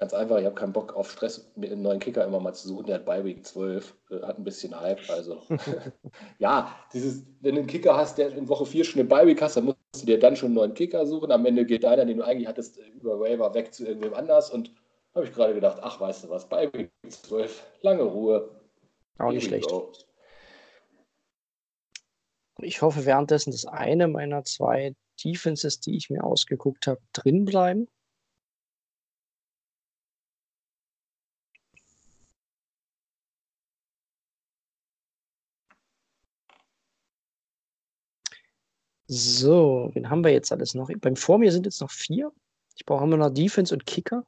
Ganz 0.03 0.13
einfach, 0.13 0.37
ich 0.37 0.43
habe 0.43 0.55
keinen 0.55 0.73
Bock 0.73 0.97
auf 0.97 1.09
Stress, 1.09 1.49
mir 1.55 1.71
einen 1.71 1.81
neuen 1.81 2.01
Kicker 2.01 2.25
immer 2.25 2.41
mal 2.41 2.51
zu 2.51 2.67
suchen. 2.67 2.87
Der 2.87 2.95
hat 2.95 3.05
bei 3.05 3.23
Week 3.23 3.45
12, 3.45 3.95
äh, 4.09 4.21
hat 4.23 4.37
ein 4.37 4.43
bisschen 4.43 4.77
Hype. 4.77 4.99
Also, 5.07 5.41
ja, 6.39 6.75
dieses, 6.91 7.23
wenn 7.39 7.55
du 7.55 7.61
einen 7.61 7.69
Kicker 7.69 7.95
hast, 7.95 8.17
der 8.17 8.35
in 8.35 8.49
Woche 8.49 8.65
4 8.65 8.83
schon 8.83 8.99
eine 8.99 9.07
Bye 9.07 9.25
Week 9.25 9.41
hast, 9.41 9.55
dann 9.55 9.63
musst 9.63 9.77
du 9.95 10.05
dir 10.05 10.19
dann 10.19 10.35
schon 10.35 10.47
einen 10.47 10.55
neuen 10.55 10.73
Kicker 10.73 11.05
suchen. 11.05 11.31
Am 11.31 11.45
Ende 11.45 11.65
geht 11.65 11.85
deiner, 11.85 12.03
den 12.03 12.17
du 12.17 12.25
eigentlich 12.25 12.49
hattest, 12.49 12.79
über 12.79 13.17
Waiver 13.17 13.53
weg 13.53 13.73
zu 13.73 13.87
irgendwem 13.87 14.13
anders. 14.13 14.51
Und 14.51 14.73
habe 15.15 15.25
ich 15.25 15.31
gerade 15.31 15.53
gedacht, 15.53 15.77
ach, 15.81 16.01
weißt 16.01 16.25
du 16.25 16.29
was, 16.31 16.49
bei 16.49 16.69
Week 16.73 16.91
12, 17.07 17.65
lange 17.81 18.03
Ruhe. 18.03 18.59
Auch 19.19 19.31
nicht 19.31 19.45
schlecht. 19.45 19.69
go. 19.69 19.89
Ich 22.59 22.81
hoffe 22.81 23.05
währenddessen, 23.05 23.51
dass 23.51 23.65
eine 23.65 24.09
meiner 24.09 24.43
zwei 24.43 24.95
Defenses, 25.23 25.79
die 25.79 25.95
ich 25.95 26.09
mir 26.09 26.25
ausgeguckt 26.25 26.87
habe, 26.87 26.99
drin 27.13 27.45
bleiben. 27.45 27.87
So, 39.15 39.91
wen 39.93 40.09
haben 40.09 40.23
wir 40.23 40.31
jetzt 40.31 40.51
alles 40.51 40.73
noch? 40.73 40.89
Beim 40.99 41.15
vor 41.15 41.37
mir 41.37 41.51
sind 41.51 41.65
jetzt 41.67 41.81
noch 41.81 41.91
vier. 41.91 42.31
Ich 42.75 42.83
brauche 42.85 43.03
immer 43.03 43.17
noch 43.17 43.29
Defense 43.29 43.73
und 43.73 43.85
Kicker. 43.85 44.25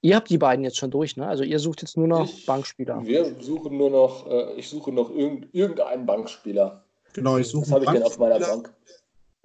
Ihr 0.00 0.16
habt 0.16 0.28
die 0.28 0.38
beiden 0.38 0.64
jetzt 0.64 0.76
schon 0.78 0.90
durch, 0.90 1.16
ne? 1.16 1.28
Also 1.28 1.44
ihr 1.44 1.60
sucht 1.60 1.82
jetzt 1.82 1.96
nur 1.96 2.08
noch 2.08 2.24
Ich- 2.24 2.44
Bankspieler. 2.44 3.00
Wir 3.06 3.40
suchen 3.40 3.78
nur 3.78 3.90
noch, 3.90 4.26
äh, 4.28 4.54
ich 4.54 4.68
suche 4.68 4.90
noch 4.90 5.10
irgend, 5.10 5.54
irgendeinen 5.54 6.04
Bankspieler. 6.04 6.84
Genau, 7.12 7.36
ich 7.38 7.46
suche 7.46 7.66
Was 7.66 7.70
habe 7.72 7.84
ich 7.84 7.90
denn 7.92 8.02
auf 8.02 8.18
meiner. 8.18 8.40
Bank? 8.40 8.74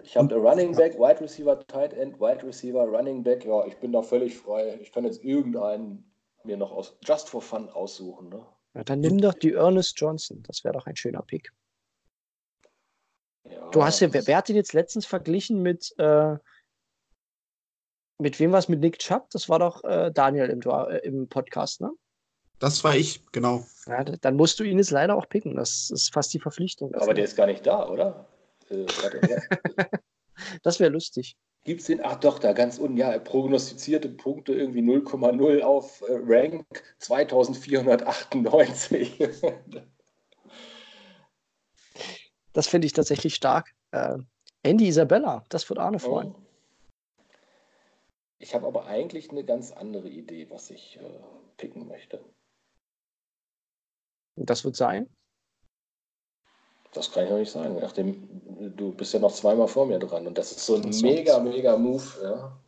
Ich 0.02 0.18
habe 0.18 0.34
Running 0.36 0.76
Back, 0.76 0.98
Wide 0.98 1.22
Receiver, 1.22 1.60
Tight 1.68 1.94
End, 1.94 2.20
Wide 2.20 2.44
Receiver, 2.44 2.84
Running 2.86 3.24
Back. 3.24 3.46
Ja, 3.46 3.66
ich 3.68 3.76
bin 3.78 3.92
da 3.92 4.02
völlig 4.02 4.36
frei. 4.36 4.80
Ich 4.82 4.92
kann 4.92 5.04
jetzt 5.04 5.24
irgendeinen 5.24 6.12
mir 6.44 6.58
noch 6.58 6.72
aus 6.72 6.98
Just 7.06 7.30
for 7.30 7.42
Fun 7.42 7.70
aussuchen. 7.70 8.30
Ne? 8.30 8.42
Ja, 8.74 8.84
dann 8.84 9.02
nimm 9.02 9.20
doch 9.20 9.34
die 9.36 9.54
Ernest 9.54 10.00
Johnson. 10.00 10.42
Das 10.48 10.64
wäre 10.64 10.74
doch 10.74 10.88
ein 10.88 10.96
schöner 10.96 11.22
Pick. 11.22 11.52
Ja, 13.50 13.70
Du 13.70 13.84
hast 13.84 14.00
ja, 14.00 14.14
wer, 14.14 14.26
wer 14.28 14.38
hat 14.38 14.50
den 14.50 14.56
jetzt 14.56 14.74
letztens 14.74 15.06
verglichen 15.06 15.62
mit, 15.62 15.94
äh, 15.98 16.36
mit 18.20 18.40
wem 18.40 18.52
war 18.52 18.60
es? 18.60 18.70
Mit 18.70 18.80
Nick 18.80 19.00
Chubb? 19.00 19.30
Das 19.32 19.50
war 19.50 19.60
doch 19.60 19.84
äh, 19.84 20.12
Daniel 20.12 20.50
im, 20.50 20.62
äh, 20.62 20.98
im 21.00 21.28
Podcast, 21.28 21.82
ne? 21.82 21.92
Das 22.60 22.84
war 22.84 22.96
ich, 22.96 23.24
genau. 23.32 23.66
Ja, 23.86 24.04
dann 24.04 24.36
musst 24.36 24.60
du 24.60 24.64
ihn 24.64 24.80
jetzt 24.80 24.90
leider 24.90 25.16
auch 25.16 25.30
picken. 25.30 25.56
Das 25.56 25.92
ist 25.92 26.12
fast 26.12 26.34
die 26.34 26.40
Verpflichtung. 26.40 26.96
Aber 26.96 27.14
der 27.14 27.26
ist 27.26 27.36
gar 27.36 27.46
nicht 27.46 27.68
da, 27.68 27.88
oder? 27.88 28.26
Äh, 28.70 28.86
das 30.64 30.80
wäre 30.80 30.92
lustig. 30.92 31.38
Gibt 31.64 31.82
es 31.82 31.88
den? 31.88 32.04
Ach 32.04 32.16
doch, 32.16 32.40
da 32.40 32.54
ganz 32.54 32.80
unten, 32.80 32.98
ja, 32.98 33.20
prognostizierte 33.20 34.10
Punkte 34.10 34.54
irgendwie 34.54 34.82
0,0 34.82 35.62
auf 35.62 36.02
äh, 36.02 36.18
Rank 36.26 36.66
2498. 37.00 39.20
Das 42.58 42.68
finde 42.68 42.88
ich 42.88 42.94
tatsächlich 42.94 43.36
stark. 43.36 43.76
Äh, 43.92 44.18
Andy 44.64 44.88
Isabella, 44.88 45.44
das 45.50 45.70
wird 45.70 45.78
Arne 45.78 46.00
freuen. 46.00 46.34
Oh. 46.34 46.42
Ich 48.40 48.56
habe 48.56 48.66
aber 48.66 48.88
eigentlich 48.88 49.30
eine 49.30 49.44
ganz 49.44 49.72
andere 49.72 50.10
Idee, 50.10 50.50
was 50.50 50.72
ich 50.72 50.98
äh, 50.98 51.20
picken 51.58 51.88
möchte. 51.88 52.20
Und 54.34 54.50
das 54.50 54.66
wird 54.66 54.76
sein? 54.76 55.08
Das 56.94 57.12
kann 57.12 57.26
ich 57.26 57.30
noch 57.30 57.38
nicht 57.38 57.52
sagen. 57.52 57.78
Nachdem 57.80 58.28
du 58.76 58.92
bist 58.92 59.14
ja 59.14 59.20
noch 59.20 59.34
zweimal 59.34 59.68
vor 59.68 59.86
mir 59.86 60.00
dran 60.00 60.26
und 60.26 60.36
das 60.36 60.52
ist 60.52 60.66
so 60.66 60.78
ein 60.78 60.82
Das 60.82 61.04
mega, 61.04 61.38
mega 61.38 61.78
Move. 61.78 62.08
Ja. 62.24 62.60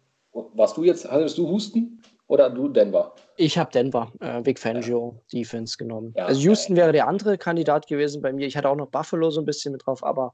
Warst 0.54 0.78
du 0.78 0.84
jetzt, 0.84 1.10
hattest 1.10 1.40
du 1.40 1.50
Husten 1.50 2.04
oder 2.30 2.50
du 2.50 2.70
Denver? 2.70 3.14
Ich 3.36 3.58
habe 3.58 3.72
Denver, 3.72 4.12
äh, 4.22 4.46
Vic 4.46 4.60
Fangio, 4.60 5.22
Defense 5.34 5.78
genommen. 5.78 6.14
Ja, 6.16 6.28
also 6.28 6.40
Houston 6.42 6.76
wäre 6.76 6.92
der 6.92 7.08
andere 7.08 7.38
Kandidat 7.38 7.88
gewesen 7.88 8.22
bei 8.22 8.32
mir. 8.32 8.48
Ich 8.48 8.56
hatte 8.56 8.70
auch 8.70 8.76
noch 8.76 8.90
Buffalo 8.90 9.32
so 9.32 9.42
ein 9.42 9.46
bisschen 9.46 9.72
mit 9.72 9.86
drauf, 9.86 10.04
aber 10.04 10.34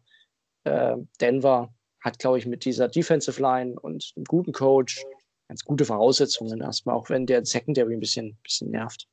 äh, 0.65 0.97
Denver 1.21 1.73
hat, 2.01 2.19
glaube 2.19 2.37
ich, 2.37 2.45
mit 2.45 2.65
dieser 2.65 2.89
Defensive 2.89 3.41
Line 3.41 3.79
und 3.79 4.11
einem 4.15 4.25
guten 4.25 4.51
Coach 4.51 5.03
ganz 5.47 5.63
gute 5.63 5.85
Voraussetzungen 5.85 6.59
erstmal, 6.61 6.95
auch 6.95 7.09
wenn 7.09 7.25
der 7.25 7.45
Secondary 7.45 7.93
ein 7.93 7.99
bisschen, 7.99 8.37
bisschen 8.43 8.71
nervt. 8.71 9.07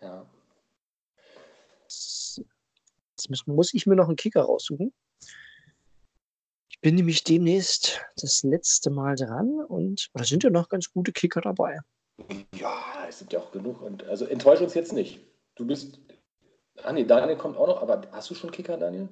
Ja. 0.00 0.24
Jetzt 1.86 3.28
muss, 3.28 3.46
muss 3.46 3.74
ich 3.74 3.86
mir 3.86 3.96
noch 3.96 4.08
einen 4.08 4.16
Kicker 4.16 4.42
raussuchen. 4.42 4.92
Ich 6.80 6.88
bin 6.88 6.94
nämlich 6.94 7.24
demnächst 7.24 8.00
das 8.16 8.42
letzte 8.42 8.88
Mal 8.88 9.14
dran 9.14 9.60
und 9.68 10.08
da 10.14 10.24
sind 10.24 10.44
ja 10.44 10.48
noch 10.48 10.70
ganz 10.70 10.90
gute 10.90 11.12
Kicker 11.12 11.42
dabei. 11.42 11.78
Ja, 12.54 13.06
es 13.06 13.18
sind 13.18 13.34
ja 13.34 13.38
auch 13.38 13.52
genug. 13.52 13.82
Und 13.82 14.02
also 14.04 14.24
enttäusch 14.24 14.62
uns 14.62 14.72
jetzt 14.72 14.94
nicht. 14.94 15.20
Du 15.56 15.66
bist. 15.66 16.00
Ah 16.82 16.94
nee, 16.94 17.04
Daniel 17.04 17.36
kommt 17.36 17.58
auch 17.58 17.66
noch, 17.66 17.82
aber 17.82 18.08
hast 18.12 18.30
du 18.30 18.34
schon 18.34 18.50
Kicker, 18.50 18.78
Daniel? 18.78 19.10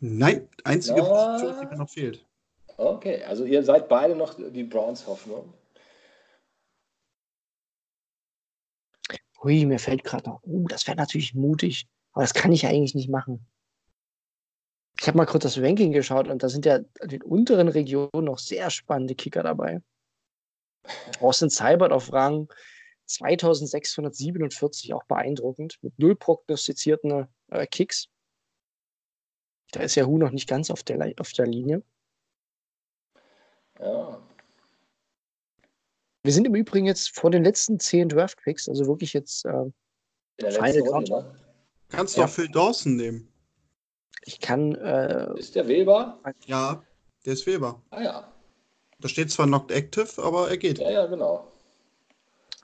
Nein, 0.00 0.48
einzige. 0.64 1.00
Position, 1.00 1.60
die 1.60 1.66
mir 1.66 1.76
noch 1.76 1.88
fehlt. 1.88 2.26
Okay, 2.76 3.22
also 3.22 3.44
ihr 3.44 3.62
seid 3.62 3.88
beide 3.88 4.16
noch 4.16 4.34
die 4.34 4.64
Browns 4.64 5.06
Hoffnung. 5.06 5.54
Hui, 9.44 9.64
mir 9.64 9.78
fällt 9.78 10.02
gerade 10.02 10.28
noch, 10.28 10.42
uh, 10.42 10.66
das 10.66 10.88
wäre 10.88 10.96
natürlich 10.96 11.34
mutig, 11.34 11.86
aber 12.14 12.24
das 12.24 12.34
kann 12.34 12.50
ich 12.50 12.66
eigentlich 12.66 12.96
nicht 12.96 13.10
machen. 13.10 13.46
Ich 15.06 15.08
habe 15.08 15.18
mal 15.18 15.26
kurz 15.26 15.44
das 15.44 15.58
Ranking 15.58 15.92
geschaut 15.92 16.26
und 16.26 16.42
da 16.42 16.48
sind 16.48 16.66
ja 16.66 16.80
in 17.00 17.08
den 17.08 17.22
unteren 17.22 17.68
Regionen 17.68 18.24
noch 18.24 18.40
sehr 18.40 18.70
spannende 18.70 19.14
Kicker 19.14 19.44
dabei. 19.44 19.80
Austin 21.20 21.48
Seibert 21.48 21.92
auf 21.92 22.12
Rang 22.12 22.52
2647, 23.04 24.94
auch 24.94 25.04
beeindruckend, 25.04 25.78
mit 25.80 25.96
null 25.96 26.16
prognostizierten 26.16 27.28
äh, 27.50 27.68
Kicks. 27.68 28.08
Da 29.70 29.82
ist 29.82 29.94
ja 29.94 30.06
Hu 30.06 30.18
noch 30.18 30.32
nicht 30.32 30.48
ganz 30.48 30.72
auf 30.72 30.82
der, 30.82 31.14
auf 31.20 31.30
der 31.30 31.46
Linie. 31.46 31.84
Ja. 33.78 34.20
Wir 36.24 36.32
sind 36.32 36.48
im 36.48 36.56
Übrigen 36.56 36.86
jetzt 36.86 37.14
vor 37.14 37.30
den 37.30 37.44
letzten 37.44 37.78
zehn 37.78 38.08
Draft-Picks, 38.08 38.68
also 38.68 38.86
wirklich 38.88 39.12
jetzt, 39.12 39.44
äh, 39.44 39.70
Final 40.40 40.80
Runde, 40.80 41.10
ne? 41.12 41.40
Kannst 41.90 42.16
Ja. 42.16 42.24
doch 42.24 42.32
Phil 42.32 42.48
Dawson 42.48 42.96
nehmen. 42.96 43.32
Ich 44.24 44.40
kann, 44.40 44.74
äh, 44.74 45.38
Ist 45.38 45.54
der 45.54 45.68
wählbar? 45.68 46.20
Ja, 46.46 46.82
der 47.24 47.32
ist 47.32 47.46
Weber. 47.46 47.82
Ah 47.90 48.02
ja. 48.02 48.32
Da 48.98 49.08
steht 49.08 49.30
zwar 49.30 49.46
Knocked 49.46 49.70
Active, 49.72 50.22
aber 50.22 50.48
er 50.48 50.56
geht. 50.56 50.78
Ja, 50.78 50.90
ja, 50.90 51.06
genau. 51.06 51.52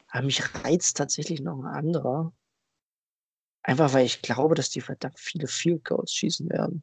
Aber 0.08 0.22
mich 0.24 0.42
reizt 0.64 0.96
tatsächlich 0.96 1.40
noch 1.40 1.58
ein 1.58 1.66
anderer. 1.66 2.32
Einfach 3.62 3.92
weil 3.94 4.06
ich 4.06 4.22
glaube, 4.22 4.54
dass 4.54 4.70
die 4.70 4.80
verdammt 4.80 5.18
viele 5.18 5.46
Field 5.46 5.84
Goals 5.84 6.12
schießen 6.12 6.48
werden. 6.50 6.82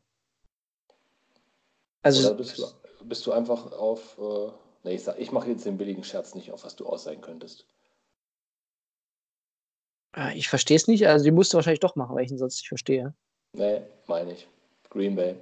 Also, 2.02 2.28
Oder 2.28 2.36
bist 2.38 2.58
du, 2.58 2.66
bist 3.06 3.26
du 3.26 3.32
einfach 3.34 3.72
auf. 3.74 4.18
Äh, 4.18 4.52
nee, 4.84 4.96
ich, 4.96 5.04
sag- 5.04 5.20
ich 5.20 5.32
mache 5.32 5.50
jetzt 5.50 5.66
den 5.66 5.78
billigen 5.78 6.04
Scherz 6.04 6.36
nicht 6.36 6.52
auf, 6.52 6.64
was 6.64 6.76
du 6.76 6.86
aus 6.86 7.04
sein 7.04 7.20
könntest. 7.22 7.66
äh, 10.16 10.38
ich 10.38 10.48
verstehe 10.48 10.78
es 10.78 10.88
nicht. 10.88 11.06
Also, 11.08 11.26
die 11.26 11.32
musst 11.32 11.54
du 11.54 11.58
wahrscheinlich 11.58 11.82
doch 11.82 11.96
machen, 11.96 12.16
weil 12.16 12.26
ich 12.26 12.32
ihn 12.32 12.38
sonst 12.38 12.58
nicht 12.58 12.70
verstehe. 12.70 13.14
Nee, 13.54 13.82
meine 14.08 14.34
ich. 14.34 14.48
Green 14.90 15.16
Bay. 15.16 15.36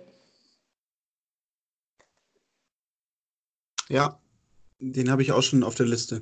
Ja, 3.90 4.19
den 4.80 5.10
habe 5.10 5.22
ich 5.22 5.32
auch 5.32 5.41
schon 5.41 5.64
auf 5.64 5.76
der 5.76 5.86
Liste. 5.86 6.22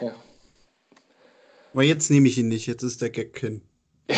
Ja. 0.00 0.14
Aber 1.72 1.82
jetzt 1.84 2.10
nehme 2.10 2.28
ich 2.28 2.38
ihn 2.38 2.48
nicht, 2.48 2.66
jetzt 2.66 2.82
ist 2.82 3.00
der 3.00 3.10
Gag 3.10 3.38
hin. 3.38 3.62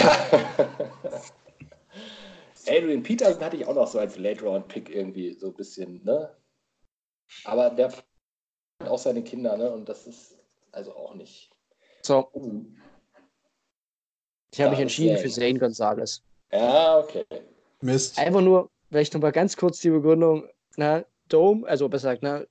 Adrian 2.67 3.03
Peterson 3.03 3.43
hatte 3.45 3.57
ich 3.57 3.67
auch 3.67 3.75
noch 3.75 3.89
so 3.89 3.99
als 3.99 4.17
Late-Round-Pick 4.17 4.89
irgendwie 4.89 5.35
so 5.35 5.49
ein 5.49 5.55
bisschen, 5.55 6.03
ne? 6.05 6.35
Aber 7.45 7.71
der 7.71 7.89
hat 7.89 8.05
auch 8.87 8.99
seine 8.99 9.23
Kinder, 9.23 9.57
ne? 9.57 9.71
Und 9.71 9.89
das 9.89 10.07
ist 10.07 10.39
also 10.73 10.95
auch 10.95 11.15
nicht. 11.15 11.51
So, 12.03 12.31
ich 14.53 14.61
habe 14.61 14.71
mich 14.71 14.81
entschieden 14.81 15.17
Zane. 15.17 15.29
für 15.29 15.35
Zane 15.35 15.59
Gonzalez. 15.59 16.23
Ja, 16.53 16.99
okay. 16.99 17.25
Mist. 17.83 18.19
Einfach 18.19 18.41
nur, 18.41 18.71
vielleicht 18.89 19.15
noch 19.15 19.21
mal 19.21 19.33
ganz 19.33 19.57
kurz 19.57 19.81
die 19.81 19.91
Begründung. 19.91 20.49
Na, 20.77 21.05
Dome, 21.29 21.67
also 21.67 21.89
besser 21.89 22.17
gesagt, 22.17 22.23
ne, 22.23 22.49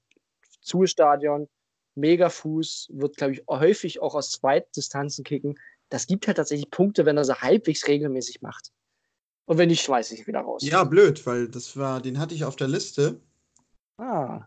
Zuhlstadion, 0.62 1.48
mega 1.96 2.30
Fuß, 2.30 2.90
wird, 2.94 3.18
glaube 3.18 3.34
ich, 3.34 3.44
häufig 3.48 4.02
auch 4.02 4.16
aus 4.16 4.32
Zweitdistanzen 4.32 5.24
kicken. 5.24 5.60
Das 5.90 6.08
gibt 6.08 6.28
halt 6.28 6.38
tatsächlich 6.38 6.70
Punkte, 6.70 7.06
wenn 7.06 7.18
er 7.18 7.26
sie 7.26 7.34
halbwegs 7.42 7.88
regelmäßig 7.88 8.42
macht. 8.42 8.72
Und 9.46 9.58
wenn 9.58 9.70
nicht, 9.70 9.82
schmeiße 9.82 10.14
ich 10.14 10.28
wieder 10.28 10.42
raus. 10.42 10.62
Ja, 10.64 10.84
blöd, 10.84 11.26
weil 11.26 11.48
das 11.48 11.76
war, 11.76 12.02
den 12.02 12.20
hatte 12.20 12.36
ich 12.36 12.46
auf 12.46 12.56
der 12.56 12.68
Liste. 12.68 13.20
Ah, 13.98 14.46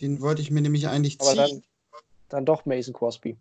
Den 0.00 0.20
wollte 0.20 0.40
ich 0.42 0.50
mir 0.50 0.60
nämlich 0.60 0.86
eigentlich 0.88 1.20
aber 1.20 1.30
ziehen. 1.30 1.62
dann, 1.90 2.00
dann 2.28 2.44
doch 2.46 2.64
Mason 2.64 2.94
Crosby. 2.94 3.36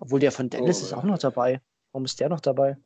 Obwohl 0.00 0.20
der 0.20 0.32
von 0.32 0.48
Dennis 0.48 0.80
Oh, 0.80 0.84
ist 0.86 0.92
auch 0.94 1.04
noch 1.04 1.18
dabei. 1.18 1.60
Warum 1.92 2.06
ist 2.06 2.18
der 2.20 2.30
noch 2.30 2.40
dabei? 2.40 2.78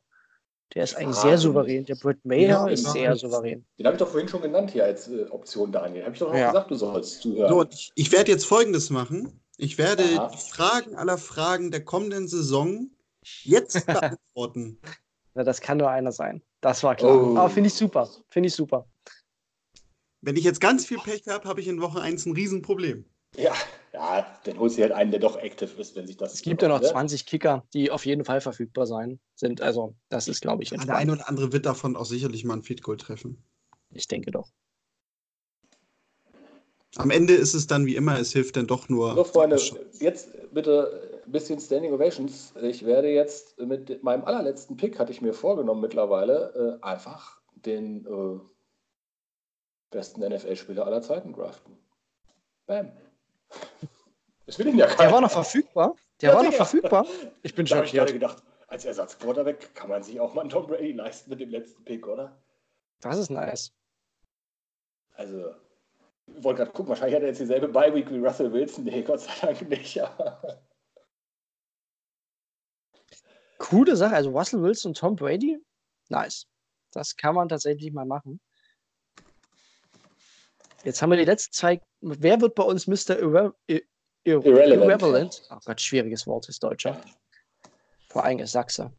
Der 0.73 0.83
ist 0.83 0.95
eigentlich 0.95 1.17
Ah, 1.17 1.21
sehr 1.21 1.37
souverän. 1.37 1.85
Der 1.85 1.95
Britt 1.95 2.23
Mayer 2.25 2.47
Ja, 2.49 2.67
ist 2.67 2.91
sehr 2.91 3.15
souverän. 3.15 3.65
Den 3.77 3.85
habe 3.85 3.95
ich 3.95 3.99
doch 3.99 4.09
vorhin 4.09 4.27
schon 4.27 4.41
genannt 4.41 4.71
hier 4.71 4.83
als 4.83 5.07
äh, 5.07 5.25
Option, 5.29 5.71
Daniel. 5.71 6.03
Habe 6.03 6.13
ich 6.13 6.19
doch 6.19 6.29
noch 6.31 6.37
Ja. 6.37 6.47
gesagt, 6.51 6.71
du 6.71 6.75
sollst 6.75 7.21
zuhören. 7.21 7.49
So, 7.49 7.59
und 7.61 7.73
ich, 7.73 7.91
ich 7.95 8.11
werde 8.11 8.31
jetzt 8.31 8.45
Folgendes 8.45 8.89
machen. 8.89 9.39
Ich 9.57 9.77
werde 9.77 10.03
Ja. 10.03 10.27
die 10.27 10.37
Fragen 10.37 10.95
aller 10.95 11.17
Fragen 11.17 11.71
der 11.71 11.85
kommenden 11.85 12.27
Saison 12.27 12.89
jetzt 13.43 13.85
beantworten. 13.85 14.79
Na, 15.33 15.43
das 15.43 15.61
kann 15.61 15.77
nur 15.77 15.89
einer 15.89 16.11
sein. 16.11 16.41
Das 16.61 16.83
war 16.83 16.95
klar. 16.95 17.15
Oh. 17.15 17.37
Aber 17.37 17.49
finde 17.49 17.67
ich 17.67 17.73
super. 17.75 18.09
Finde 18.29 18.47
ich 18.47 18.55
super. 18.55 18.87
Wenn 20.21 20.35
ich 20.37 20.43
jetzt 20.43 20.59
ganz 20.59 20.85
viel 20.85 20.97
Pech 20.97 21.27
habe, 21.27 21.47
habe 21.47 21.61
ich 21.61 21.67
in 21.67 21.79
Woche 21.81 22.01
1 22.01 22.25
ein 22.25 22.33
Riesenproblem. 22.33 23.05
Ja, 23.37 23.53
ja, 23.95 24.25
dann 24.43 24.59
holst 24.59 24.77
du 24.77 24.81
halt 24.81 24.91
einen, 24.91 25.11
der 25.11 25.19
doch 25.19 25.37
active 25.37 25.79
ist, 25.79 25.95
wenn 25.95 26.05
sich 26.05 26.17
das. 26.17 26.33
Es 26.33 26.41
gibt 26.41 26.61
ja 26.61 26.67
noch 26.67 26.81
ne? 26.81 26.87
20 26.87 27.25
Kicker, 27.25 27.65
die 27.73 27.91
auf 27.91 28.05
jeden 28.05 28.25
Fall 28.25 28.41
verfügbar 28.41 28.85
sein 28.85 29.19
sind. 29.35 29.61
Also, 29.61 29.95
das 30.09 30.27
ist, 30.27 30.41
glaube 30.41 30.63
ich, 30.63 30.69
Der 30.69 30.77
entspannt. 30.77 30.99
eine 30.99 31.11
oder 31.13 31.29
andere 31.29 31.53
wird 31.53 31.65
davon 31.65 31.95
auch 31.95 32.05
sicherlich 32.05 32.43
mal 32.43 32.55
ein 32.55 32.61
Feed 32.63 32.83
Goal 32.83 32.97
treffen. 32.97 33.41
Ich 33.91 34.07
denke 34.07 34.31
doch. 34.31 34.49
Am 36.97 37.09
Ende 37.09 37.33
ist 37.33 37.53
es 37.53 37.67
dann 37.67 37.85
wie 37.85 37.95
immer, 37.95 38.19
es 38.19 38.31
hilft 38.31 38.57
dann 38.57 38.67
doch 38.67 38.89
nur. 38.89 39.15
So, 39.15 39.23
Freunde, 39.23 39.59
jetzt 39.99 40.29
bitte 40.53 41.21
ein 41.25 41.31
bisschen 41.31 41.59
Standing 41.59 41.93
Ovations. 41.93 42.53
Ich 42.61 42.85
werde 42.85 43.09
jetzt 43.09 43.59
mit 43.59 44.03
meinem 44.03 44.23
allerletzten 44.25 44.77
Pick, 44.77 44.99
hatte 44.99 45.11
ich 45.11 45.21
mir 45.21 45.33
vorgenommen 45.33 45.81
mittlerweile, 45.81 46.79
äh, 46.81 46.85
einfach 46.85 47.41
den 47.53 48.05
äh, 48.05 48.39
besten 49.89 50.21
NFL-Spieler 50.21 50.85
aller 50.85 51.01
Zeiten 51.01 51.33
draften. 51.33 51.77
Bam. 52.65 52.91
Das 54.45 54.59
will 54.59 54.67
ihn 54.67 54.77
ja 54.77 54.85
keiner. 54.87 54.97
Der 55.03 55.11
war 55.11 55.21
noch 55.21 55.31
verfügbar. 55.31 55.95
Der 56.21 56.29
Ja, 56.31 56.35
war 56.35 56.43
noch 56.43 56.53
verfügbar. 56.53 57.05
Ich 57.43 57.55
bin 57.55 57.65
Da 57.65 57.77
habe 57.77 57.85
ich 57.85 57.91
gerade 57.93 58.09
schockiert. 58.11 58.31
gedacht, 58.31 58.43
als 58.67 58.85
Ersatzquarterback 58.85 59.73
kann 59.75 59.89
man 59.89 60.03
sich 60.03 60.19
auch 60.19 60.33
mal 60.33 60.41
einen 60.41 60.49
Tom 60.49 60.67
Brady 60.67 60.91
leisten 60.93 61.29
mit 61.29 61.39
dem 61.39 61.49
letzten 61.49 61.83
Pick, 61.83 62.07
oder? 62.07 62.41
Das 63.01 63.17
ist 63.17 63.29
nice. 63.29 63.73
Also, 65.13 65.55
ich 66.27 66.43
wollte 66.43 66.59
gerade 66.59 66.71
gucken, 66.71 66.89
wahrscheinlich 66.89 67.15
hat 67.15 67.21
er 67.23 67.29
jetzt 67.29 67.39
dieselbe 67.39 67.67
Bye-Week 67.67 68.09
wie 68.11 68.19
Russell 68.19 68.51
Wilson. 68.51 68.83
Nee, 68.85 69.01
Gott 69.03 69.21
sei 69.21 69.31
Dank 69.41 69.67
nicht. 69.69 69.99
aber- 70.01 70.61
Coole 73.57 73.95
Sache. 73.95 74.15
Also, 74.15 74.29
Russell 74.31 74.61
Wilson 74.61 74.89
und 74.91 74.97
Tom 74.97 75.15
Brady. 75.15 75.57
Nice. 76.09 76.45
Das 76.91 77.15
kann 77.15 77.35
man 77.35 77.49
tatsächlich 77.49 77.91
mal 77.91 78.05
machen. 78.05 78.39
Jetzt 80.85 81.01
haben 81.01 81.09
wir 81.09 81.17
die 81.17 81.25
letzten 81.25 81.53
zwei. 81.53 81.81
Wer 82.01 82.39
wird 82.41 82.55
bei 82.55 82.63
uns 82.63 82.87
Mr. 82.87 83.17
Irre 83.19 83.55
Ir 83.67 83.81
Ir 84.23 84.43
Irrelevant. 84.45 85.01
Irrelevant? 85.01 85.41
Oh 85.51 85.57
Gott, 85.65 85.81
schwieriges 85.81 86.25
Wort 86.27 86.47
ist 86.49 86.63
Deutscher. 86.63 87.01
Vor 88.09 88.23
allem 88.23 88.39
ist 88.39 88.51
Sachse. 88.53 88.91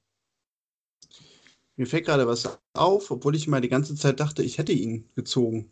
Mir 1.77 1.87
fällt 1.87 2.07
gerade 2.07 2.27
was 2.27 2.59
auf, 2.75 3.11
obwohl 3.11 3.35
ich 3.37 3.47
mal 3.49 3.61
die 3.61 3.69
ganze 3.69 3.95
Zeit 3.95 4.21
dachte, 4.21 4.43
ich 4.43 4.59
hätte 4.59 4.73
ihn 4.73 5.09
gezogen. 5.15 5.71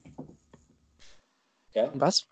Ja? 1.72 1.90
Was? 1.94 2.28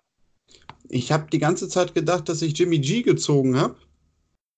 Ich 0.88 1.10
habe 1.10 1.30
die 1.30 1.38
ganze 1.38 1.68
Zeit 1.68 1.94
gedacht, 1.94 2.28
dass 2.28 2.42
ich 2.42 2.56
Jimmy 2.58 2.78
G 2.80 3.02
gezogen 3.02 3.58
habe. 3.58 3.76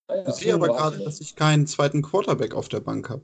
Ja. 0.09 0.27
Ich 0.27 0.35
sehe 0.35 0.53
aber 0.53 0.67
gerade, 0.67 1.03
dass 1.03 1.21
ich 1.21 1.35
keinen 1.35 1.65
zweiten 1.65 2.01
Quarterback 2.01 2.53
auf 2.53 2.67
der 2.67 2.81
Bank 2.81 3.09
habe. 3.09 3.23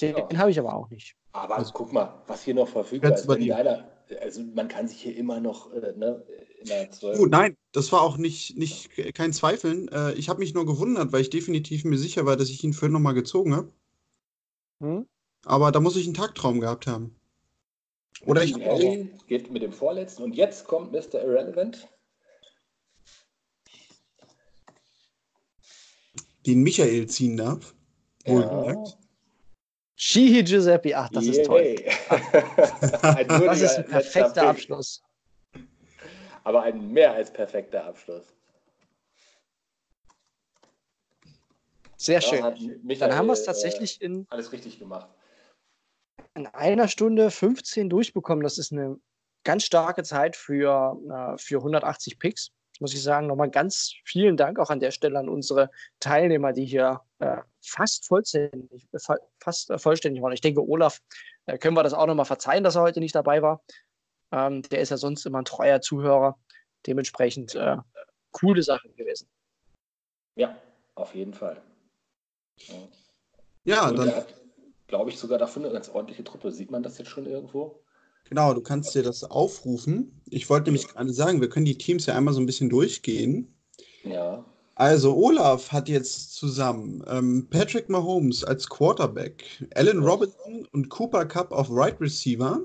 Den 0.00 0.16
Ja. 0.16 0.28
habe 0.38 0.50
ich 0.50 0.58
aber 0.58 0.74
auch 0.74 0.90
nicht. 0.90 1.14
Aber 1.32 1.56
Also- 1.56 1.72
guck 1.72 1.92
mal, 1.92 2.22
was 2.26 2.42
hier 2.42 2.54
noch 2.54 2.68
verfügbar 2.68 3.12
ist. 3.14 3.28
Wenn 3.28 3.46
deiner, 3.46 3.88
also 4.20 4.42
man 4.54 4.68
kann 4.68 4.88
sich 4.88 5.00
hier 5.00 5.16
immer 5.16 5.40
noch 5.40 5.72
äh, 5.72 5.92
ne, 5.96 6.24
in 6.60 6.66
der 6.66 6.90
12. 6.90 7.20
Oh, 7.20 7.26
nein, 7.26 7.56
das 7.72 7.92
war 7.92 8.02
auch 8.02 8.16
nicht, 8.16 8.56
nicht 8.56 8.90
kein 9.14 9.32
Zweifeln. 9.32 9.88
Äh, 9.88 10.12
ich 10.14 10.28
habe 10.28 10.40
mich 10.40 10.54
nur 10.54 10.66
gewundert, 10.66 11.12
weil 11.12 11.22
ich 11.22 11.30
definitiv 11.30 11.84
mir 11.84 11.98
sicher 11.98 12.26
war, 12.26 12.36
dass 12.36 12.50
ich 12.50 12.62
ihn 12.64 12.72
vorhin 12.72 12.92
nochmal 12.92 13.14
gezogen 13.14 13.54
habe. 13.54 13.72
Hm? 14.80 15.06
Aber 15.44 15.72
da 15.72 15.80
muss 15.80 15.96
ich 15.96 16.06
einen 16.06 16.14
Tagtraum 16.14 16.60
gehabt 16.60 16.86
haben. 16.86 17.14
Oder 18.26 18.42
ich 18.42 18.54
Harry 18.54 19.10
geht 19.28 19.50
mit 19.50 19.62
dem 19.62 19.72
vorletzten 19.72 20.24
und 20.24 20.34
jetzt 20.34 20.66
kommt 20.66 20.92
Mr. 20.92 21.22
Irrelevant. 21.22 21.88
den 26.48 26.62
Michael 26.62 27.06
ziehen 27.06 27.36
darf. 27.36 27.74
Wohlgemerkt. 28.24 28.96
Shihi 30.00 30.44
Giuseppe, 30.44 30.96
ach, 30.96 31.08
das 31.08 31.26
ist 31.26 31.44
toll. 31.44 31.74
Das 32.08 33.60
ist 33.60 33.78
ein 33.78 33.84
perfekter. 33.86 34.48
Abschluss. 34.48 35.02
Aber 36.44 36.62
ein 36.62 36.92
mehr 36.92 37.12
als 37.12 37.32
perfekter 37.32 37.84
Abschluss. 37.84 38.24
Sehr 41.96 42.20
schön. 42.20 42.80
Michael, 42.84 43.10
Dann 43.10 43.18
haben 43.18 43.26
wir 43.26 43.32
es 43.32 43.42
äh, 43.42 43.46
tatsächlich 43.46 44.00
in, 44.00 44.24
alles 44.30 44.52
richtig 44.52 44.78
gemacht. 44.78 45.08
in 46.36 46.46
einer 46.46 46.86
Stunde 46.86 47.32
15 47.32 47.90
durchbekommen. 47.90 48.44
Das 48.44 48.56
ist 48.56 48.72
eine 48.72 49.00
ganz 49.42 49.64
starke 49.64 50.04
Zeit 50.04 50.36
für, 50.36 50.96
äh, 51.10 51.38
für 51.38 51.56
180 51.56 52.20
Picks. 52.20 52.52
Muss 52.80 52.94
ich 52.94 53.02
sagen, 53.02 53.26
nochmal 53.26 53.50
ganz 53.50 53.94
vielen 54.04 54.36
Dank 54.36 54.58
auch 54.58 54.70
an 54.70 54.80
der 54.80 54.92
Stelle 54.92 55.18
an 55.18 55.28
unsere 55.28 55.70
Teilnehmer, 56.00 56.52
die 56.52 56.64
hier 56.64 57.00
äh, 57.18 57.38
fast 57.60 58.06
vollständig, 58.06 58.86
äh, 58.92 58.98
fa- 58.98 59.18
fast 59.40 59.70
äh, 59.70 59.78
vollständig 59.78 60.22
waren. 60.22 60.32
Ich 60.32 60.40
denke, 60.40 60.62
Olaf, 60.62 61.02
äh, 61.46 61.58
können 61.58 61.76
wir 61.76 61.82
das 61.82 61.94
auch 61.94 62.06
nochmal 62.06 62.24
verzeihen, 62.26 62.62
dass 62.62 62.76
er 62.76 62.82
heute 62.82 63.00
nicht 63.00 63.14
dabei 63.14 63.42
war. 63.42 63.62
Ähm, 64.30 64.62
der 64.62 64.80
ist 64.80 64.90
ja 64.90 64.96
sonst 64.96 65.26
immer 65.26 65.38
ein 65.40 65.44
treuer 65.44 65.80
Zuhörer. 65.80 66.38
Dementsprechend 66.86 67.56
äh, 67.56 67.76
coole 68.30 68.62
Sache 68.62 68.88
gewesen. 68.90 69.28
Ja, 70.36 70.56
auf 70.94 71.14
jeden 71.14 71.34
Fall. 71.34 71.60
Ja. 72.58 72.74
Ja, 73.64 73.88
und 73.88 73.98
dann, 73.98 74.24
glaube 74.86 75.10
ich, 75.10 75.18
sogar 75.18 75.38
dafür 75.38 75.64
eine 75.64 75.72
ganz 75.72 75.88
ordentliche 75.88 76.22
Truppe. 76.22 76.52
Sieht 76.52 76.70
man 76.70 76.82
das 76.82 76.98
jetzt 76.98 77.10
schon 77.10 77.26
irgendwo? 77.26 77.82
Genau, 78.28 78.54
du 78.54 78.60
kannst 78.60 78.94
dir 78.94 79.02
das 79.02 79.24
aufrufen. 79.24 80.20
Ich 80.30 80.48
wollte 80.50 80.64
nämlich 80.70 80.88
gerade 80.88 81.12
sagen, 81.12 81.40
wir 81.40 81.48
können 81.48 81.66
die 81.66 81.78
Teams 81.78 82.06
ja 82.06 82.14
einmal 82.14 82.34
so 82.34 82.40
ein 82.40 82.46
bisschen 82.46 82.68
durchgehen. 82.68 83.54
Ja. 84.04 84.44
Also 84.78 85.16
Olaf 85.16 85.72
hat 85.72 85.88
jetzt 85.88 86.36
zusammen 86.36 87.02
ähm, 87.08 87.48
Patrick 87.50 87.88
Mahomes 87.88 88.44
als 88.44 88.68
Quarterback, 88.68 89.44
Allen 89.74 90.04
Robinson 90.04 90.68
und 90.72 90.88
Cooper 90.88 91.26
Cup 91.26 91.50
auf 91.50 91.66
Right 91.68 92.00
Receiver, 92.00 92.60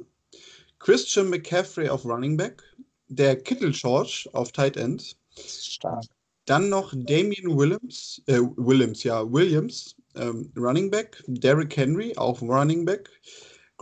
Christian 0.77 1.30
McCaffrey 1.30 1.90
auf 1.90 2.06
Running 2.06 2.38
Back, 2.38 2.61
der 3.07 3.35
Kittle 3.35 3.72
George 3.72 4.30
auf 4.34 4.52
Tight 4.52 4.77
End, 4.77 5.18
Stark. 5.35 6.03
dann 6.45 6.69
noch 6.69 6.94
Damian 6.95 7.57
Williams, 7.57 8.22
äh, 8.27 8.41
Williams, 8.57 9.03
ja, 9.03 9.31
Williams, 9.31 9.95
ähm, 10.15 10.52
Running 10.56 10.91
Back, 10.91 11.23
Derrick 11.26 11.76
Henry 11.76 12.15
auf 12.15 12.44
Running 12.44 12.85
Back, 12.85 13.10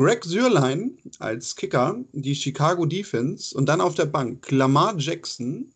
Greg 0.02 0.24
Sürlein 0.26 0.98
als 1.20 1.56
Kicker, 1.56 2.04
die 2.14 2.34
Chicago 2.34 2.88
Defense 2.88 3.56
und 3.56 3.68
dann 3.68 3.82
auf 3.82 3.94
der 3.94 4.08
Bank 4.08 4.50
Lamar 4.50 4.96
Jackson, 4.98 5.72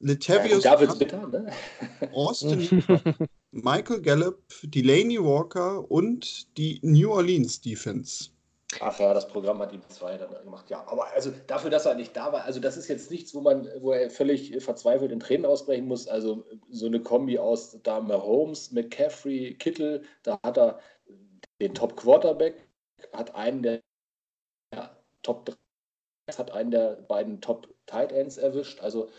ja 0.00 0.12
Latavius 0.12 0.98
bitter, 0.98 1.26
ne? 1.26 1.50
Austin 2.12 2.84
Michael 3.50 4.02
Gallup, 4.02 4.42
Delaney 4.62 5.18
Walker 5.18 5.90
und 5.90 6.54
die 6.58 6.80
New 6.82 7.10
Orleans 7.10 7.62
Defense. 7.62 8.28
Ach 8.78 9.00
ja, 9.00 9.14
das 9.14 9.26
Programm 9.26 9.58
hat 9.60 9.72
ihm 9.72 9.82
zwei 9.88 10.18
dann 10.18 10.30
gemacht. 10.44 10.68
Ja, 10.68 10.86
aber 10.86 11.10
also 11.14 11.32
dafür, 11.46 11.70
dass 11.70 11.86
er 11.86 11.94
nicht 11.94 12.14
da 12.14 12.32
war, 12.32 12.44
also 12.44 12.60
das 12.60 12.76
ist 12.76 12.88
jetzt 12.88 13.10
nichts, 13.10 13.34
wo 13.34 13.40
man, 13.40 13.66
wo 13.80 13.92
er 13.92 14.10
völlig 14.10 14.62
verzweifelt 14.62 15.12
in 15.12 15.18
Tränen 15.18 15.46
ausbrechen 15.46 15.88
muss. 15.88 16.06
Also 16.06 16.44
so 16.70 16.86
eine 16.86 17.00
Kombi 17.00 17.38
aus 17.38 17.78
da 17.82 18.00
Mahomes, 18.00 18.70
McCaffrey, 18.70 19.54
Kittel, 19.58 20.02
da 20.24 20.38
hat 20.42 20.58
er 20.58 20.78
den 21.60 21.74
Top 21.74 21.96
Quarterback, 21.96 22.69
hat 23.12 23.34
einen 23.34 23.62
der 23.62 23.80
ja, 24.74 24.96
Top 25.22 25.46
3, 25.46 25.54
hat 26.36 26.50
einen 26.52 26.70
der 26.70 26.96
beiden 27.08 27.40
Top 27.40 27.68
Tight 27.86 28.12
Ends 28.12 28.36
erwischt. 28.36 28.80
Also 28.80 29.10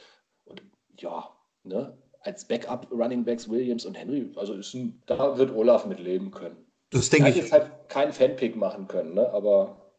und 0.45 0.61
ja, 0.97 1.29
ne, 1.63 1.97
als 2.21 2.47
Backup 2.47 2.89
Running 2.91 3.25
Backs 3.25 3.49
Williams 3.49 3.85
und 3.85 3.95
Henry, 3.95 4.31
also 4.35 4.53
ist 4.53 4.73
ein, 4.73 5.01
da 5.05 5.37
wird 5.37 5.51
Olaf 5.51 5.85
mit 5.85 5.99
leben 5.99 6.31
können. 6.31 6.65
Das 6.91 7.09
denke 7.09 7.29
ich. 7.29 7.37
jetzt 7.37 7.51
halt 7.51 7.71
keinen 7.89 8.13
Fanpick 8.13 8.55
machen 8.55 8.87
können, 8.87 9.13
ne? 9.13 9.29
aber 9.31 9.93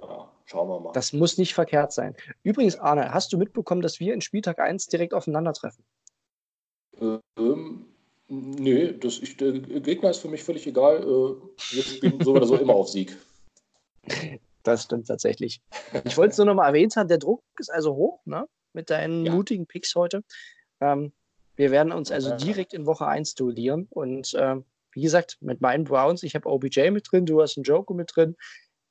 ja, 0.00 0.32
schauen 0.46 0.68
wir 0.68 0.80
mal. 0.80 0.92
Das 0.92 1.12
muss 1.12 1.38
nicht 1.38 1.54
verkehrt 1.54 1.92
sein. 1.92 2.16
Übrigens, 2.42 2.78
Arne, 2.78 3.12
hast 3.12 3.32
du 3.32 3.38
mitbekommen, 3.38 3.82
dass 3.82 4.00
wir 4.00 4.14
in 4.14 4.20
Spieltag 4.20 4.58
1 4.58 4.86
direkt 4.86 5.14
aufeinandertreffen? 5.14 5.84
ähm, 7.00 7.20
nee, 8.28 8.92
das, 8.92 9.18
ich, 9.18 9.36
der 9.36 9.52
Gegner 9.52 10.10
ist 10.10 10.18
für 10.18 10.28
mich 10.28 10.42
völlig 10.42 10.66
egal. 10.66 11.02
Äh, 11.02 11.74
wir 11.74 11.82
spielen 11.82 12.22
so 12.22 12.34
oder 12.34 12.46
so 12.46 12.56
immer 12.56 12.74
auf 12.74 12.88
Sieg. 12.88 13.16
Das 14.62 14.84
stimmt 14.84 15.06
tatsächlich. 15.06 15.60
Ich 16.04 16.16
wollte 16.16 16.32
es 16.32 16.38
nur 16.38 16.46
noch 16.46 16.54
mal 16.54 16.66
erwähnt 16.66 16.96
haben, 16.96 17.08
der 17.08 17.18
Druck 17.18 17.42
ist 17.58 17.70
also 17.70 17.94
hoch, 17.94 18.20
ne? 18.24 18.48
Mit 18.72 18.90
deinen 18.90 19.24
Ja. 19.24 19.32
mutigen 19.32 19.66
Picks 19.66 19.94
heute. 19.94 20.22
Ähm, 20.80 21.12
wir 21.56 21.70
werden 21.70 21.92
uns 21.92 22.10
also 22.10 22.36
direkt 22.36 22.74
in 22.74 22.84
Woche 22.84 23.06
1 23.06 23.34
duellieren. 23.34 23.86
Und 23.88 24.34
ähm, 24.38 24.64
wie 24.92 25.02
gesagt, 25.02 25.38
mit 25.40 25.60
meinen 25.60 25.84
Browns, 25.84 26.22
ich 26.22 26.34
habe 26.34 26.48
OBJ 26.48 26.90
mit 26.90 27.10
drin, 27.10 27.26
du 27.26 27.40
hast 27.40 27.56
einen 27.56 27.64
Joko 27.64 27.94
mit 27.94 28.14
drin. 28.14 28.36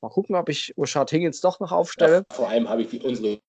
Mal 0.02 0.10
gucken, 0.10 0.36
ob 0.36 0.50
ich 0.50 0.74
Rashad 0.78 1.12
Higgins 1.12 1.42
doch 1.42 1.60
noch 1.60 1.72
aufstelle. 1.72 2.26
Ja, 2.30 2.36
vor 2.36 2.50
allem 2.50 2.70
habe 2.70 2.82
ich 2.84 2.90
die, 2.90 3.02
unsere 3.02 3.40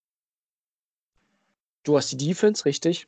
Du 1.85 1.97
hast 1.97 2.11
die 2.11 2.17
Defense, 2.17 2.65
richtig? 2.65 3.07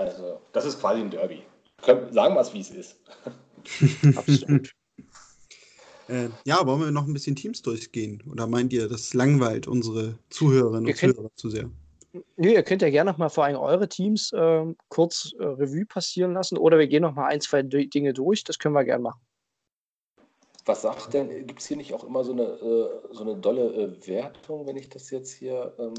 Also, 0.00 0.40
das 0.52 0.64
ist 0.64 0.80
quasi 0.80 1.00
ein 1.00 1.10
Derby. 1.10 1.42
Können, 1.82 2.12
sagen 2.12 2.34
wir 2.34 2.40
es, 2.40 2.54
wie 2.54 2.60
es 2.60 2.70
ist. 2.70 2.96
Absolut. 4.16 4.72
Äh, 6.08 6.28
ja, 6.44 6.66
wollen 6.66 6.80
wir 6.80 6.90
noch 6.90 7.06
ein 7.06 7.12
bisschen 7.12 7.36
Teams 7.36 7.60
durchgehen? 7.62 8.22
Oder 8.30 8.46
meint 8.46 8.72
ihr, 8.72 8.88
das 8.88 9.12
langweilt 9.14 9.68
unsere 9.68 10.18
Zuhörerinnen 10.30 10.86
und 10.86 10.96
können- 10.96 11.14
Zuhörer 11.14 11.30
zu 11.36 11.50
sehr? 11.50 11.70
Nee, 12.36 12.54
ihr 12.54 12.62
könnt 12.64 12.82
ja 12.82 12.90
gerne 12.90 13.10
noch 13.12 13.18
mal 13.18 13.28
vor 13.28 13.44
allem 13.44 13.56
eure 13.56 13.88
Teams 13.88 14.32
ähm, 14.34 14.76
kurz 14.88 15.32
äh, 15.38 15.44
Revue 15.44 15.86
passieren 15.86 16.32
lassen 16.32 16.58
oder 16.58 16.76
wir 16.78 16.88
gehen 16.88 17.02
noch 17.02 17.14
mal 17.14 17.26
ein, 17.28 17.40
zwei 17.40 17.62
D 17.62 17.86
Dinge 17.86 18.12
durch. 18.12 18.42
Das 18.42 18.58
können 18.58 18.74
wir 18.74 18.84
gerne 18.84 19.02
machen. 19.02 19.20
Was 20.64 20.82
sagt 20.82 21.14
denn, 21.14 21.46
gibt 21.46 21.60
es 21.60 21.66
hier 21.68 21.76
nicht 21.76 21.92
auch 21.94 22.02
immer 22.02 22.24
so 22.24 22.32
eine, 22.32 22.42
äh, 22.42 23.14
so 23.14 23.22
eine 23.22 23.36
dolle 23.36 23.72
äh, 23.74 24.06
Wertung, 24.08 24.66
wenn 24.66 24.76
ich 24.76 24.88
das 24.88 25.10
jetzt 25.10 25.32
hier. 25.32 25.72
Ähm, 25.78 25.94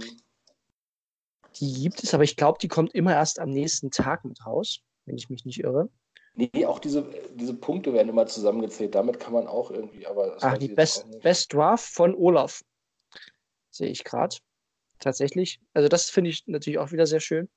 Die 1.60 1.74
gibt 1.74 2.04
es, 2.04 2.14
aber 2.14 2.24
ich 2.24 2.36
glaube, 2.36 2.60
die 2.62 2.68
kommt 2.68 2.94
immer 2.94 3.14
erst 3.14 3.40
am 3.40 3.50
nächsten 3.50 3.92
Tag 3.92 4.26
mit 4.26 4.46
raus, 4.46 4.80
wenn 5.06 5.18
ich 5.18 5.30
mich 5.30 5.46
nicht 5.46 5.60
irre. 5.60 5.90
nee, 6.36 6.66
auch 6.66 6.80
diese, 6.80 7.10
diese 7.36 7.54
Punkte 7.54 7.94
werden 7.94 8.10
immer 8.10 8.26
zusammengezählt. 8.26 8.96
Damit 8.96 9.20
kann 9.20 9.34
man 9.34 9.48
auch 9.48 9.72
irgendwie, 9.72 10.08
aber. 10.08 10.38
Ach, 10.42 10.58
die 10.58 10.70
Best. 10.70 11.06
Best 11.22 11.54
Draft 11.54 11.86
von 11.86 12.16
Olaf. 12.16 12.62
Sehe 13.70 13.90
ich 13.90 14.04
gerade. 14.04 14.38
Tatsächlich. 15.00 15.60
Also, 15.74 15.90
das 15.90 16.10
finde 16.10 16.30
ich 16.30 16.48
natürlich 16.48 16.80
auch 16.80 16.92
wieder 16.92 17.08
sehr 17.08 17.20
schön. 17.20 17.50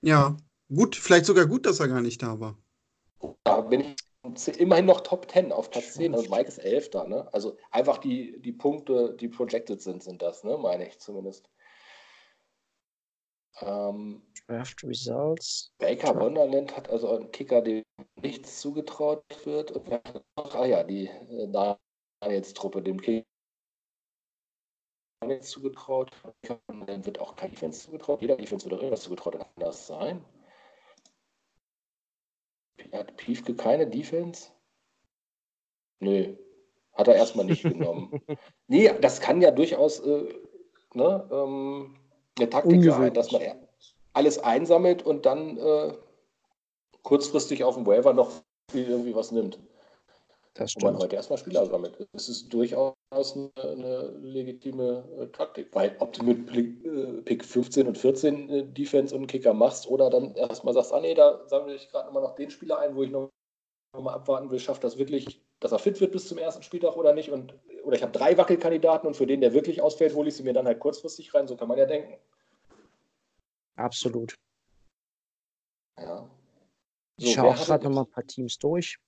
Ja, 0.00 0.36
gut, 0.74 0.96
vielleicht 0.96 1.26
sogar 1.26 1.46
gut, 1.46 1.66
dass 1.66 1.80
er 1.80 1.88
gar 1.88 2.00
nicht 2.00 2.22
da 2.22 2.38
war. 2.40 2.56
Da 3.44 3.60
bin 3.60 3.80
ich 3.80 3.96
immerhin 4.58 4.86
noch 4.86 5.00
Top 5.00 5.30
10 5.30 5.52
auf 5.52 5.70
Platz 5.70 5.94
10 5.94 6.14
und 6.14 6.30
Mike 6.30 6.48
ist 6.48 6.58
11 6.58 6.90
da. 6.90 7.06
Ne? 7.06 7.32
Also 7.32 7.56
einfach 7.70 7.98
die, 7.98 8.40
die 8.40 8.52
Punkte, 8.52 9.16
die 9.18 9.28
projected 9.28 9.80
sind, 9.80 10.02
sind 10.02 10.22
das, 10.22 10.44
ne? 10.44 10.58
meine 10.58 10.86
ich 10.86 10.98
zumindest. 10.98 11.48
Ähm, 13.60 14.22
Draft 14.46 14.84
Results. 14.84 15.72
Baker 15.78 16.14
Wonderland 16.18 16.76
hat 16.76 16.88
also 16.90 17.16
einen 17.16 17.30
Kicker, 17.30 17.62
dem 17.62 17.82
nichts 18.20 18.60
zugetraut 18.60 19.24
wird. 19.44 19.72
Und 19.72 19.88
wer 19.88 20.02
hat 20.04 20.24
noch? 20.36 20.54
ah 20.54 20.66
ja, 20.66 20.82
die 20.82 21.06
äh, 21.06 21.76
Daniels-Truppe, 22.20 22.82
dem 22.82 23.00
Kicker 23.00 23.26
nichts 25.24 25.50
zugetraut. 25.50 26.10
Dann 26.68 27.06
wird 27.06 27.18
auch 27.18 27.36
kein 27.36 27.50
Defense 27.50 27.86
zugetraut. 27.86 28.20
Jeder 28.20 28.36
Defense 28.36 28.64
wird 28.64 28.74
auch 28.74 28.82
irgendwas 28.82 29.02
zugetraut. 29.02 29.38
Kann 29.38 29.48
das 29.56 29.86
sein. 29.86 30.24
Hat 32.92 33.16
Piefke 33.16 33.54
keine 33.54 33.86
Defense? 33.86 34.50
Nö, 36.00 36.36
hat 36.92 37.08
er 37.08 37.16
erstmal 37.16 37.46
nicht 37.46 37.62
genommen. 37.62 38.20
Nee, 38.68 38.92
das 39.00 39.20
kann 39.20 39.40
ja 39.40 39.52
durchaus 39.52 40.00
äh, 40.00 40.34
ne, 40.94 41.28
ähm, 41.30 41.96
eine 42.38 42.50
Taktik 42.50 42.72
sein, 42.72 42.78
Ungewöhnlich. 42.80 43.12
dass 43.14 43.32
man 43.32 43.42
alles 44.12 44.38
einsammelt 44.38 45.04
und 45.04 45.26
dann 45.26 45.56
äh, 45.58 45.92
kurzfristig 47.02 47.64
auf 47.64 47.74
dem 47.74 47.86
Waiver 47.86 48.12
noch 48.12 48.30
irgendwie 48.72 49.14
was 49.14 49.30
nimmt. 49.32 49.58
Das 50.54 50.74
wo 50.76 50.86
man 50.86 50.94
stimmt. 50.94 51.04
heute 51.04 51.16
erstmal 51.16 51.38
Spieler 51.38 51.66
sammelt. 51.66 52.08
Es 52.12 52.28
ist 52.30 52.52
durchaus 52.52 52.94
eine, 53.12 53.50
eine 53.62 54.08
legitime 54.22 55.04
äh, 55.20 55.26
Taktik, 55.26 55.68
weil 55.72 55.94
ob 55.98 56.14
du 56.14 56.24
mit 56.24 56.46
Pick, 56.46 56.84
äh, 56.84 57.22
Pick 57.22 57.44
15 57.44 57.86
und 57.86 57.98
14 57.98 58.48
äh, 58.48 58.64
Defense 58.64 59.14
und 59.14 59.26
Kicker 59.26 59.52
machst 59.52 59.86
oder 59.88 60.08
dann 60.08 60.34
erstmal 60.34 60.72
sagst, 60.72 60.94
ah 60.94 61.00
nee, 61.00 61.14
da 61.14 61.46
sammle 61.46 61.74
ich 61.74 61.88
gerade 61.90 62.06
nochmal 62.06 62.22
noch 62.22 62.34
den 62.36 62.50
Spieler 62.50 62.78
ein, 62.78 62.96
wo 62.96 63.02
ich 63.02 63.10
noch 63.10 63.30
mal 64.02 64.14
abwarten 64.14 64.50
will, 64.50 64.58
schafft 64.58 64.84
das 64.84 64.98
wirklich, 64.98 65.40
dass 65.60 65.72
er 65.72 65.78
fit 65.78 66.00
wird 66.00 66.12
bis 66.12 66.28
zum 66.28 66.38
ersten 66.38 66.62
Spieltag 66.62 66.96
oder 66.96 67.12
nicht. 67.12 67.30
Und, 67.30 67.54
oder 67.84 67.96
ich 67.96 68.02
habe 68.02 68.12
drei 68.12 68.36
Wackelkandidaten 68.36 69.06
und 69.06 69.14
für 69.14 69.26
den, 69.26 69.40
der 69.40 69.52
wirklich 69.52 69.80
ausfällt, 69.82 70.14
hole 70.14 70.28
ich 70.28 70.36
sie 70.36 70.42
mir 70.42 70.52
dann 70.52 70.66
halt 70.66 70.80
kurzfristig 70.80 71.32
rein. 71.34 71.48
So 71.48 71.56
kann 71.56 71.68
man 71.68 71.78
ja 71.78 71.86
denken. 71.86 72.14
Absolut. 73.76 74.34
Ja. 75.98 76.28
Ich 77.18 77.26
So, 77.28 77.34
schaue 77.34 77.44
wer 77.44 77.50
auch 77.60 77.66
gerade 77.66 77.84
nochmal 77.84 78.04
ein 78.04 78.10
paar 78.10 78.26
Teams 78.26 78.58
durch. 78.58 78.98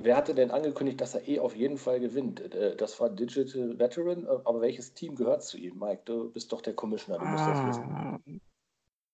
Wer 0.00 0.16
hatte 0.16 0.32
denn 0.32 0.52
angekündigt, 0.52 1.00
dass 1.00 1.16
er 1.16 1.26
eh 1.26 1.40
auf 1.40 1.56
jeden 1.56 1.76
Fall 1.76 1.98
gewinnt? 1.98 2.40
Äh, 2.54 2.76
Das 2.76 3.00
war 3.00 3.10
Digital 3.10 3.78
Veteran, 3.78 4.24
äh, 4.26 4.28
aber 4.44 4.60
welches 4.60 4.94
Team 4.94 5.16
gehört 5.16 5.42
zu 5.42 5.58
ihm? 5.58 5.78
Mike, 5.78 6.02
du 6.04 6.30
bist 6.30 6.52
doch 6.52 6.60
der 6.60 6.74
Commissioner, 6.74 7.18
du 7.18 7.26
musst 7.26 7.46
das 7.48 7.66
wissen. 7.66 7.82
Ah, 7.92 8.18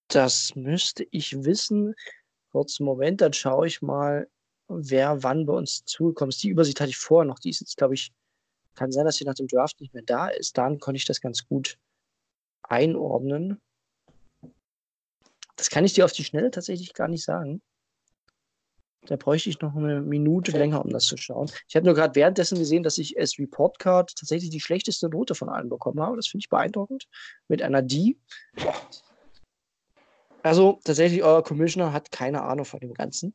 das 0.09 0.55
müsste 0.55 1.06
ich 1.11 1.43
wissen. 1.44 1.94
Kurzen 2.52 2.85
Moment, 2.85 3.23
dann 3.23 3.32
schaue 3.32 3.66
ich 3.66 3.81
mal, 3.81 4.28
wer 4.69 5.23
wann 5.23 5.47
bei 5.47 5.53
uns 5.53 5.85
zugekommen 5.85 6.31
ist. 6.31 6.43
Die 6.43 6.49
Übersicht 6.49 6.81
hatte 6.81 6.91
ich 6.91 6.97
vorher 6.97 7.27
noch. 7.27 7.39
Die 7.39 7.51
ist 7.51 7.61
jetzt, 7.61 7.77
glaube 7.77 7.95
ich, 7.95 8.12
kann 8.74 8.93
sein, 8.93 9.05
dass 9.05 9.16
sie 9.16 9.24
nach 9.24 9.35
dem 9.35 9.47
Draft 9.47 9.81
nicht 9.81 9.95
mehr 9.95 10.03
da 10.05 10.28
ist. 10.28 10.59
Dann 10.59 10.78
konnte 10.78 10.97
ich 10.97 11.05
das 11.05 11.20
ganz 11.20 11.47
gut 11.47 11.78
einordnen. 12.62 13.61
Das 15.57 15.70
kann 15.70 15.85
ich 15.85 15.95
dir 15.95 16.05
auf 16.05 16.12
die 16.12 16.24
Schnelle 16.24 16.51
tatsächlich 16.51 16.95
gar 16.95 17.09
nicht 17.09 17.24
sagen. 17.24 17.62
Da 19.07 19.16
bräuchte 19.16 19.51
ich 19.51 19.61
noch 19.61 19.77
eine 19.77 20.01
Minute 20.01 20.53
länger, 20.53 20.82
um 20.82 20.91
das 20.91 21.05
zu 21.05 21.16
schauen. 21.19 21.51
Ich 21.69 21.77
habe 21.77 21.85
nur 21.85 21.95
gerade 21.95 22.15
währenddessen 22.15 22.59
gesehen, 22.59 22.82
dass 22.82 22.97
ich 22.97 23.19
als 23.19 23.39
Report 23.39 23.78
Card 23.78 24.16
tatsächlich 24.16 24.51
die 24.51 24.61
schlechteste 24.61 25.11
Note 25.11 25.35
von 25.35 25.51
allen 25.51 25.69
bekommen 25.69 26.01
habe. 26.01 26.16
Das 26.16 26.27
finde 26.27 26.43
ich 26.45 26.49
beeindruckend. 26.49 27.07
Mit 27.47 27.61
einer 27.61 27.82
D. 27.82 28.16
Also 30.45 30.79
tatsächlich, 30.85 31.23
euer 31.23 31.43
Commissioner 31.43 31.95
hat 31.95 32.12
keine 32.12 32.43
Ahnung 32.43 32.66
von 32.66 32.79
dem 32.79 32.93
Ganzen. 32.93 33.35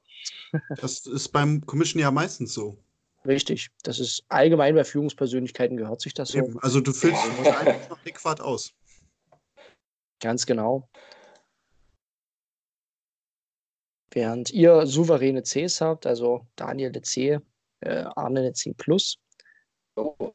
Das 0.79 1.07
ist 1.07 1.29
beim 1.29 1.65
Commission 1.65 1.99
ja 1.99 2.11
meistens 2.11 2.53
so. 2.53 2.77
Richtig. 3.25 3.71
Das 3.81 3.99
ist 3.99 4.23
allgemein 4.29 4.75
bei 4.75 4.83
Führungspersönlichkeiten 4.83 5.75
gehört 5.75 6.01
sich 6.01 6.13
das 6.13 6.29
so. 6.29 6.37
Eben. 6.37 6.59
Also 6.59 6.81
du 6.81 6.93
füllst 6.93 7.19
einfach 7.23 7.89
noch 7.89 8.03
Dickfahrt 8.03 8.41
aus. 8.41 8.75
Ganz 10.21 10.45
genau. 10.45 10.87
Während 14.11 14.51
ihr 14.51 14.85
souveräne 14.85 15.41
Cs 15.41 15.81
habt, 15.81 16.05
also 16.05 16.45
Daniel 16.55 16.89
eine 16.89 17.01
C, 17.01 17.39
äh, 17.79 18.03
Arne 18.15 18.41
eine 18.41 18.53
C+. 18.53 18.75
Oh. 19.95 20.31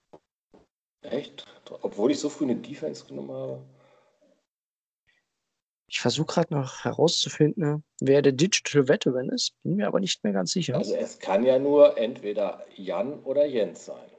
Echt? 1.02 1.46
Obwohl 1.82 2.10
ich 2.10 2.18
so 2.18 2.28
früh 2.28 2.44
eine 2.44 2.56
Defense 2.56 3.04
genommen 3.06 3.30
habe. 3.30 3.73
Ich 5.86 6.00
versuche 6.00 6.26
gerade 6.26 6.54
noch 6.54 6.84
herauszufinden, 6.84 7.84
wer 8.00 8.22
der 8.22 8.32
Digital 8.32 8.88
Veteran 8.88 9.28
ist, 9.28 9.52
bin 9.62 9.76
mir 9.76 9.86
aber 9.86 10.00
nicht 10.00 10.24
mehr 10.24 10.32
ganz 10.32 10.52
sicher. 10.52 10.76
Also 10.76 10.94
es 10.96 11.18
kann 11.18 11.44
ja 11.44 11.58
nur 11.58 11.98
entweder 11.98 12.64
Jan 12.74 13.20
oder 13.22 13.44
Jens 13.44 13.84
sein. 13.84 14.10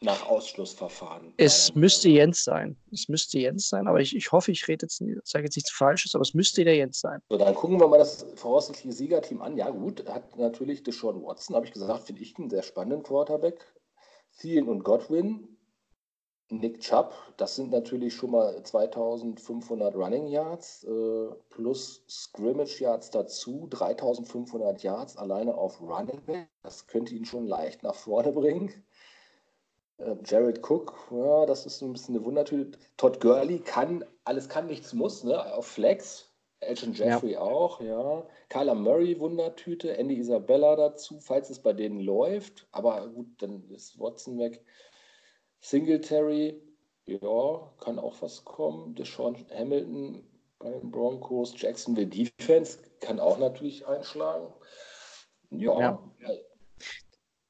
Nach 0.00 0.28
Ausschlussverfahren. 0.28 1.34
Es 1.38 1.74
müsste. 1.74 2.08
Jens 2.08 2.44
sein. 2.44 2.76
Es 2.92 3.08
müsste 3.08 3.40
Jens 3.40 3.68
sein, 3.68 3.88
aber 3.88 4.00
ich, 4.00 4.14
ich 4.14 4.30
hoffe, 4.30 4.52
ich 4.52 4.68
rede 4.68 4.84
jetzt, 4.86 5.00
nicht- 5.00 5.18
sage 5.26 5.46
jetzt 5.46 5.56
nichts 5.56 5.72
Falsches, 5.72 6.14
aber 6.14 6.22
es 6.22 6.34
müsste 6.34 6.62
der 6.62 6.76
Jens 6.76 7.00
sein. 7.00 7.20
So, 7.28 7.36
dann 7.36 7.52
gucken 7.54 7.80
wir 7.80 7.88
mal 7.88 7.98
das 7.98 8.24
voraussichtliche 8.36 8.92
Siegerteam 8.92 9.42
an. 9.42 9.56
Ja, 9.56 9.70
gut, 9.70 10.08
hat 10.08 10.36
natürlich 10.38 10.84
Deshaun 10.84 11.24
Watson, 11.24 11.56
habe 11.56 11.66
ich 11.66 11.72
gesagt, 11.72 12.04
finde 12.06 12.22
ich 12.22 12.38
einen 12.38 12.48
sehr 12.48 12.62
spannenden 12.62 13.02
Quarterback. 13.02 13.66
Thielen 14.38 14.68
und 14.68 14.84
Godwin, 14.84 15.57
Nick 16.50 16.80
Chubb, 16.80 17.12
das 17.36 17.56
sind 17.56 17.70
natürlich 17.70 18.14
schon 18.14 18.30
mal 18.30 18.62
2500 18.62 19.94
Running 19.94 20.26
Yards 20.28 20.84
äh, 20.84 21.28
plus 21.50 22.02
Scrimmage 22.08 22.80
Yards 22.80 23.10
dazu, 23.10 23.66
3500 23.68 24.82
Yards 24.82 25.16
alleine 25.18 25.54
auf 25.54 25.80
Running 25.82 26.22
Back. 26.24 26.48
Das 26.62 26.86
könnte 26.86 27.14
ihn 27.14 27.26
schon 27.26 27.46
leicht 27.46 27.82
nach 27.82 27.94
vorne 27.94 28.32
bringen. 28.32 28.72
Äh, 29.98 30.16
Jared 30.24 30.62
Cook, 30.68 30.94
ja, 31.10 31.44
das 31.44 31.66
ist 31.66 31.78
so 31.78 31.86
ein 31.86 31.92
bisschen 31.92 32.16
eine 32.16 32.24
Wundertüte. 32.24 32.78
Todd 32.96 33.20
Gurley 33.20 33.58
kann, 33.58 34.04
alles 34.24 34.48
kann, 34.48 34.66
nichts 34.66 34.94
muss, 34.94 35.24
ne? 35.24 35.54
auf 35.54 35.66
Flex. 35.66 36.24
Elton 36.60 36.92
Ja. 36.94 37.06
Jeffrey 37.06 37.36
auch, 37.36 37.80
ja. 37.80 38.26
Kyler 38.48 38.74
Murray, 38.74 39.20
Wundertüte. 39.20 39.96
Andy 39.96 40.18
Isabella 40.18 40.74
dazu, 40.74 41.20
falls 41.20 41.50
es 41.50 41.60
bei 41.60 41.72
denen 41.72 42.00
läuft. 42.00 42.66
Aber 42.72 43.06
gut, 43.08 43.28
dann 43.38 43.70
ist 43.70 44.00
Watson 44.00 44.38
weg. 44.38 44.64
Singletary, 45.60 46.60
ja, 47.06 47.72
kann 47.80 47.98
auch 47.98 48.20
was 48.22 48.44
kommen. 48.44 48.94
Deshaun 48.94 49.36
Hamilton 49.54 50.22
bei 50.58 50.70
den 50.70 50.90
Broncos. 50.90 51.54
Jacksonville 51.60 52.06
Defense 52.06 52.78
kann 53.00 53.18
auch 53.20 53.38
natürlich 53.38 53.86
einschlagen. 53.86 54.52
Ja, 55.50 55.78
Ja. 55.80 56.08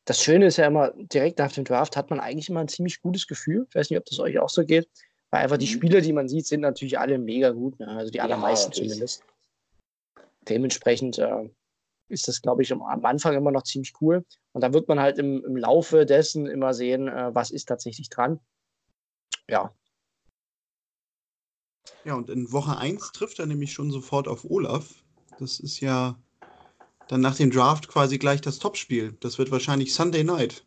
Das 0.04 0.22
Schöne 0.22 0.46
ist 0.46 0.56
ja 0.56 0.66
immer, 0.66 0.92
direkt 0.96 1.38
nach 1.38 1.52
dem 1.52 1.64
Draft 1.64 1.94
hat 1.94 2.08
man 2.08 2.18
eigentlich 2.18 2.48
immer 2.48 2.60
ein 2.60 2.68
ziemlich 2.68 3.02
gutes 3.02 3.26
Gefühl. 3.26 3.66
Ich 3.68 3.74
weiß 3.74 3.90
nicht, 3.90 3.98
ob 3.98 4.06
das 4.06 4.18
euch 4.20 4.38
auch 4.38 4.48
so 4.48 4.64
geht. 4.64 4.88
Weil 5.30 5.42
einfach 5.42 5.58
die 5.58 5.66
Mhm. 5.66 5.70
Spieler, 5.70 6.00
die 6.00 6.14
man 6.14 6.28
sieht, 6.28 6.46
sind 6.46 6.60
natürlich 6.62 6.98
alle 6.98 7.18
mega 7.18 7.50
gut. 7.50 7.78
Ne? 7.78 7.88
Also 7.88 8.10
die 8.10 8.16
Ja, 8.16 8.24
allermeisten 8.24 8.70
natürlich. 8.70 8.92
zumindest. 8.92 9.22
Dementsprechend 10.48 11.18
äh, 11.18 11.50
ist 12.08 12.28
das, 12.28 12.42
glaube 12.42 12.62
ich, 12.62 12.72
am 12.72 12.82
Anfang 13.04 13.34
immer 13.34 13.50
noch 13.50 13.62
ziemlich 13.62 13.92
cool. 14.00 14.24
Und 14.52 14.62
da 14.62 14.72
wird 14.72 14.88
man 14.88 15.00
halt 15.00 15.18
im, 15.18 15.44
im 15.44 15.56
Laufe 15.56 16.06
dessen 16.06 16.46
immer 16.46 16.74
sehen, 16.74 17.08
äh, 17.08 17.34
was 17.34 17.50
ist 17.50 17.66
tatsächlich 17.66 18.08
dran. 18.08 18.40
Ja, 19.48 19.72
Ja, 22.04 22.14
und 22.14 22.30
in 22.30 22.52
Woche 22.52 22.76
1 22.76 23.12
trifft 23.12 23.38
er 23.38 23.46
nämlich 23.46 23.72
schon 23.72 23.90
sofort 23.90 24.28
auf 24.28 24.44
Olaf. 24.48 25.04
Das 25.38 25.60
ist 25.60 25.80
ja 25.80 26.18
dann 27.08 27.20
nach 27.20 27.36
dem 27.36 27.50
Draft 27.50 27.88
quasi 27.88 28.18
gleich 28.18 28.40
das 28.40 28.58
Topspiel. 28.58 29.16
Das 29.20 29.38
wird 29.38 29.50
wahrscheinlich 29.50 29.94
Sunday 29.94 30.24
Night. 30.24 30.64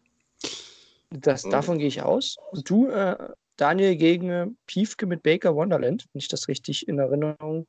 das, 1.10 1.44
davon 1.44 1.78
gehe 1.78 1.88
ich 1.88 2.02
aus. 2.02 2.38
Und 2.52 2.70
du, 2.70 2.88
äh, 2.88 3.18
Daniel, 3.58 3.96
gegen 3.96 4.30
äh, 4.30 4.48
Piefke 4.66 5.06
mit 5.06 5.24
Baker 5.24 5.56
Wonderland, 5.56 6.08
wenn 6.14 6.20
ich 6.20 6.28
das 6.28 6.48
richtig 6.48 6.88
in 6.88 7.00
Erinnerung 7.00 7.68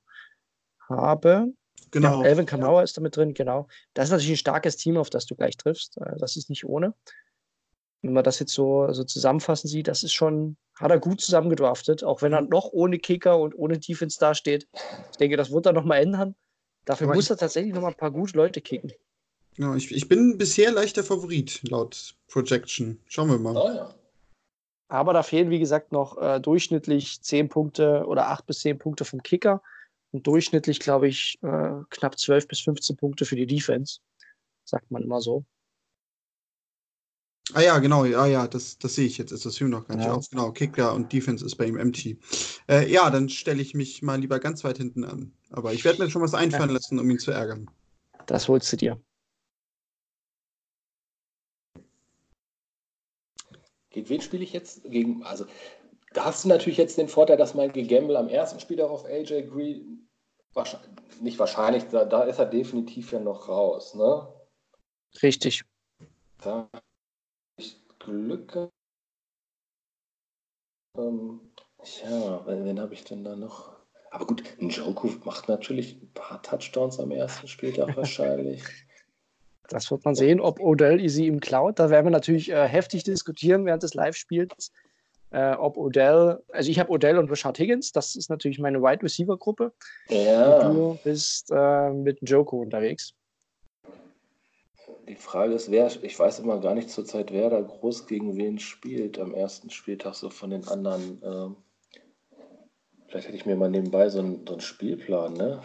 habe. 0.89 1.53
Genau. 1.91 2.23
Ja, 2.23 2.29
Elvin 2.29 2.47
Kamauer 2.47 2.83
ist 2.83 2.97
damit 2.97 3.17
drin, 3.17 3.35
genau. 3.35 3.69
Das 3.95 4.05
ist 4.07 4.11
natürlich 4.11 4.33
ein 4.33 4.37
starkes 4.37 4.77
Team, 4.77 4.97
auf 4.97 5.11
das 5.11 5.27
du 5.27 5.35
gleich 5.35 5.57
triffst. 5.57 5.99
Äh, 5.99 6.17
Das 6.19 6.37
ist 6.37 6.49
nicht 6.49 6.65
ohne. 6.65 6.95
Wenn 8.01 8.15
man 8.15 8.25
das 8.25 8.39
jetzt 8.39 8.53
so, 8.53 8.91
so 8.93 9.05
zusammenfassen 9.05 9.69
sieht, 9.69 9.89
das 9.89 10.03
ist 10.03 10.13
schon, 10.13 10.57
hat 10.75 10.91
er 10.91 10.99
gut 10.99 11.21
zusammengedraftet, 11.21 12.03
auch 12.03 12.23
wenn 12.23 12.33
er 12.33 12.41
noch 12.41 12.73
ohne 12.73 12.99
Kicker 12.99 13.39
und 13.39 13.55
ohne 13.57 13.79
Defense 13.79 14.19
dasteht. 14.19 14.67
Ich 15.13 15.19
denke, 15.19 15.37
das 15.37 15.53
wird 15.53 15.67
er 15.67 15.73
nochmal 15.73 16.03
ändern. 16.03 16.35
Dafür 16.85 17.07
Aber 17.07 17.15
muss 17.15 17.31
er 17.31 17.37
tatsächlich 17.37 17.73
nochmal 17.75 17.93
ein 17.93 17.97
paar 17.97 18.11
gute 18.11 18.37
Leute 18.37 18.61
kicken. 18.61 18.93
Ja, 19.59 19.77
ich, 19.77 19.95
ich 19.95 20.09
bin 20.09 20.39
bisher 20.39 20.73
leichter 20.73 21.05
Favorit 21.05 21.61
laut 21.69 22.17
Projection. 22.29 22.99
Schauen 23.07 23.29
wir 23.29 23.39
mal. 23.39 23.57
Ah, 23.57 23.75
ja. 23.75 23.95
Aber 24.89 25.13
da 25.13 25.23
fehlen, 25.23 25.51
wie 25.51 25.59
gesagt, 25.59 25.93
noch 25.93 26.19
äh, 26.21 26.41
durchschnittlich 26.41 27.23
10 27.23 27.49
Punkte 27.49 28.05
oder 28.07 28.29
8 28.29 28.47
bis 28.47 28.61
10 28.61 28.79
Punkte 28.79 29.05
vom 29.05 29.23
Kicker. 29.23 29.63
Und 30.13 30.27
durchschnittlich, 30.27 30.79
glaube 30.79 31.09
ich, 31.09 31.39
äh, 31.43 31.83
knapp 31.91 32.19
12 32.19 32.47
bis 32.47 32.61
15 32.61 32.97
Punkte 32.97 33.25
für 33.25 33.37
die 33.37 33.47
Defense. 33.47 34.01
Sagt 34.65 34.91
man 34.91 35.03
immer 35.03 35.21
so. 35.21 35.45
Ah 37.55 37.61
ja, 37.61 37.79
genau, 37.81 38.05
ja, 38.05 38.27
ja, 38.27 38.47
das, 38.47 38.79
das 38.79 38.95
sehe 38.95 39.07
ich 39.07 39.19
jetzt. 39.19 39.33
Ist 39.33 39.45
das 39.45 39.59
Film 39.59 39.71
noch 39.71 39.87
gar 39.87 39.97
nicht 39.97 40.07
Ja. 40.07 40.15
auf. 40.15 40.29
Genau, 40.31 40.53
Kicker 40.53 40.95
und 40.95 41.13
Defense 41.13 41.45
ist 41.45 41.57
bei 41.57 41.67
ihm 41.67 41.77
empty. 41.77 42.19
Äh, 42.69 42.91
ja, 42.91 43.11
dann 43.11 43.29
stelle 43.29 43.61
ich 43.61 43.75
mich 43.75 44.01
mal 44.03 44.21
lieber 44.21 44.39
ganz 44.39 44.65
weit 44.65 44.79
hinten 44.79 45.05
an. 45.05 45.33
Aber 45.51 45.73
ich 45.73 45.85
werde 45.85 46.03
mir 46.03 46.11
schon 46.11 46.23
was 46.23 46.35
einfallen 46.35 46.71
lassen, 46.71 46.99
um 46.99 47.11
ihn 47.11 47.19
zu 47.19 47.31
ärgern. 47.31 47.71
Das 48.27 48.49
holst 48.49 48.73
du 48.73 48.77
dir. 48.77 49.03
Gegen 53.91 54.09
wen 54.09 54.21
spiele 54.21 54.45
ich 54.45 54.53
jetzt? 54.53 54.85
Gegen, 54.85 55.23
also, 55.25 55.47
da 56.15 56.25
hast 56.25 56.45
du 56.45 56.49
natürlich 56.49 56.79
jetzt 56.79 56.99
den 56.99 57.09
Vorteil, 57.09 57.37
dass 57.37 57.55
mein 57.55 57.73
Gegamble 57.73 58.17
am 58.17 58.29
ersten 58.29 58.61
Spiel 58.61 58.81
auch 58.81 58.91
auf 58.91 59.05
AJ 59.05 59.49
Green, 59.49 60.09
wahrscheinlich, 60.55 60.91
nicht 61.21 61.39
wahrscheinlich, 61.39 61.85
da, 61.89 62.05
da 62.05 62.25
ist 62.25 62.39
er 62.39 62.47
definitiv 62.47 63.13
ja 63.13 63.21
noch 63.21 63.49
raus. 63.49 63.95
Ne? 63.95 64.29
Richtig. 65.23 65.65
Da 66.43 66.69
habe 66.73 66.83
ich 67.57 67.81
Glück. 67.99 68.71
Ähm, 70.99 71.41
ja, 72.03 72.47
wen, 72.47 72.81
habe 72.81 72.95
ich 72.95 73.05
denn 73.05 73.25
da 73.25 73.35
noch? 73.37 73.73
Aber 74.11 74.27
gut, 74.27 74.43
ein 74.61 74.69
Joku 74.69 75.09
macht 75.25 75.49
natürlich 75.49 76.01
ein 76.01 76.13
paar 76.13 76.43
Touchdowns 76.43 77.01
am 77.01 77.11
ersten 77.11 77.49
Spieltag 77.49 77.97
wahrscheinlich. 77.97 78.63
Das 79.69 79.91
wird 79.91 80.05
man 80.05 80.15
sehen, 80.15 80.41
ob 80.41 80.61
Odell 80.61 81.09
sie 81.09 81.27
ihm 81.27 81.41
klaut. 81.41 81.79
Da 81.79 81.89
werden 81.89 82.07
wir 82.07 82.11
natürlich 82.11 82.51
äh, 82.51 82.69
heftig 82.69 83.05
diskutieren 83.05 83.65
während 83.65 83.83
des 83.83 83.95
Live-Spiels. 83.95 84.71
Äh, 85.33 85.55
ob 85.55 85.79
Odell, 85.79 86.43
also 86.53 86.71
ich 86.71 86.79
habe 86.79 86.91
Odell 86.91 87.17
und 87.17 87.31
Richard 87.31 87.59
Higgins, 87.59 87.91
das 87.91 88.17
ist 88.17 88.29
natürlich 88.29 88.59
meine 88.59 88.83
Wide 88.83 89.03
Receiver-Gruppe. 89.03 89.73
Ja. 90.11 90.69
Du 90.69 90.99
bist 91.03 91.51
äh, 91.51 91.91
mit 91.91 92.19
Joko 92.21 92.61
unterwegs. 92.61 93.15
die 95.09 95.15
Frage 95.17 95.55
ist, 95.55 95.71
wer, 95.71 95.91
ich 96.03 96.19
weiß 96.19 96.41
immer 96.41 96.61
gar 96.61 96.75
nicht 96.75 96.91
zurzeit, 96.91 97.33
wer 97.33 97.49
da 97.49 97.61
groß 97.61 98.07
gegen 98.07 98.37
wen 98.37 98.59
spielt 98.59 99.19
am 99.19 99.33
ersten 99.33 99.71
Spieltag, 99.71 100.15
so 100.15 100.29
von 100.29 100.51
den 100.51 100.69
anderen. 100.69 101.23
Ähm, 101.25 101.57
vielleicht 103.09 103.29
hätte 103.29 103.37
ich 103.37 103.47
mir 103.47 103.57
mal 103.57 103.71
nebenbei 103.71 104.11
so 104.11 104.19
einen, 104.19 104.47
so 104.47 104.55
einen 104.55 104.61
Spielplan, 104.61 105.33
ne? 105.33 105.63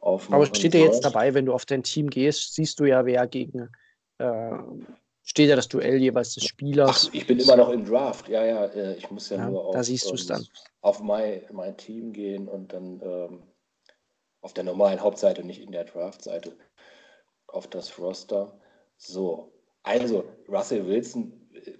Aufmachen 0.00 0.34
Aber 0.34 0.54
steht 0.54 0.74
ja 0.74 0.80
jetzt 0.80 1.04
dabei, 1.04 1.32
wenn 1.32 1.46
du 1.46 1.54
auf 1.54 1.64
dein 1.64 1.82
Team 1.84 2.10
gehst, 2.10 2.54
siehst 2.54 2.78
du 2.80 2.84
ja, 2.84 3.06
wer 3.06 3.26
gegen. 3.28 3.70
Äh, 4.18 4.50
steht 5.24 5.48
ja 5.48 5.56
das 5.56 5.68
Duell 5.68 5.96
jeweils 5.98 6.34
des 6.34 6.44
Spielers. 6.44 7.08
Ach, 7.08 7.14
ich 7.14 7.26
bin 7.26 7.38
immer 7.38 7.56
noch 7.56 7.70
im 7.70 7.84
Draft, 7.84 8.28
ja, 8.28 8.44
ja. 8.44 8.66
äh, 8.66 8.96
Ich 8.96 9.10
muss 9.10 9.30
ja, 9.30 9.38
Ja, 9.38 9.50
nur 9.50 9.72
da 9.72 9.80
auf, 9.80 9.86
siehst 9.86 10.10
du 10.10 10.14
es 10.14 10.22
ähm, 10.22 10.28
dann. 10.28 10.46
auf 10.82 11.00
mein, 11.00 11.42
mein 11.52 11.76
Team 11.76 12.12
gehen 12.12 12.48
und 12.48 12.72
dann 12.72 13.00
ähm, 13.02 13.42
auf 14.42 14.52
der 14.52 14.64
normalen 14.64 15.00
Hauptseite, 15.00 15.42
nicht 15.44 15.60
in 15.60 15.72
der 15.72 15.84
Draft-Seite, 15.84 16.56
auf 17.46 17.66
das 17.68 17.98
Roster. 17.98 18.60
So, 18.98 19.52
also 19.82 20.24
Russell 20.48 20.86
Wilson 20.86 21.32
äh, 21.54 21.72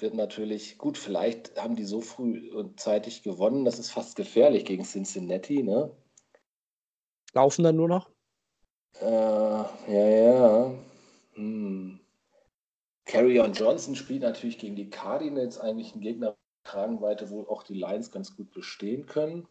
wird 0.00 0.14
natürlich, 0.14 0.78
gut, 0.78 0.98
vielleicht 0.98 1.56
haben 1.60 1.76
die 1.76 1.84
so 1.84 2.00
früh 2.00 2.50
und 2.52 2.78
zeitig 2.78 3.22
gewonnen, 3.22 3.64
das 3.64 3.78
ist 3.78 3.90
fast 3.90 4.16
gefährlich 4.16 4.64
gegen 4.64 4.84
Cincinnati, 4.84 5.62
ne? 5.62 5.90
Laufen 7.34 7.62
dann 7.64 7.76
nur 7.76 7.88
noch? 7.88 8.10
Äh, 9.00 9.06
ja, 9.06 10.08
ja. 10.08 10.74
Hm. 11.34 12.00
Carrion 13.06 13.52
Johnson 13.52 13.94
spielt 13.94 14.22
natürlich 14.22 14.58
gegen 14.58 14.76
die 14.76 14.90
Cardinals 14.90 15.58
eigentlich 15.58 15.92
einen 15.92 16.02
Gegner 16.02 16.36
Kragenweite, 16.64 17.30
wo 17.30 17.44
auch 17.44 17.62
die 17.62 17.74
Lions 17.74 18.10
ganz 18.10 18.36
gut 18.36 18.50
bestehen 18.50 19.06
können. 19.06 19.46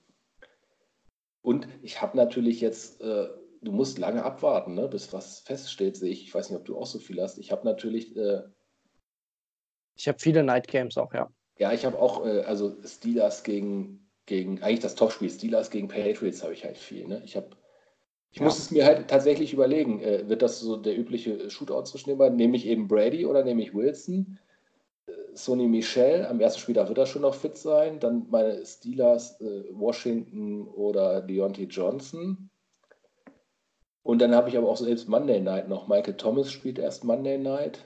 Und 1.41 1.67
ich 1.81 2.01
habe 2.01 2.17
natürlich 2.17 2.59
jetzt, 2.59 3.01
äh, 3.01 3.29
du 3.61 3.71
musst 3.71 3.97
lange 3.97 4.23
abwarten, 4.23 4.75
ne, 4.75 4.87
bis 4.87 5.13
was 5.13 5.39
feststeht, 5.39 5.95
sehe 5.95 6.11
ich. 6.11 6.23
Ich 6.23 6.35
weiß 6.35 6.49
nicht, 6.49 6.59
ob 6.59 6.65
du 6.65 6.77
auch 6.77 6.85
so 6.85 6.99
viel 6.99 7.21
hast. 7.21 7.37
Ich 7.37 7.51
habe 7.51 7.65
natürlich, 7.65 8.15
äh, 8.17 8.41
Ich 9.95 10.07
habe 10.07 10.19
viele 10.19 10.43
Night 10.43 10.67
Games 10.67 10.97
auch, 10.97 11.13
ja. 11.13 11.31
ja, 11.57 11.71
ich 11.71 11.85
habe 11.85 11.97
auch, 11.97 12.25
äh, 12.25 12.41
also 12.41 12.75
Steelers 12.83 13.43
gegen, 13.43 14.11
gegen, 14.25 14.61
eigentlich 14.61 14.81
das 14.81 14.95
Topspiel, 14.95 15.29
Steelers 15.29 15.69
gegen 15.69 15.87
Patriots 15.87 16.43
habe 16.43 16.53
ich 16.53 16.65
halt 16.65 16.77
viel. 16.77 17.07
Ne? 17.07 17.21
Ich 17.23 17.37
habe, 17.37 17.51
ich 18.35 18.41
Ja. 18.41 18.45
muss 18.45 18.59
es 18.59 18.69
mir 18.69 18.85
halt 18.85 19.07
tatsächlich 19.07 19.53
überlegen, 19.53 20.01
äh, 20.01 20.27
wird 20.27 20.41
das 20.41 20.59
so 20.59 20.75
der 20.75 20.97
übliche 20.97 21.49
Shootout 21.49 21.85
zwischen 21.85 22.09
den 22.09 22.17
beiden? 22.17 22.35
Nehme 22.35 22.57
ich 22.57 22.65
eben 22.67 22.87
Brady 22.89 23.25
oder 23.25 23.43
nehme 23.45 23.61
ich 23.63 23.73
Wilson? 23.73 24.37
Äh, 25.07 25.13
Sonny 25.33 25.67
Michel, 25.67 26.25
am 26.25 26.41
ersten 26.41 26.59
Spieltag 26.59 26.89
wird 26.89 26.97
er 26.97 27.05
schon 27.05 27.21
noch 27.21 27.33
fit 27.35 27.57
sein. 27.57 27.97
Dann 28.01 28.27
meine 28.29 28.65
Steelers, 28.65 29.39
äh, 29.39 29.63
Washington 29.71 30.67
oder 30.67 31.21
Deontay 31.21 31.63
Johnson. 31.63 32.49
Und 34.03 34.19
dann 34.21 34.35
habe 34.35 34.49
ich 34.49 34.57
aber 34.57 34.67
auch 34.69 34.77
selbst 34.77 35.07
Monday 35.07 35.39
Night 35.39 35.69
noch. 35.69 35.87
Michael 35.87 36.17
Thomas 36.17 36.51
spielt 36.51 36.77
erst 36.77 37.05
Monday 37.05 37.37
Night. 37.37 37.85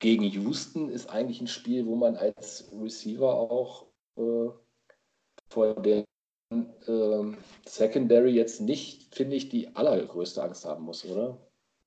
Gegen 0.00 0.24
Houston 0.24 0.88
ist 0.90 1.08
eigentlich 1.08 1.40
ein 1.40 1.46
Spiel, 1.46 1.86
wo 1.86 1.94
man 1.94 2.16
als 2.16 2.68
Receiver 2.72 3.32
auch 3.32 3.86
äh, 4.16 4.48
vor 5.50 5.74
der 5.76 6.04
ähm, 6.50 7.36
Secondary 7.66 8.30
jetzt 8.30 8.60
nicht, 8.60 9.14
finde 9.14 9.36
ich, 9.36 9.48
die 9.48 9.74
allergrößte 9.76 10.42
Angst 10.42 10.64
haben 10.64 10.84
muss, 10.84 11.04
oder? 11.04 11.38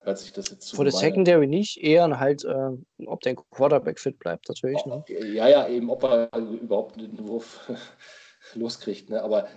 Hört 0.04 0.18
sich 0.18 0.34
das 0.34 0.50
jetzt 0.50 0.68
zu 0.68 0.76
Vor 0.76 0.86
der? 0.86 0.94
Secondary 0.94 1.46
nicht, 1.48 1.78
eher 1.78 2.20
halt, 2.20 2.44
äh, 2.44 2.72
ob 3.06 3.22
dein 3.22 3.36
Quarterback 3.36 4.00
fit 4.00 4.18
bleibt, 4.18 4.50
natürlich. 4.50 4.84
Ne? 4.86 5.04
Ja, 5.08 5.48
ja, 5.48 5.68
eben, 5.68 5.92
ob 5.92 6.04
er 6.04 6.30
überhaupt 6.36 6.98
einen 6.98 7.28
Wurf 7.28 7.72
loskriegt. 8.56 9.10
Ne? 9.12 9.22
Aber 9.22 9.48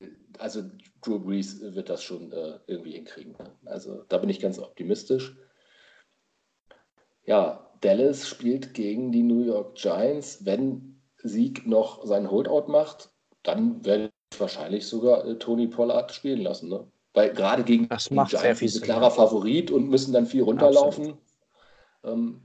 äh, 0.00 0.06
also 0.38 0.62
Drew 1.02 1.18
Brees 1.18 1.60
wird 1.60 1.88
das 1.88 2.04
schon 2.04 2.30
äh, 2.30 2.60
irgendwie 2.68 2.92
hinkriegen. 2.92 3.32
Ne? 3.32 3.56
Also 3.64 4.04
da 4.08 4.18
bin 4.18 4.28
ich 4.28 4.38
ganz 4.38 4.60
optimistisch. 4.60 5.36
Ja, 7.24 7.68
Dallas 7.80 8.28
spielt 8.28 8.74
gegen 8.74 9.10
die 9.10 9.24
New 9.24 9.42
York 9.42 9.74
Giants. 9.74 10.44
Wenn 10.44 11.02
Sieg 11.22 11.66
noch 11.66 12.04
seinen 12.06 12.30
Holdout 12.30 12.70
macht, 12.70 13.10
dann 13.42 13.84
werde 13.84 14.04
ich 14.04 14.17
wahrscheinlich 14.36 14.86
sogar 14.86 15.24
äh, 15.26 15.38
Tony 15.38 15.66
Pollard 15.66 16.12
spielen 16.12 16.42
lassen. 16.42 16.68
Ne? 16.68 16.86
Weil 17.14 17.32
gerade 17.32 17.64
gegen 17.64 17.88
Das 17.88 18.06
die 18.06 18.14
macht 18.14 18.30
sehr 18.30 18.54
Giants 18.54 18.74
Sinn, 18.74 18.82
klarer. 18.82 19.10
Favorit 19.10 19.70
und 19.70 19.88
müssen 19.88 20.12
dann 20.12 20.26
viel 20.26 20.42
runterlaufen. 20.42 21.18
Ähm, 22.04 22.42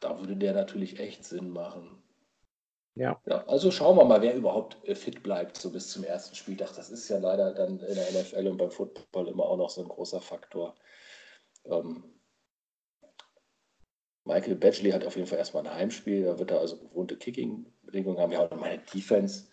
da 0.00 0.18
würde 0.18 0.36
der 0.36 0.52
natürlich 0.52 0.98
echt 1.00 1.24
Sinn 1.24 1.50
machen. 1.50 2.02
Ja. 2.94 3.20
Ja, 3.26 3.44
also 3.46 3.70
schauen 3.70 3.96
wir 3.98 4.04
mal, 4.06 4.22
wer 4.22 4.34
überhaupt 4.34 4.78
äh, 4.88 4.94
fit 4.94 5.22
bleibt, 5.22 5.58
so 5.58 5.70
bis 5.70 5.90
zum 5.90 6.04
ersten 6.04 6.34
Spieltag. 6.34 6.74
Das 6.76 6.90
ist 6.90 7.08
ja 7.08 7.18
leider 7.18 7.52
dann 7.52 7.78
in 7.80 7.94
der 7.94 8.10
NFL 8.10 8.46
und 8.48 8.56
beim 8.56 8.70
Football 8.70 9.28
immer 9.28 9.44
auch 9.44 9.58
noch 9.58 9.68
so 9.68 9.82
ein 9.82 9.88
großer 9.88 10.22
Faktor. 10.22 10.74
Ähm, 11.64 12.04
Michael 14.24 14.56
Batchley 14.56 14.90
hat 14.90 15.04
auf 15.04 15.16
jeden 15.16 15.28
Fall 15.28 15.38
erstmal 15.38 15.66
ein 15.66 15.74
Heimspiel, 15.74 16.24
da 16.24 16.38
wird 16.38 16.50
er 16.50 16.60
also 16.60 16.78
gewohnte 16.78 17.16
Kicking-Bedingungen 17.16 18.18
haben. 18.18 18.32
Ja, 18.32 18.40
und 18.42 18.60
meine 18.60 18.82
Defense, 18.92 19.46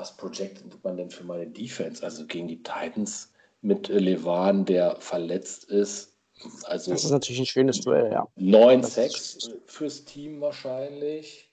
was 0.00 0.16
projectet 0.16 0.82
man 0.82 0.96
denn 0.96 1.10
für 1.10 1.24
meine 1.24 1.46
Defense? 1.46 2.02
Also 2.02 2.26
gegen 2.26 2.48
die 2.48 2.62
Titans 2.62 3.32
mit 3.60 3.88
Levan, 3.88 4.64
der 4.64 4.96
verletzt 4.96 5.64
ist. 5.64 6.16
Also 6.64 6.92
Das 6.92 7.04
ist 7.04 7.10
natürlich 7.10 7.40
ein 7.40 7.46
schönes 7.46 7.82
Duell, 7.82 8.10
ja. 8.10 8.26
9 8.36 8.80
Das 8.80 8.94
Sacks 8.94 9.36
ist- 9.36 9.52
fürs 9.66 10.04
Team 10.06 10.40
wahrscheinlich. 10.40 11.52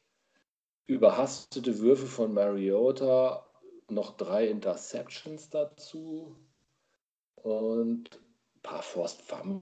Überhastete 0.85 1.79
Würfe 1.79 2.05
von 2.07 2.33
Mariota, 2.33 3.45
noch 3.89 4.15
drei 4.15 4.47
Interceptions 4.47 5.49
dazu 5.49 6.33
und 7.35 8.09
ein 8.55 8.61
paar 8.63 8.81
Forced 8.81 9.21
Fumbles 9.21 9.61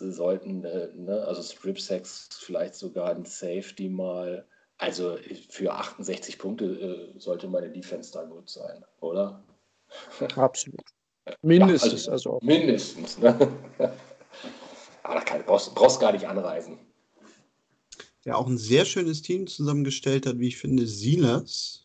sollten, 0.00 0.64
äh, 0.64 0.88
ne, 0.96 1.22
also 1.24 1.40
Strip 1.42 1.80
Sacks, 1.80 2.28
vielleicht 2.32 2.74
sogar 2.74 3.10
ein 3.14 3.24
Safety 3.24 3.88
mal. 3.88 4.44
Also 4.78 5.18
für 5.50 5.72
68 5.72 6.38
Punkte 6.38 6.64
äh, 7.14 7.18
sollte 7.18 7.48
meine 7.48 7.70
Defense 7.70 8.12
da 8.12 8.24
gut 8.24 8.50
sein, 8.50 8.84
oder? 9.00 9.42
Absolut. 10.36 10.82
Mindestens, 11.42 12.06
Ja, 12.06 12.12
also, 12.12 12.38
Mindestens. 12.42 13.18
Ne? 13.18 13.36
Aber 15.02 15.14
da 15.14 15.20
kann, 15.20 15.44
brauchst, 15.44 15.74
brauchst 15.74 16.00
gar 16.00 16.12
nicht 16.12 16.26
anreisen. 16.26 16.78
Der 18.24 18.38
auch 18.38 18.46
ein 18.46 18.58
sehr 18.58 18.84
schönes 18.84 19.22
Team 19.22 19.46
zusammengestellt 19.46 20.26
hat, 20.26 20.38
wie 20.38 20.48
ich 20.48 20.56
finde, 20.56 20.86
Silas. 20.86 21.84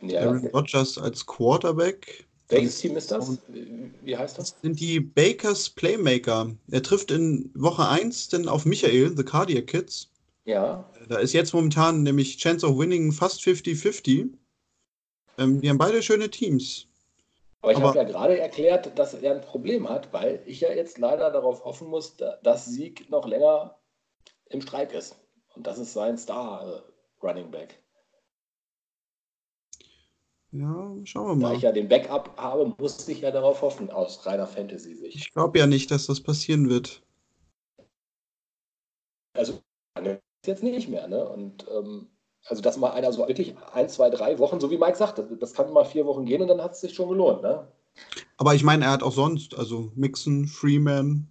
Ja. 0.00 0.22
Aaron 0.22 0.46
Rodgers 0.48 0.96
als 0.96 1.24
Quarterback. 1.24 2.26
Welches 2.48 2.78
Team 2.78 2.96
ist 2.96 3.10
das? 3.10 3.38
Wie 3.48 3.92
wie 4.02 4.16
heißt 4.16 4.38
das? 4.38 4.54
Das 4.54 4.62
sind 4.62 4.80
die 4.80 4.98
Bakers 4.98 5.68
Playmaker. 5.70 6.54
Er 6.70 6.82
trifft 6.82 7.10
in 7.10 7.50
Woche 7.54 7.86
1 7.86 8.30
dann 8.30 8.48
auf 8.48 8.64
Michael, 8.64 9.16
The 9.16 9.22
Cardiac 9.22 9.66
Kids. 9.66 10.09
Ja, 10.50 10.84
Da 11.08 11.18
ist 11.18 11.32
jetzt 11.32 11.54
momentan 11.54 12.02
nämlich 12.02 12.36
Chance 12.38 12.66
of 12.66 12.76
Winning 12.76 13.12
fast 13.12 13.40
50-50. 13.42 14.36
Ähm, 15.38 15.60
die 15.60 15.68
haben 15.70 15.78
beide 15.78 16.02
schöne 16.02 16.28
Teams. 16.28 16.88
aber 17.62 17.72
ich 17.72 17.78
habe 17.80 17.96
ja 17.96 18.04
gerade 18.04 18.38
erklärt, 18.38 18.98
dass 18.98 19.14
er 19.14 19.34
ein 19.36 19.40
Problem 19.42 19.88
hat, 19.88 20.12
weil 20.12 20.42
ich 20.46 20.60
ja 20.60 20.72
jetzt 20.72 20.98
leider 20.98 21.30
darauf 21.30 21.64
hoffen 21.64 21.88
muss, 21.88 22.16
da- 22.16 22.38
dass 22.42 22.66
Sieg 22.66 23.08
noch 23.10 23.26
länger 23.26 23.78
im 24.46 24.60
Streik 24.60 24.92
ist. 24.92 25.16
Und 25.54 25.66
das 25.66 25.78
ist 25.78 25.92
sein 25.92 26.18
Star 26.18 26.66
äh, 26.66 26.80
Running 27.24 27.50
Back. 27.50 27.80
Ja, 30.52 30.96
schauen 31.04 31.38
wir 31.38 31.42
Da 31.42 31.48
mal. 31.50 31.56
ich 31.56 31.62
ja 31.62 31.70
den 31.70 31.88
Backup 31.88 32.36
habe, 32.36 32.74
muss 32.78 33.06
ich 33.08 33.20
ja 33.20 33.30
darauf 33.30 33.62
hoffen, 33.62 33.88
aus 33.90 34.26
reiner 34.26 34.48
Fantasy-Sicht. 34.48 35.14
Ich 35.14 35.32
glaube 35.32 35.60
ja 35.60 35.66
nicht, 35.68 35.92
dass 35.92 36.06
das 36.06 36.20
passieren 36.20 36.68
wird. 36.68 37.02
Also 39.32 39.62
jetzt 40.46 40.62
nicht 40.62 40.88
mehr, 40.88 41.08
ne? 41.08 41.28
Und 41.28 41.66
ähm, 41.70 42.08
also 42.46 42.62
dass 42.62 42.76
mal 42.76 42.92
einer 42.92 43.12
so 43.12 43.26
wirklich 43.28 43.54
ein, 43.72 43.88
zwei, 43.88 44.10
drei 44.10 44.38
Wochen, 44.38 44.60
so 44.60 44.70
wie 44.70 44.78
Mike 44.78 44.96
sagte, 44.96 45.24
das 45.38 45.54
kann 45.54 45.72
mal 45.72 45.84
vier 45.84 46.06
Wochen 46.06 46.24
gehen 46.24 46.42
und 46.42 46.48
dann 46.48 46.62
hat 46.62 46.72
es 46.72 46.80
sich 46.80 46.94
schon 46.94 47.08
gelohnt, 47.08 47.42
ne? 47.42 47.66
Aber 48.36 48.54
ich 48.54 48.64
meine, 48.64 48.86
er 48.86 48.92
hat 48.92 49.02
auch 49.02 49.12
sonst, 49.12 49.56
also 49.58 49.92
Mixon, 49.94 50.46
Freeman. 50.46 51.28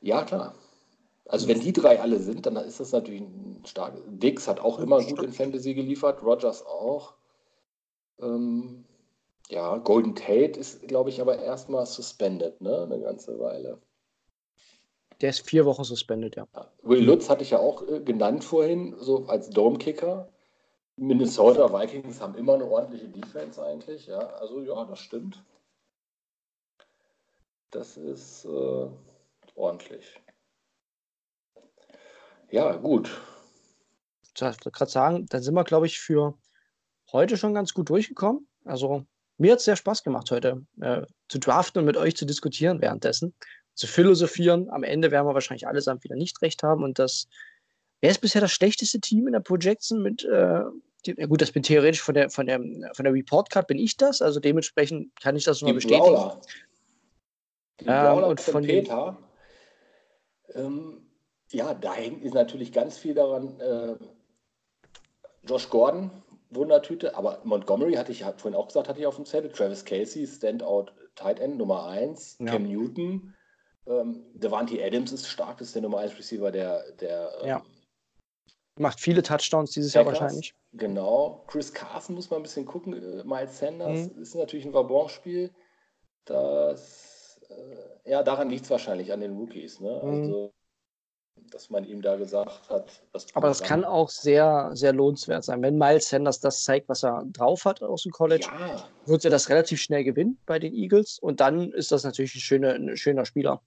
Ja, 0.00 0.24
klar. 0.24 0.54
Also 1.26 1.48
wenn 1.48 1.60
die 1.60 1.72
drei 1.72 2.00
alle 2.00 2.18
sind, 2.18 2.46
dann 2.46 2.56
ist 2.56 2.80
das 2.80 2.92
natürlich 2.92 3.22
ein 3.22 3.62
starkes. 3.64 4.02
Dix 4.06 4.46
hat 4.46 4.60
auch 4.60 4.78
immer 4.78 5.02
gut 5.02 5.22
in 5.22 5.32
Fantasy 5.32 5.74
geliefert, 5.74 6.22
Rogers 6.22 6.64
auch. 6.66 7.14
Ähm, 8.20 8.84
ja, 9.48 9.78
Golden 9.78 10.14
Tate 10.14 10.58
ist, 10.58 10.86
glaube 10.86 11.10
ich, 11.10 11.20
aber 11.20 11.38
erstmal 11.38 11.86
suspended, 11.86 12.60
ne? 12.60 12.82
Eine 12.82 13.00
ganze 13.00 13.38
Weile. 13.38 13.80
Der 15.24 15.30
ist 15.30 15.48
vier 15.48 15.64
Wochen 15.64 15.84
suspendet, 15.84 16.36
ja. 16.36 16.46
Will 16.82 17.02
Lutz 17.02 17.30
hatte 17.30 17.42
ich 17.42 17.52
ja 17.52 17.58
auch 17.58 17.88
äh, 17.88 18.00
genannt 18.00 18.44
vorhin, 18.44 18.94
so 18.98 19.24
als 19.24 19.48
Dome-Kicker. 19.48 20.28
Minnesota 20.96 21.72
Vikings 21.72 22.20
haben 22.20 22.34
immer 22.34 22.52
eine 22.52 22.66
ordentliche 22.66 23.08
Defense 23.08 23.64
eigentlich, 23.64 24.06
ja. 24.06 24.18
Also 24.18 24.60
ja, 24.60 24.84
das 24.84 24.98
stimmt. 24.98 25.42
Das 27.70 27.96
ist 27.96 28.44
äh, 28.44 28.86
ordentlich. 29.54 30.20
Ja, 32.50 32.76
gut. 32.76 33.10
Ich 34.34 34.42
wollte 34.42 34.70
gerade 34.72 34.90
sagen, 34.90 35.26
dann 35.30 35.42
sind 35.42 35.54
wir, 35.54 35.64
glaube 35.64 35.86
ich, 35.86 36.00
für 36.00 36.34
heute 37.12 37.38
schon 37.38 37.54
ganz 37.54 37.72
gut 37.72 37.88
durchgekommen. 37.88 38.46
Also 38.66 39.06
mir 39.38 39.52
hat 39.52 39.60
es 39.60 39.64
sehr 39.64 39.76
Spaß 39.76 40.04
gemacht, 40.04 40.30
heute 40.30 40.66
äh, 40.82 41.00
zu 41.28 41.38
draften 41.38 41.78
und 41.78 41.86
mit 41.86 41.96
euch 41.96 42.14
zu 42.14 42.26
diskutieren 42.26 42.82
währenddessen. 42.82 43.32
Zu 43.74 43.86
philosophieren. 43.86 44.70
Am 44.70 44.84
Ende 44.84 45.10
werden 45.10 45.26
wir 45.26 45.34
wahrscheinlich 45.34 45.66
allesamt 45.66 46.04
wieder 46.04 46.16
nicht 46.16 46.40
recht 46.42 46.62
haben. 46.62 46.84
Und 46.84 46.98
das, 46.98 47.28
wer 48.00 48.10
ist 48.10 48.20
bisher 48.20 48.40
das 48.40 48.52
schlechteste 48.52 49.00
Team 49.00 49.26
in 49.26 49.32
der 49.32 49.40
Projection 49.40 50.02
mit, 50.02 50.24
äh, 50.24 50.60
die, 51.06 51.14
ja 51.16 51.26
gut, 51.26 51.42
das 51.42 51.52
bin 51.52 51.62
theoretisch 51.62 52.00
von 52.00 52.14
der, 52.14 52.30
von 52.30 52.46
der, 52.46 52.60
von 52.94 53.04
der 53.04 53.12
Report 53.12 53.50
Card 53.50 53.66
bin 53.66 53.78
ich 53.78 53.96
das, 53.96 54.22
also 54.22 54.40
dementsprechend 54.40 55.14
kann 55.20 55.36
ich 55.36 55.44
das 55.44 55.60
nur 55.60 55.74
bestätigen. 55.74 56.30
Die 57.80 57.86
Ähm, 57.86 58.04
Brawler 58.04 58.28
und 58.28 58.40
von 58.40 58.62
Peter. 58.62 59.18
Ähm, 60.54 61.02
ja, 61.50 61.74
da 61.74 61.94
hängt 61.94 62.24
natürlich 62.32 62.72
ganz 62.72 62.96
viel 62.96 63.14
daran. 63.14 63.60
Äh, 63.60 63.96
Josh 65.46 65.68
Gordon, 65.68 66.10
Wundertüte, 66.50 67.16
aber 67.16 67.40
Montgomery 67.44 67.94
hatte 67.94 68.12
ich 68.12 68.24
vorhin 68.24 68.54
auch 68.54 68.68
gesagt, 68.68 68.88
hatte 68.88 69.00
ich 69.00 69.06
auf 69.06 69.16
dem 69.16 69.26
Zettel. 69.26 69.50
Travis 69.50 69.84
Casey, 69.84 70.26
Standout 70.26 70.86
Tight 71.16 71.40
End 71.40 71.58
Nummer 71.58 71.86
1. 71.86 72.38
Ja. 72.40 72.52
Cam 72.52 72.64
Newton. 72.64 73.34
Ähm, 73.86 74.24
Devante 74.34 74.82
Adams 74.82 75.12
ist 75.12 75.26
stark, 75.28 75.58
das 75.58 75.68
ist 75.68 75.74
der 75.74 75.82
Nummer 75.82 75.98
1 75.98 76.16
Receiver 76.18 76.50
der, 76.50 76.90
der 76.92 77.30
ähm, 77.42 77.48
Ja. 77.48 77.62
Macht 78.78 78.98
viele 78.98 79.22
Touchdowns 79.22 79.70
dieses 79.70 79.94
Jahr 79.94 80.04
Packers. 80.04 80.20
wahrscheinlich. 80.20 80.54
Genau. 80.72 81.44
Chris 81.46 81.72
Carson 81.72 82.16
muss 82.16 82.28
man 82.30 82.40
ein 82.40 82.42
bisschen 82.42 82.66
gucken. 82.66 82.94
Äh, 82.94 83.22
Miles 83.24 83.58
Sanders 83.58 84.10
Mhm. 84.12 84.22
ist 84.22 84.34
natürlich 84.34 84.64
ein 84.64 84.72
Vabon-Spiel. 84.74 85.52
Das, 86.24 87.40
äh, 87.50 88.10
ja, 88.10 88.22
daran 88.22 88.50
liegt 88.50 88.64
es 88.64 88.70
wahrscheinlich 88.70 89.12
an 89.12 89.20
den 89.20 89.36
Rookies. 89.36 89.78
Ne? 89.80 90.00
Mhm. 90.02 90.10
Also, 90.22 90.52
dass 91.50 91.68
man 91.70 91.84
ihm 91.84 92.00
da 92.00 92.16
gesagt 92.16 92.68
hat. 92.70 93.02
Aber 93.34 93.48
das 93.48 93.62
kann 93.62 93.84
auch 93.84 94.08
sehr, 94.08 94.70
sehr 94.74 94.92
lohnenswert 94.92 95.44
sein. 95.44 95.62
Wenn 95.62 95.76
Miles 95.78 96.08
Sanders 96.08 96.40
das 96.40 96.64
zeigt, 96.64 96.88
was 96.88 97.04
er 97.04 97.24
drauf 97.26 97.64
hat 97.66 97.82
aus 97.82 98.02
dem 98.04 98.12
College, 98.12 98.48
Ja, 98.50 98.88
wird 99.06 99.24
er 99.24 99.30
das 99.30 99.48
relativ 99.50 99.80
schnell 99.80 100.04
gewinnen 100.04 100.40
bei 100.46 100.58
den 100.58 100.74
Eagles. 100.74 101.18
Und 101.18 101.40
dann 101.40 101.70
ist 101.72 101.92
das 101.92 102.02
natürlich 102.04 102.34
ein 102.34 102.40
schöner, 102.40 102.74
ein 102.74 102.96
schöner 102.96 103.24
Spieler. 103.24 103.62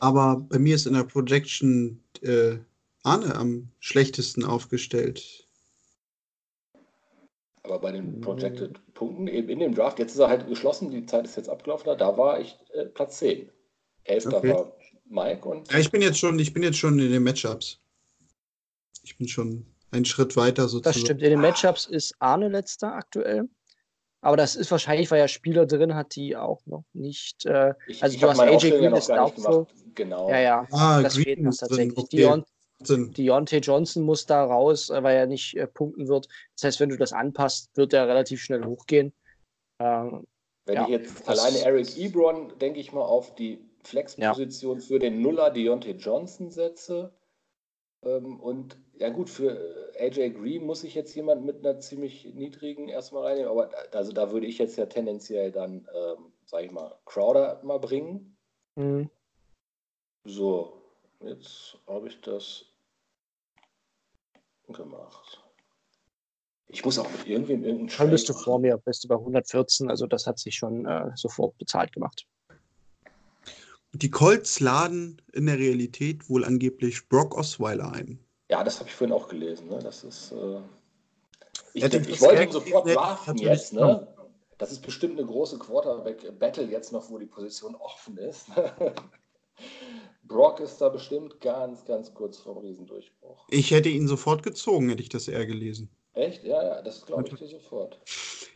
Aber 0.00 0.36
bei 0.48 0.58
mir 0.58 0.74
ist 0.74 0.86
in 0.86 0.94
der 0.94 1.04
Projection 1.04 2.02
äh, 2.22 2.58
Arne 3.02 3.34
am 3.34 3.68
schlechtesten 3.80 4.44
aufgestellt. 4.44 5.46
aber 7.62 7.78
bei 7.80 7.92
Mhm. 7.92 7.96
den 8.12 8.20
Projected 8.22 8.94
Punkten 8.94 9.26
eben 9.28 9.48
in 9.50 9.58
dem 9.58 9.74
Draft, 9.74 9.98
jetzt 9.98 10.12
ist 10.12 10.18
er 10.20 10.28
halt 10.28 10.46
geschlossen, 10.48 10.90
die 10.90 11.04
Zeit 11.04 11.26
ist 11.26 11.36
jetzt 11.36 11.48
abgelaufen, 11.50 11.96
da 11.98 12.16
war 12.16 12.40
ich 12.40 12.56
äh, 12.72 12.86
Platz 12.86 13.18
10. 13.18 13.50
Elfter 14.04 14.38
Okay. 14.38 14.54
war 14.54 14.72
Mike 15.04 15.46
und 15.48 15.70
Ja, 15.70 15.78
ich 15.78 15.90
bin 15.90 16.00
jetzt 16.00 16.18
schon, 16.18 16.38
ich 16.38 16.54
bin 16.54 16.62
jetzt 16.62 16.78
schon 16.78 16.98
in 16.98 17.10
den 17.10 17.22
Matchups. 17.22 17.78
Ich 19.02 19.18
bin 19.18 19.28
schon 19.28 19.66
einen 19.90 20.04
Schritt 20.06 20.34
weiter 20.36 20.62
Das 20.62 20.70
sozusagen. 20.72 21.00
stimmt. 21.00 21.22
In 21.22 21.30
den 21.30 21.40
Matchups 21.40 21.86
ist 21.86 22.14
Arne 22.20 22.48
letzter 22.48 22.94
aktuell. 22.94 23.48
Aber 24.20 24.36
das 24.36 24.56
ist 24.56 24.70
wahrscheinlich, 24.70 25.10
weil 25.10 25.20
er 25.20 25.28
Spieler 25.28 25.64
drin 25.66 25.94
hat, 25.94 26.16
die 26.16 26.36
auch 26.36 26.60
noch 26.66 26.84
nicht. 26.92 27.46
Äh, 27.46 27.74
ich, 27.86 28.02
Also 28.02 28.14
ich 28.16 28.20
du 28.20 28.28
hast 28.28 28.40
AJ 28.40 28.68
ja 28.68 28.76
Green 28.78 28.94
ist 28.94 29.08
doubtful. 29.08 29.44
gemacht. 29.44 29.74
Genau. 29.94 30.28
ja, 30.30 30.38
ja, 30.40 30.66
Ah, 30.72 31.02
das 31.02 31.14
Green 31.14 31.24
fehlt 31.24 31.40
noch 31.42 31.50
ist 31.50 31.60
drin, 31.62 31.94
tatsächlich. 31.94 31.98
okay. 32.34 32.42
Sinn. 32.84 33.12
Deontay 33.12 33.58
Johnson 33.58 34.04
muss 34.04 34.24
da 34.26 34.44
raus, 34.44 34.90
äh, 34.90 35.02
weil 35.02 35.16
er 35.16 35.26
nicht 35.26 35.56
äh, 35.56 35.66
punkten 35.66 36.06
wird. 36.06 36.28
Das 36.54 36.64
heißt, 36.64 36.80
wenn 36.80 36.90
du 36.90 36.96
das 36.96 37.12
anpasst, 37.12 37.76
wird 37.76 37.92
er 37.92 38.06
relativ 38.06 38.40
schnell 38.40 38.64
hochgehen. 38.64 39.12
Ähm, 39.80 40.26
Wenn 40.66 40.74
Ja, 40.76 40.82
ich 40.84 40.88
jetzt 40.90 41.28
alleine 41.28 41.58
Eric 41.58 41.96
Ebron, 41.98 42.52
denke 42.60 42.78
ich 42.78 42.92
mal, 42.92 43.02
auf 43.02 43.34
die 43.34 43.58
Flex-Position 43.82 44.80
für 44.80 44.98
den 45.00 45.22
Nuller 45.22 45.50
Deontay 45.50 45.92
Johnson 45.92 46.50
setze. 46.52 47.12
Ähm, 48.04 48.38
und 48.38 48.78
ja 48.98 49.08
gut, 49.10 49.30
für 49.30 49.50
äh, 49.96 50.06
AJ 50.06 50.30
Green 50.30 50.64
muss 50.64 50.84
ich 50.84 50.94
jetzt 50.94 51.14
jemand 51.14 51.44
mit 51.44 51.58
einer 51.64 51.80
ziemlich 51.80 52.24
niedrigen 52.34 52.88
erstmal 52.88 53.24
reinnehmen. 53.24 53.50
Aber 53.50 53.66
da- 53.66 53.98
also 53.98 54.12
da 54.12 54.30
würde 54.32 54.46
ich 54.46 54.58
jetzt 54.58 54.76
ja 54.76 54.86
tendenziell 54.86 55.50
dann, 55.52 55.88
ähm, 55.94 56.32
sage 56.46 56.66
ich 56.66 56.72
mal, 56.72 56.98
Crowder 57.06 57.60
mal 57.64 57.78
bringen. 57.78 58.36
mh, 58.76 59.08
So, 60.24 60.82
jetzt 61.20 61.78
habe 61.86 62.08
ich 62.08 62.20
das 62.20 62.64
gemacht. 64.68 65.42
Ich 66.70 66.84
muss 66.84 66.98
auch 66.98 67.10
mit 67.10 67.26
irgendwem 67.26 67.64
irgendeinen 67.64 67.98
dann 67.98 68.10
bist 68.10 68.28
du 68.28 68.34
vor 68.34 68.58
mir, 68.58 68.76
bist 68.76 69.02
du 69.04 69.08
bei 69.08 69.14
114. 69.14 69.88
Also 69.88 70.06
das 70.06 70.26
hat 70.26 70.38
sich 70.38 70.54
schon 70.54 70.84
äh, 70.84 71.10
sofort 71.14 71.56
bezahlt 71.56 71.92
gemacht. 71.92 72.26
Die 73.92 74.10
Colts 74.10 74.60
laden 74.60 75.22
in 75.32 75.46
der 75.46 75.56
Realität 75.58 76.28
wohl 76.28 76.44
angeblich 76.44 77.08
Brock 77.08 77.34
Osweiler 77.38 77.90
ein. 77.92 78.22
Ja, 78.48 78.64
das 78.64 78.78
habe 78.78 78.88
ich 78.88 78.94
vorhin 78.94 79.14
auch 79.14 79.28
gelesen. 79.28 79.68
Ne? 79.68 79.78
Das 79.78 80.04
ist. 80.04 80.32
Äh, 80.32 80.60
ich, 81.74 81.82
Hätte 81.82 81.98
ich 81.98 82.08
ich 82.08 82.20
wollte 82.20 82.42
ihn 82.42 82.52
sofort 82.52 82.86
natürlich 82.86 83.42
jetzt. 83.42 83.72
Ne? 83.72 84.06
Das 84.56 84.72
ist 84.72 84.82
bestimmt 84.82 85.18
eine 85.18 85.26
große 85.26 85.58
Quarterback-Battle 85.58 86.64
jetzt 86.64 86.92
noch, 86.92 87.10
wo 87.10 87.18
die 87.18 87.26
Position 87.26 87.76
offen 87.76 88.18
ist. 88.18 88.46
Brock 90.24 90.60
ist 90.60 90.78
da 90.78 90.88
bestimmt 90.88 91.40
ganz, 91.40 91.84
ganz 91.84 92.12
kurz 92.12 92.38
vorm 92.38 92.58
Riesendurchbruch. 92.58 93.46
Ich 93.50 93.70
hätte 93.70 93.88
ihn 93.88 94.08
sofort 94.08 94.42
gezogen, 94.42 94.88
hätte 94.88 95.02
ich 95.02 95.08
das 95.08 95.28
eher 95.28 95.46
gelesen. 95.46 95.90
Echt? 96.12 96.42
Ja, 96.44 96.62
ja, 96.62 96.82
das 96.82 97.06
glaube 97.06 97.28
ich 97.28 97.34
dir 97.34 97.46
sofort. 97.46 98.00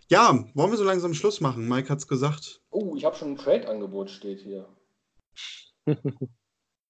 Ja, 0.09 0.45
wollen 0.55 0.71
wir 0.71 0.77
so 0.77 0.85
langsam 0.85 1.15
Schluss 1.15 1.41
machen? 1.41 1.69
Mike 1.69 1.89
hat's 1.89 2.09
gesagt. 2.09 2.61
Oh, 2.71 2.97
ich 2.97 3.05
habe 3.05 3.17
schon 3.17 3.33
ein 3.33 3.37
Trade-Angebot, 3.37 4.11
steht 4.11 4.41
hier. 4.41 4.69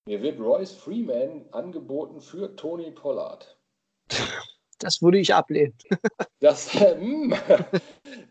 Mir 0.05 0.21
wird 0.21 0.41
Royce 0.41 0.73
Freeman 0.73 1.47
angeboten 1.53 2.21
für 2.21 2.57
Tony 2.57 2.91
Pollard. 2.91 3.57
Das 4.81 5.01
würde 5.01 5.19
ich 5.21 5.33
ablehnen. 5.33 5.77
Das, 6.41 6.73
hm, 6.75 7.33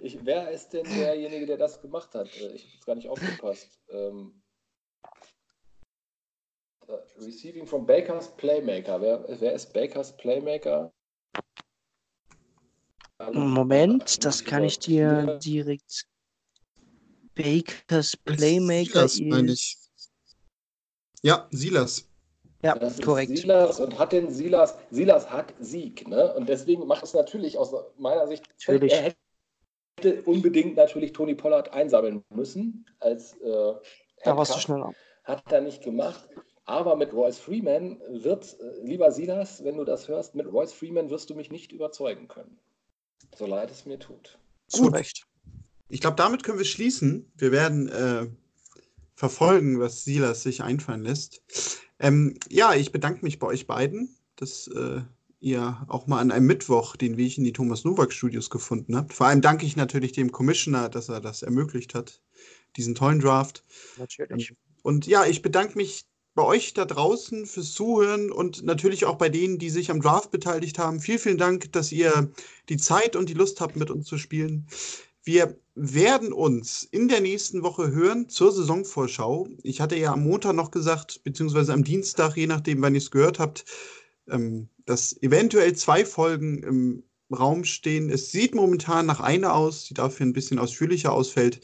ich, 0.01 0.23
wer 0.25 0.51
ist 0.51 0.69
denn 0.73 0.83
derjenige, 0.83 1.45
der 1.45 1.57
das 1.57 1.81
gemacht 1.81 2.13
hat? 2.13 2.27
Äh, 2.27 2.55
Ich 2.55 2.63
habe 2.63 2.73
jetzt 2.73 2.85
gar 2.85 2.95
nicht 2.95 3.07
aufgepasst. 3.07 3.79
Ähm, 3.89 4.43
äh, 6.87 6.93
receiving 7.19 7.65
from 7.65 7.85
Bakers 7.85 8.35
Playmaker. 8.35 8.99
Wer, 8.99 9.25
wer 9.39 9.53
ist 9.53 9.71
Bakers 9.71 10.15
Playmaker? 10.17 10.91
Moment, 13.31 14.25
das 14.25 14.43
kann 14.43 14.63
ich 14.63 14.79
dir 14.79 15.39
direkt. 15.39 16.05
Bakers 17.35 18.17
Playmaker 18.17 19.07
Silas, 19.07 19.21
meine 19.21 19.51
ich. 19.53 19.80
Ja, 21.21 21.47
Silas. 21.51 22.07
Ja, 22.63 22.75
Das 22.75 22.93
ist 22.93 23.03
korrekt. 23.03 23.35
Silas 23.35 23.79
und 23.79 23.97
hat 23.97 24.11
den 24.11 24.31
Silas, 24.31 24.77
Silas 24.91 25.29
hat 25.29 25.53
Sieg, 25.59 26.07
ne? 26.07 26.33
Und 26.35 26.47
deswegen 26.47 26.85
macht 26.85 27.03
es 27.03 27.13
natürlich 27.13 27.57
aus 27.57 27.73
meiner 27.97 28.27
Sicht, 28.27 28.43
Natürlich. 28.67 28.93
er 28.93 29.13
hätte 29.97 30.21
unbedingt 30.23 30.75
natürlich 30.75 31.11
Tony 31.13 31.33
Pollard 31.33 31.73
einsammeln 31.73 32.23
müssen 32.29 32.85
als 32.99 33.33
äh, 33.41 33.73
Da 34.23 34.37
warst 34.37 34.55
du 34.55 34.59
schneller. 34.59 34.93
Hat 35.23 35.51
er 35.51 35.61
nicht 35.61 35.83
gemacht. 35.83 36.27
Aber 36.65 36.95
mit 36.95 37.11
Royce 37.13 37.39
Freeman 37.39 37.99
wird, 38.09 38.55
äh, 38.59 38.85
lieber 38.85 39.11
Silas, 39.11 39.63
wenn 39.63 39.77
du 39.77 39.83
das 39.83 40.07
hörst, 40.07 40.35
mit 40.35 40.45
Royce 40.51 40.73
Freeman 40.73 41.09
wirst 41.09 41.29
du 41.31 41.35
mich 41.35 41.49
nicht 41.49 41.71
überzeugen 41.71 42.27
können. 42.27 42.59
So 43.35 43.47
leid 43.47 43.71
es 43.71 43.85
mir 43.85 43.97
tut. 43.97 44.37
Zu 44.67 44.83
Gut. 44.83 44.93
Recht. 44.93 45.25
Ich 45.89 45.99
glaube, 45.99 46.15
damit 46.15 46.43
können 46.43 46.59
wir 46.59 46.65
schließen. 46.65 47.31
Wir 47.35 47.51
werden 47.51 47.89
äh, 47.89 48.27
verfolgen, 49.15 49.79
was 49.79 50.03
Silas 50.03 50.43
sich 50.43 50.63
einfallen 50.63 51.03
lässt. 51.03 51.41
Ähm, 51.99 52.35
ja, 52.49 52.73
ich 52.73 52.91
bedanke 52.91 53.23
mich 53.23 53.39
bei 53.39 53.47
euch 53.47 53.67
beiden, 53.67 54.15
dass 54.35 54.67
äh, 54.67 55.01
ihr 55.39 55.85
auch 55.87 56.07
mal 56.07 56.19
an 56.19 56.31
einem 56.31 56.47
Mittwoch 56.47 56.95
den 56.95 57.17
Weg 57.17 57.37
in 57.37 57.43
die 57.43 57.53
Thomas 57.53 57.83
Nowak 57.83 58.13
Studios 58.13 58.49
gefunden 58.49 58.95
habt. 58.95 59.13
Vor 59.13 59.27
allem 59.27 59.41
danke 59.41 59.65
ich 59.65 59.75
natürlich 59.75 60.11
dem 60.11 60.31
Commissioner, 60.31 60.89
dass 60.89 61.09
er 61.09 61.19
das 61.19 61.41
ermöglicht 61.41 61.93
hat, 61.95 62.21
diesen 62.77 62.95
tollen 62.95 63.19
Draft. 63.19 63.63
Natürlich. 63.97 64.55
Und 64.83 65.05
ja, 65.07 65.25
ich 65.25 65.41
bedanke 65.41 65.77
mich 65.77 66.05
bei 66.33 66.43
euch 66.43 66.73
da 66.73 66.85
draußen 66.85 67.45
fürs 67.45 67.73
Zuhören 67.73 68.31
und 68.31 68.63
natürlich 68.63 69.05
auch 69.05 69.17
bei 69.17 69.29
denen, 69.29 69.57
die 69.57 69.69
sich 69.69 69.91
am 69.91 70.01
Draft 70.01 70.31
beteiligt 70.31 70.79
haben. 70.79 70.99
Vielen, 71.01 71.19
vielen 71.19 71.37
Dank, 71.37 71.71
dass 71.73 71.91
ihr 71.91 72.31
die 72.69 72.77
Zeit 72.77 73.15
und 73.15 73.27
die 73.27 73.33
Lust 73.33 73.59
habt, 73.59 73.75
mit 73.75 73.91
uns 73.91 74.07
zu 74.07 74.17
spielen. 74.17 74.67
Wir 75.23 75.55
werden 75.75 76.33
uns 76.33 76.83
in 76.83 77.07
der 77.07 77.21
nächsten 77.21 77.63
Woche 77.63 77.91
hören 77.91 78.27
zur 78.27 78.51
Saisonvorschau. 78.51 79.47
Ich 79.63 79.79
hatte 79.79 79.95
ja 79.95 80.13
am 80.13 80.23
Montag 80.23 80.55
noch 80.55 80.71
gesagt, 80.71 81.23
beziehungsweise 81.23 81.73
am 81.73 81.83
Dienstag, 81.83 82.35
je 82.35 82.47
nachdem, 82.47 82.81
wann 82.81 82.95
ihr 82.95 83.01
es 83.01 83.11
gehört 83.11 83.39
habt, 83.39 83.65
ähm, 84.27 84.67
dass 84.85 85.21
eventuell 85.21 85.73
zwei 85.75 86.05
Folgen 86.05 86.63
im 86.63 87.03
Raum 87.31 87.63
stehen. 87.63 88.09
Es 88.09 88.31
sieht 88.31 88.55
momentan 88.55 89.05
nach 89.05 89.19
einer 89.19 89.53
aus, 89.53 89.85
die 89.85 89.93
dafür 89.93 90.25
ein 90.25 90.33
bisschen 90.33 90.59
ausführlicher 90.59 91.13
ausfällt. 91.13 91.61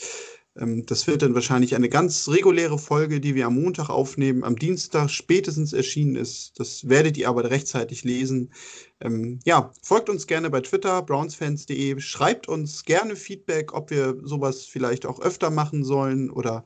Ähm, 0.58 0.86
das 0.86 1.08
wird 1.08 1.22
dann 1.22 1.36
wahrscheinlich 1.36 1.76
eine 1.76 1.90
ganz 1.90 2.28
reguläre 2.28 2.80
Folge, 2.80 3.20
die 3.22 3.36
wir 3.36 3.48
am 3.48 3.56
Montag 3.62 3.90
aufnehmen, 3.90 4.44
am 4.44 4.56
Dienstag 4.56 5.10
spätestens 5.10 5.74
erschienen 5.74 6.16
ist. 6.16 6.60
Das 6.60 6.90
werdet 6.90 7.18
ihr 7.18 7.30
aber 7.30 7.50
rechtzeitig 7.50 8.04
lesen. 8.04 8.52
Ähm, 9.00 9.40
ja, 9.46 9.72
folgt 9.82 10.10
uns 10.10 10.28
gerne 10.28 10.50
bei 10.50 10.62
Twitter, 10.62 11.02
brownsfans.de. 11.02 12.00
Schreibt 12.00 12.48
uns 12.48 12.84
gerne 12.84 13.16
Feedback, 13.16 13.74
ob 13.74 13.92
wir 13.92 14.18
sowas 14.24 14.66
vielleicht 14.66 15.06
auch 15.06 15.20
öfter 15.22 15.50
machen 15.50 15.84
sollen 15.84 16.30
oder 16.30 16.64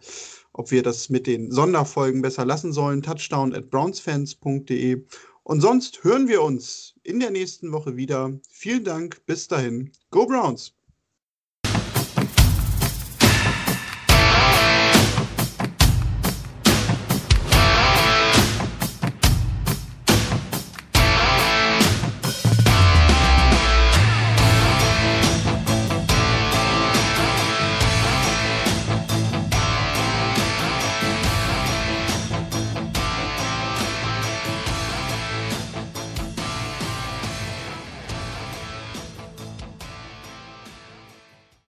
ob 0.53 0.71
wir 0.71 0.83
das 0.83 1.09
mit 1.09 1.27
den 1.27 1.51
Sonderfolgen 1.51 2.21
besser 2.21 2.45
lassen 2.45 2.73
sollen. 2.73 3.01
Touchdown 3.01 3.53
at 3.53 3.69
brownsfans.de. 3.69 5.03
Und 5.43 5.59
sonst 5.59 6.03
hören 6.03 6.27
wir 6.27 6.43
uns 6.43 6.95
in 7.03 7.19
der 7.19 7.31
nächsten 7.31 7.71
Woche 7.71 7.97
wieder. 7.97 8.31
Vielen 8.49 8.83
Dank. 8.83 9.25
Bis 9.25 9.47
dahin. 9.47 9.91
Go 10.11 10.25
Browns! 10.25 10.80